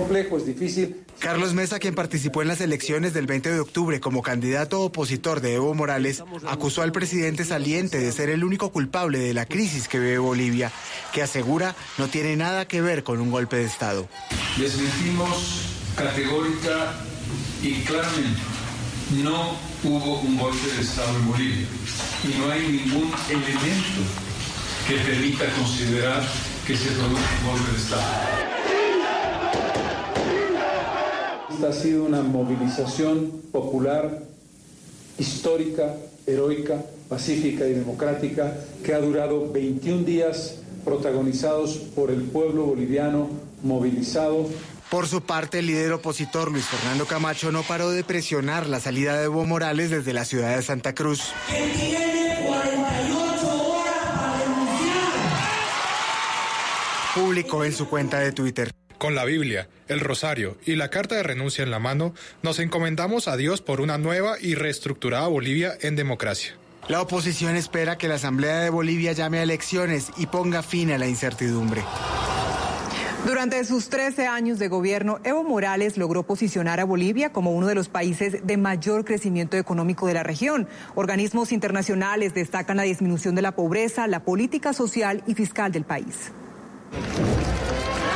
Complejo, 0.00 0.38
es 0.38 0.46
difícil, 0.46 1.04
Carlos 1.18 1.52
Mesa, 1.52 1.78
quien 1.78 1.94
participó 1.94 2.40
en 2.40 2.48
las 2.48 2.62
elecciones 2.62 3.12
del 3.12 3.26
20 3.26 3.52
de 3.52 3.60
octubre 3.60 4.00
como 4.00 4.22
candidato 4.22 4.80
opositor 4.80 5.42
de 5.42 5.56
Evo 5.56 5.74
Morales, 5.74 6.24
acusó 6.48 6.80
al 6.80 6.90
presidente 6.90 7.44
saliente 7.44 7.98
de 7.98 8.10
ser 8.10 8.30
el 8.30 8.42
único 8.42 8.72
culpable 8.72 9.18
de 9.18 9.34
la 9.34 9.44
crisis 9.44 9.88
que 9.88 9.98
vive 9.98 10.16
Bolivia, 10.16 10.72
que 11.12 11.20
asegura 11.20 11.76
no 11.98 12.08
tiene 12.08 12.34
nada 12.36 12.66
que 12.66 12.80
ver 12.80 13.04
con 13.04 13.20
un 13.20 13.30
golpe 13.30 13.56
de 13.56 13.64
Estado. 13.64 14.08
Desmentimos 14.56 15.66
categórica 15.94 16.94
y 17.62 17.82
claramente, 17.82 18.40
no 19.22 19.58
hubo 19.84 20.20
un 20.20 20.38
golpe 20.38 20.66
de 20.74 20.80
Estado 20.80 21.14
en 21.14 21.28
Bolivia 21.30 21.66
y 22.24 22.38
no 22.38 22.50
hay 22.50 22.62
ningún 22.62 23.12
elemento 23.28 24.00
que 24.88 24.94
permita 24.96 25.44
considerar 25.52 26.26
que 26.66 26.74
se 26.74 26.88
produjo 26.92 27.20
un 27.42 27.50
golpe 27.50 27.72
de 27.72 27.76
Estado. 27.76 28.89
Esta 31.50 31.68
ha 31.68 31.72
sido 31.72 32.04
una 32.04 32.22
movilización 32.22 33.42
popular, 33.52 34.22
histórica, 35.18 35.96
heroica, 36.26 36.82
pacífica 37.08 37.66
y 37.66 37.74
democrática 37.74 38.56
que 38.84 38.94
ha 38.94 38.98
durado 38.98 39.50
21 39.50 40.04
días 40.04 40.56
protagonizados 40.84 41.76
por 41.94 42.10
el 42.10 42.22
pueblo 42.22 42.64
boliviano 42.64 43.28
movilizado. 43.62 44.48
Por 44.90 45.06
su 45.06 45.22
parte, 45.22 45.58
el 45.58 45.66
líder 45.66 45.92
opositor 45.92 46.50
Luis 46.50 46.64
Fernando 46.64 47.06
Camacho 47.06 47.52
no 47.52 47.62
paró 47.62 47.90
de 47.90 48.04
presionar 48.04 48.66
la 48.66 48.80
salida 48.80 49.18
de 49.18 49.24
Evo 49.24 49.44
Morales 49.44 49.90
desde 49.90 50.12
la 50.12 50.24
ciudad 50.24 50.56
de 50.56 50.62
Santa 50.62 50.94
Cruz. 50.94 51.32
Publicó 57.14 57.64
en 57.64 57.72
su 57.72 57.88
cuenta 57.88 58.18
de 58.20 58.32
Twitter. 58.32 58.70
Con 59.00 59.14
la 59.14 59.24
Biblia, 59.24 59.66
el 59.88 59.98
rosario 60.00 60.58
y 60.66 60.76
la 60.76 60.90
carta 60.90 61.14
de 61.14 61.22
renuncia 61.22 61.64
en 61.64 61.70
la 61.70 61.78
mano, 61.78 62.12
nos 62.42 62.58
encomendamos 62.58 63.28
a 63.28 63.38
Dios 63.38 63.62
por 63.62 63.80
una 63.80 63.96
nueva 63.96 64.36
y 64.38 64.56
reestructurada 64.56 65.26
Bolivia 65.26 65.72
en 65.80 65.96
democracia. 65.96 66.52
La 66.86 67.00
oposición 67.00 67.56
espera 67.56 67.96
que 67.96 68.08
la 68.08 68.16
Asamblea 68.16 68.58
de 68.58 68.68
Bolivia 68.68 69.12
llame 69.12 69.38
a 69.38 69.42
elecciones 69.42 70.10
y 70.18 70.26
ponga 70.26 70.62
fin 70.62 70.90
a 70.90 70.98
la 70.98 71.08
incertidumbre. 71.08 71.82
Durante 73.24 73.64
sus 73.64 73.88
13 73.88 74.26
años 74.26 74.58
de 74.58 74.68
gobierno, 74.68 75.18
Evo 75.24 75.44
Morales 75.44 75.96
logró 75.96 76.24
posicionar 76.24 76.78
a 76.78 76.84
Bolivia 76.84 77.32
como 77.32 77.52
uno 77.52 77.68
de 77.68 77.74
los 77.74 77.88
países 77.88 78.46
de 78.46 78.56
mayor 78.58 79.06
crecimiento 79.06 79.56
económico 79.56 80.08
de 80.08 80.12
la 80.12 80.24
región. 80.24 80.68
Organismos 80.94 81.52
internacionales 81.52 82.34
destacan 82.34 82.76
la 82.76 82.82
disminución 82.82 83.34
de 83.34 83.40
la 83.40 83.52
pobreza, 83.52 84.06
la 84.08 84.24
política 84.24 84.74
social 84.74 85.24
y 85.26 85.32
fiscal 85.32 85.72
del 85.72 85.84
país. 85.84 86.32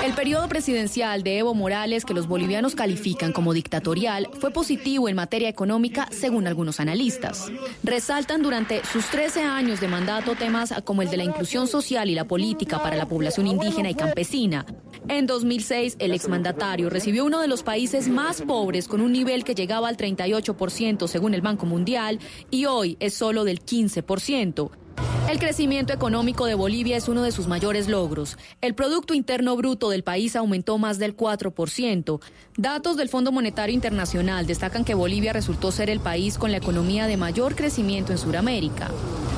El 0.04 0.12
periodo 0.12 0.46
presidencial 0.50 1.22
de 1.22 1.38
Evo 1.38 1.54
Morales, 1.54 2.04
que 2.04 2.12
los 2.12 2.28
bolivianos 2.28 2.74
califican 2.74 3.32
como 3.32 3.54
dictatorial, 3.54 4.28
fue 4.38 4.50
positivo 4.50 5.08
en 5.08 5.16
materia 5.16 5.48
económica, 5.48 6.08
según 6.10 6.46
algunos 6.46 6.78
analistas. 6.78 7.50
Resaltan 7.82 8.42
durante 8.42 8.84
sus 8.84 9.06
13 9.06 9.44
años 9.44 9.80
de 9.80 9.88
mandato 9.88 10.34
temas 10.34 10.74
como 10.84 11.00
el 11.00 11.08
de 11.08 11.16
la 11.16 11.24
inclusión 11.24 11.68
social 11.68 12.10
y 12.10 12.14
la 12.14 12.26
política 12.26 12.82
para 12.82 12.96
la 12.96 13.08
población 13.08 13.46
indígena 13.46 13.88
y 13.88 13.94
campesina. 13.94 14.66
En 15.08 15.26
2006, 15.26 15.96
el 15.98 16.12
exmandatario 16.12 16.90
recibió 16.90 17.24
uno 17.24 17.40
de 17.40 17.48
los 17.48 17.62
países 17.62 18.06
más 18.06 18.42
pobres 18.42 18.88
con 18.88 19.00
un 19.00 19.10
nivel 19.10 19.42
que 19.42 19.54
llegaba 19.54 19.88
al 19.88 19.96
38% 19.96 21.08
según 21.08 21.32
el 21.32 21.40
Banco 21.40 21.64
Mundial 21.64 22.18
y 22.50 22.66
hoy 22.66 22.98
es 23.00 23.14
solo 23.14 23.44
del 23.44 23.64
15%. 23.64 24.70
El 25.28 25.38
crecimiento 25.38 25.92
económico 25.92 26.46
de 26.46 26.54
Bolivia 26.54 26.96
es 26.96 27.08
uno 27.08 27.22
de 27.22 27.32
sus 27.32 27.48
mayores 27.48 27.88
logros. 27.88 28.36
El 28.60 28.74
Producto 28.74 29.14
Interno 29.14 29.56
Bruto 29.56 29.88
del 29.88 30.04
país 30.04 30.36
aumentó 30.36 30.78
más 30.78 30.98
del 30.98 31.16
4%. 31.16 32.20
Datos 32.56 32.96
del 32.96 33.08
Fondo 33.08 33.32
Monetario 33.32 33.74
Internacional 33.74 34.46
destacan 34.46 34.84
que 34.84 34.94
Bolivia 34.94 35.32
resultó 35.32 35.72
ser 35.72 35.90
el 35.90 36.00
país 36.00 36.38
con 36.38 36.50
la 36.50 36.58
economía 36.58 37.06
de 37.06 37.16
mayor 37.16 37.56
crecimiento 37.56 38.12
en 38.12 38.18
Sudamérica. 38.18 38.90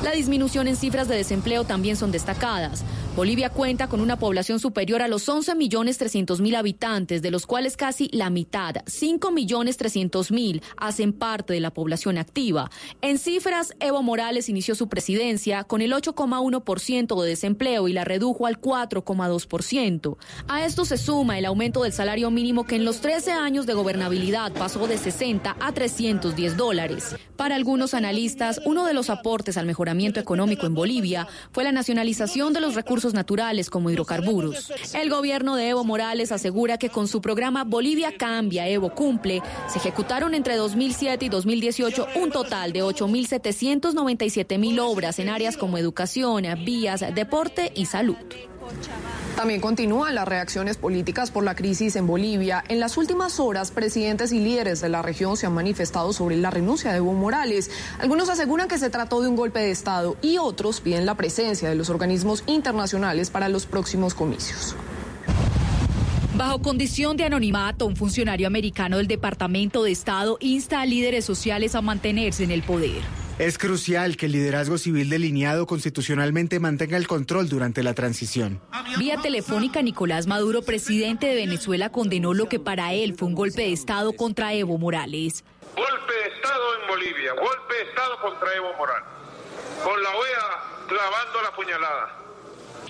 La 0.03 0.11
disminución 0.11 0.67
en 0.67 0.75
cifras 0.75 1.07
de 1.07 1.15
desempleo 1.15 1.63
también 1.63 1.95
son 1.95 2.11
destacadas. 2.11 2.83
Bolivia 3.17 3.49
cuenta 3.49 3.87
con 3.87 3.99
una 3.99 4.19
población 4.19 4.59
superior 4.59 5.01
a 5.01 5.07
los 5.07 5.27
11 5.27 5.55
millones 5.55 5.97
300 5.97 6.39
mil 6.39 6.53
habitantes, 6.53 7.23
de 7.23 7.31
los 7.31 7.47
cuales 7.47 7.75
casi 7.75 8.09
la 8.13 8.29
mitad, 8.29 8.75
5 8.85 9.31
millones 9.31 9.77
300 9.77 10.29
mil, 10.31 10.61
hacen 10.77 11.13
parte 11.13 11.55
de 11.55 11.59
la 11.59 11.73
población 11.73 12.19
activa. 12.19 12.69
En 13.01 13.17
cifras, 13.17 13.73
Evo 13.79 14.03
Morales 14.03 14.49
inició 14.49 14.75
su 14.75 14.87
presidencia 14.87 15.63
con 15.63 15.81
el 15.81 15.93
8,1% 15.93 17.19
de 17.23 17.27
desempleo 17.27 17.87
y 17.87 17.93
la 17.93 18.05
redujo 18.05 18.45
al 18.45 18.61
4,2%. 18.61 20.17
A 20.47 20.63
esto 20.63 20.85
se 20.85 20.97
suma 20.97 21.39
el 21.39 21.45
aumento 21.45 21.81
del 21.81 21.93
salario 21.93 22.29
mínimo 22.29 22.67
que 22.67 22.75
en 22.75 22.85
los 22.85 23.01
13 23.01 23.31
años 23.31 23.65
de 23.65 23.73
gobernabilidad 23.73 24.53
pasó 24.53 24.85
de 24.85 24.99
60 24.99 25.57
a 25.59 25.71
310 25.71 26.55
dólares. 26.55 27.15
Para 27.35 27.55
algunos 27.55 27.95
analistas, 27.95 28.61
uno 28.63 28.85
de 28.85 28.93
los 28.93 29.09
aportes 29.09 29.57
al 29.57 29.65
mejoramiento 29.65 30.19
económico 30.19 30.67
en 30.67 30.75
Bolivia 30.75 31.27
fue 31.51 31.63
la 31.63 31.71
nacionalización 31.71 32.53
de 32.53 32.61
los 32.61 32.75
recursos 32.75 33.06
naturales 33.13 33.69
como 33.69 33.89
hidrocarburos. 33.89 34.71
El 34.93 35.09
gobierno 35.09 35.55
de 35.55 35.69
Evo 35.69 35.83
Morales 35.83 36.31
asegura 36.31 36.77
que 36.77 36.89
con 36.89 37.07
su 37.07 37.21
programa 37.21 37.63
Bolivia 37.63 38.15
Cambia, 38.17 38.67
Evo 38.67 38.89
Cumple, 38.89 39.41
se 39.67 39.79
ejecutaron 39.79 40.33
entre 40.33 40.55
2007 40.55 41.25
y 41.25 41.29
2018 41.29 42.07
un 42.15 42.31
total 42.31 42.73
de 42.73 42.83
8.797 42.83 44.57
mil 44.57 44.79
obras 44.79 45.19
en 45.19 45.29
áreas 45.29 45.57
como 45.57 45.77
educación, 45.77 46.43
vías, 46.65 47.03
deporte 47.13 47.71
y 47.75 47.85
salud. 47.85 48.17
También 49.35 49.61
continúan 49.61 50.15
las 50.15 50.27
reacciones 50.27 50.77
políticas 50.77 51.29
por 51.29 51.43
la 51.43 51.55
crisis 51.55 51.95
en 51.95 52.07
Bolivia. 52.07 52.63
En 52.69 52.79
las 52.79 52.97
últimas 52.97 53.39
horas, 53.39 53.69
presidentes 53.69 54.31
y 54.31 54.39
líderes 54.39 54.81
de 54.81 54.89
la 54.89 55.03
región 55.03 55.37
se 55.37 55.45
han 55.45 55.53
manifestado 55.53 56.11
sobre 56.11 56.37
la 56.37 56.49
renuncia 56.49 56.91
de 56.91 56.97
Evo 56.97 57.13
Morales. 57.13 57.69
Algunos 57.99 58.29
aseguran 58.29 58.67
que 58.67 58.79
se 58.79 58.89
trató 58.89 59.21
de 59.21 59.27
un 59.27 59.35
golpe 59.35 59.59
de 59.59 59.69
Estado 59.69 60.17
y 60.23 60.39
otros 60.39 60.81
piden 60.81 61.05
la 61.05 61.13
presencia 61.13 61.69
de 61.69 61.75
los 61.75 61.91
organismos 61.91 62.43
internacionales 62.47 63.29
para 63.29 63.47
los 63.47 63.67
próximos 63.67 64.15
comicios. 64.15 64.75
Bajo 66.35 66.59
condición 66.61 67.15
de 67.17 67.25
anonimato, 67.25 67.85
un 67.85 67.95
funcionario 67.95 68.47
americano 68.47 68.97
del 68.97 69.07
Departamento 69.07 69.83
de 69.83 69.91
Estado 69.91 70.37
insta 70.39 70.81
a 70.81 70.85
líderes 70.85 71.25
sociales 71.25 71.75
a 71.75 71.81
mantenerse 71.81 72.43
en 72.43 72.51
el 72.51 72.63
poder. 72.63 73.26
Es 73.39 73.59
crucial 73.59 74.17
que 74.17 74.25
el 74.25 74.31
liderazgo 74.31 74.79
civil 74.79 75.11
delineado 75.11 75.67
constitucionalmente 75.67 76.59
mantenga 76.59 76.97
el 76.97 77.07
control 77.07 77.47
durante 77.49 77.83
la 77.83 77.93
transición. 77.93 78.59
Vía 78.97 79.17
telefónica, 79.17 79.83
Nicolás 79.83 80.25
Maduro, 80.25 80.63
presidente 80.63 81.27
de 81.27 81.35
Venezuela, 81.35 81.91
condenó 81.91 82.33
lo 82.33 82.49
que 82.49 82.59
para 82.59 82.93
él 82.93 83.13
fue 83.15 83.27
un 83.27 83.35
golpe 83.35 83.61
de 83.61 83.73
Estado 83.73 84.13
contra 84.13 84.53
Evo 84.53 84.79
Morales. 84.79 85.43
Golpe 85.75 86.13
de 86.13 86.35
Estado 86.35 86.81
en 86.81 86.87
Bolivia, 86.87 87.33
golpe 87.33 87.75
de 87.75 87.83
Estado 87.83 88.19
contra 88.23 88.55
Evo 88.55 88.73
Morales, 88.75 89.07
con 89.83 90.01
la 90.01 90.09
OEA 90.09 90.87
clavando 90.87 91.41
la 91.43 91.55
puñalada. 91.55 92.26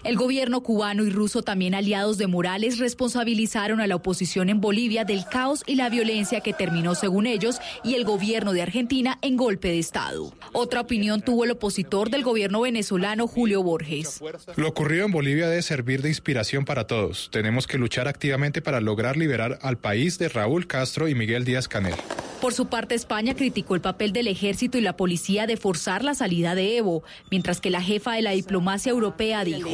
El 0.03 0.15
gobierno 0.15 0.61
cubano 0.61 1.03
y 1.03 1.10
ruso, 1.10 1.41
también 1.41 1.76
aliados 1.76 2.18
de 2.18 2.28
Morales, 2.28 2.78
responsabilizaron 2.78 3.82
a 3.82 3.88
la 3.88 3.95
oposición 3.95 4.49
en 4.49 4.61
Bolivia 4.61 5.03
del 5.03 5.26
caos 5.26 5.64
y 5.65 5.76
la 5.76 5.90
violencia 5.90 6.41
que 6.41 6.53
terminó, 6.53 6.95
según 6.95 7.28
ellos, 7.28 7.60
y 7.84 7.95
el 7.95 8.06
gobierno 8.06 8.53
de 8.53 8.61
Argentina 8.61 9.18
en 9.22 9.38
golpe 9.38 9.69
de 9.69 9.80
Estado. 9.80 10.34
Otra 10.53 10.82
opinión 10.82 11.22
tuvo 11.22 11.44
el 11.44 11.52
opositor 11.52 12.10
del 12.10 12.24
gobierno 12.24 12.61
venezolano, 12.61 13.28
Julio 13.28 13.64
Borges. 13.64 14.22
Lo 14.56 14.68
ocurrido 14.68 15.06
en 15.06 15.11
Bolivia 15.11 15.48
debe 15.48 15.61
servir 15.61 16.02
de 16.02 16.10
inspiración 16.10 16.65
para 16.65 16.88
todos. 16.88 17.30
Tenemos 17.32 17.68
que 17.68 17.78
luchar 17.78 18.07
activamente 18.07 18.61
para 18.61 18.82
lograr 18.82 19.18
liberar 19.18 19.60
al 19.61 19.78
país 19.78 20.18
de 20.18 20.30
Raúl 20.30 20.68
Castro 20.68 21.07
y 21.07 21.15
Miguel 21.15 21.45
Díaz 21.45 21.68
Canel. 21.68 21.95
Por 22.41 22.53
su 22.53 22.68
parte, 22.68 22.93
España 22.93 23.35
criticó 23.35 23.73
el 23.76 23.81
papel 23.81 24.14
del 24.14 24.27
ejército 24.27 24.77
y 24.77 24.81
la 24.81 24.95
policía 24.95 25.47
de 25.47 25.57
forzar 25.57 26.03
la 26.03 26.14
salida 26.14 26.53
de 26.53 26.77
Evo, 26.77 27.03
mientras 27.31 27.59
que 27.59 27.69
la 27.72 27.81
jefa 27.81 28.14
de 28.14 28.22
la 28.22 28.31
diplomacia 28.31 28.91
europea 28.91 29.43
dijo, 29.43 29.69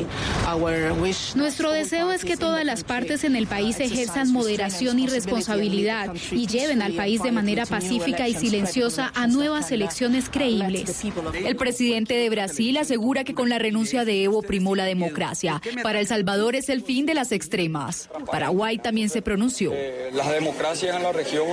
Nuestro 1.35 1.71
deseo 1.71 2.11
es 2.11 2.23
que 2.23 2.37
todas 2.37 2.63
las 2.63 2.83
partes 2.83 3.23
en 3.25 3.35
el 3.35 3.47
país 3.47 3.79
ejerzan 3.79 4.31
moderación 4.31 4.99
y 4.99 5.07
responsabilidad 5.07 6.13
y 6.31 6.47
lleven 6.47 6.81
al 6.81 6.93
país 6.93 7.21
de 7.21 7.31
manera 7.31 7.65
pacífica 7.65 8.27
y 8.27 8.33
silenciosa 8.33 9.11
a 9.13 9.27
nuevas 9.27 9.71
elecciones 9.71 10.29
creíbles. 10.29 11.01
El 11.33 11.55
presidente 11.57 12.15
de 12.15 12.29
Brasil 12.29 12.77
asegura 12.77 13.23
que 13.23 13.33
con 13.33 13.49
la 13.49 13.59
renuncia 13.59 14.05
de 14.05 14.23
Evo 14.23 14.41
primó 14.41 14.75
la 14.75 14.85
democracia. 14.85 15.61
Para 15.81 15.99
El 15.99 16.07
Salvador 16.07 16.55
es 16.55 16.69
el 16.69 16.81
fin 16.81 17.05
de 17.05 17.13
las 17.13 17.31
extremas. 17.31 18.09
Paraguay 18.31 18.77
también 18.77 19.09
se 19.09 19.21
pronunció. 19.21 19.71
Eh, 19.73 20.11
las 20.13 20.31
democracias 20.31 20.95
en 20.95 21.03
la 21.03 21.11
región 21.11 21.47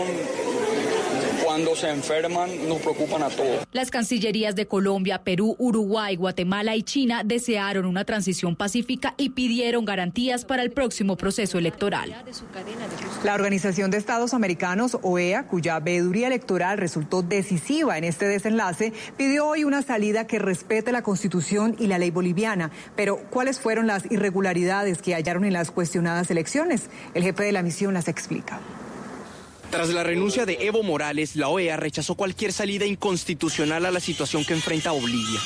cuando 1.50 1.74
se 1.74 1.90
enferman 1.90 2.68
nos 2.68 2.78
preocupan 2.78 3.24
a 3.24 3.28
todos. 3.28 3.66
Las 3.72 3.90
cancillerías 3.90 4.54
de 4.54 4.68
Colombia, 4.68 5.24
Perú, 5.24 5.56
Uruguay, 5.58 6.14
Guatemala 6.14 6.76
y 6.76 6.84
China 6.84 7.22
desearon 7.24 7.86
una 7.86 8.04
transición 8.04 8.54
pacífica 8.54 9.14
y 9.16 9.30
pidieron 9.30 9.84
garantías 9.84 10.44
para 10.44 10.62
el 10.62 10.70
próximo 10.70 11.16
proceso 11.16 11.58
electoral. 11.58 12.14
La 13.24 13.34
Organización 13.34 13.90
de 13.90 13.96
Estados 13.98 14.32
Americanos, 14.32 14.96
OEA, 15.02 15.48
cuya 15.48 15.80
veeduría 15.80 16.28
electoral 16.28 16.78
resultó 16.78 17.22
decisiva 17.22 17.98
en 17.98 18.04
este 18.04 18.28
desenlace, 18.28 18.92
pidió 19.16 19.48
hoy 19.48 19.64
una 19.64 19.82
salida 19.82 20.28
que 20.28 20.38
respete 20.38 20.92
la 20.92 21.02
Constitución 21.02 21.74
y 21.80 21.88
la 21.88 21.98
ley 21.98 22.12
boliviana. 22.12 22.70
Pero, 22.94 23.24
¿cuáles 23.28 23.58
fueron 23.58 23.88
las 23.88 24.08
irregularidades 24.08 25.02
que 25.02 25.16
hallaron 25.16 25.44
en 25.44 25.54
las 25.54 25.72
cuestionadas 25.72 26.30
elecciones? 26.30 26.90
El 27.12 27.24
jefe 27.24 27.42
de 27.42 27.50
la 27.50 27.64
misión 27.64 27.92
las 27.92 28.06
explica. 28.06 28.60
Tras 29.70 29.88
la 29.90 30.02
renuncia 30.02 30.46
de 30.46 30.58
Evo 30.66 30.82
Morales, 30.82 31.36
la 31.36 31.48
OEA 31.48 31.76
rechazó 31.76 32.16
cualquier 32.16 32.52
salida 32.52 32.86
inconstitucional 32.86 33.86
a 33.86 33.92
la 33.92 34.00
situación 34.00 34.44
que 34.44 34.52
enfrenta 34.52 34.90
Bolivia. 34.90 35.38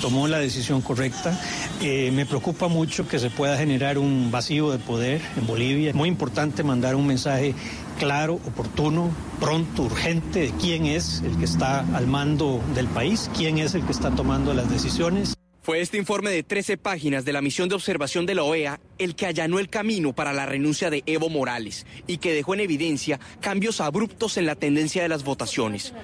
Tomó 0.00 0.26
la 0.26 0.38
decisión 0.38 0.80
correcta. 0.80 1.40
Eh, 1.80 2.10
me 2.12 2.26
preocupa 2.26 2.66
mucho 2.66 3.06
que 3.06 3.20
se 3.20 3.30
pueda 3.30 3.56
generar 3.56 3.96
un 3.96 4.30
vacío 4.32 4.72
de 4.72 4.78
poder 4.78 5.20
en 5.36 5.46
Bolivia. 5.46 5.92
Muy 5.94 6.08
importante 6.08 6.64
mandar 6.64 6.96
un 6.96 7.06
mensaje 7.06 7.54
claro, 7.98 8.34
oportuno, 8.34 9.10
pronto, 9.38 9.84
urgente 9.84 10.40
de 10.40 10.50
quién 10.60 10.86
es 10.86 11.22
el 11.24 11.38
que 11.38 11.44
está 11.44 11.80
al 11.94 12.08
mando 12.08 12.60
del 12.74 12.88
país, 12.88 13.30
quién 13.36 13.58
es 13.58 13.74
el 13.74 13.84
que 13.84 13.92
está 13.92 14.10
tomando 14.10 14.52
las 14.52 14.68
decisiones. 14.68 15.34
Fue 15.70 15.80
este 15.80 15.98
informe 15.98 16.30
de 16.30 16.42
13 16.42 16.78
páginas 16.78 17.24
de 17.24 17.32
la 17.32 17.42
misión 17.42 17.68
de 17.68 17.76
observación 17.76 18.26
de 18.26 18.34
la 18.34 18.42
OEA 18.42 18.80
el 18.98 19.14
que 19.14 19.26
allanó 19.26 19.60
el 19.60 19.70
camino 19.70 20.12
para 20.12 20.32
la 20.32 20.44
renuncia 20.44 20.90
de 20.90 21.04
Evo 21.06 21.28
Morales 21.28 21.86
y 22.08 22.18
que 22.18 22.32
dejó 22.32 22.54
en 22.54 22.60
evidencia 22.60 23.20
cambios 23.40 23.80
abruptos 23.80 24.36
en 24.36 24.46
la 24.46 24.56
tendencia 24.56 25.00
de 25.00 25.08
las 25.08 25.22
votaciones. 25.22 25.94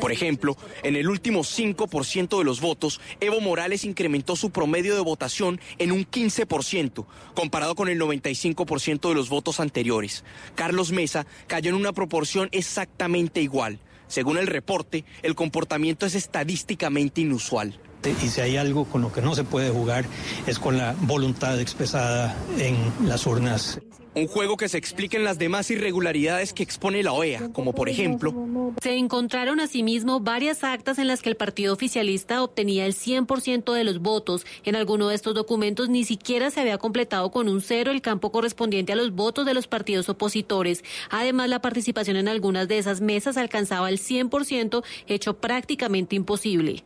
Por 0.00 0.10
ejemplo, 0.10 0.56
en 0.82 0.96
el 0.96 1.08
último 1.08 1.44
5% 1.44 2.36
de 2.36 2.44
los 2.44 2.60
votos, 2.60 3.00
Evo 3.20 3.40
Morales 3.40 3.84
incrementó 3.84 4.34
su 4.34 4.50
promedio 4.50 4.96
de 4.96 5.02
votación 5.02 5.60
en 5.78 5.92
un 5.92 6.04
15%, 6.04 7.06
comparado 7.36 7.76
con 7.76 7.88
el 7.88 8.00
95% 8.00 9.08
de 9.08 9.14
los 9.14 9.28
votos 9.28 9.60
anteriores. 9.60 10.24
Carlos 10.56 10.90
Mesa 10.90 11.26
cayó 11.46 11.70
en 11.70 11.76
una 11.76 11.92
proporción 11.92 12.48
exactamente 12.50 13.40
igual. 13.40 13.78
Según 14.08 14.36
el 14.36 14.48
reporte, 14.48 15.04
el 15.22 15.36
comportamiento 15.36 16.06
es 16.06 16.16
estadísticamente 16.16 17.20
inusual. 17.20 17.78
Y 18.04 18.28
si 18.28 18.40
hay 18.40 18.56
algo 18.56 18.84
con 18.84 19.02
lo 19.02 19.12
que 19.12 19.22
no 19.22 19.34
se 19.34 19.44
puede 19.44 19.70
jugar 19.70 20.04
es 20.46 20.58
con 20.58 20.76
la 20.76 20.94
voluntad 21.02 21.60
expresada 21.60 22.36
en 22.58 22.76
las 23.06 23.26
urnas. 23.26 23.80
Un 24.14 24.26
juego 24.26 24.58
que 24.58 24.68
se 24.68 24.76
explica 24.76 25.16
en 25.16 25.24
las 25.24 25.38
demás 25.38 25.70
irregularidades 25.70 26.52
que 26.52 26.62
expone 26.62 27.02
la 27.02 27.12
OEA, 27.12 27.48
como 27.50 27.74
por 27.74 27.88
ejemplo... 27.88 28.34
Se 28.82 28.94
encontraron 28.98 29.58
asimismo 29.58 30.20
varias 30.20 30.64
actas 30.64 30.98
en 30.98 31.06
las 31.06 31.22
que 31.22 31.30
el 31.30 31.36
partido 31.36 31.72
oficialista 31.72 32.42
obtenía 32.42 32.84
el 32.84 32.94
100% 32.94 33.72
de 33.72 33.84
los 33.84 34.00
votos. 34.00 34.44
En 34.64 34.76
alguno 34.76 35.08
de 35.08 35.14
estos 35.14 35.34
documentos 35.34 35.88
ni 35.88 36.04
siquiera 36.04 36.50
se 36.50 36.60
había 36.60 36.76
completado 36.76 37.30
con 37.30 37.48
un 37.48 37.62
cero 37.62 37.90
el 37.90 38.02
campo 38.02 38.30
correspondiente 38.32 38.92
a 38.92 38.96
los 38.96 39.12
votos 39.12 39.46
de 39.46 39.54
los 39.54 39.66
partidos 39.66 40.10
opositores. 40.10 40.84
Además, 41.08 41.48
la 41.48 41.62
participación 41.62 42.18
en 42.18 42.28
algunas 42.28 42.68
de 42.68 42.76
esas 42.76 43.00
mesas 43.00 43.38
alcanzaba 43.38 43.88
el 43.88 43.98
100%, 43.98 44.84
hecho 45.06 45.38
prácticamente 45.38 46.16
imposible. 46.16 46.84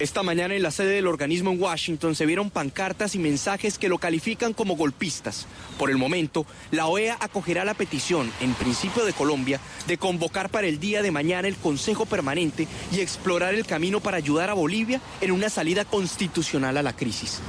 Esta 0.00 0.22
mañana 0.22 0.54
en 0.54 0.62
la 0.62 0.70
sede 0.70 0.94
del 0.94 1.06
organismo 1.06 1.50
en 1.50 1.60
Washington 1.60 2.14
se 2.14 2.24
vieron 2.24 2.48
pancartas 2.48 3.14
y 3.14 3.18
mensajes 3.18 3.76
que 3.76 3.90
lo 3.90 3.98
califican 3.98 4.54
como 4.54 4.74
golpistas. 4.74 5.46
Por 5.78 5.90
el 5.90 5.98
momento, 5.98 6.46
la 6.70 6.86
OEA 6.86 7.18
acogerá 7.20 7.66
la 7.66 7.74
petición, 7.74 8.32
en 8.40 8.54
principio 8.54 9.04
de 9.04 9.12
Colombia, 9.12 9.60
de 9.86 9.98
convocar 9.98 10.48
para 10.48 10.68
el 10.68 10.80
día 10.80 11.02
de 11.02 11.10
mañana 11.10 11.48
el 11.48 11.56
Consejo 11.56 12.06
Permanente 12.06 12.66
y 12.90 13.00
explorar 13.00 13.52
el 13.52 13.66
camino 13.66 14.00
para 14.00 14.16
ayudar 14.16 14.48
a 14.48 14.54
Bolivia 14.54 15.02
en 15.20 15.32
una 15.32 15.50
salida 15.50 15.84
constitucional 15.84 16.78
a 16.78 16.82
la 16.82 16.96
crisis. 16.96 17.40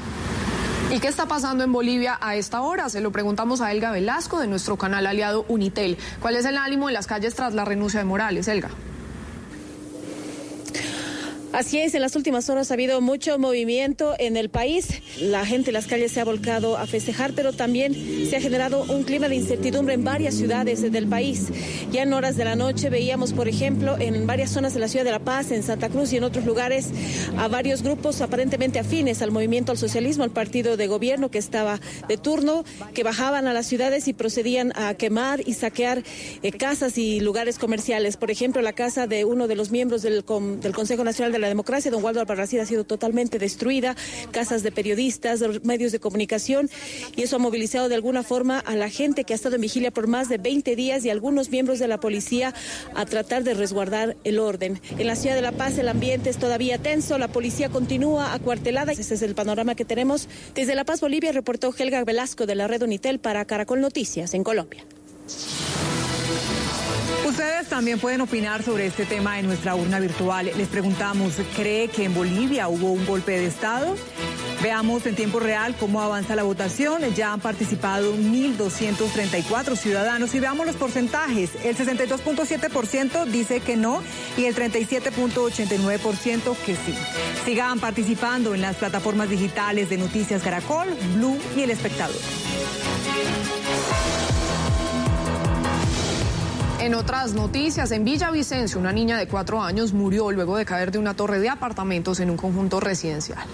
¿Y 0.94 1.00
qué 1.00 1.08
está 1.08 1.28
pasando 1.28 1.64
en 1.64 1.72
Bolivia 1.72 2.18
a 2.20 2.36
esta 2.36 2.60
hora? 2.64 2.90
Se 2.90 3.00
lo 3.00 3.14
preguntamos 3.14 3.62
a 3.62 3.72
Elga 3.72 3.94
Velasco 3.94 4.42
de 4.42 4.48
nuestro 4.48 4.76
canal 4.76 5.08
aliado 5.08 5.46
Unitel. 5.48 5.98
¿Cuál 6.20 6.36
es 6.36 6.44
el 6.44 6.58
ánimo 6.58 6.90
en 6.90 6.96
las 6.96 7.08
calles 7.08 7.34
tras 7.34 7.54
la 7.54 7.64
renuncia 7.64 8.02
de 8.02 8.06
Morales, 8.06 8.50
Elga? 8.50 8.72
Así 11.54 11.80
es, 11.80 11.94
en 11.96 12.02
las 12.02 12.16
últimas 12.16 12.50
horas 12.50 12.72
ha 12.72 12.76
habido 12.76 13.02
mucho 13.02 13.38
movimiento 13.38 14.16
en 14.18 14.38
el 14.38 14.50
país. 14.50 15.02
La 15.20 15.46
gente 15.46 15.72
en 15.72 15.74
las 15.74 15.86
calles 15.86 16.14
se 16.14 16.22
ha 16.22 16.24
volcado 16.24 16.78
a 16.78 16.88
festejar, 16.88 17.34
pero 17.36 17.52
también 17.52 17.94
se 17.94 18.38
ha 18.38 18.42
generado 18.42 18.84
un 18.84 19.04
clima 19.04 19.28
de 19.28 19.36
incertidumbre 19.36 19.96
en 19.96 20.06
varias 20.06 20.36
ciudades 20.36 20.90
del 20.90 21.08
país. 21.08 21.50
Ya 21.92 22.04
en 22.04 22.14
horas 22.14 22.38
de 22.38 22.46
la 22.46 22.56
noche 22.56 22.90
veíamos, 22.90 23.34
por 23.34 23.50
ejemplo, 23.50 23.98
en 24.00 24.26
varias 24.26 24.50
zonas 24.52 24.74
de 24.74 24.80
la 24.80 24.88
ciudad 24.88 25.04
de 25.04 25.12
La 25.12 25.20
Paz, 25.20 25.52
en 25.52 25.62
Santa 25.62 25.90
Cruz 25.90 26.14
y 26.14 26.18
en 26.18 26.24
otros 26.24 26.46
lugares, 26.46 26.88
a 27.38 27.50
varios 27.50 27.84
grupos 27.84 28.22
aparentemente 28.22 28.80
afines 28.80 29.22
al 29.22 29.32
movimiento 29.32 29.74
al 29.74 29.78
socialismo, 29.78 30.24
al 30.24 30.32
partido 30.32 30.78
de 30.78 30.88
gobierno 30.88 31.32
que 31.32 31.38
estaba 31.38 31.82
de 32.08 32.16
turno, 32.16 32.64
que 32.94 33.04
bajaban 33.04 33.48
a 33.48 33.54
las 33.54 33.68
ciudades 33.68 34.08
y 34.08 34.14
procedían 34.14 34.72
a 34.78 34.94
quemar 34.94 35.42
y 35.46 35.56
saquear 35.56 36.02
eh, 36.44 36.52
casas 36.54 36.98
y 36.98 37.20
lugares 37.20 37.60
comerciales. 37.60 38.16
Por 38.16 38.32
ejemplo, 38.32 38.62
la 38.62 38.72
casa 38.72 39.06
de 39.06 39.26
uno 39.26 39.50
de 39.50 39.56
los 39.58 39.70
miembros 39.70 40.02
del, 40.02 40.24
del 40.62 40.74
Consejo 40.74 41.04
Nacional 41.04 41.34
de 41.34 41.41
la 41.42 41.50
democracia. 41.50 41.92
Don 41.92 42.04
Waldo 42.04 42.22
Albarracín 42.22 42.60
ha 42.60 42.66
sido 42.66 42.84
totalmente 42.84 43.40
destruida, 43.40 43.96
casas 44.32 44.64
de 44.64 44.72
periodistas, 44.72 45.42
medios 45.64 45.92
de 45.92 46.00
comunicación, 46.00 46.70
y 47.16 47.24
eso 47.24 47.36
ha 47.36 47.40
movilizado 47.40 47.90
de 47.90 47.96
alguna 47.96 48.24
forma 48.24 48.60
a 48.60 48.76
la 48.76 48.90
gente 48.90 49.24
que 49.24 49.34
ha 49.34 49.36
estado 49.36 49.56
en 49.56 49.62
vigilia 49.62 49.92
por 49.92 50.08
más 50.08 50.30
de 50.30 50.38
20 50.38 50.76
días 50.76 51.06
y 51.06 51.10
algunos 51.10 51.50
miembros 51.50 51.80
de 51.80 51.88
la 51.88 52.00
policía 52.00 52.54
a 52.96 53.06
tratar 53.06 53.44
de 53.44 53.54
resguardar 53.54 54.16
el 54.24 54.40
orden. 54.40 54.80
En 54.98 55.08
la 55.08 55.16
ciudad 55.16 55.36
de 55.36 55.42
La 55.42 55.52
Paz 55.52 55.78
el 55.78 55.88
ambiente 55.88 56.30
es 56.30 56.38
todavía 56.38 56.78
tenso, 56.78 57.18
la 57.18 57.28
policía 57.28 57.70
continúa 57.70 58.34
acuartelada. 58.34 58.92
Ese 58.92 59.14
es 59.14 59.22
el 59.22 59.36
panorama 59.36 59.76
que 59.76 59.86
tenemos. 59.86 60.28
Desde 60.56 60.76
La 60.76 60.86
Paz, 60.86 61.02
Bolivia, 61.02 61.32
reportó 61.32 61.74
Helga 61.78 62.04
Velasco 62.04 62.46
de 62.46 62.56
la 62.56 62.68
red 62.68 62.82
Unitel 62.82 63.20
para 63.20 63.46
Caracol 63.46 63.82
Noticias 63.82 64.34
en 64.34 64.44
Colombia. 64.44 64.86
Ustedes 67.32 67.68
también 67.68 67.98
pueden 67.98 68.20
opinar 68.20 68.62
sobre 68.62 68.86
este 68.86 69.06
tema 69.06 69.40
en 69.40 69.48
nuestra 69.48 69.74
urna 69.74 70.02
virtual. 70.02 70.52
Les 70.58 70.68
preguntamos, 70.68 71.36
¿cree 71.56 71.88
que 71.88 72.04
en 72.04 72.14
Bolivia 72.14 72.68
hubo 72.68 72.92
un 72.92 73.06
golpe 73.06 73.32
de 73.32 73.46
Estado? 73.46 73.96
Veamos 74.62 75.06
en 75.06 75.16
tiempo 75.16 75.40
real 75.40 75.74
cómo 75.80 76.02
avanza 76.02 76.36
la 76.36 76.44
votación. 76.44 77.02
Ya 77.16 77.32
han 77.32 77.40
participado 77.40 78.14
1.234 78.18 79.78
ciudadanos 79.78 80.36
y 80.36 80.42
veamos 80.42 80.66
los 80.66 80.76
porcentajes. 80.76 81.52
El 81.64 81.78
62.7% 81.78 83.26
dice 83.28 83.62
que 83.62 83.78
no 83.78 84.04
y 84.36 84.44
el 84.44 84.54
37.89% 84.54 86.58
que 86.66 86.76
sí. 86.76 86.94
Sigan 87.46 87.80
participando 87.80 88.54
en 88.54 88.60
las 88.60 88.76
plataformas 88.76 89.30
digitales 89.30 89.90
de 89.90 89.98
Noticias 89.98 90.44
Caracol, 90.44 90.90
Blue 91.16 91.40
y 91.56 91.62
El 91.62 91.72
Espectador. 91.72 92.20
En 96.82 96.96
otras 96.96 97.36
noticias, 97.36 97.92
en 97.92 98.04
Villavicencio, 98.04 98.80
una 98.80 98.92
niña 98.92 99.16
de 99.16 99.28
cuatro 99.28 99.62
años 99.62 99.94
murió 99.94 100.32
luego 100.32 100.58
de 100.58 100.66
caer 100.66 100.90
de 100.90 100.98
una 100.98 101.14
torre 101.14 101.40
de 101.40 101.48
apartamentos 101.48 102.20
en 102.20 102.32
un 102.32 102.38
conjunto 102.38 102.80
residencial. 102.80 103.46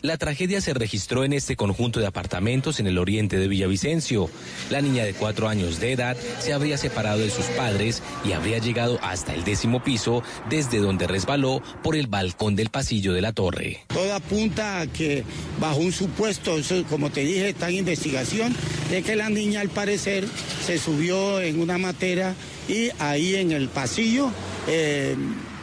La 0.00 0.16
tragedia 0.16 0.60
se 0.60 0.74
registró 0.74 1.24
en 1.24 1.32
este 1.32 1.56
conjunto 1.56 1.98
de 1.98 2.06
apartamentos 2.06 2.78
en 2.78 2.86
el 2.86 2.98
oriente 2.98 3.36
de 3.36 3.48
Villavicencio. 3.48 4.30
La 4.70 4.80
niña 4.80 5.04
de 5.04 5.12
cuatro 5.12 5.48
años 5.48 5.80
de 5.80 5.92
edad 5.92 6.16
se 6.38 6.52
habría 6.52 6.78
separado 6.78 7.18
de 7.18 7.30
sus 7.30 7.46
padres 7.46 8.00
y 8.24 8.32
habría 8.32 8.58
llegado 8.58 9.00
hasta 9.02 9.34
el 9.34 9.42
décimo 9.42 9.82
piso, 9.82 10.22
desde 10.48 10.78
donde 10.78 11.08
resbaló 11.08 11.62
por 11.82 11.96
el 11.96 12.06
balcón 12.06 12.54
del 12.54 12.70
pasillo 12.70 13.12
de 13.12 13.22
la 13.22 13.32
torre. 13.32 13.84
Todo 13.88 14.14
apunta 14.14 14.80
a 14.80 14.86
que 14.86 15.24
bajo 15.60 15.80
un 15.80 15.92
supuesto, 15.92 16.56
como 16.88 17.10
te 17.10 17.22
dije, 17.22 17.48
está 17.48 17.68
en 17.68 17.76
investigación, 17.76 18.54
de 18.90 19.02
que 19.02 19.16
la 19.16 19.30
niña 19.30 19.60
al 19.60 19.68
parecer 19.68 20.26
se 20.64 20.78
subió 20.78 21.40
en 21.40 21.60
una 21.60 21.76
matera 21.76 22.34
y 22.68 22.90
ahí 23.00 23.34
en 23.34 23.50
el 23.50 23.68
pasillo 23.68 24.30
eh, 24.68 25.16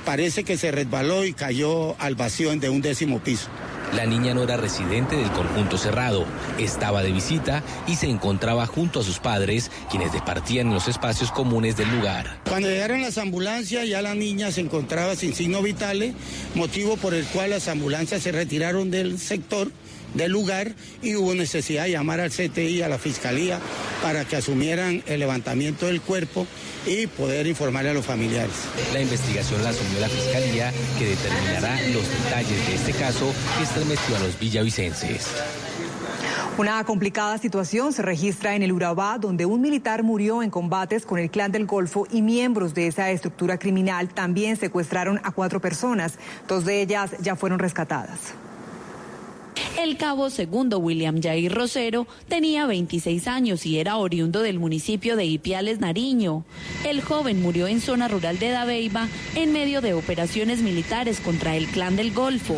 parece 0.06 0.44
que 0.44 0.58
se 0.58 0.72
resbaló 0.72 1.24
y 1.24 1.34
cayó 1.34 1.96
al 2.02 2.16
vacío 2.16 2.54
de 2.56 2.70
un 2.70 2.82
décimo 2.82 3.20
piso. 3.20 3.48
La 3.94 4.06
niña 4.06 4.34
no 4.34 4.44
era 4.44 4.58
residente 4.58 5.16
del 5.16 5.32
conjunto 5.32 5.78
cerrado, 5.78 6.26
estaba 6.58 7.04
de 7.04 7.12
visita 7.12 7.64
y 7.88 7.96
se 7.96 8.08
encontraba 8.08 8.66
junto 8.66 9.00
a 9.00 9.04
sus 9.04 9.20
padres, 9.20 9.72
quienes 9.90 10.12
departían 10.12 10.68
en 10.68 10.74
los 10.74 10.88
espacios 10.88 11.32
comunes 11.32 11.78
del 11.78 11.90
lugar. 11.90 12.40
Cuando 12.48 12.70
llegaron 12.70 13.02
las 13.02 13.18
ambulancias, 13.18 13.88
ya 13.88 14.02
la 14.02 14.16
niña 14.16 14.52
se 14.52 14.62
encontraba 14.62 15.16
sin 15.16 15.34
signos 15.34 15.64
vitales, 15.64 16.14
motivo 16.56 16.98
por 16.98 17.14
el 17.14 17.26
cual 17.26 17.52
las 17.52 17.68
ambulancias 17.68 18.24
se 18.24 18.32
retiraron 18.32 18.92
del 18.92 19.20
sector 19.20 19.72
del 20.16 20.32
lugar 20.32 20.74
y 21.02 21.16
hubo 21.16 21.36
necesidad 21.36 21.84
de 21.84 21.92
llamar 21.92 22.22
al 22.22 22.32
CTI, 22.32 22.82
a 22.82 22.90
la 22.90 22.98
Fiscalía, 22.98 23.60
para 24.02 24.26
que 24.26 24.36
asumieran 24.36 25.04
el 25.06 25.20
levantamiento 25.20 25.88
del 25.88 26.02
cuerpo 26.02 26.48
y 26.86 27.08
poder 27.08 27.48
informarle 27.48 27.92
a 27.92 27.94
los 27.94 28.06
familiares. 28.06 28.56
La 28.94 29.02
investigación 29.02 29.64
la 29.64 29.70
asumió 29.70 30.00
la 30.00 30.10
Fiscalía, 30.10 30.72
que 31.00 31.08
determinará 31.08 31.76
los 31.90 32.08
detalles 32.24 32.68
de 32.68 32.76
este 32.76 32.92
caso 32.94 33.34
que 33.58 33.64
estremeció 33.64 34.16
a 34.16 34.20
los 34.20 34.40
villavicenses. 34.40 35.28
Una 36.58 36.82
complicada 36.86 37.38
situación 37.38 37.92
se 37.92 38.02
registra 38.02 38.56
en 38.56 38.64
el 38.64 38.72
Urabá, 38.72 39.18
donde 39.18 39.46
un 39.46 39.60
militar 39.60 40.04
murió 40.04 40.42
en 40.42 40.50
combates 40.50 41.06
con 41.06 41.20
el 41.20 41.30
clan 41.30 41.52
del 41.52 41.66
Golfo 41.66 42.08
y 42.10 42.22
miembros 42.22 42.74
de 42.74 42.88
esa 42.88 43.12
estructura 43.12 43.58
criminal 43.58 44.08
también 44.08 44.56
secuestraron 44.56 45.20
a 45.24 45.32
cuatro 45.32 45.60
personas. 45.60 46.18
Dos 46.48 46.64
de 46.64 46.82
ellas 46.82 47.12
ya 47.20 47.36
fueron 47.36 47.60
rescatadas. 47.60 48.36
El 49.78 49.98
cabo 49.98 50.30
segundo 50.30 50.80
William 50.80 51.22
Jair 51.22 51.54
Rosero 51.54 52.08
tenía 52.30 52.66
26 52.66 53.28
años 53.28 53.66
y 53.66 53.78
era 53.78 53.98
oriundo 53.98 54.42
del 54.42 54.58
municipio 54.58 55.18
de 55.18 55.26
Ipiales, 55.26 55.82
Nariño. 55.82 56.46
El 56.86 57.02
joven 57.02 57.42
murió 57.42 57.68
en 57.68 57.82
zona 57.82 58.08
rural 58.08 58.40
de 58.40 58.50
Dabeiba 58.50 59.10
en 59.36 59.52
medio 59.52 59.82
de 59.82 59.94
operaciones 59.94 60.62
militares 60.62 61.20
contra 61.20 61.58
el 61.58 61.68
Clan 61.68 61.98
del 61.98 62.14
Golfo, 62.14 62.56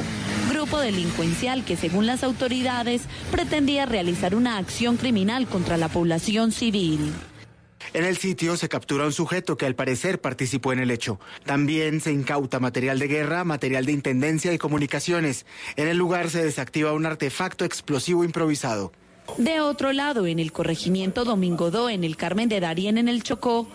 grupo 0.52 0.80
delincuencial 0.80 1.66
que 1.66 1.76
según 1.76 2.06
las 2.06 2.24
autoridades 2.24 3.02
pretendía 3.32 3.88
realizar 3.88 4.36
una 4.36 4.58
acción 4.58 4.98
criminal 4.98 5.48
contra 5.48 5.78
la 5.78 5.90
población 5.90 6.52
civil. 6.52 7.14
En 7.94 8.04
el 8.04 8.18
sitio 8.18 8.58
se 8.58 8.70
captura 8.70 9.06
un 9.06 9.14
sujeto 9.14 9.58
que 9.58 9.66
al 9.66 9.76
parecer 9.76 10.20
participó 10.20 10.74
en 10.74 10.80
el 10.80 10.92
hecho. 10.92 11.20
También 11.46 12.02
se 12.02 12.12
incauta 12.12 12.60
material 12.60 13.00
de 13.00 13.08
guerra, 13.08 13.44
material 13.44 13.86
de 13.86 13.94
intendencia 13.94 14.54
y 14.54 14.58
comunicaciones. 14.58 15.46
En 15.76 15.88
el 15.88 15.98
lugar 15.98 16.30
se 16.30 16.44
desactiva 16.44 16.94
un 16.94 17.06
artefacto 17.06 17.66
explosivo 17.66 18.24
improvisado. 18.24 18.92
De 19.38 19.62
otro 19.62 19.94
lado, 19.94 20.26
en 20.26 20.40
el 20.40 20.52
corregimiento 20.52 21.24
Domingo 21.24 21.70
Do, 21.70 21.90
en 21.90 22.04
el 22.04 22.18
Carmen 22.18 22.50
de 22.50 22.60
Darién, 22.60 22.98
en 22.98 23.08
el 23.08 23.22
Chocó, 23.22 23.68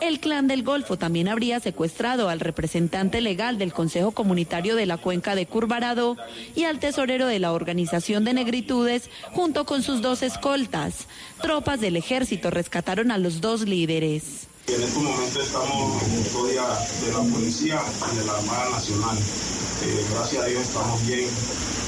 el 0.00 0.20
clan 0.20 0.46
del 0.46 0.62
Golfo 0.62 0.96
también 0.96 1.28
habría 1.28 1.58
secuestrado 1.58 2.28
al 2.28 2.38
representante 2.38 3.20
legal 3.20 3.58
del 3.58 3.72
Consejo 3.72 4.12
Comunitario 4.12 4.76
de 4.76 4.86
la 4.86 4.96
Cuenca 4.96 5.34
de 5.34 5.46
Curvarado 5.46 6.16
y 6.54 6.64
al 6.64 6.78
tesorero 6.78 7.26
de 7.26 7.40
la 7.40 7.52
Organización 7.52 8.24
de 8.24 8.34
Negritudes, 8.34 9.10
junto 9.32 9.64
con 9.64 9.82
sus 9.82 10.02
dos 10.02 10.22
escoltas. 10.22 11.08
Tropas 11.42 11.80
del 11.80 11.96
ejército 11.96 12.50
rescataron 12.50 13.10
a 13.10 13.18
los 13.18 13.40
dos 13.40 13.62
líderes. 13.62 14.47
En 14.68 14.82
este 14.82 14.98
momento 14.98 15.40
estamos 15.40 16.02
en 16.02 16.22
custodia 16.22 16.62
de 17.00 17.10
la 17.10 17.34
policía 17.34 17.80
y 18.12 18.16
de 18.18 18.24
la 18.26 18.32
Armada 18.34 18.70
Nacional. 18.70 19.16
Eh, 19.16 20.04
gracias 20.12 20.42
a 20.44 20.46
Dios 20.46 20.62
estamos 20.62 21.06
bien 21.06 21.26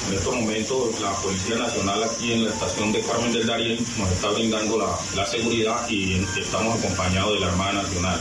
en 0.08 0.14
estos 0.14 0.34
momentos 0.34 1.00
la 1.00 1.12
Policía 1.12 1.56
Nacional 1.56 2.02
aquí 2.02 2.32
en 2.32 2.44
la 2.44 2.50
estación 2.50 2.90
de 2.92 3.02
Carmen 3.02 3.32
del 3.34 3.46
Darién 3.46 3.78
nos 3.98 4.10
está 4.10 4.30
brindando 4.30 4.78
la, 4.78 4.88
la 5.14 5.26
seguridad 5.26 5.88
y 5.90 6.14
estamos 6.40 6.78
acompañados 6.78 7.34
de 7.34 7.40
la 7.40 7.48
Armada 7.48 7.72
Nacional. 7.82 8.20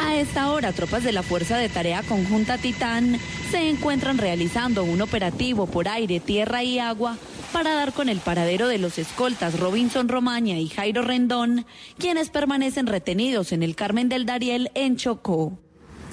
A 0.00 0.16
esta 0.16 0.52
hora, 0.52 0.72
tropas 0.72 1.02
de 1.02 1.12
la 1.12 1.24
Fuerza 1.24 1.58
de 1.58 1.68
Tarea 1.68 2.04
Conjunta 2.04 2.58
Titán 2.58 3.18
se 3.50 3.68
encuentran 3.68 4.18
realizando 4.18 4.84
un 4.84 5.02
operativo 5.02 5.66
por 5.66 5.88
aire, 5.88 6.20
tierra 6.20 6.62
y 6.62 6.78
agua 6.78 7.18
para 7.50 7.74
dar 7.74 7.92
con 7.92 8.08
el 8.08 8.18
paradero 8.18 8.68
de 8.68 8.78
los 8.78 8.98
escoltas 8.98 9.58
Robinson 9.58 10.08
Romaña 10.08 10.58
y 10.58 10.68
Jairo 10.68 11.02
Rendón, 11.02 11.66
quienes 11.98 12.30
permanecen 12.30 12.86
retenidos 12.86 13.52
en 13.52 13.62
el 13.62 13.76
Carmen 13.76 14.08
del 14.08 14.26
Dariel 14.26 14.70
en 14.74 14.96
Chocó. 14.96 15.58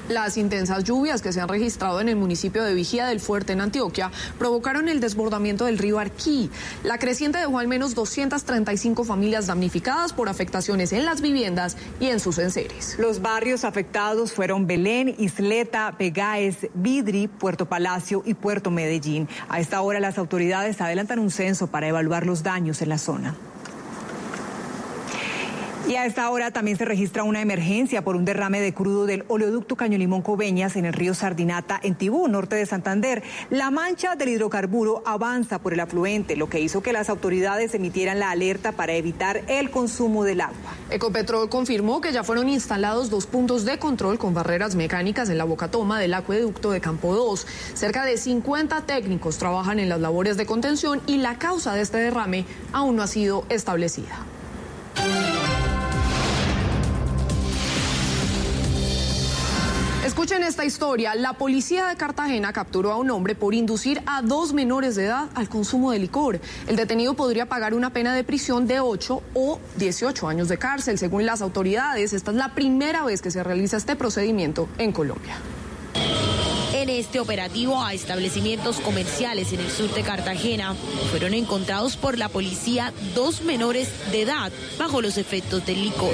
Las 0.10 0.38
intensas 0.38 0.86
lluvias 0.86 1.22
que 1.22 1.34
se 1.34 1.42
han 1.42 1.50
registrado 1.50 2.00
en 2.00 2.08
el 2.08 2.16
municipio 2.16 2.64
de 2.64 2.74
Vigía 2.74 3.06
del 3.08 3.20
Fuerte, 3.20 3.52
en 3.52 3.60
Antioquia, 3.60 4.10
provocaron 4.40 4.88
el 4.88 5.02
desbordamiento 5.02 5.66
del 5.66 5.78
río 5.78 6.00
Arquí. 6.00 6.50
La 6.84 6.98
creciente 6.98 7.40
dejó 7.40 7.60
al 7.60 7.68
menos 7.68 7.94
235 7.94 9.04
familias 9.04 9.48
damnificadas 9.48 10.14
por 10.14 10.30
afectaciones 10.30 10.94
en 10.94 11.04
las 11.04 11.20
viviendas 11.20 11.76
y 12.00 12.08
en 12.08 12.22
sus 12.22 12.38
enseres. 12.38 12.96
Los 12.98 13.22
barrios 13.22 13.66
afectados 13.66 14.32
fueron 14.32 14.66
Belén, 14.66 15.14
Isleta, 15.18 15.96
Pegáez, 15.98 16.70
Vidri, 16.74 17.28
Puerto 17.28 17.66
Palacio 17.66 18.24
y 18.26 18.34
Puerto 18.34 18.72
Medellín. 18.72 19.28
A 19.50 19.60
esta 19.60 19.82
hora 19.82 20.00
las 20.00 20.18
autoridades 20.18 20.80
adelantan 20.80 21.20
un 21.20 21.32
censo 21.32 21.68
para 21.68 21.88
evaluar 21.88 22.26
los 22.26 22.44
daños 22.44 22.82
en 22.82 22.90
la 22.90 22.98
zona. 22.98 23.36
Y 25.88 25.96
a 25.96 26.06
esta 26.06 26.30
hora 26.30 26.52
también 26.52 26.78
se 26.78 26.84
registra 26.84 27.24
una 27.24 27.40
emergencia 27.40 28.04
por 28.04 28.18
un 28.18 28.26
derrame 28.26 28.60
de 28.60 28.74
crudo 28.74 29.06
del 29.06 29.24
oleoducto 29.30 29.78
Caño 29.78 29.98
Limón 29.98 30.22
Coveñas 30.22 30.76
en 30.76 30.84
el 30.84 30.92
río 30.92 31.14
Sardinata, 31.14 31.80
en 31.82 31.96
Tibú, 31.96 32.28
norte 32.28 32.58
de 32.58 32.66
Santander. 32.66 33.24
La 33.50 33.72
mancha 33.72 34.18
del 34.18 34.28
hidrocarburo 34.28 35.02
avanza 35.06 35.60
por 35.60 35.72
el 35.72 35.80
afluente, 35.80 36.36
lo 36.36 36.50
que 36.50 36.60
hizo 36.60 36.82
que 36.82 36.92
las 36.92 37.10
autoridades 37.10 37.74
emitieran 37.74 38.20
la 38.20 38.32
alerta 38.32 38.74
para 38.74 38.96
evitar 38.96 39.44
el 39.48 39.72
consumo 39.72 40.26
del 40.26 40.42
agua. 40.42 40.74
Ecopetrol 40.90 41.48
confirmó 41.48 42.02
que 42.02 42.12
ya 42.12 42.26
fueron 42.26 42.50
instalados 42.50 43.10
dos 43.10 43.26
puntos 43.26 43.64
de 43.64 43.80
control 43.80 44.20
con 44.20 44.34
barreras 44.34 44.76
mecánicas 44.76 45.30
en 45.30 45.38
la 45.38 45.46
boca 45.46 45.72
toma 45.72 46.02
del 46.02 46.16
acueducto 46.16 46.72
de 46.72 46.82
Campo 46.82 47.16
2. 47.16 47.48
Cerca 47.76 48.04
de 48.04 48.18
50 48.18 48.82
técnicos 48.82 49.38
trabajan 49.38 49.80
en 49.80 49.88
las 49.88 50.02
labores 50.02 50.36
de 50.36 50.46
contención 50.46 51.02
y 51.08 51.20
la 51.20 51.40
causa 51.40 51.74
de 51.74 51.82
este 51.82 51.98
derrame 51.98 52.46
aún 52.74 52.98
no 52.98 53.04
ha 53.04 53.08
sido 53.08 53.46
establecida. 53.48 54.26
Escuchen 60.08 60.42
esta 60.42 60.64
historia. 60.64 61.16
La 61.16 61.34
policía 61.34 61.88
de 61.88 61.98
Cartagena 61.98 62.54
capturó 62.54 62.94
a 62.94 62.96
un 62.96 63.12
hombre 63.12 63.36
por 63.36 63.54
inducir 63.54 64.02
a 64.06 64.22
dos 64.22 64.54
menores 64.54 64.96
de 64.96 65.04
edad 65.04 65.28
al 65.36 65.50
consumo 65.50 65.92
de 65.92 66.00
licor. 66.00 66.40
El 66.66 66.78
detenido 66.78 67.14
podría 67.14 67.48
pagar 67.48 67.74
una 67.74 67.92
pena 67.92 68.16
de 68.16 68.24
prisión 68.24 68.68
de 68.68 68.80
8 68.80 69.22
o 69.34 69.60
18 69.76 70.30
años 70.30 70.48
de 70.48 70.58
cárcel. 70.58 70.98
Según 70.98 71.26
las 71.26 71.42
autoridades, 71.42 72.14
esta 72.14 72.32
es 72.32 72.38
la 72.38 72.56
primera 72.56 73.04
vez 73.04 73.22
que 73.22 73.32
se 73.32 73.44
realiza 73.44 73.76
este 73.76 73.98
procedimiento 73.98 74.70
en 74.78 74.94
Colombia. 74.94 75.36
En 76.78 76.90
este 76.90 77.20
operativo 77.20 77.84
a 77.84 77.96
establecimientos 77.96 78.80
comerciales 78.80 79.52
en 79.52 79.62
el 79.62 79.72
sur 79.72 79.92
de 79.96 80.04
Cartagena 80.04 80.76
fueron 81.10 81.34
encontrados 81.34 81.98
por 81.98 82.20
la 82.20 82.30
policía 82.30 82.94
dos 83.16 83.42
menores 83.42 83.90
de 84.12 84.22
edad 84.22 84.52
bajo 84.78 85.02
los 85.02 85.18
efectos 85.18 85.66
del 85.66 85.82
licor. 85.82 86.14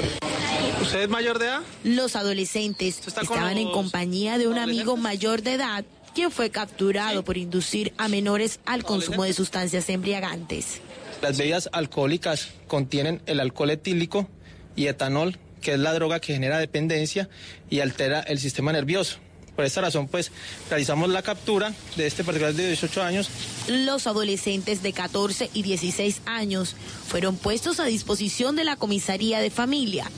¿Usted 0.81 1.01
es 1.01 1.09
mayor 1.09 1.37
de 1.37 1.47
edad? 1.47 1.59
Los 1.83 2.15
adolescentes 2.15 3.05
estaban 3.05 3.57
en 3.57 3.71
compañía 3.71 4.37
de 4.37 4.47
un 4.47 4.57
amigo 4.57 4.95
mayor 4.95 5.41
de 5.41 5.55
edad 5.55 5.83
quien 6.15 6.31
fue 6.31 6.49
capturado 6.49 7.25
por 7.25 7.35
inducir 7.37 7.91
a 7.97 8.07
menores 8.07 8.61
al 8.63 8.85
consumo 8.85 9.25
de 9.25 9.33
sustancias 9.33 9.89
embriagantes. 9.89 10.79
Las 11.21 11.37
bebidas 11.37 11.67
alcohólicas 11.73 12.51
contienen 12.67 13.21
el 13.25 13.41
alcohol 13.41 13.71
etílico 13.71 14.29
y 14.77 14.87
etanol, 14.87 15.37
que 15.59 15.73
es 15.73 15.79
la 15.79 15.93
droga 15.93 16.21
que 16.21 16.31
genera 16.31 16.57
dependencia 16.57 17.27
y 17.69 17.81
altera 17.81 18.21
el 18.21 18.39
sistema 18.39 18.71
nervioso. 18.71 19.19
Por 19.55 19.65
esta 19.65 19.81
razón, 19.81 20.07
pues, 20.07 20.31
realizamos 20.69 21.09
la 21.09 21.21
captura 21.21 21.73
de 21.95 22.07
este 22.07 22.23
particular 22.23 22.53
de 22.53 22.67
18 22.67 23.03
años. 23.03 23.29
Los 23.67 24.07
adolescentes 24.07 24.81
de 24.81 24.93
14 24.93 25.49
y 25.53 25.61
16 25.61 26.21
años 26.25 26.75
fueron 27.07 27.35
puestos 27.35 27.79
a 27.79 27.85
disposición 27.85 28.55
de 28.55 28.63
la 28.63 28.75
comisaría 28.75 29.39
de 29.39 29.51
familia. 29.51 30.09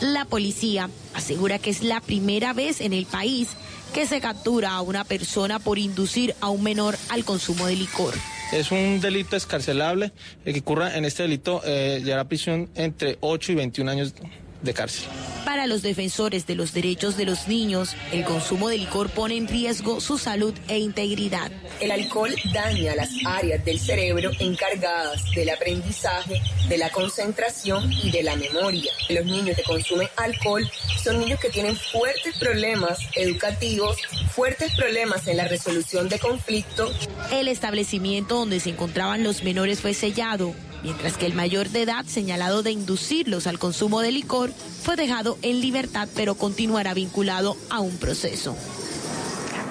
La 0.00 0.24
policía 0.24 0.90
asegura 1.14 1.60
que 1.60 1.70
es 1.70 1.82
la 1.82 2.00
primera 2.00 2.52
vez 2.52 2.80
en 2.80 2.92
el 2.92 3.06
país 3.06 3.50
que 3.94 4.06
se 4.06 4.20
captura 4.20 4.72
a 4.72 4.80
una 4.80 5.04
persona 5.04 5.58
por 5.58 5.78
inducir 5.78 6.34
a 6.40 6.48
un 6.48 6.62
menor 6.62 6.96
al 7.10 7.24
consumo 7.24 7.66
de 7.66 7.76
licor. 7.76 8.14
Es 8.52 8.72
un 8.72 9.00
delito 9.00 9.36
escarcelable. 9.36 10.12
El 10.44 10.54
que 10.54 10.60
ocurra 10.60 10.96
en 10.96 11.04
este 11.04 11.22
delito 11.22 11.62
eh, 11.64 12.00
llevará 12.02 12.24
prisión 12.24 12.68
entre 12.74 13.16
8 13.20 13.52
y 13.52 13.54
21 13.54 13.90
años 13.90 14.14
de 14.62 14.74
cárcel. 14.74 15.04
Para 15.44 15.66
los 15.66 15.82
defensores 15.82 16.46
de 16.46 16.54
los 16.54 16.72
derechos 16.72 17.16
de 17.16 17.24
los 17.24 17.48
niños, 17.48 17.96
el 18.12 18.24
consumo 18.24 18.68
de 18.68 18.78
licor 18.78 19.10
pone 19.10 19.36
en 19.36 19.48
riesgo 19.48 20.00
su 20.00 20.16
salud 20.16 20.54
e 20.68 20.78
integridad. 20.78 21.50
El 21.80 21.90
alcohol 21.90 22.34
daña 22.54 22.94
las 22.94 23.10
áreas 23.26 23.64
del 23.64 23.78
cerebro 23.78 24.30
encargadas 24.38 25.22
del 25.34 25.50
aprendizaje, 25.50 26.40
de 26.68 26.78
la 26.78 26.90
concentración 26.90 27.92
y 27.92 28.10
de 28.10 28.22
la 28.22 28.36
memoria. 28.36 28.92
Los 29.08 29.26
niños 29.26 29.56
que 29.56 29.62
consumen 29.64 30.08
alcohol 30.16 30.68
son 31.02 31.18
niños 31.18 31.40
que 31.40 31.50
tienen 31.50 31.76
fuertes 31.76 32.36
problemas 32.38 32.98
educativos, 33.16 33.98
fuertes 34.30 34.72
problemas 34.76 35.26
en 35.26 35.36
la 35.36 35.48
resolución 35.48 36.08
de 36.08 36.18
conflictos. 36.18 37.08
El 37.32 37.48
establecimiento 37.48 38.36
donde 38.36 38.60
se 38.60 38.70
encontraban 38.70 39.24
los 39.24 39.42
menores 39.42 39.80
fue 39.80 39.92
sellado 39.92 40.54
mientras 40.82 41.16
que 41.16 41.26
el 41.26 41.34
mayor 41.34 41.68
de 41.68 41.82
edad 41.82 42.04
señalado 42.04 42.62
de 42.62 42.72
inducirlos 42.72 43.46
al 43.46 43.58
consumo 43.58 44.00
de 44.00 44.12
licor 44.12 44.50
fue 44.50 44.96
dejado 44.96 45.38
en 45.42 45.60
libertad 45.60 46.08
pero 46.14 46.34
continuará 46.34 46.94
vinculado 46.94 47.56
a 47.70 47.80
un 47.80 47.96
proceso. 47.96 48.56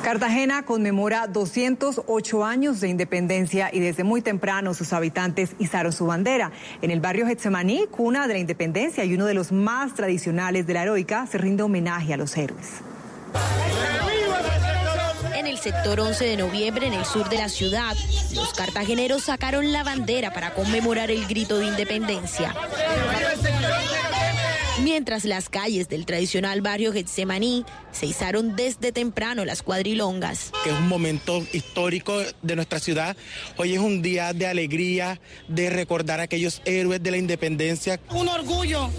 Cartagena 0.03 0.63
conmemora 0.63 1.27
208 1.27 2.43
años 2.43 2.79
de 2.81 2.89
independencia 2.89 3.69
y 3.71 3.79
desde 3.79 4.03
muy 4.03 4.23
temprano 4.23 4.73
sus 4.73 4.93
habitantes 4.93 5.51
izaron 5.59 5.93
su 5.93 6.07
bandera. 6.07 6.51
En 6.81 6.89
el 6.89 6.99
barrio 6.99 7.27
Getsemaní, 7.27 7.85
cuna 7.91 8.27
de 8.27 8.33
la 8.33 8.39
independencia 8.39 9.05
y 9.05 9.13
uno 9.13 9.27
de 9.27 9.35
los 9.35 9.51
más 9.51 9.93
tradicionales 9.93 10.65
de 10.65 10.73
la 10.73 10.83
heroica, 10.83 11.27
se 11.27 11.37
rinde 11.37 11.61
homenaje 11.61 12.15
a 12.15 12.17
los 12.17 12.35
héroes. 12.35 12.81
El 15.51 15.57
sector 15.57 15.99
11 15.99 16.23
de 16.23 16.37
noviembre, 16.37 16.87
en 16.87 16.93
el 16.93 17.03
sur 17.03 17.27
de 17.27 17.35
la 17.35 17.49
ciudad, 17.49 17.93
los 18.33 18.53
cartageneros 18.53 19.23
sacaron 19.23 19.73
la 19.73 19.83
bandera 19.83 20.31
para 20.31 20.53
conmemorar 20.53 21.11
el 21.11 21.27
grito 21.27 21.57
de 21.57 21.65
independencia 21.65 22.55
mientras 24.81 25.25
las 25.25 25.49
calles 25.49 25.87
del 25.89 26.05
tradicional 26.05 26.61
barrio 26.61 26.91
Getsemaní 26.91 27.65
se 27.91 28.07
izaron 28.07 28.55
desde 28.55 28.91
temprano 28.91 29.45
las 29.45 29.63
cuadrilongas. 29.63 30.51
Que 30.63 30.71
es 30.71 30.75
un 30.75 30.87
momento 30.87 31.45
histórico 31.53 32.21
de 32.41 32.55
nuestra 32.55 32.79
ciudad. 32.79 33.15
Hoy 33.57 33.73
es 33.73 33.79
un 33.79 34.01
día 34.01 34.33
de 34.33 34.47
alegría, 34.47 35.19
de 35.47 35.69
recordar 35.69 36.19
a 36.19 36.23
aquellos 36.23 36.61
héroes 36.65 37.01
de 37.01 37.11
la 37.11 37.17
independencia. 37.17 37.99
Un 38.09 38.27
orgullo 38.27 38.89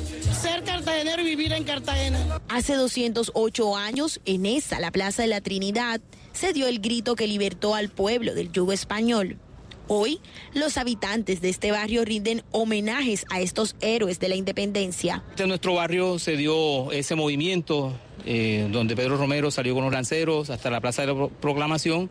ser 0.40 0.62
cartagenero 0.64 1.22
y 1.22 1.24
vivir 1.24 1.52
en 1.52 1.64
Cartagena. 1.64 2.40
Hace 2.48 2.74
208 2.74 3.76
años, 3.76 4.20
en 4.24 4.46
esa, 4.46 4.80
la 4.80 4.90
Plaza 4.90 5.22
de 5.22 5.28
la 5.28 5.40
Trinidad, 5.40 6.00
se 6.32 6.52
dio 6.52 6.68
el 6.68 6.80
grito 6.80 7.16
que 7.16 7.26
libertó 7.26 7.74
al 7.74 7.88
pueblo 7.88 8.34
del 8.34 8.50
yugo 8.52 8.72
español. 8.72 9.38
Hoy, 9.88 10.20
los 10.54 10.78
habitantes 10.78 11.40
de 11.40 11.48
este 11.48 11.70
barrio 11.72 12.04
rinden 12.04 12.42
homenajes 12.50 13.26
a 13.30 13.40
estos 13.40 13.76
héroes 13.80 14.20
de 14.20 14.28
la 14.28 14.36
independencia. 14.36 15.22
En 15.36 15.48
nuestro 15.48 15.74
barrio 15.74 16.18
se 16.18 16.36
dio 16.36 16.92
ese 16.92 17.14
movimiento 17.14 17.92
eh, 18.24 18.68
donde 18.70 18.94
Pedro 18.94 19.16
Romero 19.16 19.50
salió 19.50 19.74
con 19.74 19.84
los 19.84 19.92
lanceros 19.92 20.50
hasta 20.50 20.70
la 20.70 20.80
Plaza 20.80 21.02
de 21.04 21.12
la 21.12 21.28
Proclamación 21.28 22.08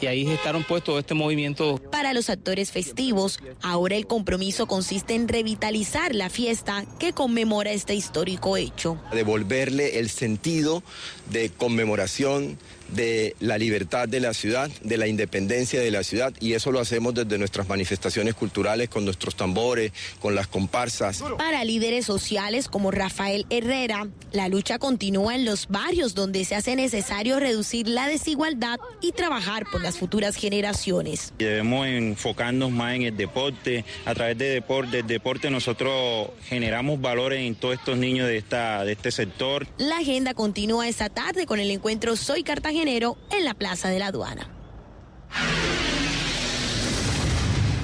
y 0.00 0.06
ahí 0.06 0.28
estaron 0.28 0.64
puestos 0.64 0.98
este 0.98 1.14
movimiento. 1.14 1.80
Para 1.90 2.12
los 2.12 2.28
actores 2.28 2.70
festivos, 2.70 3.40
ahora 3.62 3.96
el 3.96 4.06
compromiso 4.06 4.66
consiste 4.66 5.14
en 5.14 5.28
revitalizar 5.28 6.14
la 6.14 6.28
fiesta 6.28 6.84
que 6.98 7.12
conmemora 7.12 7.72
este 7.72 7.94
histórico 7.94 8.56
hecho. 8.58 9.00
Devolverle 9.12 9.98
el 9.98 10.10
sentido 10.10 10.82
de 11.30 11.48
conmemoración 11.48 12.58
de 12.88 13.34
la 13.40 13.58
libertad 13.58 14.08
de 14.08 14.20
la 14.20 14.34
ciudad, 14.34 14.70
de 14.82 14.96
la 14.96 15.06
independencia 15.06 15.80
de 15.80 15.90
la 15.90 16.02
ciudad 16.02 16.32
y 16.40 16.52
eso 16.54 16.72
lo 16.72 16.80
hacemos 16.80 17.14
desde 17.14 17.38
nuestras 17.38 17.68
manifestaciones 17.68 18.34
culturales 18.34 18.88
con 18.88 19.04
nuestros 19.04 19.36
tambores, 19.36 19.92
con 20.20 20.34
las 20.34 20.46
comparsas. 20.46 21.22
Para 21.38 21.64
líderes 21.64 22.06
sociales 22.06 22.68
como 22.68 22.90
Rafael 22.90 23.46
Herrera, 23.50 24.08
la 24.32 24.48
lucha 24.48 24.78
continúa 24.78 25.34
en 25.34 25.44
los 25.44 25.68
barrios 25.68 26.14
donde 26.14 26.44
se 26.44 26.54
hace 26.54 26.76
necesario 26.76 27.40
reducir 27.40 27.88
la 27.88 28.08
desigualdad 28.08 28.78
y 29.00 29.12
trabajar 29.12 29.64
por 29.70 29.82
las 29.82 29.96
futuras 29.96 30.36
generaciones. 30.36 31.32
Debemos 31.38 31.86
enfocarnos 31.86 32.70
más 32.70 32.94
en 32.94 33.02
el 33.02 33.16
deporte. 33.16 33.84
A 34.04 34.14
través 34.14 34.38
de 34.38 34.50
deporte, 34.50 35.02
deporte 35.02 35.50
nosotros 35.50 36.30
generamos 36.48 37.00
valores 37.00 37.40
en 37.40 37.54
todos 37.54 37.74
estos 37.74 37.96
niños 37.96 38.26
de, 38.28 38.36
esta, 38.36 38.84
de 38.84 38.92
este 38.92 39.10
sector. 39.10 39.66
La 39.78 39.98
agenda 39.98 40.34
continúa 40.34 40.88
esta 40.88 41.08
tarde 41.08 41.46
con 41.46 41.60
el 41.60 41.70
encuentro 41.70 42.16
Soy 42.16 42.42
Cartagenero 42.76 43.16
en 43.30 43.44
la 43.46 43.54
Plaza 43.54 43.88
de 43.88 43.98
la 43.98 44.08
Aduana. 44.08 44.46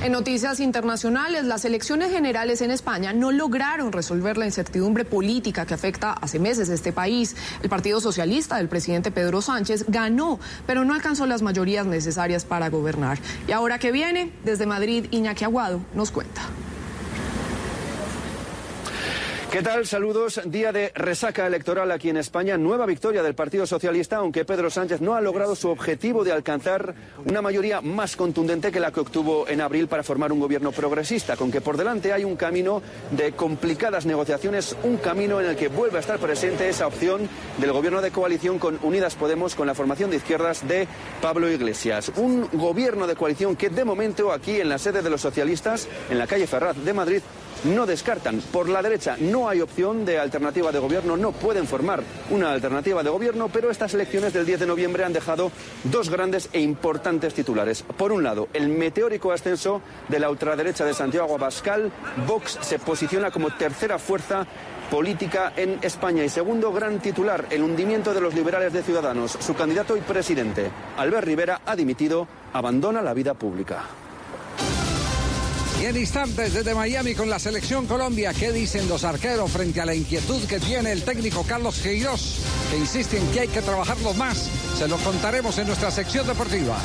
En 0.02 0.12
noticias 0.12 0.60
internacionales, 0.60 1.44
las 1.44 1.64
elecciones 1.64 2.12
generales 2.12 2.60
en 2.60 2.70
España 2.70 3.14
no 3.14 3.32
lograron 3.32 3.90
resolver 3.90 4.36
la 4.36 4.44
incertidumbre 4.44 5.06
política 5.06 5.64
que 5.64 5.72
afecta 5.72 6.12
hace 6.12 6.38
meses 6.38 6.68
este 6.68 6.92
país. 6.92 7.36
El 7.62 7.70
Partido 7.70 8.00
Socialista 8.00 8.56
del 8.56 8.68
presidente 8.68 9.10
Pedro 9.10 9.40
Sánchez 9.40 9.86
ganó, 9.88 10.38
pero 10.66 10.84
no 10.84 10.92
alcanzó 10.92 11.24
las 11.24 11.40
mayorías 11.40 11.86
necesarias 11.86 12.44
para 12.44 12.68
gobernar. 12.68 13.18
Y 13.48 13.52
ahora 13.52 13.78
que 13.78 13.92
viene, 13.92 14.30
desde 14.44 14.66
Madrid, 14.66 15.06
Iñaki 15.10 15.44
Aguado 15.44 15.80
nos 15.94 16.10
cuenta. 16.10 16.42
¿Qué 19.52 19.60
tal? 19.60 19.86
Saludos. 19.86 20.40
Día 20.46 20.72
de 20.72 20.92
resaca 20.94 21.46
electoral 21.46 21.92
aquí 21.92 22.08
en 22.08 22.16
España. 22.16 22.56
Nueva 22.56 22.86
victoria 22.86 23.22
del 23.22 23.34
Partido 23.34 23.66
Socialista, 23.66 24.16
aunque 24.16 24.46
Pedro 24.46 24.70
Sánchez 24.70 25.02
no 25.02 25.14
ha 25.14 25.20
logrado 25.20 25.54
su 25.54 25.68
objetivo 25.68 26.24
de 26.24 26.32
alcanzar 26.32 26.94
una 27.26 27.42
mayoría 27.42 27.82
más 27.82 28.16
contundente 28.16 28.72
que 28.72 28.80
la 28.80 28.90
que 28.92 29.00
obtuvo 29.00 29.46
en 29.46 29.60
abril 29.60 29.88
para 29.88 30.04
formar 30.04 30.32
un 30.32 30.40
gobierno 30.40 30.72
progresista, 30.72 31.36
con 31.36 31.52
que 31.52 31.60
por 31.60 31.76
delante 31.76 32.14
hay 32.14 32.24
un 32.24 32.36
camino 32.36 32.80
de 33.10 33.32
complicadas 33.32 34.06
negociaciones, 34.06 34.74
un 34.84 34.96
camino 34.96 35.38
en 35.38 35.50
el 35.50 35.54
que 35.56 35.68
vuelve 35.68 35.98
a 35.98 36.00
estar 36.00 36.18
presente 36.18 36.70
esa 36.70 36.86
opción 36.86 37.28
del 37.58 37.72
gobierno 37.72 38.00
de 38.00 38.10
coalición 38.10 38.58
con 38.58 38.78
Unidas 38.82 39.16
Podemos, 39.16 39.54
con 39.54 39.66
la 39.66 39.74
formación 39.74 40.08
de 40.08 40.16
izquierdas 40.16 40.66
de 40.66 40.88
Pablo 41.20 41.50
Iglesias. 41.50 42.10
Un 42.16 42.48
gobierno 42.54 43.06
de 43.06 43.16
coalición 43.16 43.54
que 43.54 43.68
de 43.68 43.84
momento 43.84 44.32
aquí 44.32 44.62
en 44.62 44.70
la 44.70 44.78
sede 44.78 45.02
de 45.02 45.10
los 45.10 45.20
socialistas, 45.20 45.88
en 46.08 46.18
la 46.18 46.26
calle 46.26 46.46
Ferraz 46.46 46.82
de 46.82 46.94
Madrid, 46.94 47.20
no 47.64 47.86
descartan. 47.86 48.40
Por 48.52 48.68
la 48.68 48.82
derecha 48.82 49.16
no 49.18 49.48
hay 49.48 49.60
opción 49.60 50.04
de 50.04 50.18
alternativa 50.18 50.72
de 50.72 50.78
gobierno, 50.78 51.16
no 51.16 51.32
pueden 51.32 51.66
formar 51.66 52.02
una 52.30 52.52
alternativa 52.52 53.02
de 53.02 53.10
gobierno, 53.10 53.48
pero 53.48 53.70
estas 53.70 53.94
elecciones 53.94 54.32
del 54.32 54.46
10 54.46 54.60
de 54.60 54.66
noviembre 54.66 55.04
han 55.04 55.12
dejado 55.12 55.50
dos 55.84 56.10
grandes 56.10 56.48
e 56.52 56.60
importantes 56.60 57.34
titulares. 57.34 57.82
Por 57.82 58.12
un 58.12 58.22
lado, 58.22 58.48
el 58.52 58.68
meteórico 58.68 59.32
ascenso 59.32 59.80
de 60.08 60.18
la 60.18 60.30
ultraderecha 60.30 60.84
de 60.84 60.94
Santiago 60.94 61.34
Abascal. 61.34 61.90
Vox 62.26 62.58
se 62.60 62.78
posiciona 62.78 63.30
como 63.30 63.50
tercera 63.54 63.98
fuerza 63.98 64.46
política 64.90 65.52
en 65.56 65.78
España. 65.82 66.24
Y 66.24 66.28
segundo 66.28 66.72
gran 66.72 67.00
titular, 67.00 67.46
el 67.50 67.62
hundimiento 67.62 68.12
de 68.12 68.20
los 68.20 68.34
liberales 68.34 68.72
de 68.72 68.82
Ciudadanos. 68.82 69.38
Su 69.40 69.54
candidato 69.54 69.96
y 69.96 70.00
presidente, 70.00 70.70
Albert 70.96 71.26
Rivera, 71.26 71.60
ha 71.64 71.74
dimitido, 71.74 72.28
abandona 72.52 73.00
la 73.00 73.14
vida 73.14 73.34
pública. 73.34 73.84
Y 75.82 75.86
en 75.86 75.96
instantes 75.96 76.54
desde 76.54 76.76
Miami 76.76 77.12
con 77.12 77.28
la 77.28 77.40
selección 77.40 77.88
Colombia, 77.88 78.32
¿qué 78.32 78.52
dicen 78.52 78.88
los 78.88 79.02
arqueros 79.02 79.50
frente 79.50 79.80
a 79.80 79.84
la 79.84 79.96
inquietud 79.96 80.40
que 80.46 80.60
tiene 80.60 80.92
el 80.92 81.02
técnico 81.02 81.42
Carlos 81.42 81.80
Queiroz, 81.80 82.36
que 82.70 82.78
insiste 82.78 83.18
en 83.18 83.26
que 83.32 83.40
hay 83.40 83.48
que 83.48 83.62
trabajarlo 83.62 84.14
más? 84.14 84.48
Se 84.78 84.86
lo 84.86 84.96
contaremos 84.98 85.58
en 85.58 85.66
nuestra 85.66 85.90
sección 85.90 86.24
deportiva. 86.24 86.78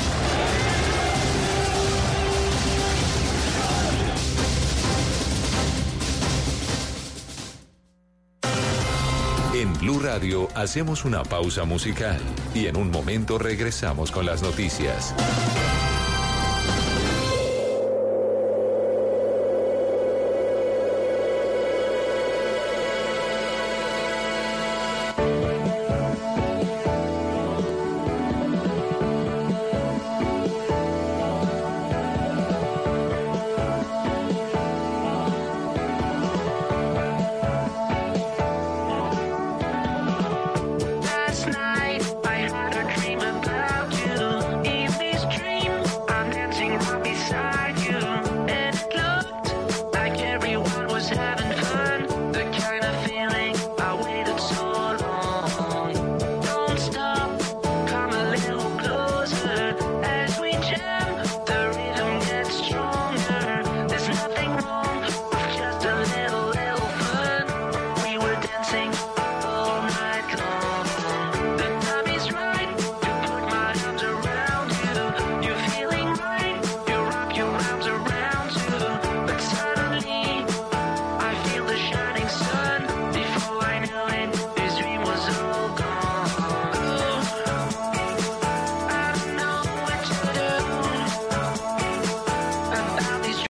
En 9.54 9.74
Blue 9.74 10.00
Radio 10.00 10.48
hacemos 10.56 11.04
una 11.04 11.22
pausa 11.22 11.62
musical 11.62 12.18
y 12.52 12.66
en 12.66 12.76
un 12.76 12.90
momento 12.90 13.38
regresamos 13.38 14.10
con 14.10 14.26
las 14.26 14.42
noticias. 14.42 15.14